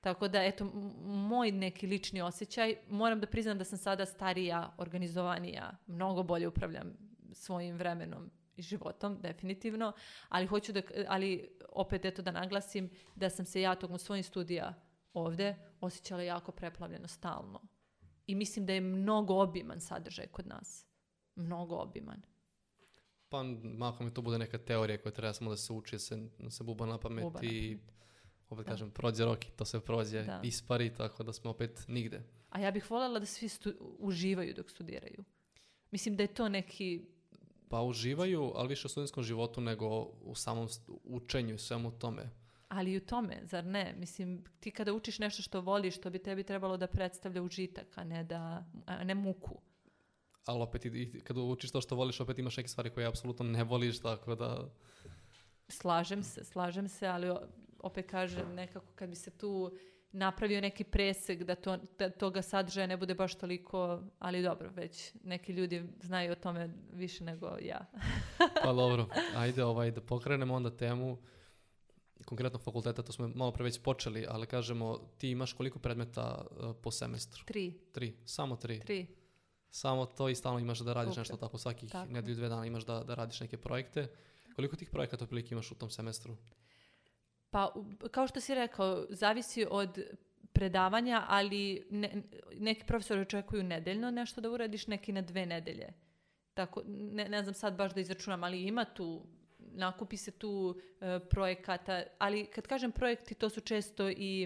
Tako 0.02 0.28
da, 0.28 0.44
eto, 0.44 0.66
moj 1.04 1.52
neki 1.52 1.88
lični 1.88 2.22
osjećaj, 2.22 2.76
moram 2.90 3.20
da 3.20 3.28
priznam 3.28 3.58
da 3.58 3.64
sam 3.64 3.78
sada 3.78 4.06
starija, 4.06 4.74
organizovanija, 4.78 5.78
mnogo 5.88 6.24
bolje 6.24 6.48
upravljam 6.48 6.94
svojim 7.32 7.78
vremenom 7.78 8.32
životom, 8.58 9.18
definitivno, 9.22 9.94
ali 10.30 10.48
hoću 10.48 10.72
da, 10.74 10.82
ali 11.08 11.50
opet 11.70 12.06
eto 12.06 12.22
da 12.22 12.32
naglasim 12.32 12.90
da 13.16 13.30
sam 13.30 13.46
se 13.46 13.62
ja 13.62 13.76
tokom 13.76 13.98
svojih 13.98 14.26
studija 14.26 14.74
ovde 15.14 15.56
osjećala 15.82 16.22
jako 16.22 16.52
preplavljeno 16.52 17.08
stalno. 17.08 17.62
I 18.28 18.36
mislim 18.36 18.66
da 18.66 18.74
je 18.74 18.82
mnogo 18.82 19.34
obiman 19.36 19.82
sadržaj 19.82 20.28
kod 20.28 20.48
nas. 20.48 20.86
Mnogo 21.36 21.76
obiman. 21.76 22.22
Pa 23.30 23.44
mahom 23.64 24.06
mi 24.06 24.14
to 24.14 24.22
bude 24.22 24.38
neka 24.38 24.58
teorija 24.58 24.98
koja 24.98 25.12
treba 25.14 25.34
samo 25.34 25.50
da 25.50 25.58
se 25.58 25.74
uči, 25.74 25.96
da 25.96 26.00
se, 26.00 26.16
da 26.40 26.50
se 26.50 26.64
buba 26.64 26.86
na 26.86 26.98
pamet 26.98 27.24
Buba 27.24 27.40
na 27.42 27.50
i 27.50 27.78
opet 28.50 28.66
Da. 28.66 28.72
kažem, 28.72 28.92
prođe 28.92 29.26
rok 29.26 29.46
i 29.46 29.52
to 29.52 29.66
se 29.66 29.80
prođe, 29.80 30.24
Da. 30.24 30.40
ispari, 30.44 30.94
tako 30.94 31.24
da 31.24 31.34
smo 31.34 31.52
opet 31.52 31.86
nigde. 31.88 32.24
A 32.50 32.60
ja 32.60 32.72
bih 32.72 32.92
voljela 32.92 33.20
da 33.20 33.26
svi 33.26 33.50
stu- 33.50 33.74
uživaju 34.00 34.54
dok 34.54 34.70
studiraju. 34.70 35.24
Mislim 35.92 36.16
da 36.16 36.24
je 36.24 36.34
to 36.34 36.50
neki 36.50 37.06
Pa 37.70 37.82
uživaju, 37.82 38.52
ali 38.56 38.68
više 38.68 38.88
u 38.88 38.90
studentskom 38.90 39.24
životu 39.24 39.62
nego 39.62 39.88
u 40.04 40.36
samom 40.36 40.68
učenju 41.04 41.56
i 41.56 41.60
svemu 41.60 41.92
tome. 41.92 42.30
Ali 42.68 42.92
i 42.92 42.98
u 42.98 43.06
tome, 43.06 43.42
zar 43.44 43.66
ne? 43.66 43.96
Mislim, 44.00 44.44
ti 44.60 44.72
kada 44.72 44.94
učiš 44.94 45.20
nešto 45.20 45.42
što 45.42 45.62
voliš, 45.62 46.02
to 46.02 46.10
bi 46.10 46.20
tebi 46.20 46.44
trebalo 46.44 46.78
da 46.78 46.88
predstavlja 46.88 47.42
užitak, 47.42 47.98
a 47.98 48.04
ne, 48.04 48.24
da, 48.24 48.66
a 48.86 49.04
ne 49.04 49.16
muku. 49.16 49.62
Ali 50.46 50.62
opet 50.62 50.86
i, 50.86 50.90
i 50.90 51.20
kad 51.20 51.38
učiš 51.38 51.72
to 51.72 51.82
što 51.82 51.96
voliš, 51.96 52.20
opet 52.20 52.40
imaš 52.40 52.58
neke 52.58 52.70
stvari 52.70 52.90
koje 52.90 53.08
apsolutno 53.08 53.46
ne 53.46 53.64
voliš, 53.64 54.00
tako 54.00 54.36
da... 54.36 54.70
Slažem 55.68 56.24
se, 56.24 56.44
slažem 56.44 56.88
se, 56.88 57.08
ali 57.08 57.38
opet 57.80 58.10
kažem, 58.10 58.56
nekako 58.56 58.94
kad 58.96 59.10
bi 59.10 59.16
se 59.16 59.32
tu 59.32 59.78
napravio 60.14 60.62
neki 60.62 60.84
presek 60.84 61.44
da, 61.44 61.56
to, 61.56 61.78
da 62.00 62.10
toga 62.10 62.42
sadržaja 62.42 62.88
ne 62.88 62.98
bude 62.98 63.16
baš 63.16 63.36
toliko, 63.36 64.02
ali 64.20 64.44
dobro, 64.44 64.70
već 64.70 65.14
neki 65.24 65.54
ljudi 65.54 65.84
znaju 66.02 66.32
o 66.32 66.36
tome 66.36 66.74
više 66.92 67.24
nego 67.24 67.58
ja. 67.62 67.86
Pa 68.64 68.74
dobro, 68.74 69.08
ajde 69.38 69.64
ovaj, 69.64 69.92
da 69.92 70.02
pokrenemo 70.02 70.54
onda 70.54 70.78
temu 70.78 71.18
konkretno 72.26 72.60
fakulteta, 72.60 73.04
to 73.04 73.12
smo 73.12 73.28
malo 73.28 73.52
pre 73.52 73.64
već 73.64 73.82
počeli, 73.82 74.26
ali 74.30 74.48
kažemo, 74.48 74.98
ti 75.18 75.30
imaš 75.30 75.54
koliko 75.54 75.80
predmeta 75.80 76.46
uh, 76.52 76.76
po 76.82 76.92
semestru? 76.92 77.44
Tri, 77.46 77.74
Tri, 77.92 78.14
samo 78.26 78.56
tri. 78.56 78.80
tri. 78.80 79.08
Samo 79.70 80.06
to 80.06 80.30
i 80.30 80.36
stalno 80.36 80.60
imaš 80.60 80.80
da 80.80 80.94
radiš 80.94 81.12
Ok. 81.12 81.18
nešto 81.18 81.38
tako 81.38 81.58
svakih 81.58 81.92
Tako. 81.92 82.12
nedelju, 82.12 82.36
dve 82.36 82.50
dana 82.50 82.66
imaš 82.66 82.86
da, 82.86 83.04
da 83.04 83.16
radiš 83.16 83.40
neke 83.40 83.58
projekte. 83.58 84.08
Koliko 84.56 84.76
tih 84.76 84.90
projekata 84.90 85.24
otprilike 85.24 85.54
imaš 85.54 85.72
u 85.72 85.76
tom 85.76 85.90
semestru? 85.90 86.38
Pa, 87.54 87.74
kao 88.12 88.28
što 88.28 88.40
si 88.40 88.56
rekao, 88.56 89.06
zavisi 89.10 89.66
od 89.70 90.00
predavanja, 90.54 91.26
ali 91.28 91.88
ne- 91.90 92.24
neki 92.56 92.86
profesori 92.86 93.22
očekuju 93.22 93.64
nedeljno 93.64 94.12
nešto 94.12 94.42
da 94.42 94.50
uradiš, 94.50 94.88
neki 94.88 95.12
na 95.12 95.22
dve 95.22 95.46
nedelje. 95.46 95.94
Tako, 96.54 96.82
ne, 96.88 97.30
ne 97.30 97.44
znam 97.44 97.54
sad 97.54 97.76
baš 97.76 97.94
da 97.94 98.02
izračunam, 98.02 98.44
ali 98.44 98.64
ima 98.64 98.86
tu, 98.86 99.26
nakupi 99.60 100.18
se 100.18 100.32
tu 100.32 100.80
e, 101.02 101.20
projekata, 101.30 102.04
ali 102.20 102.46
kad 102.46 102.68
kažem 102.68 102.92
projekti, 102.92 103.36
to 103.36 103.50
su 103.50 103.62
često 103.62 104.10
i 104.10 104.44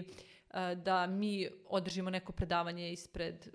e, 0.50 0.74
da 0.74 1.06
mi 1.06 1.48
održimo 1.66 2.10
neko 2.10 2.32
predavanje 2.32 2.92
ispred 2.92 3.48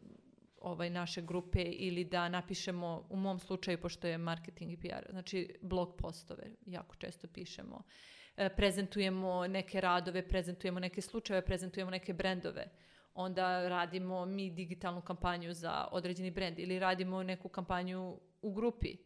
ovaj 0.61 0.89
naše 0.89 1.21
grupe 1.21 1.61
ili 1.61 2.03
da 2.03 2.29
napišemo, 2.29 3.07
u 3.09 3.15
mom 3.15 3.39
slučaju, 3.39 3.81
pošto 3.81 4.07
je 4.07 4.17
marketing 4.17 4.71
i 4.71 4.77
PR, 4.77 5.05
znači 5.09 5.55
blog 5.61 5.95
postove, 5.97 6.43
jako 6.65 6.95
često 6.95 7.27
pišemo 7.27 7.83
e, 7.83 8.22
prezentujemo 8.55 9.47
neke 9.47 9.81
radove, 9.81 10.27
prezentujemo 10.27 10.79
neke 10.79 11.01
slučajeve, 11.01 11.45
prezentujemo 11.45 11.91
neke 11.91 12.13
brendove. 12.13 12.69
Onda 13.13 13.69
radimo 13.69 14.25
mi 14.25 14.51
digitalnu 14.51 15.01
kampanju 15.01 15.53
za 15.53 15.87
određeni 15.91 16.31
brend 16.31 16.59
ili 16.59 16.79
radimo 16.79 17.23
neku 17.23 17.49
kampanju 17.49 18.19
u 18.41 18.53
grupi. 18.53 18.97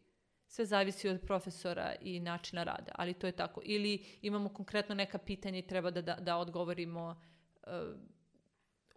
Sve 0.46 0.64
zavisi 0.66 1.08
od 1.08 1.20
profesora 1.20 1.94
i 2.00 2.20
načina 2.20 2.64
rada, 2.64 2.92
ali 2.94 3.14
to 3.14 3.26
je 3.26 3.32
tako. 3.32 3.60
Ili 3.64 4.04
imamo 4.22 4.48
konkretno 4.48 4.94
neka 4.94 5.18
pitanja 5.18 5.58
i 5.58 5.66
treba 5.66 5.90
da, 5.90 6.02
da, 6.02 6.14
da 6.14 6.36
odgovorimo 6.36 7.20
e, 7.62 7.70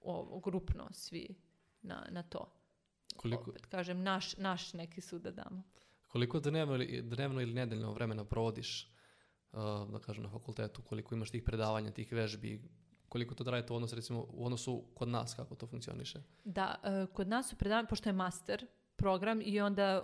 o, 0.01 0.39
grupno 0.39 0.87
svi 0.91 1.35
na, 1.81 2.07
na 2.09 2.23
to. 2.23 2.53
Koliko, 3.15 3.49
Opet 3.49 3.65
kažem, 3.65 4.03
naš, 4.03 4.37
naš 4.37 4.73
neki 4.73 5.01
sud 5.01 5.21
da 5.21 5.31
damo. 5.31 5.63
koliko 6.07 6.39
dnevno, 6.39 6.75
ili- 6.75 7.01
dnevno 7.01 7.41
ili 7.41 7.53
nedeljno 7.53 7.91
vremena 7.91 8.25
provodiš 8.25 8.83
uh, 8.83 8.90
da 9.91 9.99
kažem, 10.05 10.23
na 10.23 10.29
fakultetu? 10.29 10.81
Koliko 10.81 11.15
imaš 11.15 11.31
tih 11.31 11.43
predavanja, 11.43 11.91
tih 11.91 12.11
vežbi? 12.11 12.61
Koliko 13.09 13.35
to 13.35 13.43
traje 13.43 13.65
to 13.65 13.75
odnos, 13.75 13.93
recimo, 13.93 14.25
u 14.29 14.45
odnosu 14.45 14.83
kod 14.95 15.07
nas, 15.07 15.33
kako 15.33 15.55
to 15.55 15.67
funkcioniše? 15.67 16.21
Da, 16.43 16.75
e, 16.83 17.05
kod 17.13 17.27
nas 17.27 17.49
su 17.49 17.55
predavanja, 17.55 17.87
pošto 17.87 18.09
je 18.09 18.13
master 18.13 18.67
program 18.95 19.41
i 19.43 19.59
onda 19.61 20.03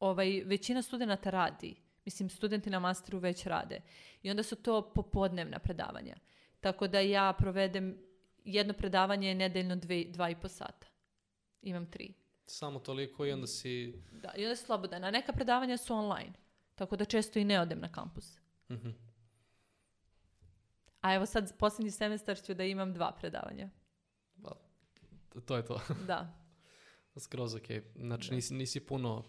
ovaj, 0.00 0.42
većina 0.44 0.82
studenta 0.82 1.30
radi. 1.30 1.74
Mislim, 2.04 2.30
studenti 2.30 2.70
na 2.70 2.78
masteru 2.78 3.18
već 3.18 3.46
rade. 3.46 3.80
I 4.22 4.30
onda 4.30 4.42
su 4.42 4.56
to 4.56 4.92
popodnevna 4.94 5.58
predavanja. 5.58 6.16
Tako 6.60 6.88
da 6.88 7.00
ja 7.00 7.32
provedem 7.38 7.98
jedno 8.44 8.74
predavanje 8.74 9.28
je 9.28 9.34
nedeljno 9.34 9.76
dve, 9.76 10.04
dva 10.04 10.30
i 10.30 10.36
po 10.40 10.48
sata. 10.48 10.86
Imam 11.62 11.90
tri. 11.90 12.14
Samo 12.46 12.78
toliko 12.78 13.26
i 13.26 13.32
onda 13.32 13.46
si... 13.46 14.02
Da, 14.12 14.32
i 14.36 14.40
onda 14.40 14.50
je 14.50 14.56
slobodan. 14.56 15.04
A 15.04 15.10
neka 15.10 15.32
predavanja 15.32 15.76
su 15.76 15.94
online. 15.94 16.32
Tako 16.78 16.96
da 16.96 17.04
često 17.04 17.38
i 17.38 17.44
ne 17.44 17.60
odem 17.60 17.80
na 17.80 17.88
kampus. 17.90 18.38
Mhm. 18.70 18.88
A 21.00 21.14
evo 21.14 21.26
sad, 21.26 21.58
posljednji 21.58 21.90
semestar 21.90 22.38
ću 22.38 22.54
da 22.54 22.64
imam 22.64 22.92
dva 22.92 23.12
predavanja. 23.12 23.68
To- 25.28 25.40
To 25.40 25.56
je 25.56 25.64
to. 25.64 25.80
Da. 26.06 26.34
Skroz 27.16 27.54
ok. 27.54 27.66
Znači 27.96 28.28
Da. 28.28 28.34
nisi, 28.34 28.54
nisi 28.54 28.80
puno 28.80 29.24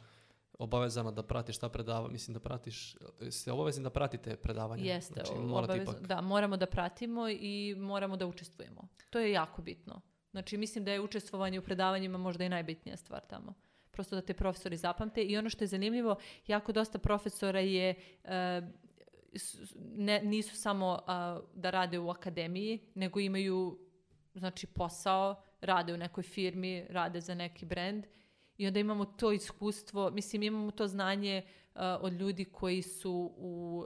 obavezana 0.53 1.11
da 1.11 1.23
pratiš 1.23 1.57
ta 1.57 1.69
predavanja, 1.69 2.07
mislim 2.09 2.33
da 2.33 2.39
pratiš, 2.39 2.95
ste 3.31 3.51
obavezni 3.51 3.83
da 3.83 3.89
pratite 3.89 4.35
predavanja. 4.37 4.83
Jeste, 4.83 5.13
znači, 5.13 5.31
obavezno- 5.33 5.83
ipak. 5.83 6.01
da, 6.01 6.21
moramo 6.21 6.57
da 6.57 6.65
pratimo 6.65 7.29
i 7.29 7.75
moramo 7.77 8.17
da 8.17 8.25
učestvujemo. 8.27 8.81
To 9.09 9.19
je 9.19 9.31
jako 9.31 9.61
bitno. 9.61 10.01
Znači, 10.31 10.57
mislim 10.57 10.83
da 10.83 10.91
je 10.91 11.01
učestvovanje 11.01 11.59
u 11.59 11.63
predavanjima 11.63 12.17
možda 12.17 12.43
i 12.43 12.49
najbitnija 12.49 12.97
stvar 12.97 13.21
tamo. 13.21 13.38
Prosto 13.99 14.15
da 14.15 14.21
te 14.21 14.33
profesori 14.33 14.77
zapamte 14.77 15.23
i 15.23 15.37
ono 15.37 15.49
što 15.49 15.63
je 15.63 15.67
zanimljivo, 15.67 16.15
jako 16.47 16.71
dosta 16.71 16.99
profesora 16.99 17.59
je, 17.59 17.95
e, 18.23 18.61
ne, 19.95 20.21
nisu 20.23 20.55
samo 20.55 20.99
a, 21.07 21.39
da 21.53 21.69
rade 21.69 21.99
u 21.99 22.09
akademiji, 22.09 22.79
nego 22.95 23.19
imaju 23.19 23.79
znači 24.33 24.67
posao, 24.67 25.41
rade 25.61 25.93
u 25.93 25.97
nekoj 25.97 26.23
firmi, 26.23 26.85
rade 26.89 27.21
za 27.21 27.35
neki 27.35 27.65
brand 27.65 28.05
i 28.57 28.67
onda 28.67 28.79
imamo 28.79 29.05
to 29.05 29.31
iskustvo, 29.31 30.11
mislim 30.11 30.43
imamo 30.43 30.71
to 30.71 30.87
znanje 30.87 31.41
a, 31.73 31.99
od 32.01 32.13
ljudi 32.13 32.45
koji 32.45 32.81
su 32.81 33.33
u, 33.37 33.85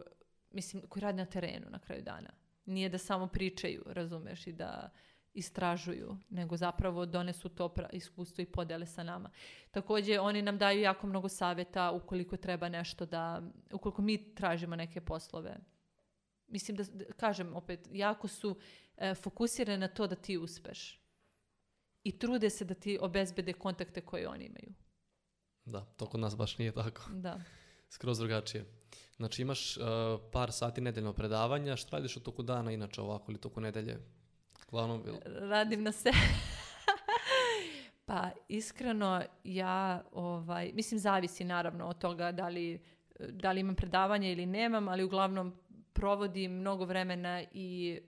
mislim, 0.51 0.84
koji 0.89 1.01
rade 1.01 1.18
na 1.18 1.26
terenu 1.26 1.66
na 1.70 1.80
kraju 1.80 2.01
dana. 2.01 2.30
Nije 2.66 2.89
da 2.89 2.97
samo 2.97 3.28
pričaju, 3.28 3.84
razumeš, 3.86 4.47
i 4.47 4.51
da 4.51 4.89
istražuju, 5.34 6.17
nego 6.29 6.57
zapravo 6.57 7.05
donesu 7.05 7.49
to 7.49 7.73
iskustvo 7.91 8.41
i 8.41 8.45
podele 8.45 8.86
sa 8.86 9.03
nama. 9.03 9.29
Također, 9.71 10.19
oni 10.19 10.41
nam 10.41 10.57
daju 10.57 10.81
jako 10.81 11.07
mnogo 11.07 11.29
savjeta 11.29 11.91
ukoliko 11.91 12.38
treba 12.38 12.69
nešto 12.69 13.05
da, 13.05 13.41
ukoliko 13.73 14.01
mi 14.01 14.36
tražimo 14.36 14.75
neke 14.75 15.01
poslove. 15.01 15.57
Mislim 16.47 16.77
da, 16.77 16.84
da- 16.84 17.05
kažem 17.05 17.55
opet, 17.55 17.88
jako 17.91 18.27
su 18.27 18.57
e, 18.97 19.13
fokusirane 19.13 19.77
na 19.77 19.88
to 19.88 20.07
da 20.07 20.15
ti 20.15 20.38
uspeš. 20.38 20.99
I 22.03 22.19
trude 22.19 22.49
se 22.49 22.65
da 22.65 22.73
ti 22.73 22.97
obezbede 23.01 23.53
kontakte 23.53 24.01
koje 24.01 24.29
oni 24.29 24.45
imaju. 24.45 24.73
Da, 25.65 25.86
to 25.86 26.05
kod 26.05 26.19
nas 26.19 26.38
baš 26.38 26.57
nije 26.57 26.71
tako. 26.71 27.01
Da. 27.13 27.41
Skroz 27.93 28.19
drugačije. 28.19 28.65
Znači 29.17 29.41
imaš 29.41 29.77
uh, 29.77 29.84
par 30.31 30.51
sati 30.51 30.81
nedeljno 30.81 31.13
predavanja, 31.13 31.75
šta 31.75 31.97
radiš 31.97 32.17
u 32.17 32.23
toku 32.23 32.43
dana 32.43 32.71
inače 32.71 33.01
ovako 33.01 33.31
ili 33.31 33.41
toku 33.41 33.61
nedelje? 33.61 33.99
Uglavnom, 34.74 35.03
jel- 35.05 35.49
Radim 35.49 35.84
na 35.84 35.91
se. 35.91 36.11
pa 38.05 38.30
iskreno 38.47 39.21
ja 39.43 40.03
ovaj 40.11 40.71
mislim 40.74 40.99
zavisi 40.99 41.43
naravno 41.43 41.86
od 41.86 41.97
toga 41.97 42.32
da 42.32 42.47
li 42.47 42.80
da 43.19 43.51
li 43.51 43.59
imam 43.59 43.76
predavanje 43.76 44.32
ili 44.32 44.45
nemam, 44.45 44.88
ali 44.88 45.03
uglavnom 45.03 45.53
provodim 45.93 46.51
mnogo 46.51 46.86
vremena 46.86 47.43
i 47.53 47.99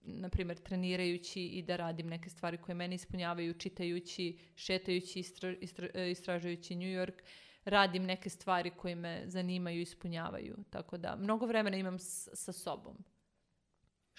na 0.00 0.28
primjer 0.28 0.58
trenirajući 0.58 1.42
i 1.42 1.62
da 1.62 1.76
radim 1.76 2.06
neke 2.06 2.30
stvari 2.30 2.58
koje 2.58 2.74
mene 2.74 2.94
ispunjavaju, 2.94 3.54
čitajući, 3.54 4.38
šetajući, 4.56 5.20
istra- 5.20 5.56
istra- 5.60 6.04
istražujući 6.10 6.74
New 6.76 6.88
York, 6.88 7.22
radim 7.64 8.04
neke 8.04 8.30
stvari 8.30 8.70
koje 8.70 8.94
me 8.94 9.22
zanimaju 9.26 9.78
i 9.78 9.82
ispunjavaju. 9.82 10.56
Tako 10.70 10.96
da 10.96 11.16
mnogo 11.16 11.46
vremena 11.46 11.76
imam 11.76 11.98
s- 11.98 12.28
sa 12.34 12.52
sobom. 12.52 13.04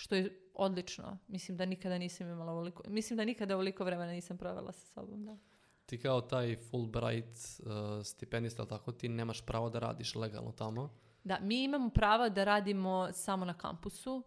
Što 0.02 0.16
je 0.16 0.40
odlično. 0.54 1.18
Mislim 1.28 1.58
da 1.58 1.66
nikada 1.66 1.98
nisam 1.98 2.30
imala 2.30 2.52
ovoliko, 2.52 2.84
mislim 2.88 3.18
da 3.18 3.26
nikada 3.26 3.54
ovoliko 3.54 3.84
vremena 3.84 4.12
nisam 4.12 4.38
provela 4.38 4.72
sa 4.72 4.86
sobom, 4.86 5.26
da. 5.26 5.38
ti 5.86 6.00
kao 6.00 6.22
taj 6.22 6.58
Fulbright 6.58 7.38
uh, 7.60 7.68
stipendista, 8.06 8.66
tako, 8.66 8.92
ti 8.92 9.10
nemaš 9.10 9.46
pravo 9.46 9.70
da 9.70 9.80
radiš 9.80 10.16
legalno 10.16 10.52
tamo. 10.52 10.98
Da, 11.24 11.40
mi 11.42 11.64
imamo 11.64 11.90
pravo 11.90 12.30
da 12.30 12.44
radimo 12.44 13.10
samo 13.14 13.46
na 13.46 13.58
kampusu 13.58 14.24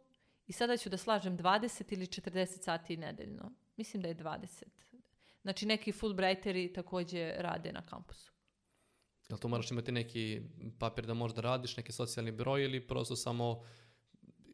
i 0.47 0.53
sada 0.53 0.77
ću 0.77 0.89
da 0.89 0.97
slažem 0.97 1.39
20 1.39 1.93
ili 1.93 2.07
40 2.07 2.47
sati 2.47 2.97
nedeljno. 2.97 3.53
Mislim 3.77 4.03
da 4.03 4.09
je 4.09 4.17
20. 4.17 4.65
Znači 5.43 5.67
neki 5.67 5.93
Fulbrighteri 5.93 6.73
također 6.73 7.35
rade 7.39 7.73
na 7.73 7.87
kampusu. 7.87 8.33
Jel 9.29 9.39
to 9.39 9.49
moraš 9.49 9.71
imati 9.71 9.93
neki 9.93 10.43
papir 10.79 11.07
da 11.07 11.15
možda 11.15 11.41
radiš, 11.41 11.77
neki 11.77 11.93
socijalni 11.93 12.33
broj 12.33 12.65
ili 12.65 12.87
prosto 12.87 13.17
samo, 13.17 13.63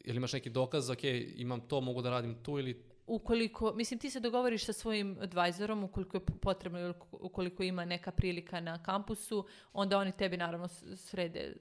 ili 0.05 0.17
imaš 0.17 0.33
neki 0.33 0.51
dokaz, 0.51 0.91
ok, 0.91 1.05
imam 1.37 1.61
to, 1.61 1.81
mogu 1.81 2.03
da 2.03 2.11
radim 2.11 2.43
tu 2.43 2.59
ili 2.59 2.91
Ukoliko, 3.07 3.73
mislim 3.75 4.01
ti 4.01 4.11
se 4.11 4.21
dogovoriš 4.21 4.65
sa 4.65 4.73
svojim 4.73 5.17
advisorom 5.21 5.85
ukoliko 5.85 6.17
je 6.17 6.21
potrebno 6.41 6.79
ili 6.79 6.95
ukoliko 7.11 7.63
ima 7.63 7.85
neka 7.85 8.11
prilika 8.11 8.61
na 8.61 8.83
kampusu, 8.83 9.47
onda 9.73 9.99
oni 9.99 10.13
tebi 10.13 10.37
naravno 10.37 10.69
srede 10.97 11.57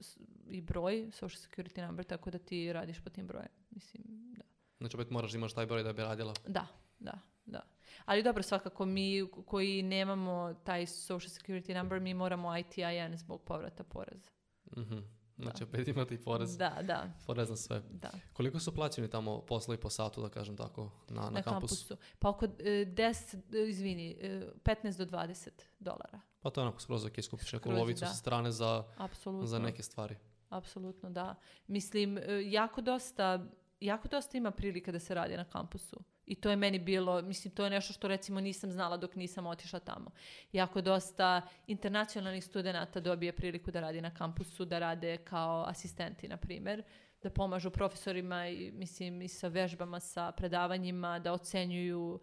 i 0.50 0.60
broj, 0.60 1.10
social 1.12 1.40
security 1.40 1.86
number, 1.86 2.04
tako 2.04 2.30
da 2.30 2.38
ti 2.38 2.72
radiš 2.72 3.00
po 3.00 3.10
tim 3.10 3.26
brojem. 3.26 3.48
Mislim, 3.70 4.02
da. 4.36 4.42
Znači 4.78 4.96
opet 4.96 5.10
moraš 5.10 5.30
da 5.30 5.38
imaš 5.38 5.52
taj 5.52 5.66
broj 5.66 5.82
da 5.82 5.92
bi 5.92 6.02
radila. 6.02 6.34
Da, 6.46 6.66
da, 6.98 7.18
da. 7.46 7.60
Ali 8.04 8.22
dobro, 8.22 8.42
svakako 8.42 8.86
mi 8.86 9.28
koji 9.46 9.82
nemamo 9.82 10.54
taj 10.64 10.86
social 10.86 11.30
security 11.30 11.74
number, 11.74 12.00
mi 12.00 12.14
moramo 12.14 12.58
ITIN 12.58 13.16
zbog 13.16 13.42
povrata 13.42 13.84
poreza. 13.84 14.30
Mhm. 14.76 14.98
Znači 15.42 15.64
opet 15.64 15.88
imate 15.88 16.14
i 16.14 16.18
porez, 16.18 16.56
Da, 16.56 16.78
da, 16.82 17.10
porez 17.26 17.50
na 17.50 17.56
sve. 17.56 17.82
da. 17.90 18.10
Koliko 18.32 18.60
su 18.60 18.74
plaćeni 18.74 19.10
tamo 19.10 19.40
poslovi 19.40 19.80
po 19.80 19.90
satu, 19.90 20.22
da 20.22 20.28
kažem 20.28 20.56
tako, 20.56 20.90
na, 21.08 21.20
na, 21.20 21.30
Na 21.30 21.42
kampusu? 21.42 21.74
kampusu. 21.88 21.96
Pa 22.18 22.28
oko 22.28 22.44
e, 22.44 22.48
10, 22.86 23.36
e, 23.56 23.68
izvini, 23.68 24.10
e, 24.12 24.46
15 24.64 24.98
do 24.98 25.06
20 25.08 25.48
dolara. 25.78 26.20
Pa 26.40 26.50
to 26.50 26.60
je 26.60 26.62
onako 26.62 26.80
skroz 26.80 27.04
ok, 27.04 27.22
skupiš 27.22 27.52
neku 27.52 27.70
lovicu 27.70 28.00
da. 28.00 28.06
sa 28.06 28.14
strane 28.14 28.50
za, 28.50 28.84
Apsolutno. 28.96 29.46
za 29.46 29.58
neke 29.58 29.82
stvari. 29.82 30.16
Apsolutno, 30.48 31.10
da. 31.10 31.34
Mislim, 31.66 32.18
e, 32.18 32.22
jako 32.44 32.80
dosta, 32.80 33.46
jako 33.80 34.08
dosta 34.08 34.38
ima 34.38 34.50
prilika 34.50 34.92
da 34.92 34.98
se 34.98 35.14
radi 35.14 35.36
na 35.36 35.44
kampusu. 35.44 36.00
I 36.26 36.34
to 36.34 36.50
je 36.50 36.56
meni 36.56 36.78
bilo, 36.78 37.22
mislim, 37.22 37.54
to 37.54 37.64
je 37.64 37.70
nešto 37.70 37.92
što 37.92 38.08
recimo 38.08 38.40
nisam 38.40 38.70
znala 38.70 38.96
dok 38.96 39.16
nisam 39.16 39.46
otišla 39.46 39.80
tamo. 39.80 40.10
Jako 40.52 40.80
dosta 40.80 41.42
internacionalnih 41.66 42.44
studenata 42.44 43.00
dobije 43.00 43.32
priliku 43.32 43.70
da 43.70 43.80
radi 43.80 44.00
na 44.00 44.14
kampusu, 44.14 44.64
da 44.64 44.78
rade 44.78 45.16
kao 45.16 45.64
asistenti, 45.68 46.28
na 46.28 46.36
primjer, 46.36 46.82
da 47.22 47.30
pomažu 47.30 47.70
profesorima 47.70 48.48
i, 48.48 48.70
mislim, 48.70 49.22
i 49.22 49.28
sa 49.28 49.48
vežbama, 49.48 50.00
sa 50.00 50.32
predavanjima, 50.32 51.18
da 51.18 51.32
ocenjuju 51.32 52.20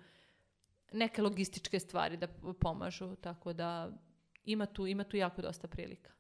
neke 0.92 1.22
logističke 1.22 1.80
stvari 1.80 2.18
da 2.18 2.28
pomažu, 2.60 3.16
tako 3.16 3.54
da 3.54 3.92
ima 4.44 4.66
tu, 4.66 4.88
ima 4.88 5.04
tu 5.04 5.18
jako 5.18 5.42
dosta 5.42 5.68
prilika. 5.68 6.12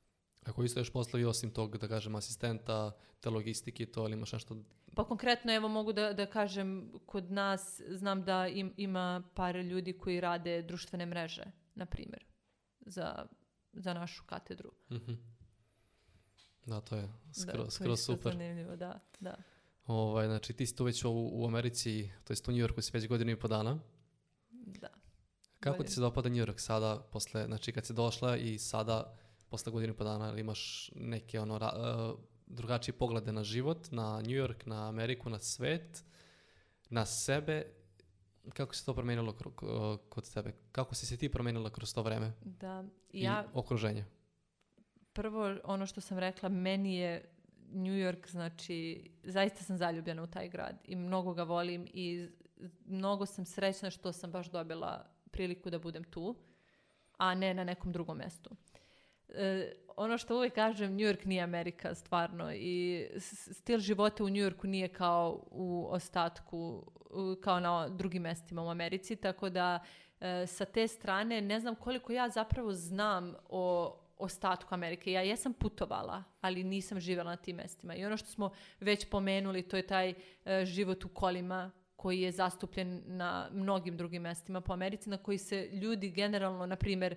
Ako 0.48 0.64
isto 0.64 0.80
još 0.80 0.92
poslovi 0.92 1.26
osim 1.26 1.52
tog, 1.52 1.78
da 1.78 1.88
kažem, 1.88 2.16
asistenta, 2.16 2.92
te 3.20 3.30
logistike 3.30 3.86
to, 3.86 4.04
ili 4.04 4.14
imaš 4.14 4.32
nešto... 4.32 4.58
Pa 4.96 5.04
konkretno, 5.04 5.54
evo 5.56 5.68
mogu 5.68 5.94
da, 5.94 6.14
da 6.14 6.26
kažem, 6.26 6.92
kod 7.06 7.32
nas 7.32 7.82
znam 7.90 8.24
da 8.24 8.48
im, 8.48 8.74
ima 8.78 9.24
par 9.36 9.56
ljudi 9.56 9.98
koji 9.98 10.20
rade 10.20 10.62
društvene 10.62 11.06
mreže, 11.06 11.44
na 11.76 11.86
primjer, 11.86 12.26
za, 12.80 13.26
za 13.74 13.94
našu 13.94 14.24
katedru. 14.26 14.72
Mhm. 14.92 15.14
Da, 16.66 16.82
to 16.82 16.96
je 16.96 17.02
Da, 17.02 17.34
skroz, 17.34 17.66
je 17.66 17.72
skroz 17.72 18.00
super. 18.00 18.32
Zanimljivo, 18.34 18.76
da, 18.76 19.00
da. 19.20 19.36
Ovaj, 19.86 20.28
znači, 20.28 20.54
ti 20.54 20.66
si 20.66 20.76
tu 20.76 20.84
već 20.84 21.06
u, 21.06 21.12
u 21.12 21.46
Americi, 21.46 22.12
to 22.24 22.34
jest 22.34 22.48
u 22.48 22.52
New 22.52 22.60
Yorku 22.60 22.82
si 22.82 22.92
već 22.94 23.08
godinu 23.08 23.32
i 23.32 23.40
po 23.40 23.48
dana. 23.48 23.80
da. 24.52 24.90
Kako 25.60 25.78
Bolje. 25.78 25.88
ti 25.88 25.94
se 25.94 26.02
dopada 26.02 26.30
New 26.30 26.46
York 26.46 26.58
sada, 26.58 27.08
posle, 27.12 27.46
znači 27.46 27.72
kad 27.72 27.86
si 27.86 27.94
došla 27.94 28.38
i 28.38 28.60
sada, 28.60 29.18
posle 29.50 29.72
godinu 29.72 29.94
i 29.94 29.98
po 29.98 30.04
dana, 30.04 30.30
ili 30.30 30.42
imaš 30.42 30.92
neke 30.96 31.40
ono, 31.40 31.58
ra- 31.58 31.74
uh, 32.12 32.20
drugačije 32.48 32.96
poglede 32.96 33.32
na 33.32 33.44
život, 33.44 33.92
na 33.92 34.22
New 34.22 34.38
York, 34.38 34.66
na 34.66 34.88
Ameriku, 34.88 35.30
na 35.30 35.40
svet, 35.40 36.04
na 36.90 37.06
sebe, 37.06 37.66
kako 38.54 38.76
se 38.76 38.86
to 38.86 38.94
promijenilo 38.94 39.32
kro- 39.32 39.56
ko- 39.56 39.98
kod 40.10 40.34
tebe? 40.34 40.54
Kako 40.72 40.96
si 40.96 41.06
se 41.06 41.18
ti 41.18 41.30
promijenila 41.30 41.70
kroz 41.70 41.94
to 41.94 42.02
vreme 42.04 42.34
Da, 42.42 42.84
i 43.12 43.22
ja 43.22 43.46
okruženje? 43.54 44.06
prvo 45.14 45.56
ono 45.64 45.86
što 45.86 46.02
sam 46.02 46.20
rekla, 46.20 46.50
meni 46.50 46.96
je 46.96 47.30
New 47.70 47.94
York, 47.94 48.30
znači, 48.30 49.10
zaista 49.24 49.64
sam 49.64 49.78
zaljubljena 49.78 50.24
u 50.24 50.28
taj 50.28 50.50
grad 50.50 50.76
i 50.84 50.96
mnogo 50.96 51.34
ga 51.34 51.44
volim 51.44 51.88
i 51.94 52.28
mnogo 52.86 53.26
sam 53.26 53.46
srećna 53.46 53.90
što 53.90 54.12
sam 54.14 54.32
baš 54.32 54.50
dobila 54.50 55.06
priliku 55.32 55.70
da 55.70 55.80
budem 55.80 56.04
tu, 56.04 56.36
a 57.18 57.36
ne 57.36 57.54
na 57.54 57.64
nekom 57.64 57.92
drugom 57.92 58.18
mjestu. 58.18 58.50
E, 59.30 59.72
ono 59.98 60.18
što 60.18 60.36
uvijek 60.36 60.54
kažem, 60.54 60.92
New 60.92 61.06
York 61.06 61.26
nije 61.26 61.44
Amerika, 61.44 61.96
stvarno, 61.96 62.54
i 62.54 63.06
stil 63.52 63.80
života 63.80 64.24
u 64.24 64.30
New 64.30 64.44
Yorku 64.44 64.68
nije 64.68 64.88
kao 64.88 65.44
u 65.52 65.88
ostatku, 65.90 66.92
kao 67.42 67.60
na 67.60 67.90
drugim 67.90 68.24
mjestima 68.24 68.64
u 68.64 68.70
Americi, 68.70 69.16
tako 69.16 69.50
da 69.50 69.80
e, 70.20 70.48
sa 70.48 70.66
te 70.66 70.88
strane 70.88 71.42
ne 71.42 71.60
znam 71.60 71.76
koliko 71.76 72.14
ja 72.14 72.30
zapravo 72.30 72.74
znam 72.74 73.34
o 73.50 73.96
ostatku 74.18 74.74
Amerike. 74.76 75.12
Ja 75.12 75.22
jesam 75.22 75.54
putovala, 75.54 76.24
ali 76.42 76.64
nisam 76.64 77.00
živjela 77.00 77.30
na 77.30 77.38
tim 77.38 77.56
mjestima. 77.56 77.96
I 77.96 78.06
ono 78.06 78.18
što 78.18 78.28
smo 78.28 78.52
već 78.80 79.10
pomenuli, 79.10 79.62
to 79.62 79.78
je 79.78 79.88
taj 79.88 80.14
e, 80.46 80.66
život 80.66 81.06
u 81.06 81.10
kolima 81.10 81.72
koji 81.96 82.22
je 82.22 82.32
zastupljen 82.32 83.04
na 83.06 83.50
mnogim 83.52 83.98
drugim 83.98 84.24
mjestima 84.24 84.62
po 84.62 84.74
Americi, 84.74 85.10
na 85.10 85.18
koji 85.18 85.38
se 85.38 85.70
ljudi 85.72 86.10
generalno, 86.10 86.66
na 86.66 86.76
primjer, 86.76 87.16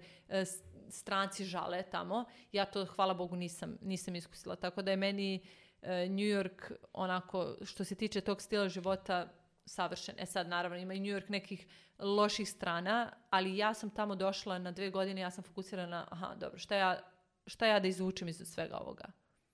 stranci 0.91 1.45
žale 1.45 1.83
tamo. 1.83 2.25
Ja 2.53 2.65
to, 2.65 2.85
hvala 2.85 3.15
Bogu, 3.15 3.37
nisam, 3.37 3.79
nisam 3.83 4.15
iskusila. 4.15 4.57
Tako 4.57 4.83
da 4.83 4.91
je 4.91 4.97
meni 4.97 5.41
e, 5.83 6.09
New 6.09 6.27
York 6.27 6.73
onako, 6.93 7.57
što 7.65 7.85
se 7.85 7.95
tiče 7.95 8.21
tog 8.21 8.43
stila 8.43 8.69
života, 8.69 9.29
savršen. 9.67 10.15
E 10.19 10.27
sad, 10.27 10.49
naravno, 10.49 10.77
ima 10.77 10.95
i 10.95 11.01
New 11.01 11.19
York 11.19 11.31
nekih 11.31 11.67
loših 11.99 12.49
strana, 12.49 13.13
ali 13.31 13.57
ja 13.57 13.75
sam 13.75 13.91
tamo 13.91 14.15
došla 14.15 14.59
na 14.59 14.73
dve 14.73 14.91
godine, 14.91 15.21
ja 15.21 15.31
sam 15.31 15.45
fokusirana 15.45 15.89
na, 15.89 16.07
aha, 16.11 16.35
dobro, 16.35 16.59
šta 16.59 16.77
ja, 16.77 17.01
šta 17.47 17.67
ja 17.67 17.81
da 17.81 17.89
izvučem 17.89 18.29
iz 18.29 18.43
svega 18.45 18.79
ovoga? 18.79 19.05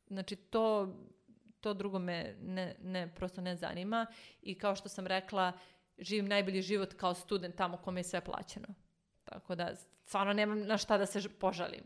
Znači, 0.06 0.36
to, 0.36 0.94
to 1.60 1.74
drugo 1.74 1.98
me 1.98 2.36
ne, 2.40 2.76
ne, 2.82 3.14
prosto 3.14 3.40
ne 3.40 3.56
zanima 3.56 4.06
i 4.42 4.58
kao 4.58 4.76
što 4.76 4.88
sam 4.88 5.06
rekla, 5.06 5.52
živim 5.98 6.26
najbolji 6.26 6.62
život 6.62 6.94
kao 6.94 7.14
student 7.14 7.56
tamo 7.56 7.76
kome 7.76 8.00
je 8.00 8.04
sve 8.04 8.20
plaćeno. 8.20 8.68
Tako 9.24 9.54
da, 9.54 9.74
stvarno 10.06 10.32
nemam 10.32 10.66
na 10.66 10.78
šta 10.78 10.98
da 10.98 11.06
se 11.06 11.28
požalim. 11.28 11.82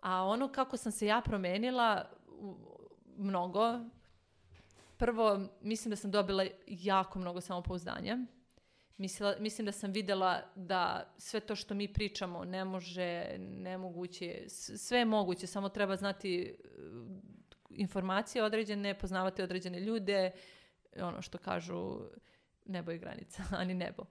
A 0.00 0.22
ono 0.24 0.52
kako 0.52 0.76
sam 0.76 0.92
se 0.92 1.06
ja 1.06 1.20
promenila, 1.24 2.10
mnogo, 3.16 3.80
prvo, 4.96 5.40
mislim 5.60 5.90
da 5.90 5.96
sam 5.96 6.10
dobila 6.10 6.46
jako 6.66 7.18
mnogo 7.18 7.40
samopouzdanja. 7.40 8.18
Mislila, 8.96 9.34
mislim 9.38 9.66
da 9.66 9.72
sam 9.72 9.92
vidjela 9.92 10.42
da 10.54 11.14
sve 11.18 11.40
to 11.40 11.56
što 11.56 11.74
mi 11.74 11.92
pričamo 11.92 12.44
ne 12.44 12.64
može, 12.64 13.38
nemoguće, 13.38 14.44
sve 14.48 14.98
je 14.98 15.04
moguće, 15.04 15.46
samo 15.46 15.68
treba 15.68 15.96
znati 15.96 16.42
e, 16.42 16.54
informacije 17.70 18.44
određene, 18.44 18.98
poznavati 18.98 19.42
određene 19.42 19.80
ljude, 19.80 20.30
ono 21.00 21.22
što 21.22 21.38
kažu 21.38 22.00
nebo 22.64 22.90
je 22.90 22.98
granica, 22.98 23.42
a 23.58 23.64
ni 23.64 23.74
nebo. 23.74 24.04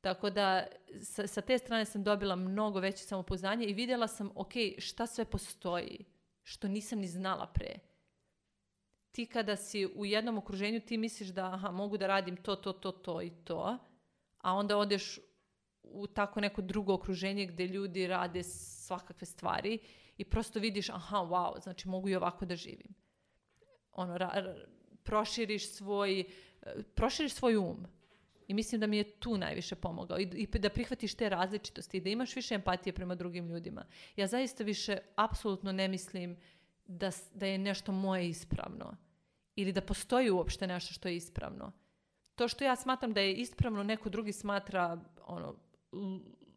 Tako 0.00 0.30
da 0.30 0.66
sa, 1.02 1.26
sa 1.26 1.40
te 1.40 1.58
strane 1.58 1.84
sam 1.84 2.02
dobila 2.04 2.36
mnogo 2.36 2.80
veće 2.80 3.04
samopouzdanje 3.04 3.66
i 3.66 3.72
vidjela 3.72 4.08
sam, 4.08 4.30
ok, 4.34 4.52
šta 4.78 5.06
sve 5.06 5.24
postoji, 5.24 6.04
što 6.42 6.68
nisam 6.68 6.98
ni 6.98 7.06
znala 7.06 7.46
pre. 7.46 7.78
Ti 9.12 9.26
kada 9.26 9.56
si 9.56 9.86
u 9.86 10.06
jednom 10.06 10.38
okruženju, 10.38 10.80
ti 10.80 10.96
misliš 10.96 11.28
da 11.28 11.52
aha, 11.54 11.70
mogu 11.70 11.96
da 11.96 12.06
radim 12.06 12.36
to, 12.36 12.56
to, 12.56 12.72
to, 12.72 12.92
to 12.92 13.22
i 13.22 13.30
to, 13.44 13.78
a 14.38 14.54
onda 14.54 14.76
odeš 14.76 15.18
u 15.82 16.06
tako 16.06 16.40
neko 16.40 16.62
drugo 16.62 16.94
okruženje 16.94 17.46
gdje 17.46 17.66
ljudi 17.66 18.06
rade 18.06 18.42
svakakve 18.42 19.26
stvari 19.26 19.78
i 20.16 20.24
prosto 20.24 20.58
vidiš, 20.58 20.90
aha, 20.90 21.16
wow, 21.16 21.62
znači 21.62 21.88
mogu 21.88 22.08
i 22.08 22.16
ovako 22.16 22.44
da 22.44 22.56
živim. 22.56 22.94
Ono, 23.92 24.18
ra- 24.18 24.34
ra- 24.34 24.66
proširiš 25.02 25.72
svoj, 25.72 26.20
eh, 26.20 26.82
proširiš 26.94 27.32
svoj 27.32 27.56
um. 27.56 27.86
I 28.50 28.54
mislim 28.54 28.80
da 28.80 28.86
mi 28.86 28.96
je 28.96 29.10
tu 29.10 29.36
najviše 29.38 29.74
pomogao. 29.74 30.18
I, 30.18 30.22
I 30.22 30.58
da 30.58 30.70
prihvatiš 30.70 31.14
te 31.14 31.28
različitosti 31.28 31.96
i 31.96 32.00
da 32.00 32.10
imaš 32.10 32.36
više 32.36 32.54
empatije 32.54 32.92
prema 32.92 33.14
drugim 33.14 33.48
ljudima. 33.48 33.84
Ja 34.16 34.26
zaista 34.26 34.64
više 34.64 34.98
apsolutno 35.16 35.72
ne 35.72 35.88
mislim 35.88 36.36
da, 36.86 37.10
da 37.34 37.46
je 37.46 37.58
nešto 37.58 37.92
moje 37.92 38.28
ispravno. 38.28 38.96
Ili 39.56 39.72
da 39.72 39.80
postoji 39.80 40.30
uopšte 40.30 40.66
nešto 40.66 40.94
što 40.94 41.08
je 41.08 41.16
ispravno. 41.16 41.72
To 42.34 42.48
što 42.48 42.64
ja 42.64 42.76
smatram 42.76 43.12
da 43.12 43.20
je 43.20 43.34
ispravno, 43.34 43.82
neko 43.82 44.08
drugi 44.08 44.32
smatra 44.32 44.98
ono, 45.26 45.54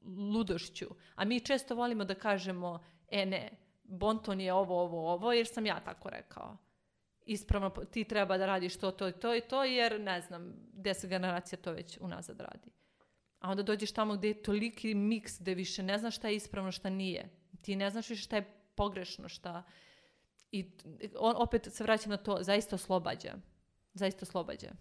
ludošću. 0.05 0.87
A 1.15 1.25
mi 1.25 1.39
često 1.39 1.75
volimo 1.75 2.05
da 2.05 2.15
kažemo, 2.15 2.79
e 3.11 3.25
ne, 3.25 3.49
bonton 3.83 4.41
je 4.41 4.53
ovo, 4.53 4.81
ovo, 4.81 5.11
ovo, 5.13 5.33
jer 5.33 5.47
sam 5.47 5.65
ja 5.65 5.79
tako 5.79 6.09
rekao 6.09 6.57
ispravno 7.25 7.69
ti 7.69 8.03
treba 8.03 8.37
da 8.37 8.45
radiš 8.45 8.77
to, 8.77 8.91
to 8.91 9.07
i 9.07 9.11
to 9.11 9.35
i 9.35 9.41
to, 9.41 9.63
jer 9.63 10.01
ne 10.01 10.21
znam, 10.21 10.53
deset 10.73 11.09
generacija 11.09 11.59
to 11.61 11.71
već 11.71 11.97
unazad 12.01 12.39
radi. 12.39 12.71
A 13.39 13.49
onda 13.49 13.63
dođeš 13.63 13.91
tamo 13.91 14.15
gdje 14.15 14.27
je 14.27 14.43
toliki 14.43 14.93
miks 14.93 15.39
gdje 15.39 15.55
više 15.55 15.83
ne 15.83 15.97
znaš 15.97 16.15
šta 16.15 16.27
je 16.27 16.35
ispravno, 16.35 16.71
šta 16.71 16.89
nije. 16.89 17.29
Ti 17.61 17.75
ne 17.75 17.89
znaš 17.89 18.09
više 18.09 18.23
šta 18.23 18.35
je 18.35 18.53
pogrešno, 18.75 19.29
šta... 19.29 19.63
I 20.51 20.71
on, 21.19 21.35
opet 21.37 21.67
se 21.71 21.83
vraćam 21.83 22.09
na 22.09 22.17
to, 22.17 22.37
zaista 22.41 22.75
oslobađa. 22.75 23.33
Zaista 23.93 24.23
oslobađa. 24.23 24.71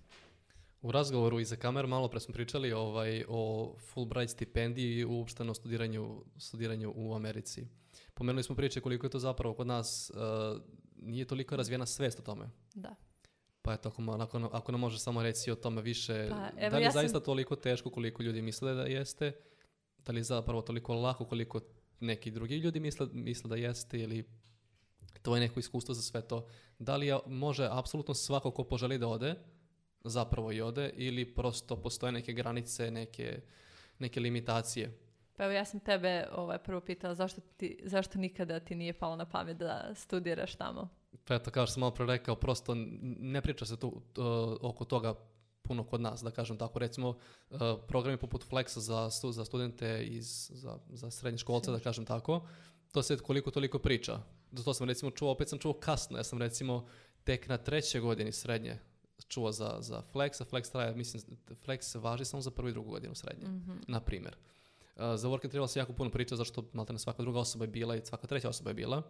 U 0.82 0.92
razgovoru 0.92 1.40
iza 1.40 1.56
kamer 1.56 1.86
malo 1.86 2.08
pre 2.08 2.20
smo 2.20 2.34
pričali 2.34 2.72
ovaj, 2.72 3.24
o 3.28 3.74
Fulbright 3.78 4.32
stipendiji 4.32 4.98
i 4.98 5.04
uopšteno 5.04 5.54
studiranju, 5.54 6.24
studiranju 6.36 6.92
u 6.96 7.14
Americi. 7.14 7.66
Pomenuli 8.14 8.42
smo 8.42 8.56
priče 8.56 8.80
koliko 8.80 9.06
je 9.06 9.10
to 9.10 9.18
zapravo 9.18 9.54
kod 9.54 9.66
nas 9.66 10.10
uh, 10.14 10.62
nije 11.04 11.24
toliko 11.24 11.56
razvijena 11.56 11.86
svest 11.86 12.18
o 12.18 12.22
tome. 12.22 12.50
Da. 12.74 12.94
Pa 13.62 13.74
eto, 13.74 13.88
ako, 13.88 14.02
ako, 14.12 14.50
ako 14.52 14.72
nam 14.72 14.80
može 14.80 14.98
samo 14.98 15.22
reći 15.22 15.50
o 15.50 15.54
tome 15.54 15.82
više, 15.82 16.26
Pa, 16.30 16.48
evo, 16.58 16.70
da 16.70 16.76
li 16.76 16.82
je 16.82 16.86
ja 16.86 16.92
sam- 16.92 17.00
zaista 17.00 17.20
toliko 17.20 17.56
teško 17.56 17.90
koliko 17.90 18.22
ljudi 18.22 18.42
misle 18.42 18.74
da 18.74 18.82
jeste, 18.82 19.32
da 19.98 20.12
li 20.12 20.18
je 20.20 20.24
zapravo 20.24 20.62
toliko 20.62 20.94
lako 20.94 21.24
koliko 21.24 21.60
neki 22.00 22.30
drugi 22.30 22.56
ljudi 22.56 22.80
misle, 22.80 23.06
misle 23.12 23.48
da 23.48 23.56
jeste 23.56 24.00
ili 24.00 24.24
to 25.22 25.34
je 25.36 25.40
neko 25.40 25.60
iskustvo 25.60 25.94
za 25.94 26.02
sve 26.02 26.22
to. 26.22 26.46
Da 26.78 26.96
li 26.96 27.06
je, 27.06 27.18
može 27.26 27.68
apsolutno 27.70 28.14
svako 28.14 28.50
ko 28.50 28.64
poželi 28.64 28.98
da 28.98 29.08
ode, 29.08 29.34
zapravo 30.04 30.52
i 30.52 30.60
ode, 30.60 30.90
ili 30.96 31.34
prosto 31.34 31.76
postoje 31.76 32.12
neke 32.12 32.32
granice, 32.32 32.90
neke, 32.90 33.40
neke 33.98 34.20
limitacije. 34.20 34.98
Pa 35.36 35.44
evo 35.44 35.52
ja 35.52 35.64
sam 35.64 35.80
tebe 35.80 36.26
ovaj, 36.32 36.58
prvo 36.58 36.80
pitala 36.80 37.14
zašto, 37.14 37.40
ti, 37.56 37.80
zašto 37.84 38.18
nikada 38.18 38.60
ti 38.60 38.74
nije 38.74 38.92
palo 38.92 39.16
na 39.16 39.24
pamet 39.24 39.56
da 39.56 39.94
studiraš 39.94 40.54
tamo. 40.54 40.88
Pa 41.24 41.34
eto, 41.34 41.50
kao 41.50 41.66
što 41.66 41.72
sam 41.72 41.80
malo 41.80 41.94
pre 41.94 42.06
rekao, 42.06 42.36
prosto 42.36 42.74
ne 43.20 43.40
priča 43.40 43.66
se 43.66 43.76
tu 43.76 43.88
uh, 43.88 44.24
oko 44.60 44.84
toga 44.84 45.14
puno 45.62 45.84
kod 45.84 46.00
nas, 46.00 46.22
da 46.22 46.30
kažem 46.30 46.58
tako. 46.58 46.78
Recimo, 46.78 47.08
uh, 47.08 47.58
programi 47.88 48.16
poput 48.16 48.46
Flexa 48.50 48.78
za, 48.78 49.10
stu, 49.10 49.32
za 49.32 49.44
studente 49.44 50.04
iz, 50.04 50.50
za, 50.54 50.78
za 50.90 51.10
srednje 51.10 51.38
školce, 51.38 51.70
da 51.70 51.80
kažem 51.80 52.04
tako, 52.04 52.46
to 52.92 53.02
se 53.02 53.18
koliko 53.18 53.50
toliko 53.50 53.78
priča. 53.78 54.18
To 54.64 54.74
sam 54.74 54.88
recimo 54.88 55.10
čuo, 55.10 55.30
opet 55.30 55.48
sam 55.48 55.58
čuo 55.58 55.72
kasno, 55.72 56.18
ja 56.18 56.24
sam 56.24 56.38
recimo 56.38 56.86
tek 57.24 57.48
na 57.48 57.58
trećoj 57.58 58.00
godini 58.00 58.32
srednje 58.32 58.78
čuo 59.28 59.52
za, 59.52 59.76
za 59.80 60.02
Flex, 60.12 60.42
a 60.42 60.44
Flex 60.44 60.72
traje, 60.72 60.94
mislim, 60.94 61.22
Flex 61.66 62.02
važi 62.02 62.24
samo 62.24 62.40
za 62.40 62.50
prvu 62.50 62.68
i 62.68 62.72
drugu 62.72 62.90
godinu 62.90 63.14
srednje, 63.14 63.46
na 63.88 64.00
primjer. 64.00 64.36
Uh, 64.36 64.61
za 64.96 65.28
Work 65.28 65.44
and 65.44 65.50
Travel 65.50 65.68
se 65.68 65.78
jako 65.78 65.92
puno 65.92 66.10
priča, 66.10 66.36
zašto 66.36 66.68
maltene 66.72 66.98
svaka 66.98 67.22
druga 67.22 67.38
osoba 67.40 67.64
je 67.64 67.68
bila 67.68 67.96
i 67.96 68.00
svaka 68.00 68.26
treća 68.26 68.48
osoba 68.48 68.70
je 68.70 68.74
bila. 68.74 69.02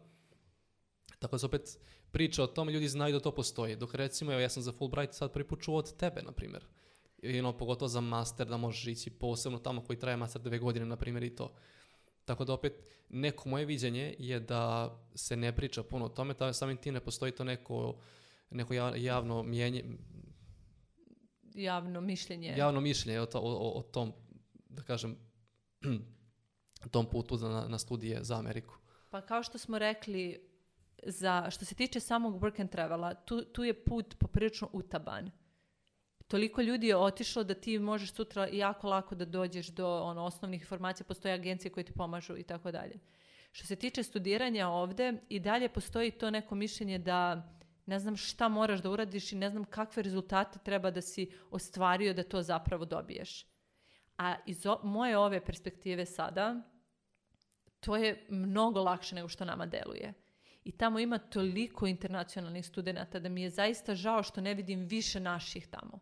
Tako 1.18 1.34
da 1.34 1.38
se 1.38 1.46
opet 1.46 1.78
priča 2.12 2.42
o 2.42 2.46
tome, 2.46 2.72
ljudi 2.72 2.88
znaju 2.88 3.12
da 3.12 3.20
to 3.20 3.30
postoji. 3.32 3.76
Dok 3.76 3.94
recimo, 3.94 4.32
evo 4.32 4.40
ja 4.40 4.48
sam 4.48 4.62
za 4.62 4.72
Fulbright 4.72 5.14
sad 5.14 5.32
prvi 5.32 5.48
put 5.48 5.60
čuo 5.60 5.76
od 5.76 5.96
tebe, 5.96 6.22
na 6.22 6.32
primjer. 6.32 6.64
i 7.18 7.38
ono, 7.38 7.58
pogotovo 7.58 7.88
za 7.88 8.00
master 8.00 8.46
da 8.46 8.56
možeš 8.56 8.86
ići 8.86 9.10
posebno 9.10 9.58
tamo 9.58 9.84
koji 9.84 9.98
traje 9.98 10.16
master 10.16 10.42
dve 10.42 10.58
godine, 10.58 10.86
na 10.86 10.96
primjer 10.96 11.22
i 11.22 11.36
to. 11.36 11.54
Tako 12.24 12.44
da 12.44 12.52
opet, 12.52 12.72
neko 13.08 13.48
moje 13.48 13.64
viđenje 13.64 14.14
je 14.18 14.40
da 14.40 14.62
se 15.14 15.36
ne 15.36 15.56
priča 15.56 15.82
puno 15.82 16.04
o 16.04 16.08
tome, 16.08 16.34
da 16.34 16.52
samim 16.52 16.76
tim 16.76 16.94
ne 16.94 17.00
postoji 17.00 17.32
to 17.32 17.44
neko, 17.44 17.96
neko 18.50 18.74
ja- 18.74 18.96
javno 18.96 19.42
mijenje, 19.42 19.84
Javno 21.54 22.00
mišljenje. 22.00 22.54
javno 22.56 22.80
mišljenje 22.80 23.20
o, 23.20 23.26
to, 23.26 23.40
o- 23.40 23.78
o 23.78 23.82
tom, 23.82 24.12
da 24.68 24.82
kažem, 24.82 25.16
tom 26.90 27.06
putu 27.10 27.36
na, 27.36 27.68
na 27.68 27.78
studije 27.78 28.24
za 28.24 28.38
Ameriku. 28.38 28.74
Pa 29.10 29.20
kao 29.20 29.42
što 29.42 29.58
smo 29.58 29.78
rekli, 29.78 30.48
za, 31.02 31.50
što 31.50 31.64
se 31.64 31.74
tiče 31.74 32.00
samog 32.00 32.40
work 32.42 32.60
and 32.60 32.70
travela, 32.70 33.14
tu, 33.14 33.44
tu 33.44 33.64
je 33.64 33.84
put 33.84 34.14
poprilično 34.18 34.68
utaban. 34.72 35.30
Toliko 36.28 36.62
ljudi 36.62 36.86
je 36.86 36.96
otišlo 36.96 37.44
da 37.44 37.54
ti 37.54 37.78
možeš 37.78 38.12
sutra 38.12 38.48
jako 38.52 38.88
lako 38.88 39.14
da 39.14 39.24
dođeš 39.24 39.68
do 39.68 40.02
ono, 40.02 40.24
osnovnih 40.24 40.60
informacija, 40.60 41.06
postoje 41.06 41.34
agencije 41.34 41.72
koje 41.72 41.84
ti 41.84 41.92
pomažu 41.92 42.36
i 42.36 42.42
tako 42.42 42.72
dalje. 42.72 42.98
Što 43.52 43.66
se 43.66 43.76
tiče 43.76 44.02
studiranja 44.02 44.68
ovde, 44.68 45.12
i 45.28 45.40
dalje 45.40 45.68
postoji 45.68 46.10
to 46.10 46.30
neko 46.30 46.54
mišljenje 46.54 46.98
da 46.98 47.48
ne 47.86 47.98
znam 47.98 48.16
šta 48.16 48.48
moraš 48.48 48.80
da 48.82 48.90
uradiš 48.90 49.32
i 49.32 49.36
ne 49.36 49.50
znam 49.50 49.64
kakve 49.64 50.02
rezultate 50.02 50.58
treba 50.64 50.90
da 50.90 51.00
si 51.00 51.32
ostvario 51.50 52.14
da 52.14 52.22
to 52.22 52.42
zapravo 52.42 52.84
dobiješ. 52.84 53.51
A 54.22 54.36
iz 54.46 54.66
o- 54.66 54.80
moje 54.82 55.18
ove 55.18 55.40
perspektive 55.44 56.06
sada, 56.06 56.62
to 57.80 57.96
je 57.96 58.26
mnogo 58.28 58.82
lakše 58.82 59.14
nego 59.14 59.28
što 59.28 59.44
nama 59.44 59.66
deluje. 59.66 60.12
I 60.64 60.72
tamo 60.72 60.98
ima 60.98 61.18
toliko 61.18 61.86
internacionalnih 61.86 62.66
studenata 62.66 63.18
da 63.18 63.28
mi 63.28 63.42
je 63.42 63.50
zaista 63.50 63.94
žao 63.94 64.22
što 64.22 64.40
ne 64.40 64.54
vidim 64.54 64.80
više 64.86 65.20
naših 65.20 65.66
tamo. 65.66 65.98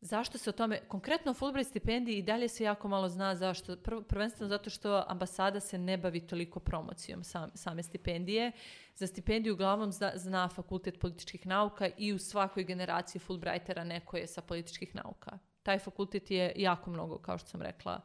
Zašto 0.00 0.38
se 0.38 0.50
o 0.50 0.52
tome, 0.52 0.80
konkretno 0.88 1.34
Fulbright 1.34 1.70
stipendiji 1.70 2.18
i 2.18 2.22
dalje 2.22 2.48
se 2.48 2.64
jako 2.64 2.88
malo 2.88 3.08
zna 3.08 3.34
zašto, 3.36 3.76
Prvo- 3.76 4.02
prvenstveno 4.02 4.48
zato 4.48 4.70
što 4.70 5.04
ambasada 5.08 5.60
se 5.60 5.78
ne 5.78 5.98
bavi 5.98 6.26
toliko 6.26 6.60
promocijom 6.60 7.24
sam- 7.24 7.50
same 7.54 7.82
stipendije. 7.82 8.52
Za 8.94 9.06
stipendiju 9.06 9.54
uglavnom 9.54 9.92
zna, 9.92 10.12
zna 10.14 10.48
fakultet 10.48 11.00
političkih 11.00 11.46
nauka 11.46 11.88
i 11.98 12.12
u 12.12 12.18
svakoj 12.18 12.64
generaciji 12.64 13.20
Fulbrightera 13.20 13.84
neko 13.84 14.16
je 14.16 14.26
sa 14.26 14.42
političkih 14.42 14.94
nauka. 14.94 15.38
Taj 15.62 15.78
fakultet 15.78 16.30
je 16.30 16.52
jako 16.56 16.90
mnogo, 16.90 17.18
kao 17.18 17.38
što 17.38 17.48
sam 17.48 17.62
rekla, 17.62 18.00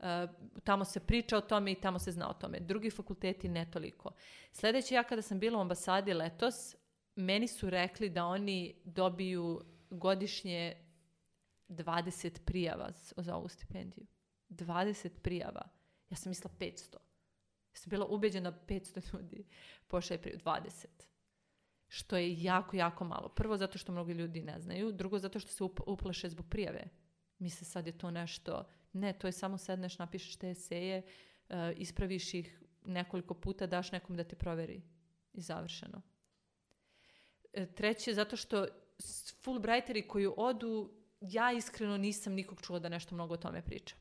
e, 0.00 0.26
tamo 0.64 0.84
se 0.84 1.00
priča 1.00 1.36
o 1.36 1.40
tome 1.40 1.72
i 1.72 1.80
tamo 1.80 1.98
se 1.98 2.12
zna 2.12 2.30
o 2.30 2.34
tome. 2.34 2.60
Drugi 2.60 2.90
fakulteti 2.90 3.48
ne 3.48 3.70
toliko. 3.70 4.10
Sljedeće, 4.52 4.94
ja 4.94 5.02
kada 5.02 5.22
sam 5.22 5.38
bila 5.38 5.58
u 5.58 5.60
ambasadi 5.60 6.14
letos, 6.14 6.76
meni 7.16 7.48
su 7.48 7.70
rekli 7.70 8.08
da 8.08 8.24
oni 8.24 8.74
dobiju 8.84 9.60
godišnje 9.90 10.76
20 11.68 12.44
prijava 12.44 12.90
za 13.16 13.36
ovu 13.36 13.48
stipendiju. 13.48 14.06
20 14.48 15.08
prijava. 15.22 15.62
Ja 16.10 16.16
sam 16.16 16.30
mislila 16.30 16.54
500. 16.58 16.94
Ja 17.72 17.76
sam 17.76 17.90
bila 17.90 18.06
ubeđena 18.06 18.50
da 18.50 18.58
500 18.68 19.14
ljudi 19.14 19.44
pošalje 19.88 20.22
prijavu. 20.22 20.40
20. 20.40 20.86
Što 21.88 22.16
je 22.16 22.42
jako, 22.42 22.76
jako 22.76 23.04
malo. 23.04 23.28
Prvo 23.28 23.56
zato 23.56 23.78
što 23.78 23.92
mnogi 23.92 24.12
ljudi 24.12 24.42
ne 24.42 24.60
znaju. 24.60 24.92
Drugo 24.92 25.18
zato 25.18 25.38
što 25.40 25.52
se 25.52 25.64
up- 25.64 25.82
uplaše 25.86 26.28
zbog 26.28 26.46
prijave. 26.48 26.84
Misle 27.40 27.64
sad 27.64 27.86
je 27.86 27.98
to 27.98 28.10
nešto... 28.10 28.64
Ne, 28.92 29.12
to 29.12 29.28
je 29.28 29.32
samo 29.32 29.58
sedneš, 29.58 29.98
napišeš 29.98 30.36
te 30.36 30.50
eseje, 30.50 31.02
e, 31.48 31.74
ispraviš 31.76 32.34
ih 32.34 32.62
nekoliko 32.84 33.34
puta, 33.34 33.66
daš 33.66 33.92
nekom 33.92 34.16
da 34.16 34.24
te 34.24 34.36
proveri. 34.36 34.82
I 35.32 35.40
završeno. 35.40 36.02
E, 37.52 37.66
Treće, 37.66 38.14
zato 38.14 38.36
što 38.36 38.66
Fulbrighteri 39.42 40.08
koji 40.08 40.28
odu, 40.36 40.90
ja 41.20 41.52
iskreno 41.52 41.96
nisam 41.96 42.32
nikog 42.32 42.60
čula 42.62 42.78
da 42.78 42.88
nešto 42.88 43.14
mnogo 43.14 43.34
o 43.34 43.36
tome 43.36 43.62
priča. 43.62 43.96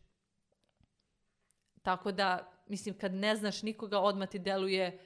Tako 1.82 2.12
da, 2.12 2.52
mislim, 2.68 2.98
kad 2.98 3.14
ne 3.14 3.36
znaš 3.36 3.62
nikoga, 3.62 4.00
odmah 4.00 4.30
ti 4.30 4.40
deluje, 4.40 5.00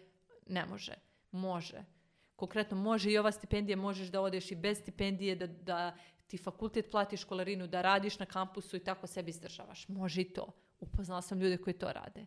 ne 0.47 0.65
može. 0.65 0.93
Može. 1.31 1.83
Konkretno, 2.35 2.77
može 2.77 3.11
i 3.11 3.17
ova 3.17 3.31
stipendija, 3.31 3.77
možeš 3.77 4.07
da 4.07 4.21
odeš 4.21 4.51
i 4.51 4.55
bez 4.55 4.79
stipendije, 4.79 5.35
da, 5.35 5.47
da 5.47 5.97
ti 6.33 6.37
fakultet 6.37 6.91
plati 6.91 7.17
školarinu, 7.17 7.67
da 7.67 7.81
radiš 7.81 8.19
na 8.19 8.25
kampusu 8.25 8.77
i 8.77 8.79
tako 8.79 9.07
sebi 9.07 9.29
izdržavaš. 9.29 9.87
Može 9.87 10.21
i 10.21 10.33
to. 10.33 10.47
Upoznala 10.79 11.21
sam 11.21 11.39
ljude 11.39 11.57
koji 11.57 11.73
to 11.73 11.91
rade. 11.91 12.25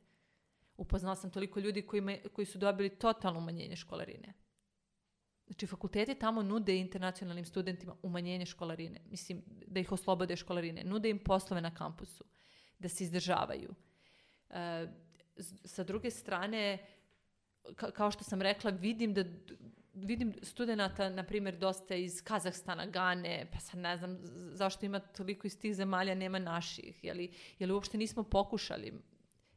Upoznala 0.76 1.16
sam 1.16 1.30
toliko 1.30 1.60
ljudi 1.60 1.82
koji, 1.82 2.00
me- 2.00 2.20
koji 2.32 2.46
su 2.46 2.58
dobili 2.58 2.88
totalno 2.88 3.38
umanjenje 3.40 3.76
školarine. 3.76 4.32
Znači, 5.46 5.66
fakulteti 5.66 6.14
tamo 6.14 6.42
nude 6.42 6.76
internacionalnim 6.78 7.44
studentima 7.44 7.96
umanjenje 8.02 8.46
školarine. 8.46 9.00
Mislim, 9.10 9.42
da 9.66 9.80
ih 9.80 9.92
oslobode 9.92 10.36
školarine. 10.36 10.84
Nude 10.84 11.10
im 11.10 11.18
poslove 11.18 11.60
na 11.60 11.74
kampusu. 11.74 12.24
Da 12.78 12.88
se 12.88 13.04
izdržavaju. 13.04 13.74
E, 14.50 14.86
sa 15.64 15.84
druge 15.84 16.10
strane, 16.10 16.78
ka- 17.64 17.90
kao 17.90 18.10
što 18.10 18.24
sam 18.24 18.42
rekla, 18.42 18.70
vidim 18.70 19.14
da 19.14 19.24
vidim 19.96 20.34
studenata, 20.42 21.08
na 21.08 21.22
primjer, 21.22 21.56
dosta 21.58 21.94
iz 21.94 22.22
Kazahstana, 22.22 22.86
Gane, 22.86 23.46
pa 23.52 23.58
sad 23.58 23.80
ne 23.80 23.96
znam 23.96 24.18
zašto 24.52 24.86
ima 24.86 24.98
toliko 24.98 25.46
iz 25.46 25.58
tih 25.58 25.74
zemalja, 25.74 26.14
nema 26.14 26.38
naših, 26.38 27.04
je 27.04 27.14
li, 27.14 27.32
je 27.58 27.66
li 27.66 27.72
uopšte 27.72 27.98
nismo 27.98 28.22
pokušali, 28.22 28.92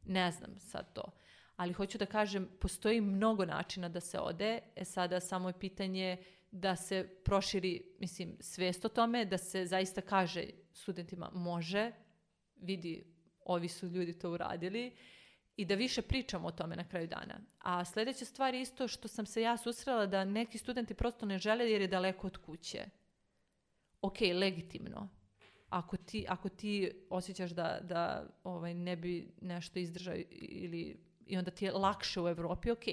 ne 0.06 0.32
znam 0.32 0.60
sad 0.60 0.94
to. 0.94 1.12
Ali 1.56 1.74
hoću 1.74 1.98
da 1.98 2.06
kažem, 2.06 2.50
postoji 2.60 3.02
mnogo 3.02 3.46
načina 3.46 3.90
da 3.90 4.00
se 4.00 4.20
ode, 4.20 4.60
e 4.76 4.86
sada 4.86 5.20
samo 5.20 5.50
je 5.50 5.60
pitanje 5.60 6.18
da 6.52 6.76
se 6.76 7.08
proširi, 7.26 7.82
mislim, 8.00 8.38
svest 8.40 8.86
o 8.86 8.90
tome, 8.90 9.26
da 9.26 9.38
se 9.38 9.66
zaista 9.66 10.02
kaže 10.02 10.46
studentima 10.74 11.30
može, 11.34 11.92
vidi, 12.56 13.04
ovi 13.46 13.68
su 13.68 13.88
ljudi 13.88 14.20
to 14.20 14.32
uradili, 14.32 14.96
i 15.60 15.66
da 15.66 15.76
više 15.76 16.02
pričamo 16.02 16.48
o 16.48 16.52
tome 16.52 16.76
na 16.76 16.84
kraju 16.84 17.08
dana. 17.08 17.40
A 17.60 17.86
sljedeća 17.86 18.26
stvar 18.26 18.54
je 18.54 18.62
isto 18.62 18.88
što 18.88 19.08
sam 19.08 19.26
se 19.26 19.42
ja 19.42 19.58
susrela 19.58 20.06
da 20.06 20.26
neki 20.26 20.58
studenti 20.58 20.94
prosto 20.94 21.26
ne 21.26 21.38
žele 21.38 21.72
jer 21.72 21.82
je 21.82 21.88
daleko 21.88 22.28
od 22.28 22.38
kuće. 22.38 22.86
Ok, 24.02 24.22
legitimno. 24.34 25.10
Ako 25.70 25.98
ti, 25.98 26.26
ako 26.30 26.50
ti 26.50 26.92
osjećaš 27.10 27.52
da, 27.52 27.80
da 27.82 28.28
ovaj, 28.44 28.74
ne 28.74 28.96
bi 28.96 29.32
nešto 29.42 29.80
izdržao 29.80 30.16
ili 30.32 30.98
i 31.26 31.38
onda 31.38 31.52
ti 31.52 31.66
je 31.66 31.72
lakše 31.72 32.22
u 32.22 32.28
Europi, 32.28 32.72
ok. 32.72 32.86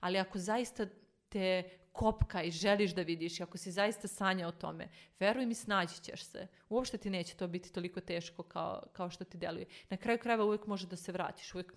Ali 0.00 0.18
ako 0.18 0.38
zaista 0.38 0.86
te 1.28 1.70
kopka 1.92 2.42
i 2.42 2.50
želiš 2.50 2.94
da 2.94 3.02
vidiš 3.02 3.40
i 3.40 3.42
ako 3.42 3.58
si 3.58 3.72
zaista 3.72 4.08
sanja 4.08 4.48
o 4.48 4.52
tome, 4.52 4.88
veruj 5.20 5.46
mi, 5.46 5.54
snaći 5.54 6.02
ćeš 6.02 6.22
se. 6.22 6.46
Uopšte 6.68 6.98
ti 6.98 7.10
neće 7.10 7.34
to 7.34 7.48
biti 7.48 7.72
toliko 7.72 8.00
teško 8.00 8.42
kao, 8.42 8.82
kao 8.92 9.10
što 9.10 9.24
ti 9.24 9.38
deluje. 9.38 9.66
Na 9.90 9.96
kraju 9.96 10.18
krajeva 10.18 10.44
uvijek 10.44 10.66
može 10.66 10.86
da 10.86 10.96
se 10.96 11.12
vratiš, 11.12 11.54
uvijek 11.54 11.72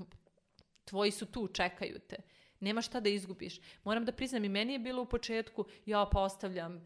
tvoji 0.91 1.11
su 1.11 1.25
tu, 1.25 1.47
čekaju 1.47 1.99
te. 1.99 2.15
Nema 2.59 2.81
šta 2.81 2.99
da 2.99 3.09
izgubiš. 3.09 3.59
Moram 3.83 4.05
da 4.05 4.11
priznam, 4.11 4.43
i 4.45 4.49
meni 4.49 4.73
je 4.73 4.79
bilo 4.79 5.01
u 5.01 5.05
početku, 5.07 5.65
ja 5.85 6.05
pa 6.05 6.21
ostavljam 6.21 6.81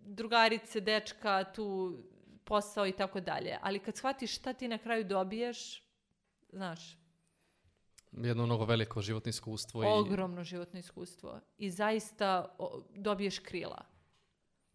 drugarice, 0.00 0.80
dečka, 0.80 1.44
tu 1.44 1.98
posao 2.44 2.86
i 2.86 2.92
tako 2.92 3.20
dalje. 3.20 3.58
Ali 3.62 3.78
kad 3.78 3.96
shvatiš 3.96 4.36
šta 4.36 4.52
ti 4.52 4.68
na 4.68 4.78
kraju 4.78 5.04
dobiješ, 5.04 5.82
znaš, 6.50 6.98
Jedno 8.14 8.46
mnogo 8.46 8.64
veliko 8.64 9.02
životno 9.02 9.30
iskustvo. 9.30 9.82
i 9.82 9.86
ogromno 9.86 10.44
životno 10.44 10.78
iskustvo. 10.78 11.40
I 11.58 11.70
zaista 11.70 12.54
o, 12.58 12.82
dobiješ 12.90 13.38
krila. 13.38 13.84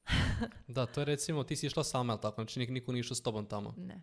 Da, 0.68 0.86
to 0.86 1.02
je 1.02 1.06
recimo, 1.06 1.44
ti 1.44 1.56
si 1.56 1.66
išla 1.66 1.84
sama, 1.84 2.14
jel 2.14 2.20
tako? 2.20 2.36
Znači 2.36 2.60
nik- 2.60 2.72
niko 2.72 2.92
nije 2.92 3.00
išao 3.00 3.16
s 3.16 3.24
tobom 3.24 3.46
tamo. 3.46 3.74
Ne. 3.78 4.02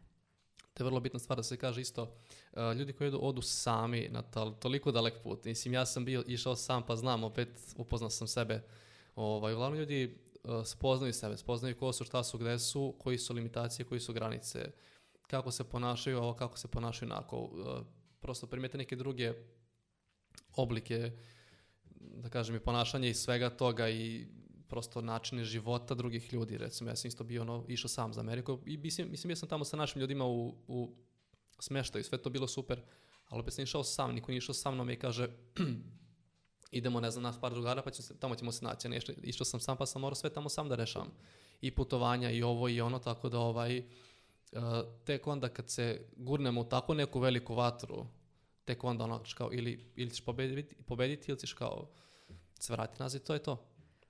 To 0.79 0.85
je 0.85 0.87
vrlo 0.87 1.01
bitna 1.01 1.19
stvar 1.19 1.37
da 1.37 1.43
se 1.43 1.57
kaže 1.57 1.81
isto. 1.81 2.03
uh, 2.03 2.77
ljudi 2.77 2.93
koji 2.93 3.09
odu, 3.09 3.19
odu 3.23 3.43
sami 3.43 4.09
na 4.11 4.23
toliko 4.53 4.93
dalek 4.93 5.15
put. 5.23 5.45
Mislim, 5.45 5.75
ja 5.75 5.87
sam 5.87 6.05
bio, 6.05 6.25
išao 6.27 6.57
sam 6.57 6.87
pa 6.87 6.97
znam, 6.97 7.25
opet 7.25 7.49
upoznao 7.77 8.11
sam 8.11 8.29
sebe. 8.29 8.63
Ovaj, 9.17 9.55
uglavnom 9.55 9.79
ljudi 9.79 10.19
uh, 10.45 10.65
spoznaju 10.65 11.13
sebe, 11.13 11.37
spoznaju 11.37 11.79
ko 11.79 11.93
su, 11.93 12.05
šta 12.05 12.25
su, 12.25 12.39
gde 12.39 12.59
su, 12.59 12.95
koji 12.99 13.19
su 13.19 13.35
limitacije, 13.35 13.87
koji 13.87 14.01
su 14.01 14.13
granice, 14.13 14.71
kako 15.27 15.51
se 15.51 15.65
ponašaju 15.65 16.19
ovo, 16.19 16.35
kako 16.35 16.59
se 16.59 16.69
ponašaju 16.69 17.13
onako. 17.13 17.39
Uh, 17.39 17.87
prosto 18.21 18.47
primijete 18.47 18.79
neke 18.79 18.97
druge 18.97 19.33
oblike, 20.57 21.13
da 22.01 22.29
kažem, 22.29 22.57
i 22.57 22.61
ponašanja 22.61 23.09
i 23.09 23.15
svega 23.15 23.51
toga 23.51 23.89
i 23.89 24.27
prosto 24.69 25.01
načine 25.01 25.45
života 25.45 25.95
drugih 25.95 26.33
ljudi. 26.33 26.59
Recimo, 26.59 26.91
ja 26.91 26.97
sam 26.97 27.09
isto 27.09 27.25
bio 27.25 27.43
ono, 27.43 27.65
išao 27.69 27.89
sam 27.89 28.13
za 28.13 28.21
Ameriku 28.21 28.59
i 28.67 28.77
mislim, 28.77 29.11
mislim 29.11 29.31
ja 29.31 29.37
sam 29.37 29.49
tamo 29.49 29.65
sa 29.65 29.77
našim 29.77 30.01
ljudima 30.01 30.25
u, 30.27 30.55
u 30.69 30.95
smeštaju, 31.59 32.05
sve 32.05 32.19
to 32.19 32.31
bilo 32.31 32.47
super, 32.47 32.83
ali 33.29 33.41
opet 33.41 33.55
sam 33.55 33.65
išao 33.65 33.85
sam, 33.85 34.15
niko 34.15 34.31
nije 34.33 34.39
išao 34.39 34.55
sa 34.55 34.71
mnom 34.71 34.91
i 34.91 34.99
kaže 34.99 35.29
idemo, 36.71 37.01
ne 37.01 37.11
znam, 37.11 37.23
nas 37.23 37.41
par 37.41 37.53
drugara, 37.53 37.83
pa 37.83 37.91
ćemo 37.91 38.03
se, 38.03 38.19
tamo 38.19 38.35
ćemo 38.35 38.53
se 38.53 38.65
naći. 38.65 38.87
a 38.87 38.91
Ne, 38.91 38.99
išao- 39.23 39.45
sam 39.45 39.61
sam, 39.61 39.77
pa 39.77 39.87
sam 39.87 40.01
morao 40.03 40.15
sve 40.15 40.31
tamo 40.31 40.49
sam 40.49 40.69
da 40.69 40.75
rešavam. 40.75 41.11
I 41.61 41.71
putovanja, 41.71 42.31
i 42.31 42.43
ovo, 42.43 42.69
i 42.69 42.81
ono, 42.81 42.99
tako 42.99 43.29
da 43.29 43.39
ovaj, 43.39 43.79
uh, 43.79 44.61
tek 45.05 45.27
onda 45.27 45.49
kad 45.49 45.71
se 45.71 46.07
gurnemo 46.17 46.61
u 46.61 46.65
tako 46.65 46.95
neku 46.95 47.21
veliku 47.21 47.55
vatru, 47.55 48.07
tek 48.65 48.85
onda 48.85 49.05
ono, 49.05 49.23
kao, 49.35 49.51
ili, 49.53 49.93
ili 49.97 50.11
ćeš 50.11 50.25
pobediti, 50.25 50.75
pobediti 50.75 51.31
ili 51.31 51.39
ćeš 51.39 51.53
kao 51.53 51.91
se 52.61 52.73
vratiti 52.73 53.03
nazad 53.03 53.21
i 53.21 53.25
to 53.25 53.35
je 53.35 53.43
to. 53.43 53.65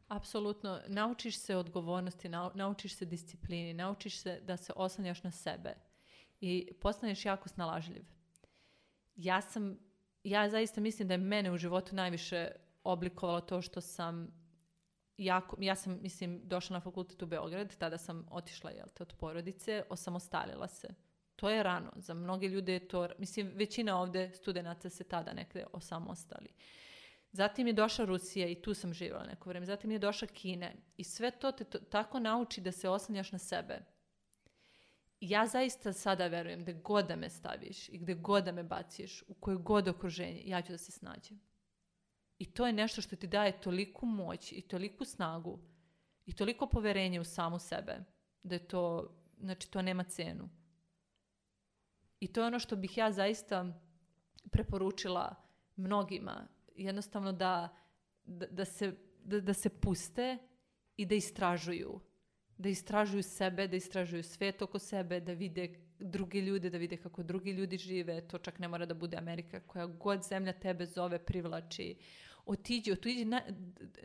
Apsolutno. 0.09 0.81
Naučiš 0.87 1.39
se 1.39 1.57
odgovornosti, 1.57 2.29
nau- 2.29 2.51
naučiš 2.55 2.95
se 2.95 3.05
disciplini, 3.05 3.75
naučiš 3.75 4.19
se 4.19 4.41
da 4.41 4.57
se 4.57 4.73
oslanjaš 4.77 5.23
na 5.23 5.31
sebe 5.31 5.75
i 6.41 6.73
postaneš 6.81 7.25
jako 7.25 7.49
snalažljiv. 7.49 8.05
Ja 9.17 9.41
sam, 9.41 9.79
ja 10.25 10.51
zaista 10.51 10.81
mislim 10.81 11.09
da 11.09 11.15
je 11.15 11.19
mene 11.19 11.53
u 11.53 11.57
životu 11.57 11.97
najviše 11.97 12.51
oblikovalo 12.85 13.41
to 13.41 13.63
što 13.63 13.81
sam 13.81 14.39
jako, 15.19 15.57
ja 15.61 15.75
sam, 15.75 15.99
mislim, 16.03 16.41
došla 16.45 16.75
na 16.75 16.81
fakultet 16.81 17.23
u 17.23 17.27
Beograd, 17.27 17.77
tada 17.77 17.99
sam 17.99 18.27
otišla, 18.31 18.71
jel 18.71 18.87
te, 18.95 19.03
od 19.03 19.15
porodice, 19.19 19.83
osamostalila 19.91 20.69
se. 20.69 20.89
To 21.37 21.51
je 21.51 21.63
rano. 21.63 21.93
Za 21.97 22.15
mnoge 22.15 22.49
ljude 22.49 22.73
je 22.73 22.89
to, 22.89 23.09
mislim, 23.19 23.53
većina 23.55 24.01
ovde 24.01 24.31
studenata 24.35 24.91
se 24.91 25.05
tada 25.05 25.33
nekde 25.33 25.67
osamostali. 25.73 26.49
Zatim 27.39 27.67
je 27.67 27.73
došla 27.73 28.05
Rusija 28.05 28.49
i 28.49 28.63
tu 28.63 28.75
sam 28.75 28.95
živjela 28.95 29.25
neko 29.25 29.49
vrijeme. 29.49 29.67
Zatim 29.67 29.91
je 29.91 29.99
došla 29.99 30.29
Kina 30.29 30.71
i 30.97 31.05
sve 31.05 31.31
to 31.31 31.53
te 31.53 31.65
to, 31.65 31.79
tako 31.79 32.19
nauči 32.19 32.61
da 32.61 32.73
se 32.73 32.89
oslanjaš 32.89 33.33
na 33.33 33.39
sebe. 33.39 33.79
Ja 35.21 35.47
zaista 35.47 35.93
sada 35.93 36.27
verujem 36.27 36.65
da 36.65 36.73
god 36.73 37.07
da 37.07 37.17
me 37.17 37.31
staviš 37.31 37.89
i 37.89 37.99
gde 37.99 38.15
god 38.15 38.45
da 38.45 38.53
me 38.53 38.63
baciš, 38.63 39.23
u 39.29 39.35
koje 39.35 39.57
god 39.57 39.89
okruženje, 39.89 40.43
ja 40.45 40.63
ću 40.63 40.73
da 40.73 40.79
se 40.79 40.93
snađem. 40.93 41.41
I 42.39 42.53
to 42.53 42.67
je 42.67 42.73
nešto 42.73 43.03
što 43.03 43.17
ti 43.17 43.27
daje 43.27 43.61
toliku 43.61 44.07
moć 44.07 44.53
i 44.53 44.63
toliku 44.63 45.05
snagu 45.05 45.59
i 46.27 46.37
toliko 46.37 46.67
poverenje 46.67 47.21
u 47.21 47.25
samu 47.25 47.59
sebe 47.59 48.05
da 48.43 48.55
je 48.55 48.69
to, 48.69 49.15
znači 49.41 49.71
to 49.71 49.83
nema 49.83 50.05
cenu. 50.05 50.49
I 52.21 52.33
to 52.33 52.41
je 52.41 52.47
ono 52.47 52.59
što 52.59 52.77
bih 52.77 52.99
ja 52.99 53.13
zaista 53.13 53.67
preporučila 54.51 55.35
mnogima. 55.77 56.58
Jednostavno 56.79 57.33
da, 57.33 57.69
da, 58.25 58.47
da 58.47 58.65
se, 58.65 58.93
da, 59.25 59.41
da 59.41 59.55
se 59.55 59.69
puste 59.69 60.39
i 60.97 61.07
da 61.07 61.15
istražuju. 61.15 62.01
Da 62.59 62.69
istražuju 62.69 63.23
sebe, 63.23 63.69
da 63.69 63.77
istražuju 63.77 64.23
svet 64.23 64.63
oko 64.63 64.79
sebe, 64.79 65.21
da 65.21 65.33
vide 65.33 65.69
druge 65.99 66.41
ljude, 66.41 66.71
da 66.71 66.79
vide 66.79 66.97
kako 66.97 67.23
drugi 67.23 67.53
ljudi 67.53 67.79
žive. 67.79 68.21
To 68.29 68.39
čak 68.39 68.59
ne 68.59 68.69
mora 68.69 68.87
da 68.87 68.95
bude 68.95 69.17
Amerika. 69.17 69.61
Koja 69.61 69.87
god 69.87 70.23
zemlja 70.23 70.53
tebe 70.53 70.87
zove, 70.87 71.19
privlači. 71.19 71.97
Otiđi, 72.47 72.93
otiđi 72.93 73.25
na, 73.25 73.43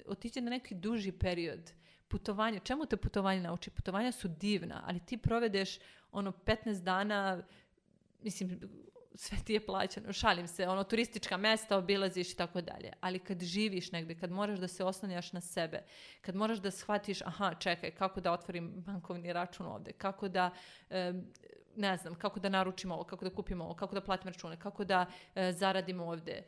otiđi 0.06 0.42
na 0.42 0.50
neki 0.50 0.76
duži 0.76 1.12
period. 1.12 1.72
Putovanje. 2.08 2.60
Čemu 2.64 2.86
te 2.86 2.98
putovanje 2.98 3.42
nauči? 3.42 3.70
Putovanja 3.70 4.12
su 4.12 4.28
divna, 4.28 4.84
ali 4.86 5.00
ti 5.00 5.18
provedeš 5.18 5.80
ono 6.12 6.32
15 6.32 6.84
dana 6.84 7.44
mislim, 8.24 8.60
sve 9.16 9.38
ti 9.46 9.54
je 9.54 9.66
plaćeno, 9.66 10.14
šalim 10.14 10.48
se, 10.48 10.68
ono, 10.68 10.84
turistička 10.84 11.38
mesta 11.38 11.78
obilaziš 11.78 12.32
i 12.32 12.36
tako 12.36 12.62
dalje. 12.62 12.92
Ali 13.02 13.20
kad 13.20 13.42
živiš 13.42 13.92
negde, 13.92 14.16
kad 14.16 14.32
moraš 14.32 14.60
da 14.60 14.68
se 14.68 14.84
oslanjaš 14.84 15.34
na 15.34 15.42
sebe, 15.42 15.84
kad 16.22 16.36
moraš 16.36 16.58
da 16.58 16.72
shvatiš, 16.72 17.22
aha, 17.22 17.54
čekaj, 17.60 17.92
kako 17.92 18.22
da 18.22 18.32
otvorim 18.32 18.74
bankovni 18.76 19.34
račun 19.34 19.66
ovde, 19.66 19.92
kako 19.92 20.28
da, 20.28 20.50
ne 21.76 21.98
znam, 21.98 22.16
kako 22.16 22.40
da 22.40 22.50
naručim 22.50 22.92
ovo, 22.92 23.04
kako 23.04 23.26
da 23.26 23.36
kupim 23.36 23.62
ovo, 23.62 23.74
kako 23.74 23.96
da 23.96 24.02
platim 24.02 24.28
račune, 24.28 24.60
kako 24.60 24.84
da 24.84 25.06
e, 25.36 25.52
zaradim 25.52 26.02
ovde. 26.02 26.44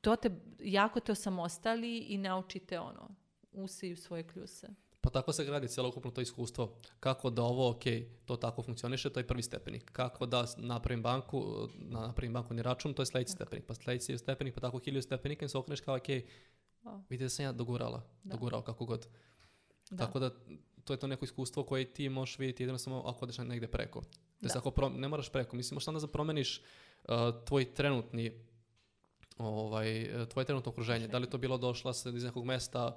To 0.00 0.16
te, 0.16 0.30
jako 0.58 1.00
te 1.00 1.12
osamostali 1.12 1.98
i 1.98 2.18
naučite 2.18 2.80
ono, 2.80 3.08
usiju 3.52 3.96
svoje 3.96 4.28
kljuse. 4.28 4.68
Pa 5.02 5.10
tako 5.10 5.32
se 5.32 5.44
gradi 5.44 5.68
celokupno 5.68 6.10
to 6.10 6.20
iskustvo. 6.20 6.72
Kako 7.00 7.30
da 7.30 7.42
ovo, 7.42 7.70
ok, 7.70 7.82
to 8.24 8.36
tako 8.36 8.62
funkcioniše, 8.62 9.10
to 9.10 9.20
je 9.20 9.26
prvi 9.26 9.42
stepenik. 9.42 9.90
Kako 9.92 10.26
da 10.26 10.46
napravim 10.56 11.02
banku, 11.02 11.44
na- 11.74 12.00
napravim 12.00 12.32
bankovni 12.32 12.62
račun, 12.62 12.94
to 12.94 13.02
je 13.02 13.06
sledeći 13.06 13.32
stepenik. 13.32 13.64
Pa 13.66 13.74
sledeći 13.74 14.18
stepenik, 14.18 14.54
pa 14.54 14.60
tako 14.60 14.78
hilju 14.78 15.02
stepenika 15.02 15.44
i 15.44 15.48
se 15.48 15.58
okreneš 15.58 15.80
kao, 15.80 15.96
ok, 15.96 16.08
Wow. 16.82 17.02
vidite 17.08 17.24
da 17.24 17.28
sam 17.28 17.44
ja 17.44 17.52
dogurala, 17.52 18.02
Da. 18.24 18.32
dogurao 18.32 18.62
kako 18.62 18.84
god. 18.84 19.06
Da. 19.90 19.96
Tako 19.96 20.18
da 20.18 20.30
to 20.84 20.92
je 20.92 20.98
to 20.98 21.06
neko 21.06 21.24
iskustvo 21.24 21.64
koje 21.64 21.94
ti 21.94 22.08
možeš 22.08 22.38
vidjeti 22.38 22.62
jedino 22.62 22.78
samo 22.78 23.02
ako 23.06 23.24
odeš 23.24 23.38
negde 23.38 23.68
preko. 23.68 24.00
Da. 24.40 24.48
Da. 24.48 24.58
ako 24.58 24.88
ne 24.88 25.08
moraš 25.08 25.28
preko, 25.28 25.56
mislim, 25.56 25.76
možeš 25.76 25.88
onda 25.88 26.00
da 26.00 26.06
promeniš 26.06 26.62
uh, 27.04 27.14
tvoj 27.44 27.74
trenutni 27.74 28.32
ovaj, 29.38 30.02
uh, 30.14 30.28
tvoje 30.28 30.44
trenutno 30.46 30.70
okruženje. 30.70 31.08
Da 31.08 31.18
li 31.18 31.30
to 31.30 31.38
bilo 31.38 31.58
došla 31.58 31.92
se 31.92 32.10
iz 32.10 32.24
nekog 32.24 32.44
mesta 32.44 32.96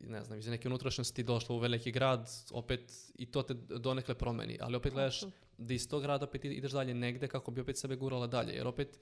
ne 0.00 0.24
znam, 0.24 0.38
iz 0.38 0.46
neke 0.46 0.68
unutrašnjosti 0.68 1.22
došla 1.22 1.54
u 1.54 1.58
veliki 1.58 1.92
grad, 1.92 2.30
opet 2.52 3.12
i 3.14 3.26
to 3.26 3.42
te 3.42 3.54
donekle 3.54 4.14
promeni, 4.14 4.58
ali 4.60 4.76
opet 4.76 4.92
gledaš 4.92 5.20
da 5.58 5.74
iz 5.74 5.88
tog 5.88 6.02
grada 6.02 6.24
opet 6.24 6.44
ideš 6.44 6.72
dalje 6.72 6.94
negde 6.94 7.28
kako 7.28 7.50
bi 7.50 7.60
opet 7.60 7.78
sebe 7.78 7.96
gurala 7.96 8.26
dalje, 8.26 8.52
jer 8.52 8.66
opet 8.66 8.98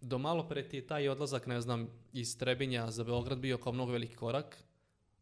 do 0.00 0.18
malo 0.18 0.48
pre 0.48 0.68
ti 0.68 0.76
je 0.76 0.86
taj 0.86 1.08
odlazak, 1.08 1.46
ne 1.46 1.60
znam, 1.60 1.88
iz 2.12 2.38
Trebinja 2.38 2.90
za 2.90 3.04
Beograd 3.04 3.38
bio 3.38 3.58
kao 3.58 3.72
mnogo 3.72 3.92
veliki 3.92 4.14
korak, 4.14 4.56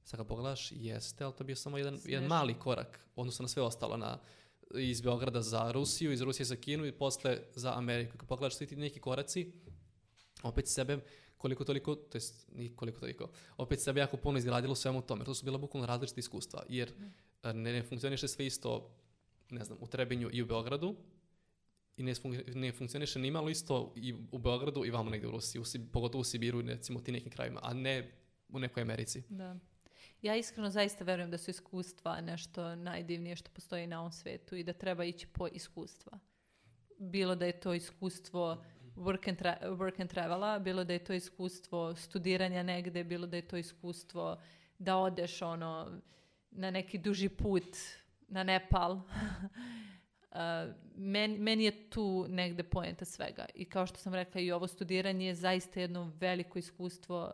sad 0.04 0.18
kad 0.18 0.26
pogledaš, 0.26 0.72
jeste, 0.72 1.24
ali 1.24 1.32
to 1.32 1.42
je 1.42 1.46
bio 1.46 1.56
samo 1.56 1.78
jedan, 1.78 1.94
jedan 1.94 2.04
Smešno. 2.04 2.28
mali 2.28 2.54
korak, 2.54 3.00
odnosno 3.16 3.42
na 3.42 3.48
sve 3.48 3.62
ostalo, 3.62 3.96
na, 3.96 4.18
iz 4.74 5.00
Beograda 5.00 5.42
za 5.42 5.72
Rusiju, 5.72 6.12
iz 6.12 6.20
Rusije 6.20 6.46
za 6.46 6.56
Kinu 6.56 6.86
i 6.86 6.92
posle 6.92 7.38
za 7.54 7.74
Ameriku. 7.74 8.18
Kad 8.18 8.28
pogledaš 8.28 8.56
svi 8.56 8.66
ti 8.66 8.76
neki 8.76 9.00
koraci, 9.00 9.52
opet 10.42 10.68
sebe 10.68 10.98
koliko 11.44 11.64
toliko, 11.64 11.94
to 11.94 12.16
jest 12.16 12.48
koliko 12.76 13.00
toliko, 13.00 13.28
opet 13.56 13.80
sebe 13.80 14.00
jako 14.00 14.16
puno 14.16 14.38
izgradilo 14.38 14.74
svemu 14.74 15.02
tome. 15.02 15.24
To 15.24 15.34
su 15.34 15.44
bila 15.44 15.58
bukvalno 15.58 15.86
različita 15.86 16.20
iskustva, 16.20 16.62
jer 16.68 16.92
e, 17.42 17.52
ne, 17.52 17.72
ne 17.72 17.82
funkcioniše 17.82 18.28
sve 18.28 18.46
isto, 18.46 18.90
ne 19.50 19.64
znam, 19.64 19.78
u 19.80 19.86
Trebinju 19.86 20.30
i 20.32 20.42
u 20.42 20.46
Beogradu, 20.46 20.96
i 21.96 22.02
ne, 22.02 22.14
fun- 22.14 22.54
ne 22.54 22.72
funkcioniše 22.72 23.18
ni 23.18 23.30
malo 23.30 23.50
isto 23.50 23.92
i 23.96 24.14
u 24.32 24.38
Beogradu 24.38 24.84
i 24.84 24.90
vamo 24.90 25.10
negde 25.10 25.28
u 25.28 25.30
Rusiji, 25.30 25.60
u, 25.60 25.64
pogotovo 25.92 26.20
u 26.20 26.24
Sibiru 26.24 26.60
i 26.60 26.62
recimo 26.62 27.00
ti 27.00 27.12
nekim 27.12 27.32
krajima, 27.32 27.60
a 27.62 27.74
ne 27.74 28.12
u 28.48 28.58
nekoj 28.58 28.82
Americi. 28.82 29.22
Da. 29.28 29.56
Ja 30.22 30.36
iskreno 30.36 30.70
zaista 30.70 31.04
verujem 31.04 31.30
da 31.30 31.38
su 31.38 31.50
iskustva 31.50 32.20
nešto 32.20 32.76
najdivnije 32.76 33.36
što 33.36 33.50
postoji 33.50 33.86
na 33.86 34.00
ovom 34.00 34.12
svetu 34.12 34.56
i 34.56 34.64
da 34.64 34.72
treba 34.72 35.04
ići 35.04 35.26
po 35.26 35.48
iskustva. 35.52 36.18
Bilo 36.98 37.34
da 37.34 37.46
je 37.46 37.60
to 37.60 37.74
iskustvo 37.74 38.64
work 38.96 39.28
and, 39.28 39.38
tra- 39.38 39.76
work 39.76 40.00
and 40.00 40.10
travela, 40.10 40.58
bilo 40.58 40.84
da 40.84 40.92
je 40.92 41.04
to 41.04 41.12
iskustvo 41.12 41.96
studiranja 41.96 42.62
negde, 42.62 43.04
bilo 43.04 43.26
da 43.26 43.36
je 43.36 43.48
to 43.48 43.56
iskustvo 43.56 44.40
da 44.78 44.96
odeš 44.96 45.42
ono 45.42 46.00
na 46.50 46.70
neki 46.70 46.98
duži 46.98 47.28
put 47.28 47.76
na 48.28 48.42
Nepal. 48.42 49.00
Uh, 50.34 50.74
men, 50.96 51.32
meni 51.32 51.64
je 51.64 51.90
tu 51.90 52.26
negde 52.28 52.62
poenta 52.62 53.04
svega. 53.04 53.46
I 53.54 53.64
kao 53.64 53.86
što 53.86 53.98
sam 53.98 54.14
rekla, 54.14 54.40
i 54.40 54.52
ovo 54.52 54.66
studiranje 54.66 55.26
je 55.26 55.34
zaista 55.34 55.80
jedno 55.80 56.12
veliko 56.20 56.58
iskustvo 56.58 57.32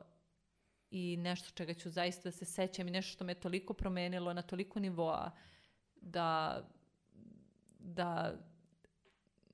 i 0.91 1.17
nešto 1.17 1.51
čega 1.51 1.75
ću 1.75 1.91
zaista 1.91 2.23
da 2.23 2.31
se 2.31 2.45
sećam 2.45 2.89
i 2.89 2.91
nešto 2.91 3.13
što 3.13 3.25
me 3.25 3.35
toliko 3.35 3.75
promenilo 3.75 4.33
na 4.33 4.43
toliko 4.43 4.81
nivoa 4.81 5.31
da 6.01 6.61
da 7.79 8.35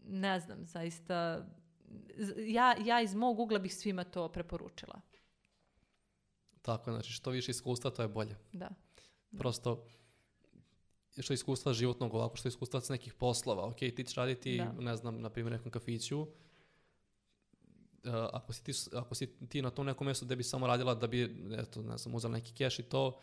ne 0.05 0.41
znam, 0.41 0.65
zaista 0.65 1.47
ja, 2.37 2.77
ja 2.85 3.01
iz 3.01 3.15
mog 3.15 3.39
ugla 3.41 3.59
bih 3.59 3.75
svima 3.75 4.05
to 4.05 4.29
preporučila. 4.29 5.01
Tako, 6.63 6.93
znači 6.93 7.13
što 7.13 7.31
više 7.31 7.51
iskustva, 7.51 7.91
to 7.91 8.03
je 8.03 8.09
bolje. 8.09 8.37
Da. 8.53 8.71
Prosto, 9.39 9.85
što 11.19 11.33
iskustva 11.33 11.73
životnog 11.73 12.15
ovako, 12.15 12.37
što 12.37 12.49
iskustva 12.49 12.81
s 12.81 12.89
nekih 12.89 13.15
poslova. 13.15 13.67
Ok, 13.67 13.79
ti 13.79 14.05
ćeš 14.07 14.15
raditi, 14.15 14.57
Da. 14.57 14.73
ne 14.73 14.97
znam, 14.97 15.21
na 15.21 15.31
primjer 15.31 15.53
nekom 15.53 15.71
kafiću, 15.71 16.27
Uh, 18.07 18.13
ako, 18.33 18.53
si 18.53 18.65
ti, 18.65 18.73
ako 18.93 19.15
si 19.15 19.27
ti 19.49 19.63
na 19.63 19.71
tom 19.71 19.87
nekom 19.87 20.07
mjestu 20.07 20.25
gde 20.25 20.37
bi 20.37 20.43
samo 20.43 20.67
radila 20.67 20.95
da 20.95 21.07
bi, 21.07 21.37
eto, 21.59 21.83
ne 21.83 21.99
znam, 21.99 22.15
uzela 22.15 22.33
neki 22.33 22.53
keš 22.55 22.79
i 22.79 22.83
to, 22.83 23.21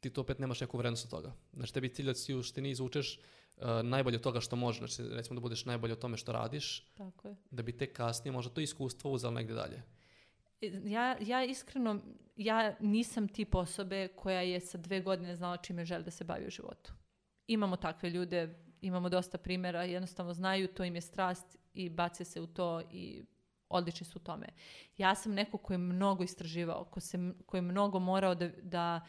ti 0.00 0.10
to 0.10 0.20
opet 0.20 0.38
nemaš 0.38 0.60
neku 0.60 0.78
vrednost 0.78 1.04
od 1.04 1.10
toga. 1.10 1.32
Znači, 1.52 1.74
tebi 1.74 1.94
cilj 1.94 2.06
da 2.06 2.14
si 2.14 2.34
u 2.34 2.42
štini 2.42 2.70
izvučeš 2.70 3.20
uh, 3.56 3.64
najbolje 3.82 4.16
od 4.16 4.22
toga 4.22 4.40
što 4.40 4.56
može, 4.56 4.78
znači, 4.78 5.14
recimo 5.14 5.34
da 5.34 5.40
budeš 5.40 5.64
najbolje 5.64 5.92
o 5.92 5.96
tome 5.96 6.16
što 6.16 6.32
radiš, 6.32 6.80
Tako 6.94 7.28
je. 7.28 7.36
da 7.50 7.62
bi 7.62 7.76
tek 7.76 7.96
kasnije 7.96 8.32
možda 8.32 8.54
to 8.54 8.60
iskustvo 8.60 9.10
uzela 9.10 9.32
negde 9.32 9.54
dalje. 9.54 9.82
Ja, 10.84 11.16
ja 11.20 11.44
iskreno, 11.44 12.00
ja 12.36 12.76
nisam 12.80 13.28
tip 13.28 13.54
osobe 13.54 14.08
koja 14.08 14.40
je 14.40 14.60
sa 14.60 14.78
dve 14.78 15.00
godine 15.00 15.36
znala 15.36 15.56
čime 15.56 15.84
želi 15.84 16.04
da 16.04 16.10
se 16.10 16.24
bavi 16.24 16.46
u 16.46 16.50
životu. 16.50 16.92
Imamo 17.46 17.76
takve 17.76 18.10
ljude, 18.10 18.58
imamo 18.80 19.08
dosta 19.08 19.38
primjera, 19.38 19.82
jednostavno 19.82 20.34
znaju, 20.34 20.68
to 20.68 20.84
im 20.84 20.94
je 20.94 21.00
strast 21.00 21.56
i 21.74 21.90
bace 21.90 22.24
se 22.24 22.40
u 22.40 22.46
to 22.46 22.82
i 22.90 23.22
odlični 23.68 24.06
su 24.06 24.18
u 24.18 24.22
tome. 24.22 24.46
Ja 24.96 25.14
sam 25.14 25.34
neko 25.34 25.58
koji 25.58 25.74
je 25.74 25.78
mnogo 25.78 26.24
istraživao, 26.24 26.84
ko, 26.84 27.00
se, 27.00 27.18
koji 27.46 27.58
je 27.58 27.62
mnogo 27.62 27.98
morao 27.98 28.34
da, 28.34 28.48
da, 28.62 29.00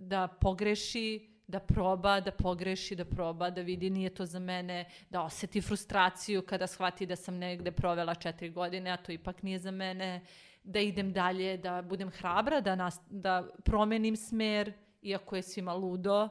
da 0.00 0.28
pogreši, 0.28 1.35
da 1.46 1.60
proba, 1.60 2.20
da 2.20 2.30
pogreši, 2.30 2.96
da 2.96 3.04
proba, 3.04 3.50
da 3.50 3.60
vidi 3.60 3.90
nije 3.90 4.10
to 4.10 4.26
za 4.26 4.38
mene, 4.38 4.84
da 5.10 5.22
oseti 5.22 5.60
frustraciju 5.60 6.42
kada 6.42 6.66
shvati 6.66 7.06
da 7.06 7.16
sam 7.16 7.34
negde 7.38 7.70
provela 7.70 8.14
četiri 8.14 8.50
godine, 8.50 8.90
a 8.90 8.96
to 8.96 9.12
ipak 9.12 9.42
nije 9.42 9.58
za 9.58 9.70
mene, 9.70 10.20
da 10.62 10.80
idem 10.80 11.12
dalje, 11.12 11.56
da 11.56 11.82
budem 11.82 12.10
hrabra, 12.10 12.60
da, 12.60 12.74
nas, 12.74 13.00
da 13.10 13.48
promenim 13.64 14.16
smer, 14.16 14.72
iako 15.02 15.36
je 15.36 15.42
svima 15.42 15.74
ludo, 15.74 16.28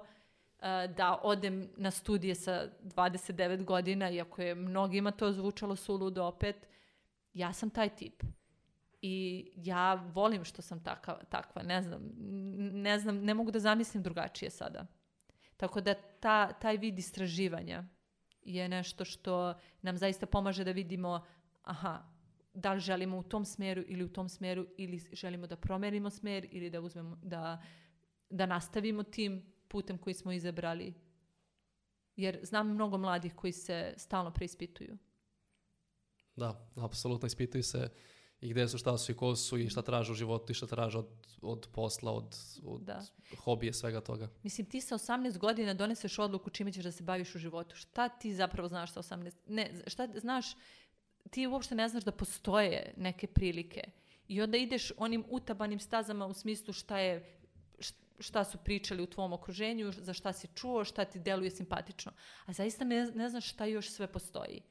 eh, 0.60 0.88
da 0.98 1.20
odem 1.24 1.70
na 1.78 1.92
studije 1.92 2.36
sa 2.36 2.68
29 2.84 3.64
godina, 3.64 4.10
iako 4.10 4.42
je 4.42 4.56
mnogima 4.56 5.12
to 5.12 5.32
zvučalo 5.32 5.76
suludo 5.76 6.26
opet, 6.26 6.68
ja 7.34 7.54
sam 7.54 7.70
taj 7.70 7.90
tip. 7.90 8.24
I 9.02 9.46
ja 9.56 9.94
volim 9.94 10.44
što 10.44 10.62
sam 10.62 10.84
takva, 10.84 11.20
takva, 11.30 11.64
ne 11.64 11.82
znam, 11.82 12.02
ne 12.58 13.00
znam, 13.00 13.18
ne 13.18 13.34
mogu 13.34 13.52
da 13.52 13.60
zamislim 13.60 14.04
drugačije 14.04 14.50
sada. 14.50 14.86
Tako 15.58 15.82
da 15.82 15.94
ta, 15.94 16.54
taj 16.54 16.78
vid 16.78 17.00
istraživanja 17.00 17.84
je 18.42 18.70
nešto 18.70 19.06
što 19.06 19.54
nam 19.82 19.98
zaista 19.98 20.26
pomaže 20.26 20.64
da 20.64 20.72
vidimo 20.72 21.26
aha, 21.64 22.16
da 22.54 22.74
li 22.74 22.80
želimo 22.80 23.18
u 23.18 23.24
tom 23.24 23.46
smeru 23.46 23.84
ili 23.88 24.04
u 24.04 24.14
tom 24.14 24.30
smeru 24.30 24.68
ili 24.78 25.00
želimo 25.12 25.48
da 25.48 25.56
promenimo 25.56 26.10
smer 26.10 26.48
ili 26.52 26.70
da 26.70 26.82
uzmemo, 26.82 27.20
da, 27.24 27.64
da 28.30 28.46
nastavimo 28.46 29.04
tim 29.04 29.54
putem 29.68 29.98
koji 29.98 30.14
smo 30.14 30.32
izabrali. 30.32 30.94
Jer 32.16 32.40
znam 32.44 32.70
mnogo 32.70 32.98
mladih 32.98 33.36
koji 33.36 33.54
se 33.54 33.94
stalno 33.98 34.32
preispituju. 34.32 34.98
Da, 36.36 36.70
apsolutno 36.76 37.28
ispituju 37.28 37.64
se 37.64 37.90
i 38.42 38.50
gde 38.50 38.68
su, 38.68 38.78
šta 38.78 38.98
su 38.98 39.12
i 39.12 39.16
ko 39.16 39.36
su 39.36 39.58
i 39.58 39.70
šta 39.70 39.82
traže 39.82 40.12
u 40.12 40.16
životu 40.16 40.52
i 40.52 40.56
šta 40.56 40.68
traže 40.68 40.98
od, 40.98 41.08
od 41.42 41.68
posla, 41.72 42.12
od, 42.12 42.36
od 42.64 42.82
Da. 42.82 43.06
hobije, 43.38 43.74
svega 43.74 44.02
toga. 44.02 44.30
Mislim, 44.44 44.68
ti 44.68 44.82
sa 44.82 44.98
18 44.98 45.38
godina 45.38 45.74
doneseš 45.74 46.20
odluku 46.20 46.50
čime 46.50 46.72
ćeš 46.72 46.84
da 46.84 46.92
se 46.92 47.04
baviš 47.04 47.36
u 47.36 47.40
životu. 47.40 47.76
Šta 47.76 48.10
ti 48.10 48.34
zapravo 48.34 48.68
znaš 48.68 48.94
sa 48.94 49.02
18? 49.02 49.34
Ne, 49.48 49.72
šta 49.88 50.08
znaš, 50.16 50.46
ti 51.30 51.48
uopšte 51.48 51.76
ne 51.76 51.90
znaš 51.90 52.04
da 52.04 52.12
postoje 52.12 52.94
neke 52.98 53.28
prilike. 53.28 53.82
I 54.28 54.42
onda 54.42 54.58
ideš 54.58 54.92
onim 54.98 55.26
utabanim 55.30 55.80
stazama 55.80 56.26
u 56.26 56.34
smislu 56.34 56.74
šta 56.74 57.00
je 57.00 57.32
šta 58.20 58.44
su 58.44 58.58
pričali 58.58 59.04
u 59.04 59.08
tvom 59.08 59.34
okruženju, 59.34 59.92
za 59.92 60.14
šta 60.14 60.34
si 60.34 60.48
čuo, 60.56 60.84
šta 60.86 61.06
ti 61.06 61.20
deluje 61.20 61.52
simpatično. 61.52 62.12
A 62.46 62.54
zaista 62.54 62.86
ne, 62.86 63.12
ne 63.16 63.30
znaš 63.30 63.50
šta 63.50 63.66
još 63.66 63.90
sve 63.90 64.08
postoji. 64.08 64.62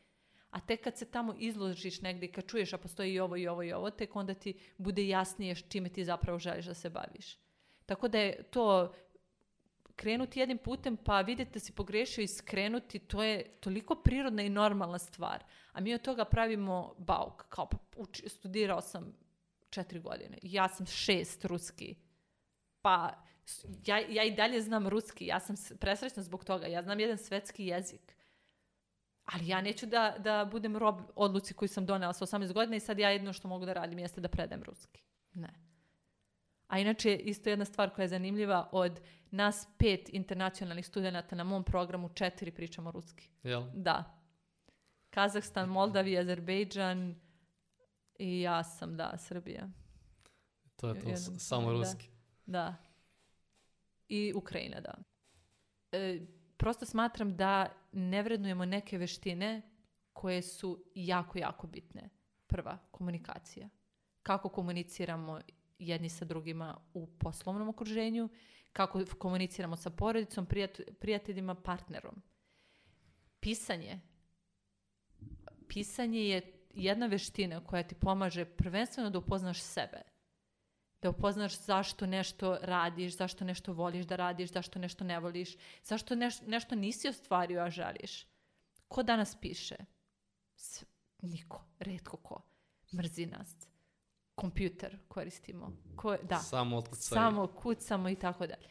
A 0.55 0.61
tek 0.61 0.85
kad 0.85 0.99
se 0.99 1.11
tamo 1.11 1.35
izložiš 1.39 2.01
negdje, 2.01 2.33
kad 2.33 2.47
čuješ 2.47 2.73
a 2.73 2.79
postoji 2.79 3.15
i 3.15 3.21
ovo 3.21 3.37
i 3.37 3.49
ovo 3.49 3.63
i 3.63 3.73
ovo, 3.73 3.91
tek 3.91 4.17
onda 4.17 4.35
ti 4.35 4.55
bude 4.79 5.09
jasnije 5.09 5.55
čime 5.55 5.89
ti 5.89 6.05
zapravo 6.05 6.39
želiš 6.39 6.67
da 6.67 6.75
se 6.75 6.91
baviš. 6.91 7.39
Tako 7.87 8.09
da 8.09 8.19
je 8.19 8.43
to 8.43 8.95
krenuti 9.97 10.41
jednim 10.41 10.59
putem 10.59 10.97
pa 10.97 11.21
vidjeti 11.21 11.53
da 11.53 11.61
si 11.61 11.73
pogrešio 11.73 12.23
i 12.23 12.27
skrenuti, 12.27 12.99
to 12.99 13.23
je 13.23 13.45
toliko 13.61 13.95
prirodna 13.95 14.43
i 14.43 14.49
normalna 14.49 14.99
stvar. 14.99 15.45
A 15.73 15.81
mi 15.81 15.95
od 15.95 16.03
toga 16.03 16.25
pravimo 16.25 16.95
bauk. 16.99 17.45
Kao 17.49 17.69
pa 17.69 17.77
uči, 17.97 18.29
studirao 18.29 18.81
sam 18.81 19.17
četiri 19.71 20.01
godine. 20.01 20.39
Ja 20.43 20.69
sam 20.69 20.87
šest 20.87 21.45
ruski. 21.45 21.95
Pa 22.83 23.25
ja, 23.87 23.99
ja 24.09 24.25
i 24.25 24.35
dalje 24.35 24.61
znam 24.61 24.89
ruski. 24.89 25.27
Ja 25.27 25.41
sam 25.41 25.57
presrećna 25.81 26.23
zbog 26.23 26.45
toga. 26.45 26.67
Ja 26.67 26.83
znam 26.83 27.01
jedan 27.01 27.19
svetski 27.19 27.67
jezik. 27.67 28.15
Ali 29.25 29.49
ja 29.49 29.61
neću 29.61 29.87
da, 29.87 30.17
da 30.19 30.49
budem 30.51 30.77
rob 30.77 31.01
odluci 31.15 31.55
koju 31.55 31.69
sam 31.69 31.87
donela 31.87 32.13
sa 32.13 32.27
18 32.27 32.53
godina 32.53 32.77
i 32.77 32.81
sad 32.81 32.99
ja 32.99 33.11
jedno 33.11 33.33
što 33.33 33.49
mogu 33.49 33.67
da 33.67 33.73
radim 33.73 33.99
jeste 33.99 34.21
da 34.21 34.29
predajem 34.29 34.63
ruski. 34.63 35.03
Ne. 35.35 35.49
A 36.69 36.79
inače, 36.79 37.17
isto 37.17 37.51
jedna 37.51 37.65
stvar 37.65 37.91
koja 37.91 38.03
je 38.03 38.09
zanimljiva, 38.09 38.69
od 38.73 39.01
nas 39.31 39.69
pet 39.79 40.09
internacionalnih 40.13 40.87
studenta 40.87 41.37
na 41.37 41.45
mom 41.45 41.65
programu 41.65 42.09
četiri 42.09 42.51
pričamo 42.51 42.91
ruski. 42.91 43.29
Jel? 43.43 43.63
Da. 43.75 44.21
Kazahstan, 45.11 45.69
Moldavija, 45.69 46.21
Azerbejdžan 46.21 47.15
i 48.19 48.41
ja 48.41 48.65
sam, 48.65 48.97
da, 48.97 49.15
Srbija. 49.19 49.69
To 50.77 50.89
je 50.89 50.95
to, 51.01 51.09
Jedan- 51.09 51.39
samo 51.39 51.67
da. 51.67 51.73
ruski. 51.73 52.09
Da. 52.47 52.75
I 54.09 54.33
Ukrajina, 54.37 54.81
da. 54.81 54.95
E, 55.93 56.21
prosto 56.65 56.87
smatram 56.87 57.37
da 57.37 57.69
ne 57.93 58.23
vrednujemo 58.23 58.65
neke 58.65 58.99
veštine 58.99 59.63
koje 60.13 60.43
su 60.43 60.85
jako, 60.95 61.39
jako 61.39 61.67
bitne. 61.67 62.11
Prva, 62.47 62.79
komunikacija. 62.91 63.69
Kako 64.23 64.49
komuniciramo 64.49 65.41
jedni 65.79 66.09
sa 66.09 66.25
drugima 66.25 66.77
u 66.95 67.07
poslovnom 67.07 67.69
okruženju, 67.69 68.29
kako 68.73 69.05
komuniciramo 69.19 69.77
sa 69.77 69.91
porodicom, 69.91 70.47
prijat- 70.47 70.93
prijateljima, 71.01 71.55
partnerom. 71.55 72.23
Pisanje. 73.41 74.01
Pisanje 75.69 76.21
je 76.21 76.53
jedna 76.75 77.07
veština 77.07 77.65
koja 77.65 77.83
ti 77.83 77.95
pomaže 77.95 78.45
prvenstveno 78.45 79.11
da 79.11 79.19
upoznaš 79.19 79.61
sebe 79.61 80.14
da 81.05 81.11
upoznaš 81.11 81.59
zašto 81.61 82.07
nešto 82.07 82.59
radiš, 82.63 83.17
zašto 83.17 83.45
nešto 83.45 83.73
voliš 83.73 84.07
da 84.07 84.17
radiš, 84.17 84.53
zašto 84.53 84.79
nešto 84.79 85.05
ne 85.05 85.19
voliš, 85.21 85.57
zašto 85.83 86.15
neš, 86.15 86.41
nešto 86.41 86.75
nisi 86.75 87.09
ostvario, 87.09 87.63
a 87.63 87.71
želiš. 87.71 88.27
Ko 88.89 89.03
danas 89.03 89.37
piše? 89.41 89.77
S- 90.57 90.85
niko, 91.23 91.65
redko 91.79 92.17
ko. 92.17 92.43
Mrzi 92.97 93.27
nas. 93.27 93.69
Kompjuter 94.35 94.99
koristimo. 95.09 95.73
Ko, 95.97 96.17
da, 96.23 96.39
Samo 96.39 96.77
otkucaj. 96.77 97.15
samo 97.17 97.47
kucamo 97.47 98.09
i 98.09 98.17
tako 98.17 98.47
dalje. 98.47 98.69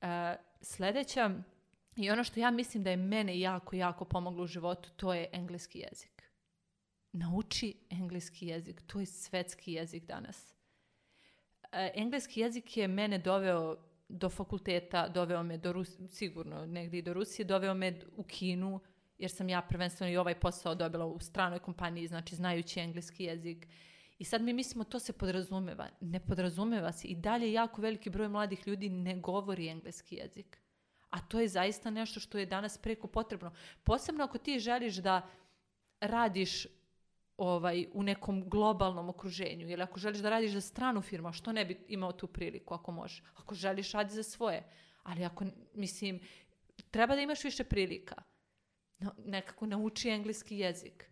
E, 0.00 0.36
Sljedeća, 0.60 1.30
i 1.96 2.10
ono 2.10 2.24
što 2.24 2.40
ja 2.40 2.50
mislim 2.50 2.82
da 2.82 2.90
je 2.90 2.96
mene 2.96 3.40
jako, 3.40 3.76
jako 3.76 4.04
pomoglo 4.04 4.44
u 4.44 4.46
životu, 4.46 4.90
to 4.96 5.14
je 5.14 5.28
engleski 5.32 5.78
jezik. 5.78 6.22
Nauči 7.12 7.74
engleski 7.90 8.46
jezik. 8.46 8.82
To 8.86 9.00
je 9.00 9.06
svetski 9.06 9.72
jezik 9.72 10.04
danas. 10.04 10.54
E, 11.78 11.90
engleski 11.94 12.40
jezik 12.40 12.76
je 12.76 12.88
mene 12.88 13.18
doveo 13.18 13.76
do 14.08 14.28
fakulteta, 14.28 15.08
doveo 15.08 15.42
me 15.42 15.58
do 15.58 15.72
Rus 15.72 15.98
sigurno 16.08 16.66
negdje 16.66 16.98
i 16.98 17.02
do 17.02 17.12
Rusije, 17.12 17.44
doveo 17.46 17.74
me 17.74 18.00
u 18.16 18.22
Kinu, 18.22 18.80
jer 19.18 19.30
sam 19.30 19.48
ja 19.48 19.62
prvenstveno 19.62 20.12
i 20.12 20.16
ovaj 20.16 20.40
posao 20.40 20.74
dobila 20.74 21.06
u 21.06 21.20
stranoj 21.20 21.58
kompaniji, 21.58 22.06
znači 22.06 22.36
znajući 22.36 22.80
engleski 22.80 23.24
jezik. 23.24 23.66
I 24.18 24.24
sad 24.24 24.42
mi 24.42 24.52
mislimo 24.52 24.84
to 24.84 24.98
se 24.98 25.12
podrazumeva. 25.12 25.88
Ne 26.00 26.20
podrazumeva 26.20 26.92
se. 26.92 27.08
I 27.08 27.14
dalje 27.14 27.52
jako 27.52 27.80
veliki 27.80 28.10
broj 28.10 28.28
mladih 28.28 28.66
ljudi 28.66 28.88
ne 28.88 29.16
govori 29.16 29.68
engleski 29.68 30.16
jezik. 30.16 30.58
A 31.10 31.20
to 31.20 31.40
je 31.40 31.48
zaista 31.48 31.90
nešto 31.90 32.20
što 32.20 32.38
je 32.38 32.46
danas 32.46 32.78
preko 32.78 33.06
potrebno. 33.06 33.52
Posebno 33.84 34.24
ako 34.24 34.38
ti 34.38 34.58
želiš 34.58 34.96
da 34.96 35.28
radiš 36.00 36.66
ovaj, 37.38 37.86
u 37.92 38.02
nekom 38.02 38.48
globalnom 38.50 39.08
okruženju 39.08 39.70
ili 39.70 39.82
ako 39.82 39.98
želiš 39.98 40.18
da 40.18 40.30
radiš 40.30 40.52
za 40.52 40.60
stranu 40.60 41.02
firmu, 41.02 41.32
što 41.32 41.52
ne 41.52 41.64
bi 41.64 41.78
imao 41.88 42.12
tu 42.12 42.26
priliku 42.26 42.74
ako 42.74 42.92
možeš? 42.92 43.22
Ako 43.34 43.54
želiš 43.54 43.92
radi 43.92 44.14
za 44.14 44.22
svoje. 44.22 44.62
Ali 45.02 45.24
ako, 45.24 45.44
mislim, 45.74 46.20
treba 46.90 47.14
da 47.14 47.20
imaš 47.20 47.44
više 47.44 47.64
prilika. 47.64 48.14
No, 48.98 49.14
nekako 49.24 49.66
nauči 49.66 50.08
engleski 50.08 50.58
jezik. 50.58 51.10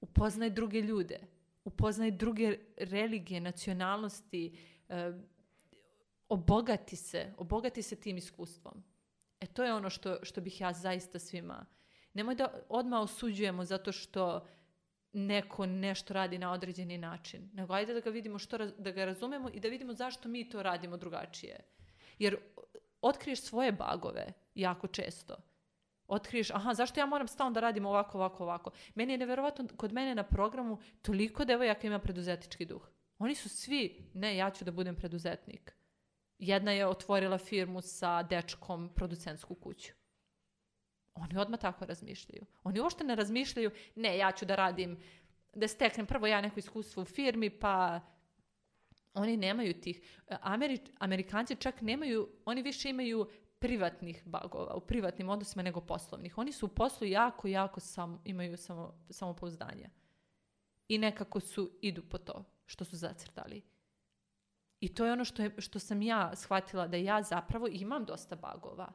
Upoznaj 0.00 0.50
druge 0.50 0.80
ljude. 0.80 1.20
Upoznaj 1.64 2.10
druge 2.10 2.58
religije, 2.76 3.40
nacionalnosti. 3.40 4.58
e, 4.88 5.12
obogati 6.28 6.96
se. 6.96 7.32
Obogati 7.36 7.82
se 7.82 7.96
tim 7.96 8.16
iskustvom. 8.16 8.84
E 9.40 9.46
to 9.46 9.64
je 9.64 9.74
ono 9.74 9.90
što, 9.90 10.24
što 10.24 10.40
bih 10.40 10.60
ja 10.60 10.72
zaista 10.72 11.18
svima... 11.18 11.66
Nemoj 12.14 12.34
da 12.34 12.64
odmah 12.68 13.00
osuđujemo 13.00 13.64
zato 13.64 13.92
što 13.92 14.46
neko 15.12 15.66
nešto 15.66 16.14
radi 16.14 16.38
na 16.38 16.52
određeni 16.52 16.98
način. 16.98 17.50
Nego 17.54 17.74
ajde 17.74 17.94
da 17.94 18.00
ga 18.00 18.10
vidimo 18.10 18.38
što, 18.38 18.58
da 18.58 18.90
ga 18.90 19.04
razumemo 19.04 19.50
i 19.52 19.60
da 19.60 19.68
vidimo 19.68 19.94
zašto 19.94 20.28
mi 20.28 20.48
to 20.48 20.62
radimo 20.62 20.96
drugačije. 20.96 21.60
Jer 22.18 22.36
otkriješ 23.00 23.40
svoje 23.40 23.72
bagove 23.72 24.32
jako 24.54 24.86
često. 24.86 25.36
Otkriješ, 26.06 26.50
aha, 26.50 26.74
zašto 26.74 27.00
ja 27.00 27.06
moram 27.06 27.28
stalno 27.28 27.52
da 27.52 27.60
radim 27.60 27.86
ovako, 27.86 28.18
ovako, 28.18 28.44
ovako. 28.44 28.70
Meni 28.94 29.12
je 29.12 29.18
neverovatno, 29.18 29.68
kod 29.76 29.92
mene 29.92 30.14
na 30.14 30.22
programu 30.22 30.78
toliko 31.02 31.44
devojaka 31.44 31.86
ima 31.86 31.98
preduzetički 31.98 32.64
duh. 32.64 32.88
Oni 33.18 33.34
su 33.34 33.48
svi, 33.48 34.10
ne, 34.14 34.36
ja 34.36 34.50
ću 34.50 34.64
da 34.64 34.70
budem 34.70 34.96
preduzetnik. 34.96 35.76
Jedna 36.38 36.72
je 36.72 36.86
otvorila 36.86 37.38
firmu 37.38 37.80
sa 37.80 38.22
dečkom 38.22 38.88
producentsku 38.94 39.54
kuću. 39.54 39.92
Oni 41.16 41.38
odmah 41.38 41.60
tako 41.60 41.84
razmišljaju. 41.84 42.46
Oni 42.64 42.80
uopšte 42.80 43.04
ne 43.04 43.14
razmišljaju, 43.14 43.70
ne, 43.94 44.18
ja 44.18 44.32
ću 44.32 44.44
da 44.44 44.54
radim, 44.54 44.98
da 45.54 45.68
steknem 45.68 46.06
prvo 46.06 46.26
ja 46.26 46.40
neko 46.40 46.58
iskustvo 46.58 47.02
u 47.02 47.06
firmi, 47.06 47.50
pa 47.50 48.00
oni 49.14 49.36
nemaju 49.36 49.80
tih. 49.80 50.20
Ameri, 50.40 50.78
Amerikanci 50.98 51.56
čak 51.56 51.80
nemaju, 51.80 52.28
oni 52.44 52.62
više 52.62 52.90
imaju 52.90 53.28
privatnih 53.58 54.22
bagova, 54.26 54.74
u 54.74 54.80
privatnim 54.80 55.28
odnosima 55.28 55.62
nego 55.62 55.80
poslovnih. 55.80 56.38
Oni 56.38 56.52
su 56.52 56.66
u 56.66 56.68
poslu 56.68 57.06
jako, 57.06 57.48
jako 57.48 57.80
sam, 57.80 58.20
imaju 58.24 58.56
samo, 58.56 58.94
samopouzdanja. 59.10 59.90
I 60.88 60.98
nekako 60.98 61.40
su, 61.40 61.70
idu 61.80 62.02
po 62.02 62.18
to 62.18 62.44
što 62.66 62.84
su 62.84 62.96
zacrtali. 62.96 63.62
I 64.80 64.94
to 64.94 65.06
je 65.06 65.12
ono 65.12 65.24
što, 65.24 65.42
je, 65.42 65.54
što 65.58 65.78
sam 65.78 66.02
ja 66.02 66.36
shvatila 66.36 66.88
da 66.88 66.96
ja 66.96 67.22
zapravo 67.22 67.68
imam 67.70 68.04
dosta 68.04 68.36
bagova. 68.36 68.92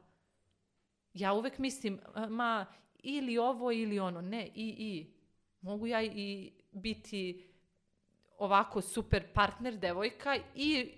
Ja 1.14 1.32
uvek 1.32 1.58
mislim, 1.58 2.00
ma, 2.28 2.66
ili 2.98 3.38
ovo 3.38 3.72
ili 3.72 3.98
ono. 3.98 4.20
Ne, 4.20 4.46
i, 4.46 4.74
i. 4.78 5.12
Mogu 5.60 5.86
ja 5.86 6.02
i 6.02 6.52
biti 6.72 7.48
ovako 8.38 8.80
super 8.80 9.32
partner 9.34 9.78
devojka 9.78 10.36
i 10.54 10.92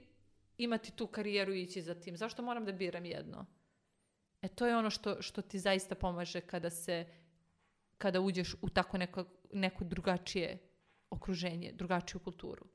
imati 0.59 0.93
tu 0.93 1.07
karijeru 1.07 1.55
i 1.55 1.63
ići 1.63 1.83
za 1.83 1.95
tim. 1.95 2.17
Zašto 2.17 2.43
moram 2.43 2.65
da 2.65 2.73
biram 2.73 3.05
jedno? 3.05 3.47
E 4.43 4.49
to 4.49 4.67
je 4.67 4.77
ono 4.77 4.91
što, 4.91 5.23
što 5.23 5.43
ti 5.43 5.59
zaista 5.59 5.95
pomaže 5.95 6.41
kada 6.41 6.71
se 6.71 7.07
kada 7.99 8.21
uđeš 8.21 8.55
u 8.63 8.69
tako 8.69 8.99
neko, 8.99 9.25
neko 9.53 9.85
drugačije 9.85 10.59
okruženje, 11.11 11.73
drugačiju 11.73 12.21
kulturu. 12.21 12.67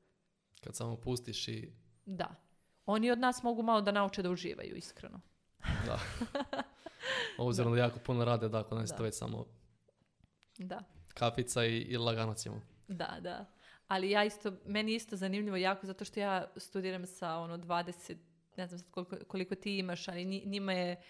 Kad 0.60 0.76
samo 0.76 0.96
pustiš 0.96 1.48
i... 1.48 1.72
Da. 2.06 2.34
Oni 2.86 3.10
od 3.10 3.18
nas 3.18 3.42
mogu 3.42 3.62
malo 3.62 3.80
da 3.80 3.92
nauče 3.92 4.22
da 4.22 4.30
uživaju, 4.30 4.76
iskreno. 4.76 5.20
Da. 5.86 6.00
Obzirom 7.38 7.72
da 7.72 7.78
jako 7.78 7.98
puno 7.98 8.24
rade, 8.24 8.48
da, 8.48 8.62
kod 8.62 8.78
nas 8.78 8.90
Da. 8.90 8.96
to 8.96 9.02
već 9.02 9.14
samo 9.14 9.46
Da. 10.58 10.82
kafica 11.08 11.64
i, 11.64 11.76
i 11.78 11.96
lagano 11.96 12.34
ćemo. 12.34 12.60
Da, 12.88 13.16
da. 13.20 13.44
Ali 13.88 14.10
ja 14.10 14.24
isto, 14.24 14.52
meni 14.64 14.94
isto 14.94 15.16
zanimljivo 15.16 15.56
jako 15.56 15.86
zato 15.86 16.04
što 16.04 16.20
ja 16.20 16.50
studiram 16.56 17.06
sa 17.06 17.36
ono 17.36 17.56
20, 17.58 18.16
ne 18.56 18.66
znam 18.66 18.78
sad 18.78 18.90
koliko, 18.90 19.16
koliko 19.26 19.54
ti 19.54 19.78
imaš, 19.78 20.08
ali 20.08 20.24
nji- 20.24 20.46
njima 20.46 20.72
je 20.72 21.02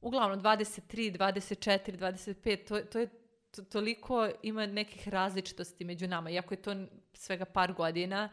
uglavnom 0.00 0.40
23, 0.40 1.12
24, 1.12 1.96
25, 1.96 2.64
to, 2.64 2.80
to 2.80 2.98
je 2.98 3.08
to- 3.50 3.62
toliko 3.62 4.28
ima 4.42 4.66
nekih 4.66 5.08
različitosti 5.08 5.84
među 5.84 6.08
nama, 6.08 6.30
iako 6.30 6.54
je 6.54 6.62
to 6.62 6.74
svega 7.12 7.44
par 7.44 7.72
godina, 7.72 8.28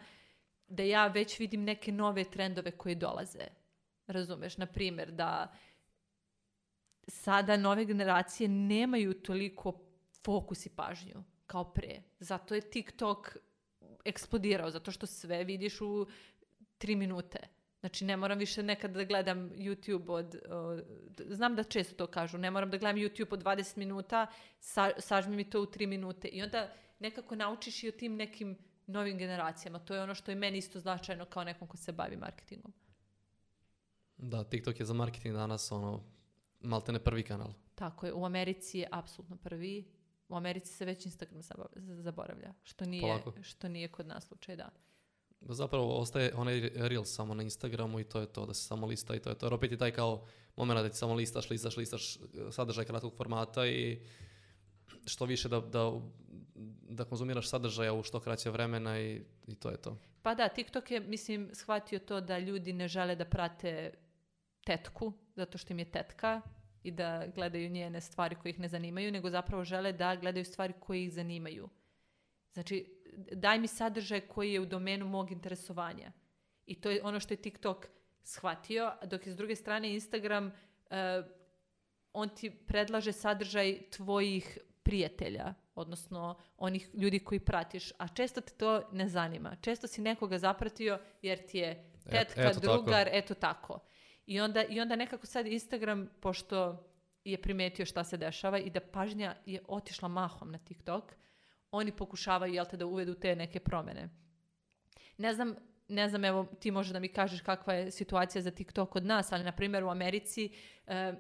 da 0.68 0.84
ja 0.84 1.08
već 1.08 1.40
vidim 1.40 1.64
neke 1.64 1.92
nove 1.92 2.24
trendove 2.24 2.72
koji 2.72 2.96
dolaze. 2.96 3.48
Razumeš, 4.08 4.58
na 4.58 4.66
primjer, 4.66 5.12
da 5.12 5.54
sada 7.08 7.58
nove 7.58 7.86
generacije 7.86 8.50
nemaju 8.50 9.14
toliko 9.14 9.80
fokus 10.26 10.66
i 10.66 10.70
pažnju 10.70 11.24
kao 11.48 11.74
pre. 11.74 12.02
Zato 12.20 12.56
je 12.56 12.62
TikTok 12.62 13.38
eksplodirao, 14.06 14.72
zato 14.72 14.92
što 14.92 15.06
sve 15.06 15.44
vidiš 15.44 15.82
u 15.82 16.08
tri 16.78 16.96
minute. 16.96 17.40
Znači, 17.80 18.06
ne 18.06 18.18
moram 18.18 18.38
više 18.38 18.64
nekad 18.64 18.92
da 18.92 19.04
gledam 19.04 19.50
YouTube 19.50 20.12
od... 20.12 20.36
o, 20.50 20.80
znam 21.30 21.56
da 21.56 21.64
često 21.64 21.96
to 21.96 22.08
kažu, 22.08 22.38
ne 22.38 22.52
moram 22.52 22.70
da 22.70 22.78
gledam 22.78 23.02
YouTube 23.02 23.34
od 23.34 23.44
20 23.44 23.78
minuta, 23.78 24.28
sa, 24.60 24.92
sažmi 25.00 25.36
mi 25.36 25.50
to 25.50 25.62
u 25.62 25.66
tri 25.66 25.88
minute. 25.88 26.28
I 26.28 26.42
onda 26.42 26.74
nekako 27.00 27.36
naučiš 27.36 27.84
i 27.84 27.90
o 27.90 27.92
tim 27.92 28.16
nekim 28.16 28.58
novim 28.88 29.18
generacijama. 29.18 29.80
To 29.80 29.96
je 29.96 30.02
ono 30.02 30.16
što 30.16 30.32
je 30.32 30.36
meni 30.36 30.58
isto 30.58 30.80
značajno 30.80 31.26
kao 31.26 31.44
nekom 31.44 31.68
ko 31.68 31.78
se 31.78 31.92
bavi 31.92 32.18
marketingom. 32.18 32.74
Da, 34.18 34.44
TikTok 34.44 34.80
je 34.80 34.86
za 34.86 34.94
marketing 34.94 35.36
danas 35.36 35.72
ono, 35.72 36.04
maltene 36.66 37.00
prvi 37.00 37.24
kanal. 37.24 37.54
Tako 37.76 38.06
je, 38.06 38.14
u 38.14 38.26
Americi 38.26 38.80
je 38.80 38.88
apsolutno 38.92 39.38
prvi. 39.38 39.86
U 40.30 40.36
Americi 40.36 40.74
se 40.74 40.86
već 40.86 41.06
Instagram 41.06 41.42
zaboravlja, 41.76 42.54
što 42.64 42.86
nije, 42.86 43.02
Polako. 43.02 43.34
što 43.42 43.68
nije 43.68 43.88
kod 43.88 44.08
nas 44.08 44.28
slučaj, 44.28 44.56
da. 44.56 44.70
Zapravo 45.42 45.98
ostaje 45.98 46.34
onaj 46.36 46.70
Reels 46.76 47.14
samo 47.14 47.34
na 47.34 47.44
Instagramu 47.44 48.00
i 48.00 48.04
to 48.04 48.20
je 48.20 48.26
to, 48.26 48.46
da 48.46 48.54
se 48.54 48.64
samo 48.64 48.88
lista 48.88 49.16
i 49.16 49.20
to 49.20 49.30
je 49.30 49.38
to. 49.38 49.46
Jer 49.46 49.54
opet 49.54 49.72
je 49.72 49.78
taj 49.78 49.92
kao 49.92 50.26
moment 50.56 50.80
da 50.80 50.90
ti 50.90 50.98
samo 50.98 51.14
listaš, 51.14 51.50
listaš, 51.50 51.78
listaš 51.78 52.16
eh, 52.16 52.20
sadržaj 52.52 52.86
kratkog 52.86 53.14
formata 53.18 53.68
i 53.68 54.00
što 55.06 55.26
više 55.26 55.50
da, 55.50 55.60
da, 55.60 55.92
da 56.90 57.06
konzumiraš 57.06 57.50
sadržaja 57.50 57.94
u 57.94 58.04
što 58.04 58.20
kraće 58.20 58.50
vremena 58.50 59.00
i, 59.00 59.22
i 59.48 59.56
to 59.56 59.70
je 59.70 59.78
to. 59.78 59.98
Pa 60.22 60.36
da, 60.36 60.50
TikTok 60.50 60.92
je, 60.92 61.00
mislim, 61.00 61.50
shvatio 61.54 62.00
to 62.00 62.22
da 62.22 62.40
ljudi 62.40 62.74
ne 62.74 62.88
žele 62.88 63.16
da 63.16 63.26
prate 63.26 63.94
tetku, 64.64 65.14
zato 65.36 65.58
što 65.58 65.74
im 65.74 65.80
je 65.80 65.92
tetka 65.92 66.42
i 66.86 66.92
da 66.92 67.28
gledaju 67.36 67.70
njene 67.70 68.02
stvari 68.02 68.36
koje 68.36 68.50
ih 68.50 68.60
ne 68.60 68.68
zanimaju, 68.68 69.12
nego 69.12 69.30
zapravo 69.30 69.64
žele 69.64 69.92
da 69.92 70.16
gledaju 70.16 70.46
stvari 70.46 70.74
koje 70.80 71.04
ih 71.04 71.14
zanimaju. 71.14 71.70
Znači, 72.54 72.86
daj 73.32 73.60
mi 73.60 73.68
sadržaj 73.68 74.22
koji 74.22 74.54
je 74.54 74.60
u 74.60 74.66
domenu 74.66 75.08
mog 75.08 75.32
interesovanja. 75.32 76.12
I 76.66 76.76
to 76.82 76.92
je 76.92 77.04
ono 77.04 77.20
što 77.20 77.34
je 77.34 77.42
TikTok 77.42 77.88
shvatio, 78.24 78.92
dok 79.04 79.28
je 79.28 79.34
s 79.34 79.36
druge 79.36 79.56
strane 79.56 79.94
Instagram, 79.94 80.52
eh, 80.90 81.24
on 82.14 82.30
ti 82.30 82.50
predlaže 82.50 83.12
sadržaj 83.12 83.90
tvojih 83.90 84.58
prijatelja, 84.84 85.54
odnosno 85.76 86.38
onih 86.58 86.90
ljudi 86.94 87.20
koji 87.20 87.40
pratiš, 87.40 87.92
a 87.98 88.08
često 88.08 88.42
te 88.42 88.54
to 88.54 88.90
ne 88.92 89.10
zanima. 89.10 89.56
Često 89.62 89.88
si 89.88 90.02
nekoga 90.02 90.38
zapratio 90.38 91.00
jer 91.22 91.46
ti 91.46 91.58
je 91.58 91.92
tetka, 92.10 92.42
eto 92.42 92.60
tako. 92.60 92.74
drugar, 92.74 93.10
eto 93.12 93.34
tako. 93.34 93.80
I 94.26 94.40
onda, 94.40 94.64
I 94.70 94.82
onda 94.82 94.96
nekako 94.96 95.26
sad 95.26 95.48
Instagram, 95.48 96.10
pošto 96.20 96.86
je 97.24 97.42
primetio 97.42 97.86
šta 97.86 98.04
se 98.04 98.18
dešava 98.18 98.60
i 98.60 98.70
da 98.70 98.80
pažnja 98.80 99.36
je 99.46 99.62
otišla 99.68 100.08
mahom 100.08 100.52
na 100.52 100.58
TikTok, 100.58 101.16
oni 101.72 101.92
pokušavaju, 101.92 102.54
jel 102.54 102.66
te, 102.66 102.78
da 102.78 102.86
uvedu 102.86 103.14
te 103.14 103.36
neke 103.36 103.60
promene. 103.60 104.10
Ne 105.18 105.34
znam, 105.34 105.56
ne 105.88 106.10
znam, 106.10 106.26
evo, 106.26 106.46
ti 106.60 106.72
možeš 106.72 106.94
da 106.94 107.00
mi 107.00 107.08
kažeš 107.08 107.42
kakva 107.42 107.74
je 107.74 107.92
situacija 107.92 108.42
za 108.42 108.52
TikTok 108.52 108.90
kod 108.90 109.06
nas, 109.06 109.32
ali, 109.32 109.44
na 109.44 109.52
primjer, 109.52 109.84
u 109.84 109.90
Americi 109.90 110.50
e, 110.88 111.14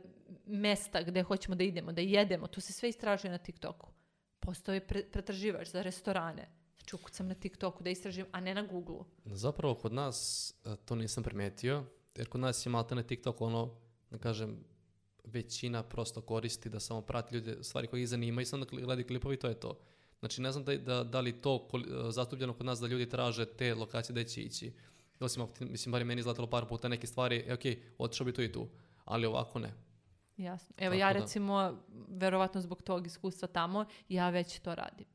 mesta 0.45 1.03
gde 1.03 1.23
hoćemo 1.23 1.55
da 1.55 1.63
idemo, 1.63 1.91
da 1.91 2.01
jedemo, 2.01 2.47
to 2.47 2.61
se 2.61 2.73
sve 2.73 2.89
istražuje 2.89 3.31
na 3.31 3.37
TikToku. 3.37 3.91
Postoje 4.39 4.87
pre, 4.87 5.03
pretraživač 5.11 5.67
za 5.67 5.81
restorane. 5.81 6.49
Znači, 6.77 6.95
ukucam 6.95 7.27
na 7.27 7.33
TikToku 7.33 7.83
da 7.83 7.89
istražim, 7.89 8.25
a 8.31 8.39
ne 8.39 8.53
na 8.53 8.61
Google. 8.61 9.05
Zapravo 9.25 9.75
kod 9.75 9.93
nas 9.93 10.53
eh, 10.65 10.75
to 10.85 10.95
nisam 10.95 11.23
primetio, 11.23 11.85
jer 12.15 12.29
kod 12.29 12.41
nas 12.41 12.65
je 12.65 12.69
maltene 12.69 13.03
TikTok 13.03 13.41
ono, 13.41 13.75
da 14.11 14.17
kažem, 14.17 14.63
većina 15.23 15.83
prosto 15.83 16.21
koristi 16.21 16.69
da 16.69 16.79
samo 16.79 17.01
prati 17.01 17.35
ljude, 17.35 17.63
stvari 17.63 17.87
koje 17.87 18.01
ih 18.01 18.09
zanimaju 18.09 18.43
i 18.43 18.45
samo 18.45 18.65
da 18.65 18.71
gledaju 18.71 19.07
klipovi, 19.07 19.37
to 19.37 19.47
je 19.47 19.59
to. 19.59 19.79
Znači 20.19 20.41
ne 20.41 20.51
znam 20.51 20.63
da, 20.63 20.77
da, 20.77 21.03
da 21.03 21.19
li 21.19 21.41
to 21.41 21.67
zastupljeno 22.09 22.53
kod 22.53 22.65
nas 22.65 22.79
da 22.79 22.87
ljudi 22.87 23.09
traže 23.09 23.45
te 23.45 23.75
lokacije 23.75 24.13
gde 24.13 24.23
će 24.23 24.41
ići. 24.41 24.73
Osim 25.19 25.47
mislim, 25.59 25.91
bar 25.91 26.01
je 26.01 26.05
meni 26.05 26.19
izgledalo 26.19 26.49
par 26.49 26.65
puta 26.65 26.87
neke 26.87 27.07
stvari, 27.07 27.43
e, 27.47 27.53
ok, 27.53 27.59
otišao 27.97 28.25
bi 28.25 28.33
tu 28.33 28.41
i 28.41 28.51
tu, 28.51 28.67
ali 29.05 29.25
ovako 29.25 29.59
ne. 29.59 29.73
Jasno. 30.37 30.75
Evo 30.77 30.91
Tako 30.91 30.99
ja 30.99 31.13
da. 31.13 31.19
recimo, 31.19 31.83
verovatno 32.07 32.61
zbog 32.61 32.81
tog 32.81 33.07
iskustva 33.07 33.47
tamo, 33.47 33.85
ja 34.09 34.29
već 34.29 34.59
to 34.59 34.75
radim. 34.75 35.07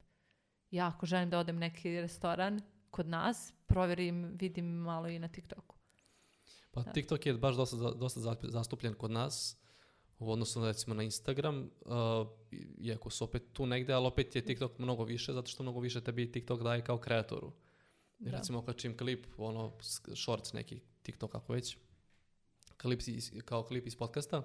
Ja 0.71 0.89
ako 0.89 1.07
želim 1.07 1.31
da 1.31 1.39
odem 1.39 1.59
neki 1.59 2.01
restoran 2.01 2.61
kod 2.91 3.09
nas, 3.09 3.53
proverim, 3.67 4.37
vidim 4.41 4.67
malo 4.67 5.09
i 5.09 5.19
na 5.19 5.29
TikToku. 5.29 5.80
Pa 6.71 6.83
Da. 6.83 6.93
TikTok 6.93 7.27
je 7.27 7.35
baš 7.35 7.57
dosta, 7.57 7.77
dosta 7.77 8.21
za- 8.21 8.37
zastupljen 8.43 8.95
kod 8.95 9.11
nas 9.11 9.57
u 10.19 10.33
odnosu 10.33 10.61
na, 10.61 10.67
recimo 10.67 10.95
na 10.95 11.03
Instagram, 11.03 11.59
uh, 11.81 11.91
iako 12.79 13.11
su 13.11 13.25
opet 13.25 13.43
tu 13.53 13.67
negde, 13.67 13.93
ali 13.93 14.07
opet 14.07 14.37
je 14.37 14.45
TikTok 14.45 14.79
mnogo 14.79 15.05
više, 15.05 15.33
zato 15.33 15.49
što 15.49 15.63
mnogo 15.63 15.81
više 15.81 16.01
tebi 16.01 16.33
TikTok 16.33 16.63
daje 16.63 16.85
kao 16.85 16.99
kreatoru. 16.99 17.53
Da. 18.19 18.31
recimo 18.31 18.59
okačim 18.59 18.97
klip, 18.97 19.27
ono, 19.39 19.73
s- 19.81 20.01
shorts 20.17 20.53
neki 20.53 20.81
TikTok 21.03 21.33
kako 21.33 21.53
već, 21.53 21.77
klip 22.77 23.01
iz, 23.03 23.33
kao 23.45 23.63
klip 23.63 23.87
iz 23.87 23.97
podcasta, 23.97 24.43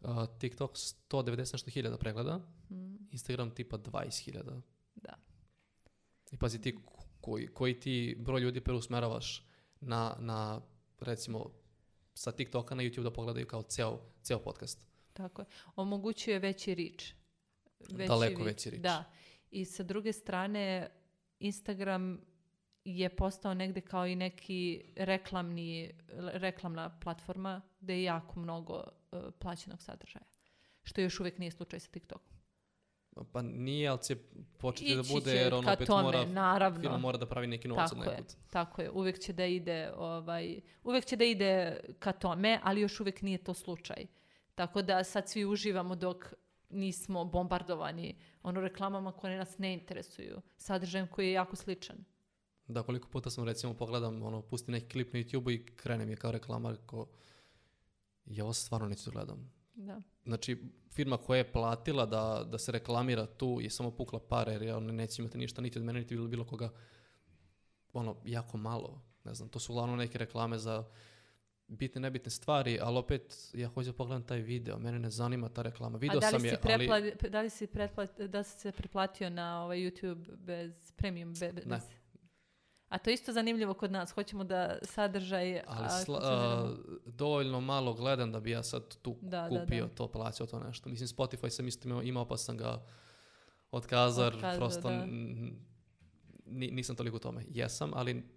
uh, 0.00 0.08
TikTok 0.38 0.70
190 0.72 1.52
nešto 1.52 1.70
hiljada 1.70 1.98
pregleda, 1.98 2.40
Mm, 2.70 2.96
Instagram 3.10 3.50
tipa 3.50 3.78
20 3.78 4.20
hiljada. 4.20 4.60
da. 4.94 5.14
I 6.30 6.36
pazi 6.36 6.60
ti 6.60 6.78
koji, 7.20 7.46
koji 7.46 7.80
ti 7.80 8.16
broj 8.18 8.40
ljudi 8.40 8.60
preusmeravaš 8.60 9.46
na, 9.80 10.16
na 10.18 10.60
recimo 11.00 11.50
sa 12.14 12.32
TikToka 12.32 12.74
na 12.74 12.82
YouTube 12.82 13.02
da 13.02 13.12
pogledaju 13.12 13.46
kao 13.46 13.62
ceo, 13.62 13.98
ceo 14.22 14.38
podcast. 14.38 14.80
Tako 15.12 15.42
je. 15.42 15.46
Omogućuje 15.76 16.38
veći 16.38 16.74
rič. 16.74 17.14
Daleko 17.88 18.44
reach. 18.44 18.46
veći 18.46 18.70
reach. 18.70 18.82
Da. 18.82 19.04
I 19.50 19.64
sa 19.64 19.82
druge 19.82 20.12
strane, 20.12 20.90
Instagram 21.38 22.20
je 22.84 23.16
postao 23.16 23.54
negde 23.54 23.80
kao 23.80 24.06
i 24.06 24.16
neki 24.16 24.84
reklamni, 24.96 25.92
reklamna 26.18 26.98
platforma 26.98 27.62
gde 27.80 27.94
je 27.94 28.02
jako 28.02 28.40
mnogo 28.40 28.74
uh, 28.74 29.20
plaćenog 29.38 29.82
sadržaja. 29.82 30.24
Što 30.82 31.00
još 31.00 31.20
uvijek 31.20 31.38
nije 31.38 31.50
slučaj 31.50 31.80
sa 31.80 31.90
TikTokom. 31.90 32.35
Pa 33.24 33.42
nije, 33.42 33.88
ali 33.88 34.02
će 34.02 34.16
početi 34.58 34.94
da 34.94 35.00
Ići 35.00 35.12
bude 35.12 35.30
će 35.30 35.36
jer 35.36 35.50
ka 35.50 35.72
opet 35.72 35.86
tome, 35.86 36.02
mora, 36.02 36.24
naravno. 36.24 36.80
firma 36.80 36.98
mora 36.98 37.18
da 37.18 37.26
pravi 37.26 37.46
neki 37.46 37.68
novac 37.68 37.92
od 37.92 37.98
Tako 37.98 38.10
je, 38.10 38.16
nekud. 38.16 38.34
tako 38.50 38.82
je. 38.82 38.90
Uvijek 38.90 39.18
će 39.18 39.32
da 39.32 39.46
ide, 39.46 39.92
ovaj, 39.96 40.60
uvijek 40.84 41.04
će 41.04 41.16
da 41.16 41.24
ide 41.24 41.80
ka 41.98 42.12
tome, 42.12 42.60
ali 42.62 42.80
još 42.80 43.00
uvijek 43.00 43.22
nije 43.22 43.38
to 43.38 43.54
slučaj. 43.54 44.06
Tako 44.54 44.82
da 44.82 45.04
sad 45.04 45.28
svi 45.28 45.44
uživamo 45.44 45.94
dok 45.96 46.34
nismo 46.70 47.24
bombardovani 47.24 48.16
ono 48.42 48.60
reklamama 48.60 49.12
koje 49.12 49.38
nas 49.38 49.58
ne 49.58 49.72
interesuju, 49.72 50.40
sadržajem 50.56 51.06
koji 51.06 51.26
je 51.26 51.32
jako 51.32 51.56
sličan. 51.56 52.04
Da, 52.68 52.82
koliko 52.82 53.08
puta 53.08 53.30
sam 53.30 53.44
recimo 53.44 53.74
pogledam, 53.74 54.22
ono, 54.22 54.42
pusti 54.42 54.70
neki 54.70 54.88
klip 54.88 55.12
na 55.12 55.20
YouTube 55.20 55.54
i 55.54 55.66
krene 55.66 56.06
mi 56.06 56.12
je 56.12 56.16
kao 56.16 56.32
reklama, 56.32 56.76
kao, 56.86 57.06
ja 58.26 58.44
ovo 58.44 58.52
stvarno 58.52 58.88
neću 58.88 59.10
da 59.10 59.10
gledam. 59.10 59.55
Da. 59.76 60.02
Znači, 60.24 60.62
firma 60.90 61.16
koja 61.16 61.38
je 61.38 61.52
platila 61.52 62.06
da, 62.06 62.46
da 62.50 62.58
se 62.58 62.72
reklamira 62.72 63.26
tu 63.26 63.58
je 63.60 63.70
samo 63.70 63.90
pukla 63.90 64.20
pare, 64.20 64.52
jer 64.52 64.62
ja, 64.62 64.80
neće 64.80 65.22
imati 65.22 65.38
ništa 65.38 65.60
niti 65.62 65.78
od 65.78 65.84
mene, 65.84 65.98
niti 66.00 66.14
bilo, 66.14 66.28
bilo 66.28 66.44
koga, 66.44 66.70
ono, 67.92 68.16
jako 68.24 68.56
malo. 68.56 69.02
Ne 69.24 69.34
znam, 69.34 69.48
to 69.48 69.58
su 69.58 69.72
uglavnom 69.72 69.98
neke 69.98 70.18
reklame 70.18 70.58
za 70.58 70.84
bitne, 71.68 72.00
nebitne 72.00 72.30
stvari, 72.30 72.78
ali 72.82 72.98
opet, 72.98 73.50
ja 73.54 73.68
hoću 73.68 73.90
da 73.90 73.96
pogledam 73.96 74.22
taj 74.22 74.40
video, 74.40 74.78
mene 74.78 74.98
ne 74.98 75.10
zanima 75.10 75.48
ta 75.48 75.62
reklama. 75.62 75.98
Video 75.98 76.20
da 76.20 76.30
sam 76.30 76.44
je, 76.44 76.58
ali... 76.62 76.88
prepla- 76.88 77.28
da 77.30 77.40
li 77.40 77.50
si 77.50 77.66
pretpla- 77.66 78.26
da 78.28 78.42
si 78.42 78.60
se 78.60 78.72
pretplatio 78.72 79.30
na 79.30 79.64
ovaj 79.64 79.78
YouTube 79.78 80.36
bez 80.36 80.92
premium? 80.96 81.34
Be, 81.40 81.52
be- 81.52 81.62
Ne. 81.66 81.80
A 82.88 82.98
to 82.98 83.10
je 83.10 83.14
isto 83.14 83.32
zanimljivo 83.32 83.74
kod 83.74 83.92
nas. 83.92 84.10
Hoćemo 84.10 84.44
da 84.44 84.78
sadržaj... 84.82 85.60
Ali 85.66 85.88
sla- 85.88 86.20
a, 86.22 86.74
dovoljno 87.06 87.60
malo 87.60 87.94
gledam 87.94 88.32
da 88.32 88.40
bi 88.40 88.50
ja 88.50 88.62
sad 88.62 88.96
tu 89.02 89.16
Da, 89.22 89.48
da, 89.48 89.48
kupio 89.48 89.86
da. 89.86 89.94
to, 89.94 90.08
plaćao 90.08 90.46
to 90.46 90.60
nešto. 90.60 90.88
Mislim, 90.88 91.08
Spotify 91.08 91.50
sam 91.50 91.68
isto 91.68 92.02
imao, 92.02 92.28
pa 92.28 92.36
sam 92.36 92.56
ga 92.56 92.82
otkazao, 93.70 94.24
jer 94.24 94.34
Otkazao, 94.34 94.58
prosto 94.58 94.88
da. 94.88 95.06
nisam 96.46 96.96
toliko 96.96 97.16
u 97.16 97.20
tome. 97.20 97.44
Jesam, 97.48 97.90
ali 97.94 98.36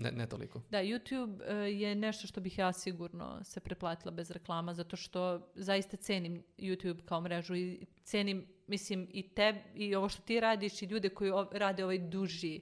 Ne, 0.00 0.12
ne 0.12 0.26
toliko. 0.26 0.62
Da, 0.70 0.78
YouTube 0.78 1.40
e, 1.46 1.54
je 1.54 1.94
nešto 1.94 2.26
što 2.26 2.40
bih 2.40 2.58
ja 2.58 2.72
sigurno 2.72 3.44
se 3.44 3.60
preplatila 3.60 4.10
bez 4.10 4.30
reklama, 4.30 4.74
zato 4.74 4.96
što 4.96 5.50
zaista 5.54 5.96
cenim 5.96 6.44
YouTube 6.58 7.04
kao 7.04 7.20
mrežu 7.20 7.54
i 7.54 7.86
cenim, 8.04 8.46
mislim, 8.66 9.08
i 9.12 9.28
te, 9.28 9.64
i 9.74 9.94
ovo 9.94 10.08
što 10.08 10.22
ti 10.22 10.40
radiš 10.40 10.82
i 10.82 10.86
ljude 10.86 11.08
koji 11.08 11.32
rade 11.52 11.84
ovaj 11.84 11.98
duži 11.98 12.60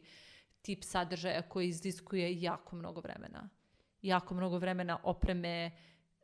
tip 0.63 0.85
sadržaja 0.85 1.43
koji 1.43 1.69
iziskuje 1.69 2.41
jako 2.41 2.77
mnogo 2.77 3.01
vremena. 3.01 3.49
Jako 4.03 4.35
mnogo 4.35 4.59
vremena 4.59 4.99
opreme, 5.03 5.71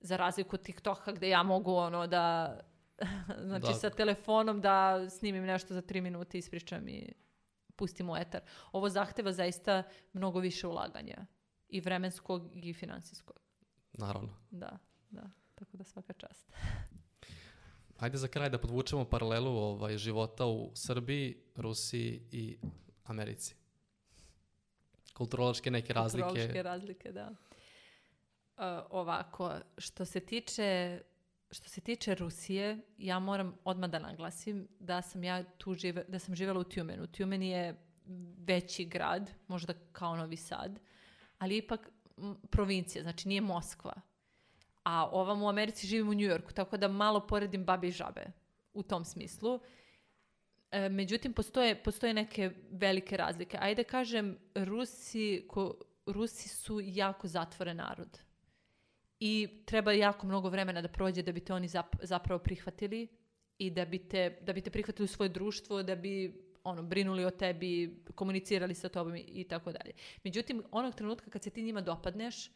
za 0.01 0.17
razliku 0.17 0.57
od 0.57 0.63
TikToka 0.63 1.13
gde 1.13 1.29
ja 1.29 1.43
mogu 1.43 1.75
ono 1.75 2.07
da, 2.07 2.59
znači 3.49 3.67
Da. 3.67 3.75
sa 3.75 3.91
telefonom 3.91 4.61
da 4.61 5.07
snimim 5.11 5.45
nešto 5.45 5.75
za 5.75 5.83
tri 5.83 6.01
minute, 6.01 6.39
ispričam 6.39 6.89
i 6.89 7.13
pustim 7.77 8.11
u 8.11 8.17
etar. 8.17 8.41
Ovo 8.73 8.89
zahteva 8.89 9.33
zaista 9.33 9.83
mnogo 10.13 10.39
više 10.41 10.67
ulaganja. 10.67 11.27
I 11.69 11.81
vremenskog 11.81 12.51
i 12.55 12.75
finansijskog. 12.75 13.41
Naravno. 13.93 14.35
Da, 14.51 14.79
da. 15.11 15.31
Tako 15.55 15.77
da 15.77 15.85
svaka 15.85 16.13
čast. 16.13 16.53
Ajde 17.99 18.19
za 18.19 18.29
kraj 18.29 18.51
da 18.51 18.59
podvučemo 18.59 19.05
paralelu 19.05 19.51
ovaj, 19.51 19.99
života 19.99 20.47
u 20.47 20.71
Srbiji, 20.75 21.37
Rusiji 21.57 22.23
i 22.31 22.59
Americi. 23.05 23.57
Kulturološke 25.15 25.71
neke 25.71 25.93
razlike. 25.93 26.29
Kulturološke 26.29 26.63
razlike, 26.63 27.13
da. 27.13 27.31
E, 28.57 28.81
ovako, 28.91 29.53
što 29.79 30.05
se 30.05 30.21
tiče 30.21 31.01
što 31.55 31.69
se 31.69 31.81
tiče 31.81 32.15
Rusije, 32.15 32.79
ja 32.99 33.19
moram 33.19 33.55
odmah 33.65 33.91
da 33.91 33.99
naglasim 33.99 34.69
da 34.79 35.03
sam 35.03 35.25
ja 35.25 35.45
tu 35.59 35.75
žive, 35.75 36.05
da 36.09 36.19
sam 36.19 36.35
živjela 36.35 36.61
u 36.61 36.65
Tjumenu. 36.65 37.07
Tjumen 37.07 37.43
je 37.43 37.81
veći 38.39 38.85
grad, 38.85 39.31
možda 39.49 39.75
kao 39.93 40.17
Novi 40.17 40.37
Sad, 40.37 40.81
ali 41.39 41.57
ipak 41.57 41.91
provincija, 42.51 43.03
znači 43.03 43.29
nije 43.29 43.41
Moskva. 43.41 43.95
A 44.83 45.09
ovam 45.13 45.43
u 45.43 45.49
Americi 45.49 45.87
živim 45.87 46.09
u 46.09 46.15
Njujorku, 46.15 46.53
tako 46.53 46.77
da 46.77 46.89
malo 46.89 47.27
poredim 47.27 47.65
babe 47.65 47.89
i 47.89 47.93
žabe 47.93 48.27
u 48.73 48.83
tom 48.83 49.05
smislu. 49.05 49.61
E, 50.75 50.89
međutim, 50.89 51.33
postoje, 51.33 51.83
postoje 51.83 52.15
neke 52.15 52.51
velike 52.71 53.17
razlike. 53.17 53.59
Ajde 53.61 53.85
kažem, 53.85 54.39
Rusi, 54.55 55.45
ko, 55.49 55.75
Rusi 56.07 56.49
su 56.49 56.81
jako 56.83 57.29
zatvoren 57.29 57.77
narod. 57.77 58.19
I 59.21 59.49
treba 59.67 59.93
jako 59.93 60.27
mnogo 60.27 60.49
vremena 60.49 60.83
da 60.83 60.89
prođe 60.89 61.23
da 61.23 61.33
bi 61.33 61.41
te 61.41 61.55
oni 61.55 61.69
zap- 61.69 62.03
zapravo 62.03 62.39
prihvatili 62.39 63.09
i 63.59 63.71
da 63.71 63.85
bi, 63.85 63.99
te, 63.99 64.39
da 64.41 64.53
bi 64.53 64.61
te 64.61 64.71
prihvatili 64.71 65.05
u 65.05 65.09
svoje 65.09 65.29
društvo, 65.29 65.83
da 65.83 65.97
bi 65.97 66.43
ono, 66.65 66.83
brinuli 66.83 67.25
o 67.25 67.31
tebi, 67.31 68.03
komunicirali 68.15 68.75
sa 68.75 68.89
tobom 68.89 69.17
i, 69.17 69.45
tako 69.49 69.73
dalje. 69.73 69.93
Međutim, 70.25 70.63
onog 70.71 70.95
trenutka 70.95 71.31
kad 71.31 71.43
se 71.43 71.51
ti 71.51 71.63
njima 71.63 71.81
dopadneš, 71.81 72.51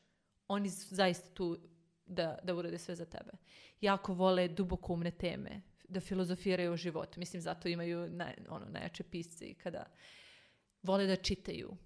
oni 0.48 0.68
zaista 0.68 1.34
tu 1.34 1.58
da, 2.06 2.38
da 2.42 2.54
urade 2.54 2.78
sve 2.78 2.94
za 2.94 3.04
tebe. 3.04 3.32
Jako 3.80 4.14
vole 4.14 4.48
duboko 4.48 4.92
umne 4.92 5.10
teme, 5.10 5.62
da 5.88 6.00
filozofiraju 6.00 6.72
o 6.72 6.76
životu. 6.76 7.20
Mislim, 7.20 7.42
zato 7.42 7.68
imaju 7.68 8.10
naj, 8.10 8.34
ono, 8.48 8.66
najjače 8.66 9.02
pisce 9.02 9.46
i 9.46 9.54
kada 9.54 9.84
vole 10.82 11.06
da 11.06 11.16
čitaju, 11.16 11.76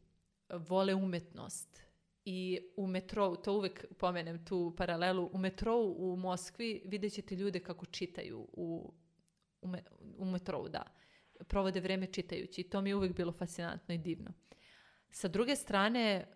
vole 0.48 0.94
umetnost. 0.94 1.82
I 2.24 2.60
u 2.76 2.86
metrou, 2.86 3.36
to 3.36 3.52
uvek 3.52 3.84
pomenem 3.98 4.44
tu 4.44 4.74
paralelu, 4.76 5.30
u 5.32 5.38
metrou 5.38 5.94
u 5.98 6.16
Moskvi 6.16 6.82
vidjet 6.84 7.12
ćete 7.12 7.36
ljude 7.36 7.60
kako 7.60 7.86
čitaju 7.86 8.48
u, 8.52 8.92
u, 9.62 9.68
me, 9.68 9.82
u 10.18 10.24
metrou, 10.24 10.68
da. 10.68 10.82
Provode 11.48 11.80
vreme 11.80 12.06
čitajući 12.06 12.60
i 12.60 12.70
to 12.70 12.80
mi 12.80 12.90
je 12.90 12.96
uvek 12.96 13.16
bilo 13.16 13.32
fascinantno 13.32 13.94
i 13.94 13.98
divno. 13.98 14.32
Sa 15.10 15.28
druge 15.28 15.56
strane, 15.56 16.26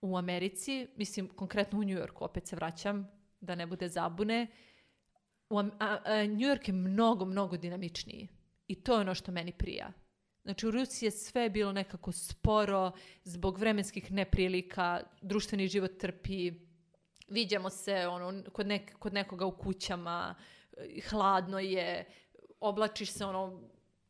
u 0.00 0.16
Americi, 0.16 0.86
mislim 0.96 1.28
konkretno 1.28 1.78
u 1.78 1.84
Njujorku, 1.84 2.24
opet 2.24 2.46
se 2.46 2.56
vraćam, 2.56 3.08
da 3.40 3.54
ne 3.54 3.66
bude 3.66 3.88
zabune, 3.88 4.46
u, 5.52 5.58
a, 5.58 5.98
a, 6.04 6.26
New 6.26 6.48
York 6.48 6.68
je 6.68 6.72
mnogo, 6.72 7.24
mnogo 7.24 7.56
dinamičniji. 7.56 8.28
I 8.66 8.74
to 8.74 8.94
je 8.94 9.00
ono 9.00 9.14
što 9.14 9.32
meni 9.32 9.52
prija. 9.52 9.92
Znači 10.44 10.66
u 10.66 10.70
Rusiji 10.70 11.06
je 11.06 11.10
sve 11.10 11.50
bilo 11.50 11.72
nekako 11.72 12.12
sporo, 12.12 12.92
zbog 13.24 13.58
vremenskih 13.58 14.12
neprilika, 14.12 15.00
društveni 15.20 15.68
život 15.68 15.90
trpi, 15.98 16.52
viđamo 17.28 17.70
se 17.70 18.06
ono, 18.06 18.42
kod, 18.52 18.66
nek, 18.66 18.98
kod 18.98 19.14
nekoga 19.14 19.46
u 19.46 19.56
kućama, 19.56 20.34
hladno 21.08 21.58
je, 21.58 22.04
oblačiš 22.60 23.10
se 23.10 23.24
ono 23.24 23.60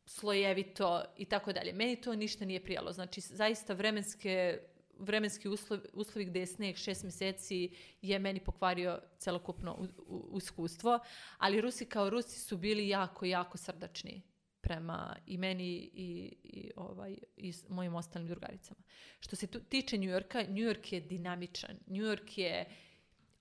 slojevito 0.06 1.04
i 1.16 1.24
tako 1.24 1.52
dalje. 1.52 1.72
Meni 1.72 2.00
to 2.00 2.14
ništa 2.14 2.44
nije 2.44 2.64
prijalo. 2.64 2.92
Znači 2.92 3.20
zaista 3.20 3.74
vremenske 3.74 4.58
vremenski 5.02 5.48
uslov, 5.48 5.80
uslovi 5.92 6.24
gde 6.24 6.40
je 6.40 6.46
sneg 6.46 6.76
šest 6.76 7.04
meseci 7.04 7.70
je 8.02 8.18
meni 8.18 8.40
pokvario 8.40 9.00
celokupno 9.18 9.88
iskustvo, 10.36 10.98
ali 11.38 11.60
Rusi 11.60 11.84
kao 11.84 12.10
Rusi 12.10 12.40
su 12.40 12.56
bili 12.56 12.88
jako, 12.88 13.24
jako 13.24 13.58
srdačni 13.58 14.22
prema 14.60 15.16
i 15.26 15.38
meni 15.38 15.90
i, 15.94 16.36
i, 16.42 16.70
ovaj, 16.76 17.16
i 17.36 17.52
mojim 17.68 17.94
ostalim 17.94 18.28
drugaricama. 18.28 18.80
Što 19.20 19.36
se 19.36 19.46
tu, 19.46 19.60
tiče 19.60 19.96
Njujorka, 19.96 20.42
Njujork 20.42 20.92
je 20.92 21.00
dinamičan. 21.00 21.76
Njujork 21.86 22.38
je, 22.38 22.66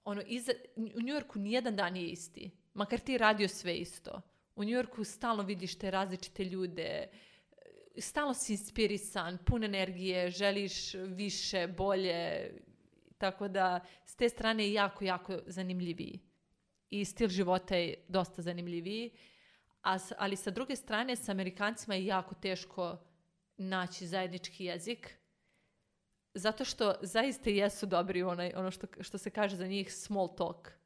ono, 0.04 0.22
iza, 0.28 0.52
u 0.76 1.02
Njujorku 1.02 1.40
nijedan 1.40 1.76
dan 1.76 1.94
nije 1.94 2.10
isti. 2.10 2.52
Makar 2.74 3.00
ti 3.00 3.18
radio 3.18 3.48
sve 3.48 3.78
isto. 3.78 4.22
U 4.56 4.64
Njujorku 4.64 5.04
stalno 5.04 5.44
vidiš 5.44 5.78
te 5.78 5.92
različite 5.92 6.46
ljude, 6.46 7.08
stalno 7.98 8.34
si 8.34 8.54
inspirisan, 8.54 9.38
pun 9.46 9.64
energije, 9.64 10.30
želiš 10.30 10.94
više, 10.94 11.68
bolje, 11.68 12.52
tako 13.18 13.48
da 13.48 13.80
s 14.06 14.16
te 14.16 14.30
strane 14.30 14.64
je 14.64 14.74
jako, 14.74 15.04
jako 15.04 15.40
zanimljiviji. 15.46 16.20
I 16.90 17.06
stil 17.06 17.30
života 17.30 17.76
je 17.76 18.06
dosta 18.08 18.42
zanimljiviji. 18.42 19.12
A, 19.84 19.98
ali 20.18 20.36
sa 20.36 20.52
druge 20.52 20.76
strane, 20.76 21.16
sa 21.16 21.32
Amerikancima 21.32 21.96
je 21.96 22.06
jako 22.06 22.36
teško 22.36 22.98
naći 23.58 24.08
zajednički 24.08 24.66
jezik. 24.66 25.18
Zato 26.34 26.66
što 26.66 26.96
zaista 27.02 27.50
jesu 27.50 27.86
dobri 27.86 28.24
onaj, 28.24 28.52
ono 28.56 28.72
što, 28.72 28.88
što 29.00 29.18
se 29.18 29.30
kaže 29.30 29.56
za 29.56 29.68
njih 29.68 29.94
small 29.94 30.36
talk. 30.36 30.81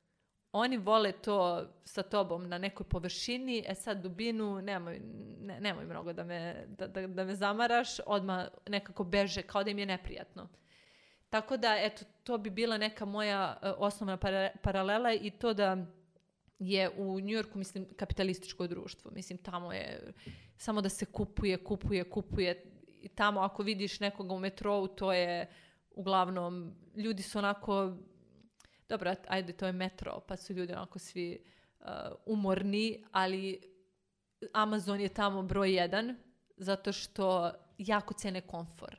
Oni 0.57 0.77
vole 0.77 1.11
to 1.11 1.67
sa 1.85 2.03
tobom 2.03 2.47
na 2.49 2.57
nekoj 2.57 2.85
površini, 2.87 3.63
e 3.67 3.75
sad 3.75 4.01
dubinu, 4.01 4.61
nemoj, 4.61 5.01
ne, 5.41 5.59
nemoj 5.59 5.85
mnogo 5.85 6.13
da 6.13 6.23
me, 6.23 6.65
da, 6.67 6.87
da, 6.87 7.07
da 7.07 7.25
me 7.25 7.35
zamaraš, 7.35 7.99
odmah 8.05 8.47
nekako 8.67 9.03
beže, 9.03 9.41
kao 9.41 9.63
da 9.63 9.71
im 9.71 9.79
je 9.79 9.85
neprijatno. 9.85 10.47
Tako 11.29 11.57
da, 11.57 11.75
eto, 11.77 12.05
to 12.23 12.37
bi 12.37 12.49
bila 12.49 12.77
neka 12.77 13.05
moja 13.05 13.57
e, 13.61 13.69
osnovna 13.77 14.17
para- 14.17 14.55
paralela 14.63 15.13
i 15.13 15.31
to 15.31 15.53
da 15.53 15.77
je 16.59 16.89
u 16.97 17.19
Njujorku, 17.19 17.57
mislim, 17.57 17.87
kapitalističko 17.97 18.67
društvo. 18.67 19.11
Mislim, 19.11 19.37
tamo 19.37 19.73
je 19.73 20.13
samo 20.57 20.81
da 20.81 20.89
se 20.89 21.05
kupuje, 21.05 21.57
kupuje, 21.57 22.09
kupuje. 22.09 22.63
I 23.01 23.07
tamo 23.07 23.41
ako 23.41 23.63
vidiš 23.63 23.99
nekoga 23.99 24.33
u 24.33 24.39
metrou, 24.39 24.87
to 24.87 25.13
je 25.13 25.49
uglavnom, 25.91 26.75
ljudi 26.95 27.23
su 27.23 27.39
onako, 27.39 27.97
dobro, 28.89 29.15
ajde, 29.27 29.53
to 29.53 29.65
je 29.65 29.71
metro, 29.71 30.19
pa 30.27 30.35
su 30.35 30.53
ljudi 30.53 30.73
onako 30.73 30.99
svi 30.99 31.43
uh, 31.79 31.85
umorni, 32.25 33.03
ali 33.11 33.61
Amazon 34.53 34.99
je 34.99 35.09
tamo 35.09 35.43
broj 35.43 35.75
jedan, 35.75 36.15
zato 36.57 36.91
što 36.91 37.51
jako 37.77 38.13
cene 38.13 38.41
komfor. 38.41 38.95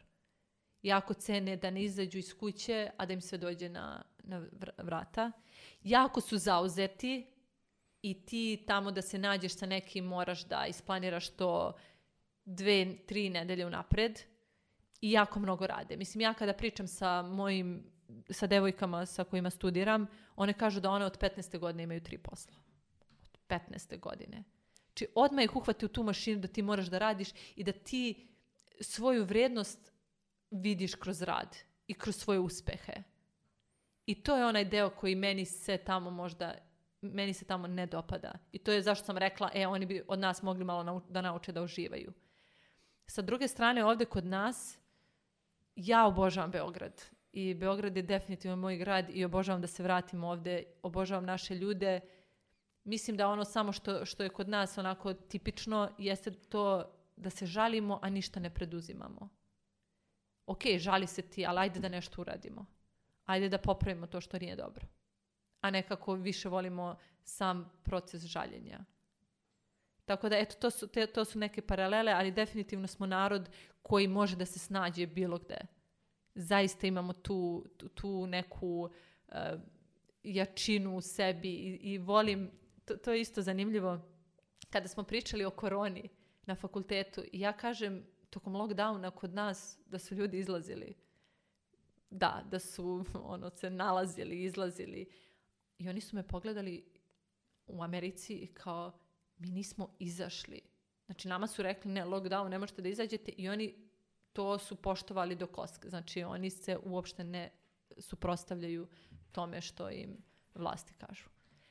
Jako 0.82 1.14
cene 1.14 1.56
da 1.56 1.70
ne 1.70 1.82
izađu 1.82 2.18
iz 2.18 2.34
kuće, 2.34 2.90
a 2.96 3.06
da 3.06 3.12
im 3.12 3.20
sve 3.20 3.38
dođe 3.38 3.68
na, 3.68 4.04
na 4.18 4.40
vr- 4.40 4.84
vrata. 4.84 5.32
Jako 5.82 6.20
su 6.20 6.38
zauzeti 6.38 7.26
i 8.02 8.26
ti 8.26 8.64
tamo 8.66 8.90
da 8.90 9.02
se 9.02 9.18
nađeš 9.18 9.56
sa 9.56 9.66
nekim 9.66 10.04
moraš 10.04 10.44
da 10.44 10.66
isplaniraš 10.66 11.28
to 11.28 11.72
dve, 12.44 12.96
tri 13.06 13.30
nedelje 13.30 13.66
unapred 13.66 14.20
i 15.00 15.12
jako 15.12 15.40
mnogo 15.40 15.66
rade. 15.66 15.96
Mislim, 15.96 16.20
ja 16.20 16.34
kada 16.34 16.52
pričam 16.52 16.86
sa 16.86 17.22
mojim, 17.22 17.90
sa 18.30 18.46
devojkama 18.46 19.06
sa 19.06 19.24
kojima 19.24 19.50
studiram, 19.50 20.06
one 20.36 20.52
kažu 20.52 20.80
da 20.80 20.90
one 20.90 21.04
od 21.04 21.18
15. 21.18 21.58
godine 21.58 21.82
imaju 21.82 22.00
tri 22.00 22.18
posla. 22.18 22.56
Od 23.22 23.38
15. 23.48 24.00
godine. 24.00 24.44
Znači, 24.86 25.06
odmah 25.14 25.44
ih 25.44 25.56
uhvati 25.56 25.86
u 25.86 25.88
tu 25.88 26.02
mašinu 26.02 26.40
da 26.40 26.48
ti 26.48 26.62
moraš 26.62 26.86
da 26.86 26.98
radiš 26.98 27.28
i 27.56 27.64
da 27.64 27.72
ti 27.72 28.28
svoju 28.80 29.24
vrednost 29.24 29.92
vidiš 30.50 30.94
kroz 30.94 31.22
rad 31.22 31.56
i 31.86 31.94
kroz 31.94 32.16
svoje 32.16 32.38
uspehe. 32.38 32.92
I 34.06 34.22
to 34.22 34.36
je 34.36 34.46
onaj 34.46 34.64
deo 34.64 34.90
koji 34.90 35.14
meni 35.14 35.44
se 35.44 35.76
tamo 35.76 36.10
možda 36.10 36.54
meni 37.02 37.34
se 37.34 37.44
tamo 37.44 37.66
ne 37.66 37.86
dopada. 37.86 38.32
I 38.52 38.58
to 38.58 38.72
je 38.72 38.82
zašto 38.82 39.04
sam 39.06 39.18
rekla, 39.18 39.50
e, 39.54 39.66
oni 39.66 39.86
bi 39.86 40.02
od 40.08 40.18
nas 40.18 40.42
mogli 40.42 40.64
malo 40.64 41.02
da 41.08 41.20
nauče 41.20 41.52
da 41.52 41.62
uživaju. 41.62 42.12
Sa 43.06 43.22
druge 43.22 43.48
strane, 43.48 43.84
ovde 43.84 44.04
kod 44.04 44.26
nas, 44.26 44.78
ja 45.76 46.06
obožavam 46.06 46.50
Beograd. 46.50 47.02
I 47.36 47.54
Beograd 47.54 47.96
je 47.96 48.02
definitivno 48.02 48.56
moj 48.56 48.76
grad 48.76 49.10
i 49.10 49.24
obožavam 49.24 49.60
da 49.60 49.66
se 49.66 49.82
vratim 49.82 50.24
ovde. 50.24 50.62
Obožavam 50.82 51.24
naše 51.24 51.54
ljude. 51.54 52.00
Mislim 52.84 53.16
da 53.16 53.28
ono 53.28 53.44
samo 53.44 53.72
što, 53.72 54.04
što 54.04 54.22
je 54.22 54.28
kod 54.28 54.48
nas 54.48 54.78
onako 54.78 55.14
tipično 55.14 55.90
jeste 55.98 56.30
to 56.30 56.92
da 57.16 57.30
se 57.30 57.46
žalimo, 57.46 57.98
a 58.02 58.10
ništa 58.10 58.40
ne 58.40 58.50
preduzimamo. 58.50 59.28
ok, 60.46 60.62
žali 60.78 61.06
se 61.06 61.22
ti, 61.22 61.46
ali 61.46 61.60
ajde 61.60 61.80
da 61.80 61.88
nešto 61.88 62.20
uradimo. 62.20 62.66
Ajde 63.24 63.48
da 63.48 63.58
popravimo 63.58 64.06
to 64.06 64.20
što 64.20 64.38
nije 64.38 64.56
dobro. 64.56 64.86
A 65.60 65.70
nekako 65.70 66.14
više 66.14 66.48
volimo 66.48 66.96
sam 67.24 67.72
proces 67.82 68.22
žaljenja. 68.22 68.84
Tako 70.04 70.28
da, 70.28 70.38
eto, 70.38 70.56
to 70.60 70.70
su, 70.70 70.86
te, 70.86 71.06
to 71.06 71.24
su 71.24 71.38
neke 71.38 71.62
paralele, 71.62 72.12
ali 72.12 72.32
definitivno 72.32 72.86
smo 72.86 73.06
narod 73.06 73.50
koji 73.82 74.08
može 74.08 74.36
da 74.36 74.46
se 74.46 74.58
snađe 74.58 75.06
bilo 75.06 75.38
gde. 75.38 75.75
Zaista 76.36 76.86
imamo 76.86 77.12
tu, 77.12 77.66
tu, 77.76 77.88
tu 77.88 78.26
neku 78.26 78.90
uh, 79.28 79.34
jačinu 80.22 80.96
u 80.96 81.00
sebi 81.00 81.48
i, 81.48 81.92
i 81.92 81.98
volim, 81.98 82.50
to, 82.84 82.96
to 82.96 83.12
je 83.12 83.20
isto 83.20 83.42
zanimljivo, 83.42 84.00
kada 84.70 84.88
smo 84.88 85.02
pričali 85.02 85.44
o 85.44 85.50
koroni 85.50 86.08
na 86.46 86.54
fakultetu 86.54 87.22
ja 87.32 87.52
kažem 87.52 88.06
tokom 88.30 88.56
lockdowna 88.56 89.10
kod 89.10 89.34
nas 89.34 89.78
da 89.86 89.98
su 89.98 90.14
ljudi 90.14 90.38
izlazili. 90.38 90.94
Da, 92.10 92.44
da 92.50 92.58
su 92.58 93.04
ono, 93.34 93.50
se 93.50 93.70
nalazili, 93.70 94.42
izlazili. 94.42 95.06
I 95.78 95.88
oni 95.88 96.00
su 96.00 96.16
me 96.16 96.28
pogledali 96.28 96.84
u 97.66 97.82
Americi 97.82 98.46
kao 98.54 98.98
mi 99.38 99.50
nismo 99.50 99.96
izašli. 99.98 100.60
Znači 101.06 101.28
nama 101.28 101.46
su 101.46 101.62
rekli 101.62 101.92
ne, 101.92 102.04
lockdown, 102.04 102.48
ne 102.48 102.58
možete 102.58 102.82
da 102.82 102.88
izađete 102.88 103.32
i 103.36 103.48
oni 103.48 103.85
to 104.36 104.58
su 104.58 104.76
poštovali 104.76 105.34
do 105.34 105.46
koska. 105.46 105.88
Znači 105.88 106.22
oni 106.22 106.50
se 106.50 106.78
uopšte 106.84 107.24
ne 107.24 107.50
suprostavljaju 107.98 108.88
tome 109.32 109.60
što 109.60 109.90
im 109.90 110.16
vlasti 110.54 110.94
kažu. 110.94 111.28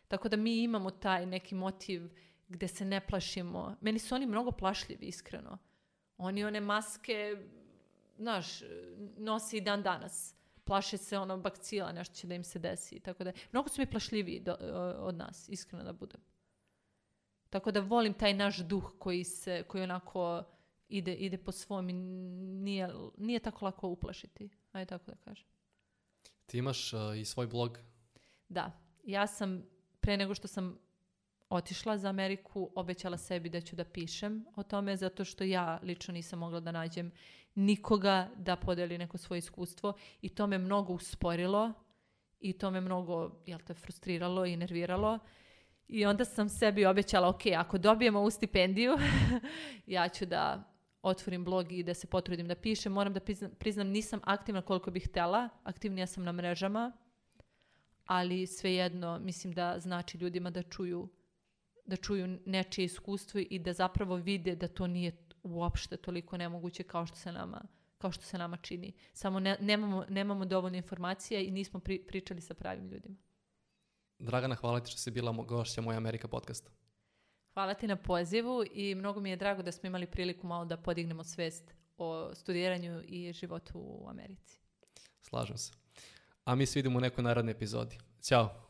Tako 0.07 0.29
da 0.29 0.37
mi 0.37 0.63
imamo 0.63 0.91
taj 0.91 1.25
neki 1.25 1.55
motiv 1.55 2.09
gde 2.47 2.67
se 2.67 2.85
ne 2.85 3.07
plašimo. 3.07 3.75
Meni 3.81 3.99
su 3.99 4.15
oni 4.15 4.25
mnogo 4.25 4.51
plašljivi, 4.51 5.05
iskreno. 5.05 5.57
Oni 6.17 6.45
one 6.45 6.61
maske, 6.61 7.37
znaš, 8.17 8.47
nosi 9.17 9.57
i 9.57 9.61
dan 9.61 9.83
danas. 9.83 10.35
Plaše 10.63 10.97
se 10.97 11.17
ono 11.17 11.37
bakcila, 11.37 11.91
nešto 11.91 12.15
će 12.15 12.27
da 12.27 12.35
im 12.35 12.43
se 12.43 12.59
desi. 12.59 12.99
Tako 12.99 13.23
da, 13.23 13.31
mnogo 13.51 13.69
su 13.69 13.81
mi 13.81 13.91
plašljiviji 13.91 14.39
do, 14.39 14.57
od 14.99 15.15
nas, 15.15 15.49
iskreno 15.49 15.83
da 15.83 15.93
budem. 15.93 16.21
Tako 17.49 17.71
da 17.71 17.79
volim 17.79 18.13
taj 18.13 18.33
naš 18.33 18.57
duh 18.57 18.93
koji 18.99 19.23
se, 19.23 19.63
koji 19.63 19.83
onako 19.83 20.43
ide, 20.89 21.13
ide 21.13 21.37
po 21.37 21.51
svom 21.51 21.89
i 21.89 21.93
nije, 21.93 22.89
nije 23.17 23.39
tako 23.39 23.65
lako 23.65 23.87
uplašiti. 23.87 24.49
Ajde 24.71 24.85
tako 24.85 25.11
da 25.11 25.17
kažem. 25.17 25.47
Ti 26.45 26.57
imaš 26.57 26.93
uh, 26.93 26.99
i 27.17 27.25
svoj 27.25 27.47
blog? 27.47 27.79
Da. 28.49 28.71
Ja 29.03 29.27
sam, 29.27 29.65
pre 29.99 30.17
nego 30.17 30.35
što 30.35 30.47
sam 30.47 30.77
otišla 31.49 31.97
za 31.97 32.09
Ameriku, 32.09 32.71
obećala 32.75 33.17
sebi 33.17 33.49
da 33.49 33.61
ću 33.61 33.75
da 33.75 33.83
pišem 33.83 34.45
o 34.55 34.63
tome, 34.63 34.97
zato 34.97 35.25
što 35.25 35.43
ja 35.43 35.79
lično 35.83 36.13
nisam 36.13 36.39
mogla 36.39 36.59
da 36.59 36.71
nađem 36.71 37.11
nikoga 37.55 38.29
da 38.37 38.55
podeli 38.55 38.97
neko 38.97 39.17
svoje 39.17 39.37
iskustvo 39.37 39.93
i 40.21 40.29
to 40.29 40.47
me 40.47 40.57
mnogo 40.57 40.93
usporilo 40.93 41.73
i 42.39 42.53
to 42.53 42.71
me 42.71 42.81
mnogo, 42.81 43.41
jel 43.45 43.59
te, 43.59 43.73
frustriralo 43.73 44.45
i 44.45 44.57
nerviralo. 44.57 45.19
I 45.87 46.05
onda 46.05 46.25
sam 46.25 46.49
sebi 46.49 46.85
obećala, 46.85 47.29
ok, 47.29 47.41
ako 47.57 47.77
dobijemo 47.77 48.19
ovu 48.19 48.29
stipendiju, 48.29 48.97
ja 49.87 50.09
ću 50.09 50.25
da 50.25 50.74
otvorim 51.05 51.43
blog 51.45 51.71
i 51.71 51.83
da 51.83 51.93
se 51.93 52.07
potrudim 52.07 52.47
da 52.47 52.55
pišem. 52.55 52.93
Moram 52.93 53.13
da 53.13 53.19
priznam, 53.19 53.51
priznam 53.59 53.87
nisam 53.87 54.19
aktivna 54.23 54.61
koliko 54.61 54.91
bih 54.91 55.07
htela, 55.07 55.49
aktivnija 55.63 56.07
sam 56.07 56.23
na 56.23 56.31
mrežama, 56.31 56.91
ali 58.05 58.47
svejedno 58.47 59.19
mislim 59.19 59.53
da 59.53 59.79
znači 59.79 60.17
ljudima 60.17 60.49
da 60.49 60.63
čuju 60.63 61.09
da 61.85 61.95
čuju 61.95 62.39
nečije 62.45 62.85
iskustvo 62.85 63.41
i 63.49 63.59
da 63.59 63.73
zapravo 63.73 64.15
vide 64.15 64.55
da 64.55 64.67
to 64.67 64.87
nije 64.87 65.17
uopšte 65.43 65.97
toliko 65.97 66.37
nemoguće 66.37 66.83
kao 66.83 67.05
što 67.05 67.15
se 67.15 67.31
nama 67.31 67.67
kao 67.97 68.11
što 68.11 68.23
se 68.23 68.37
nama 68.37 68.57
čini. 68.57 68.93
Samo 69.13 69.39
ne, 69.39 69.57
nemamo, 69.61 70.05
nemamo 70.09 70.45
dovoljno 70.45 70.77
informacija 70.77 71.39
i 71.39 71.51
nismo 71.51 71.79
pri, 71.79 71.99
pričali 72.07 72.41
sa 72.41 72.53
pravim 72.53 72.89
ljudima. 72.89 73.15
Dragana, 74.19 74.55
hvala 74.55 74.79
ti 74.79 74.91
što 74.91 74.99
si 74.99 75.11
bila 75.11 75.31
gošća 75.31 75.81
Moja 75.81 75.97
Amerika 75.97 76.27
podcasta. 76.27 76.71
Hvala 77.55 77.73
ti 77.73 77.87
na 77.87 77.95
pozivu 77.95 78.63
i 78.73 78.95
mnogo 78.95 79.19
mi 79.19 79.29
je 79.29 79.35
drago 79.35 79.63
da 79.63 79.71
smo 79.71 79.87
imali 79.87 80.05
priliku 80.05 80.47
malo 80.47 80.65
da 80.65 80.77
podignemo 80.77 81.23
svest 81.23 81.73
o 81.97 82.35
studiranju 82.35 83.03
i 83.07 83.33
životu 83.33 83.73
u 83.75 84.07
Americi. 84.09 84.59
Slažem 85.21 85.57
se. 85.57 85.73
A 86.43 86.55
mi 86.55 86.65
se 86.65 86.79
vidimo 86.79 86.97
u 86.97 87.01
nekoj 87.01 87.23
narodnoj 87.23 87.51
epizodi. 87.51 87.97
Ćao! 88.21 88.64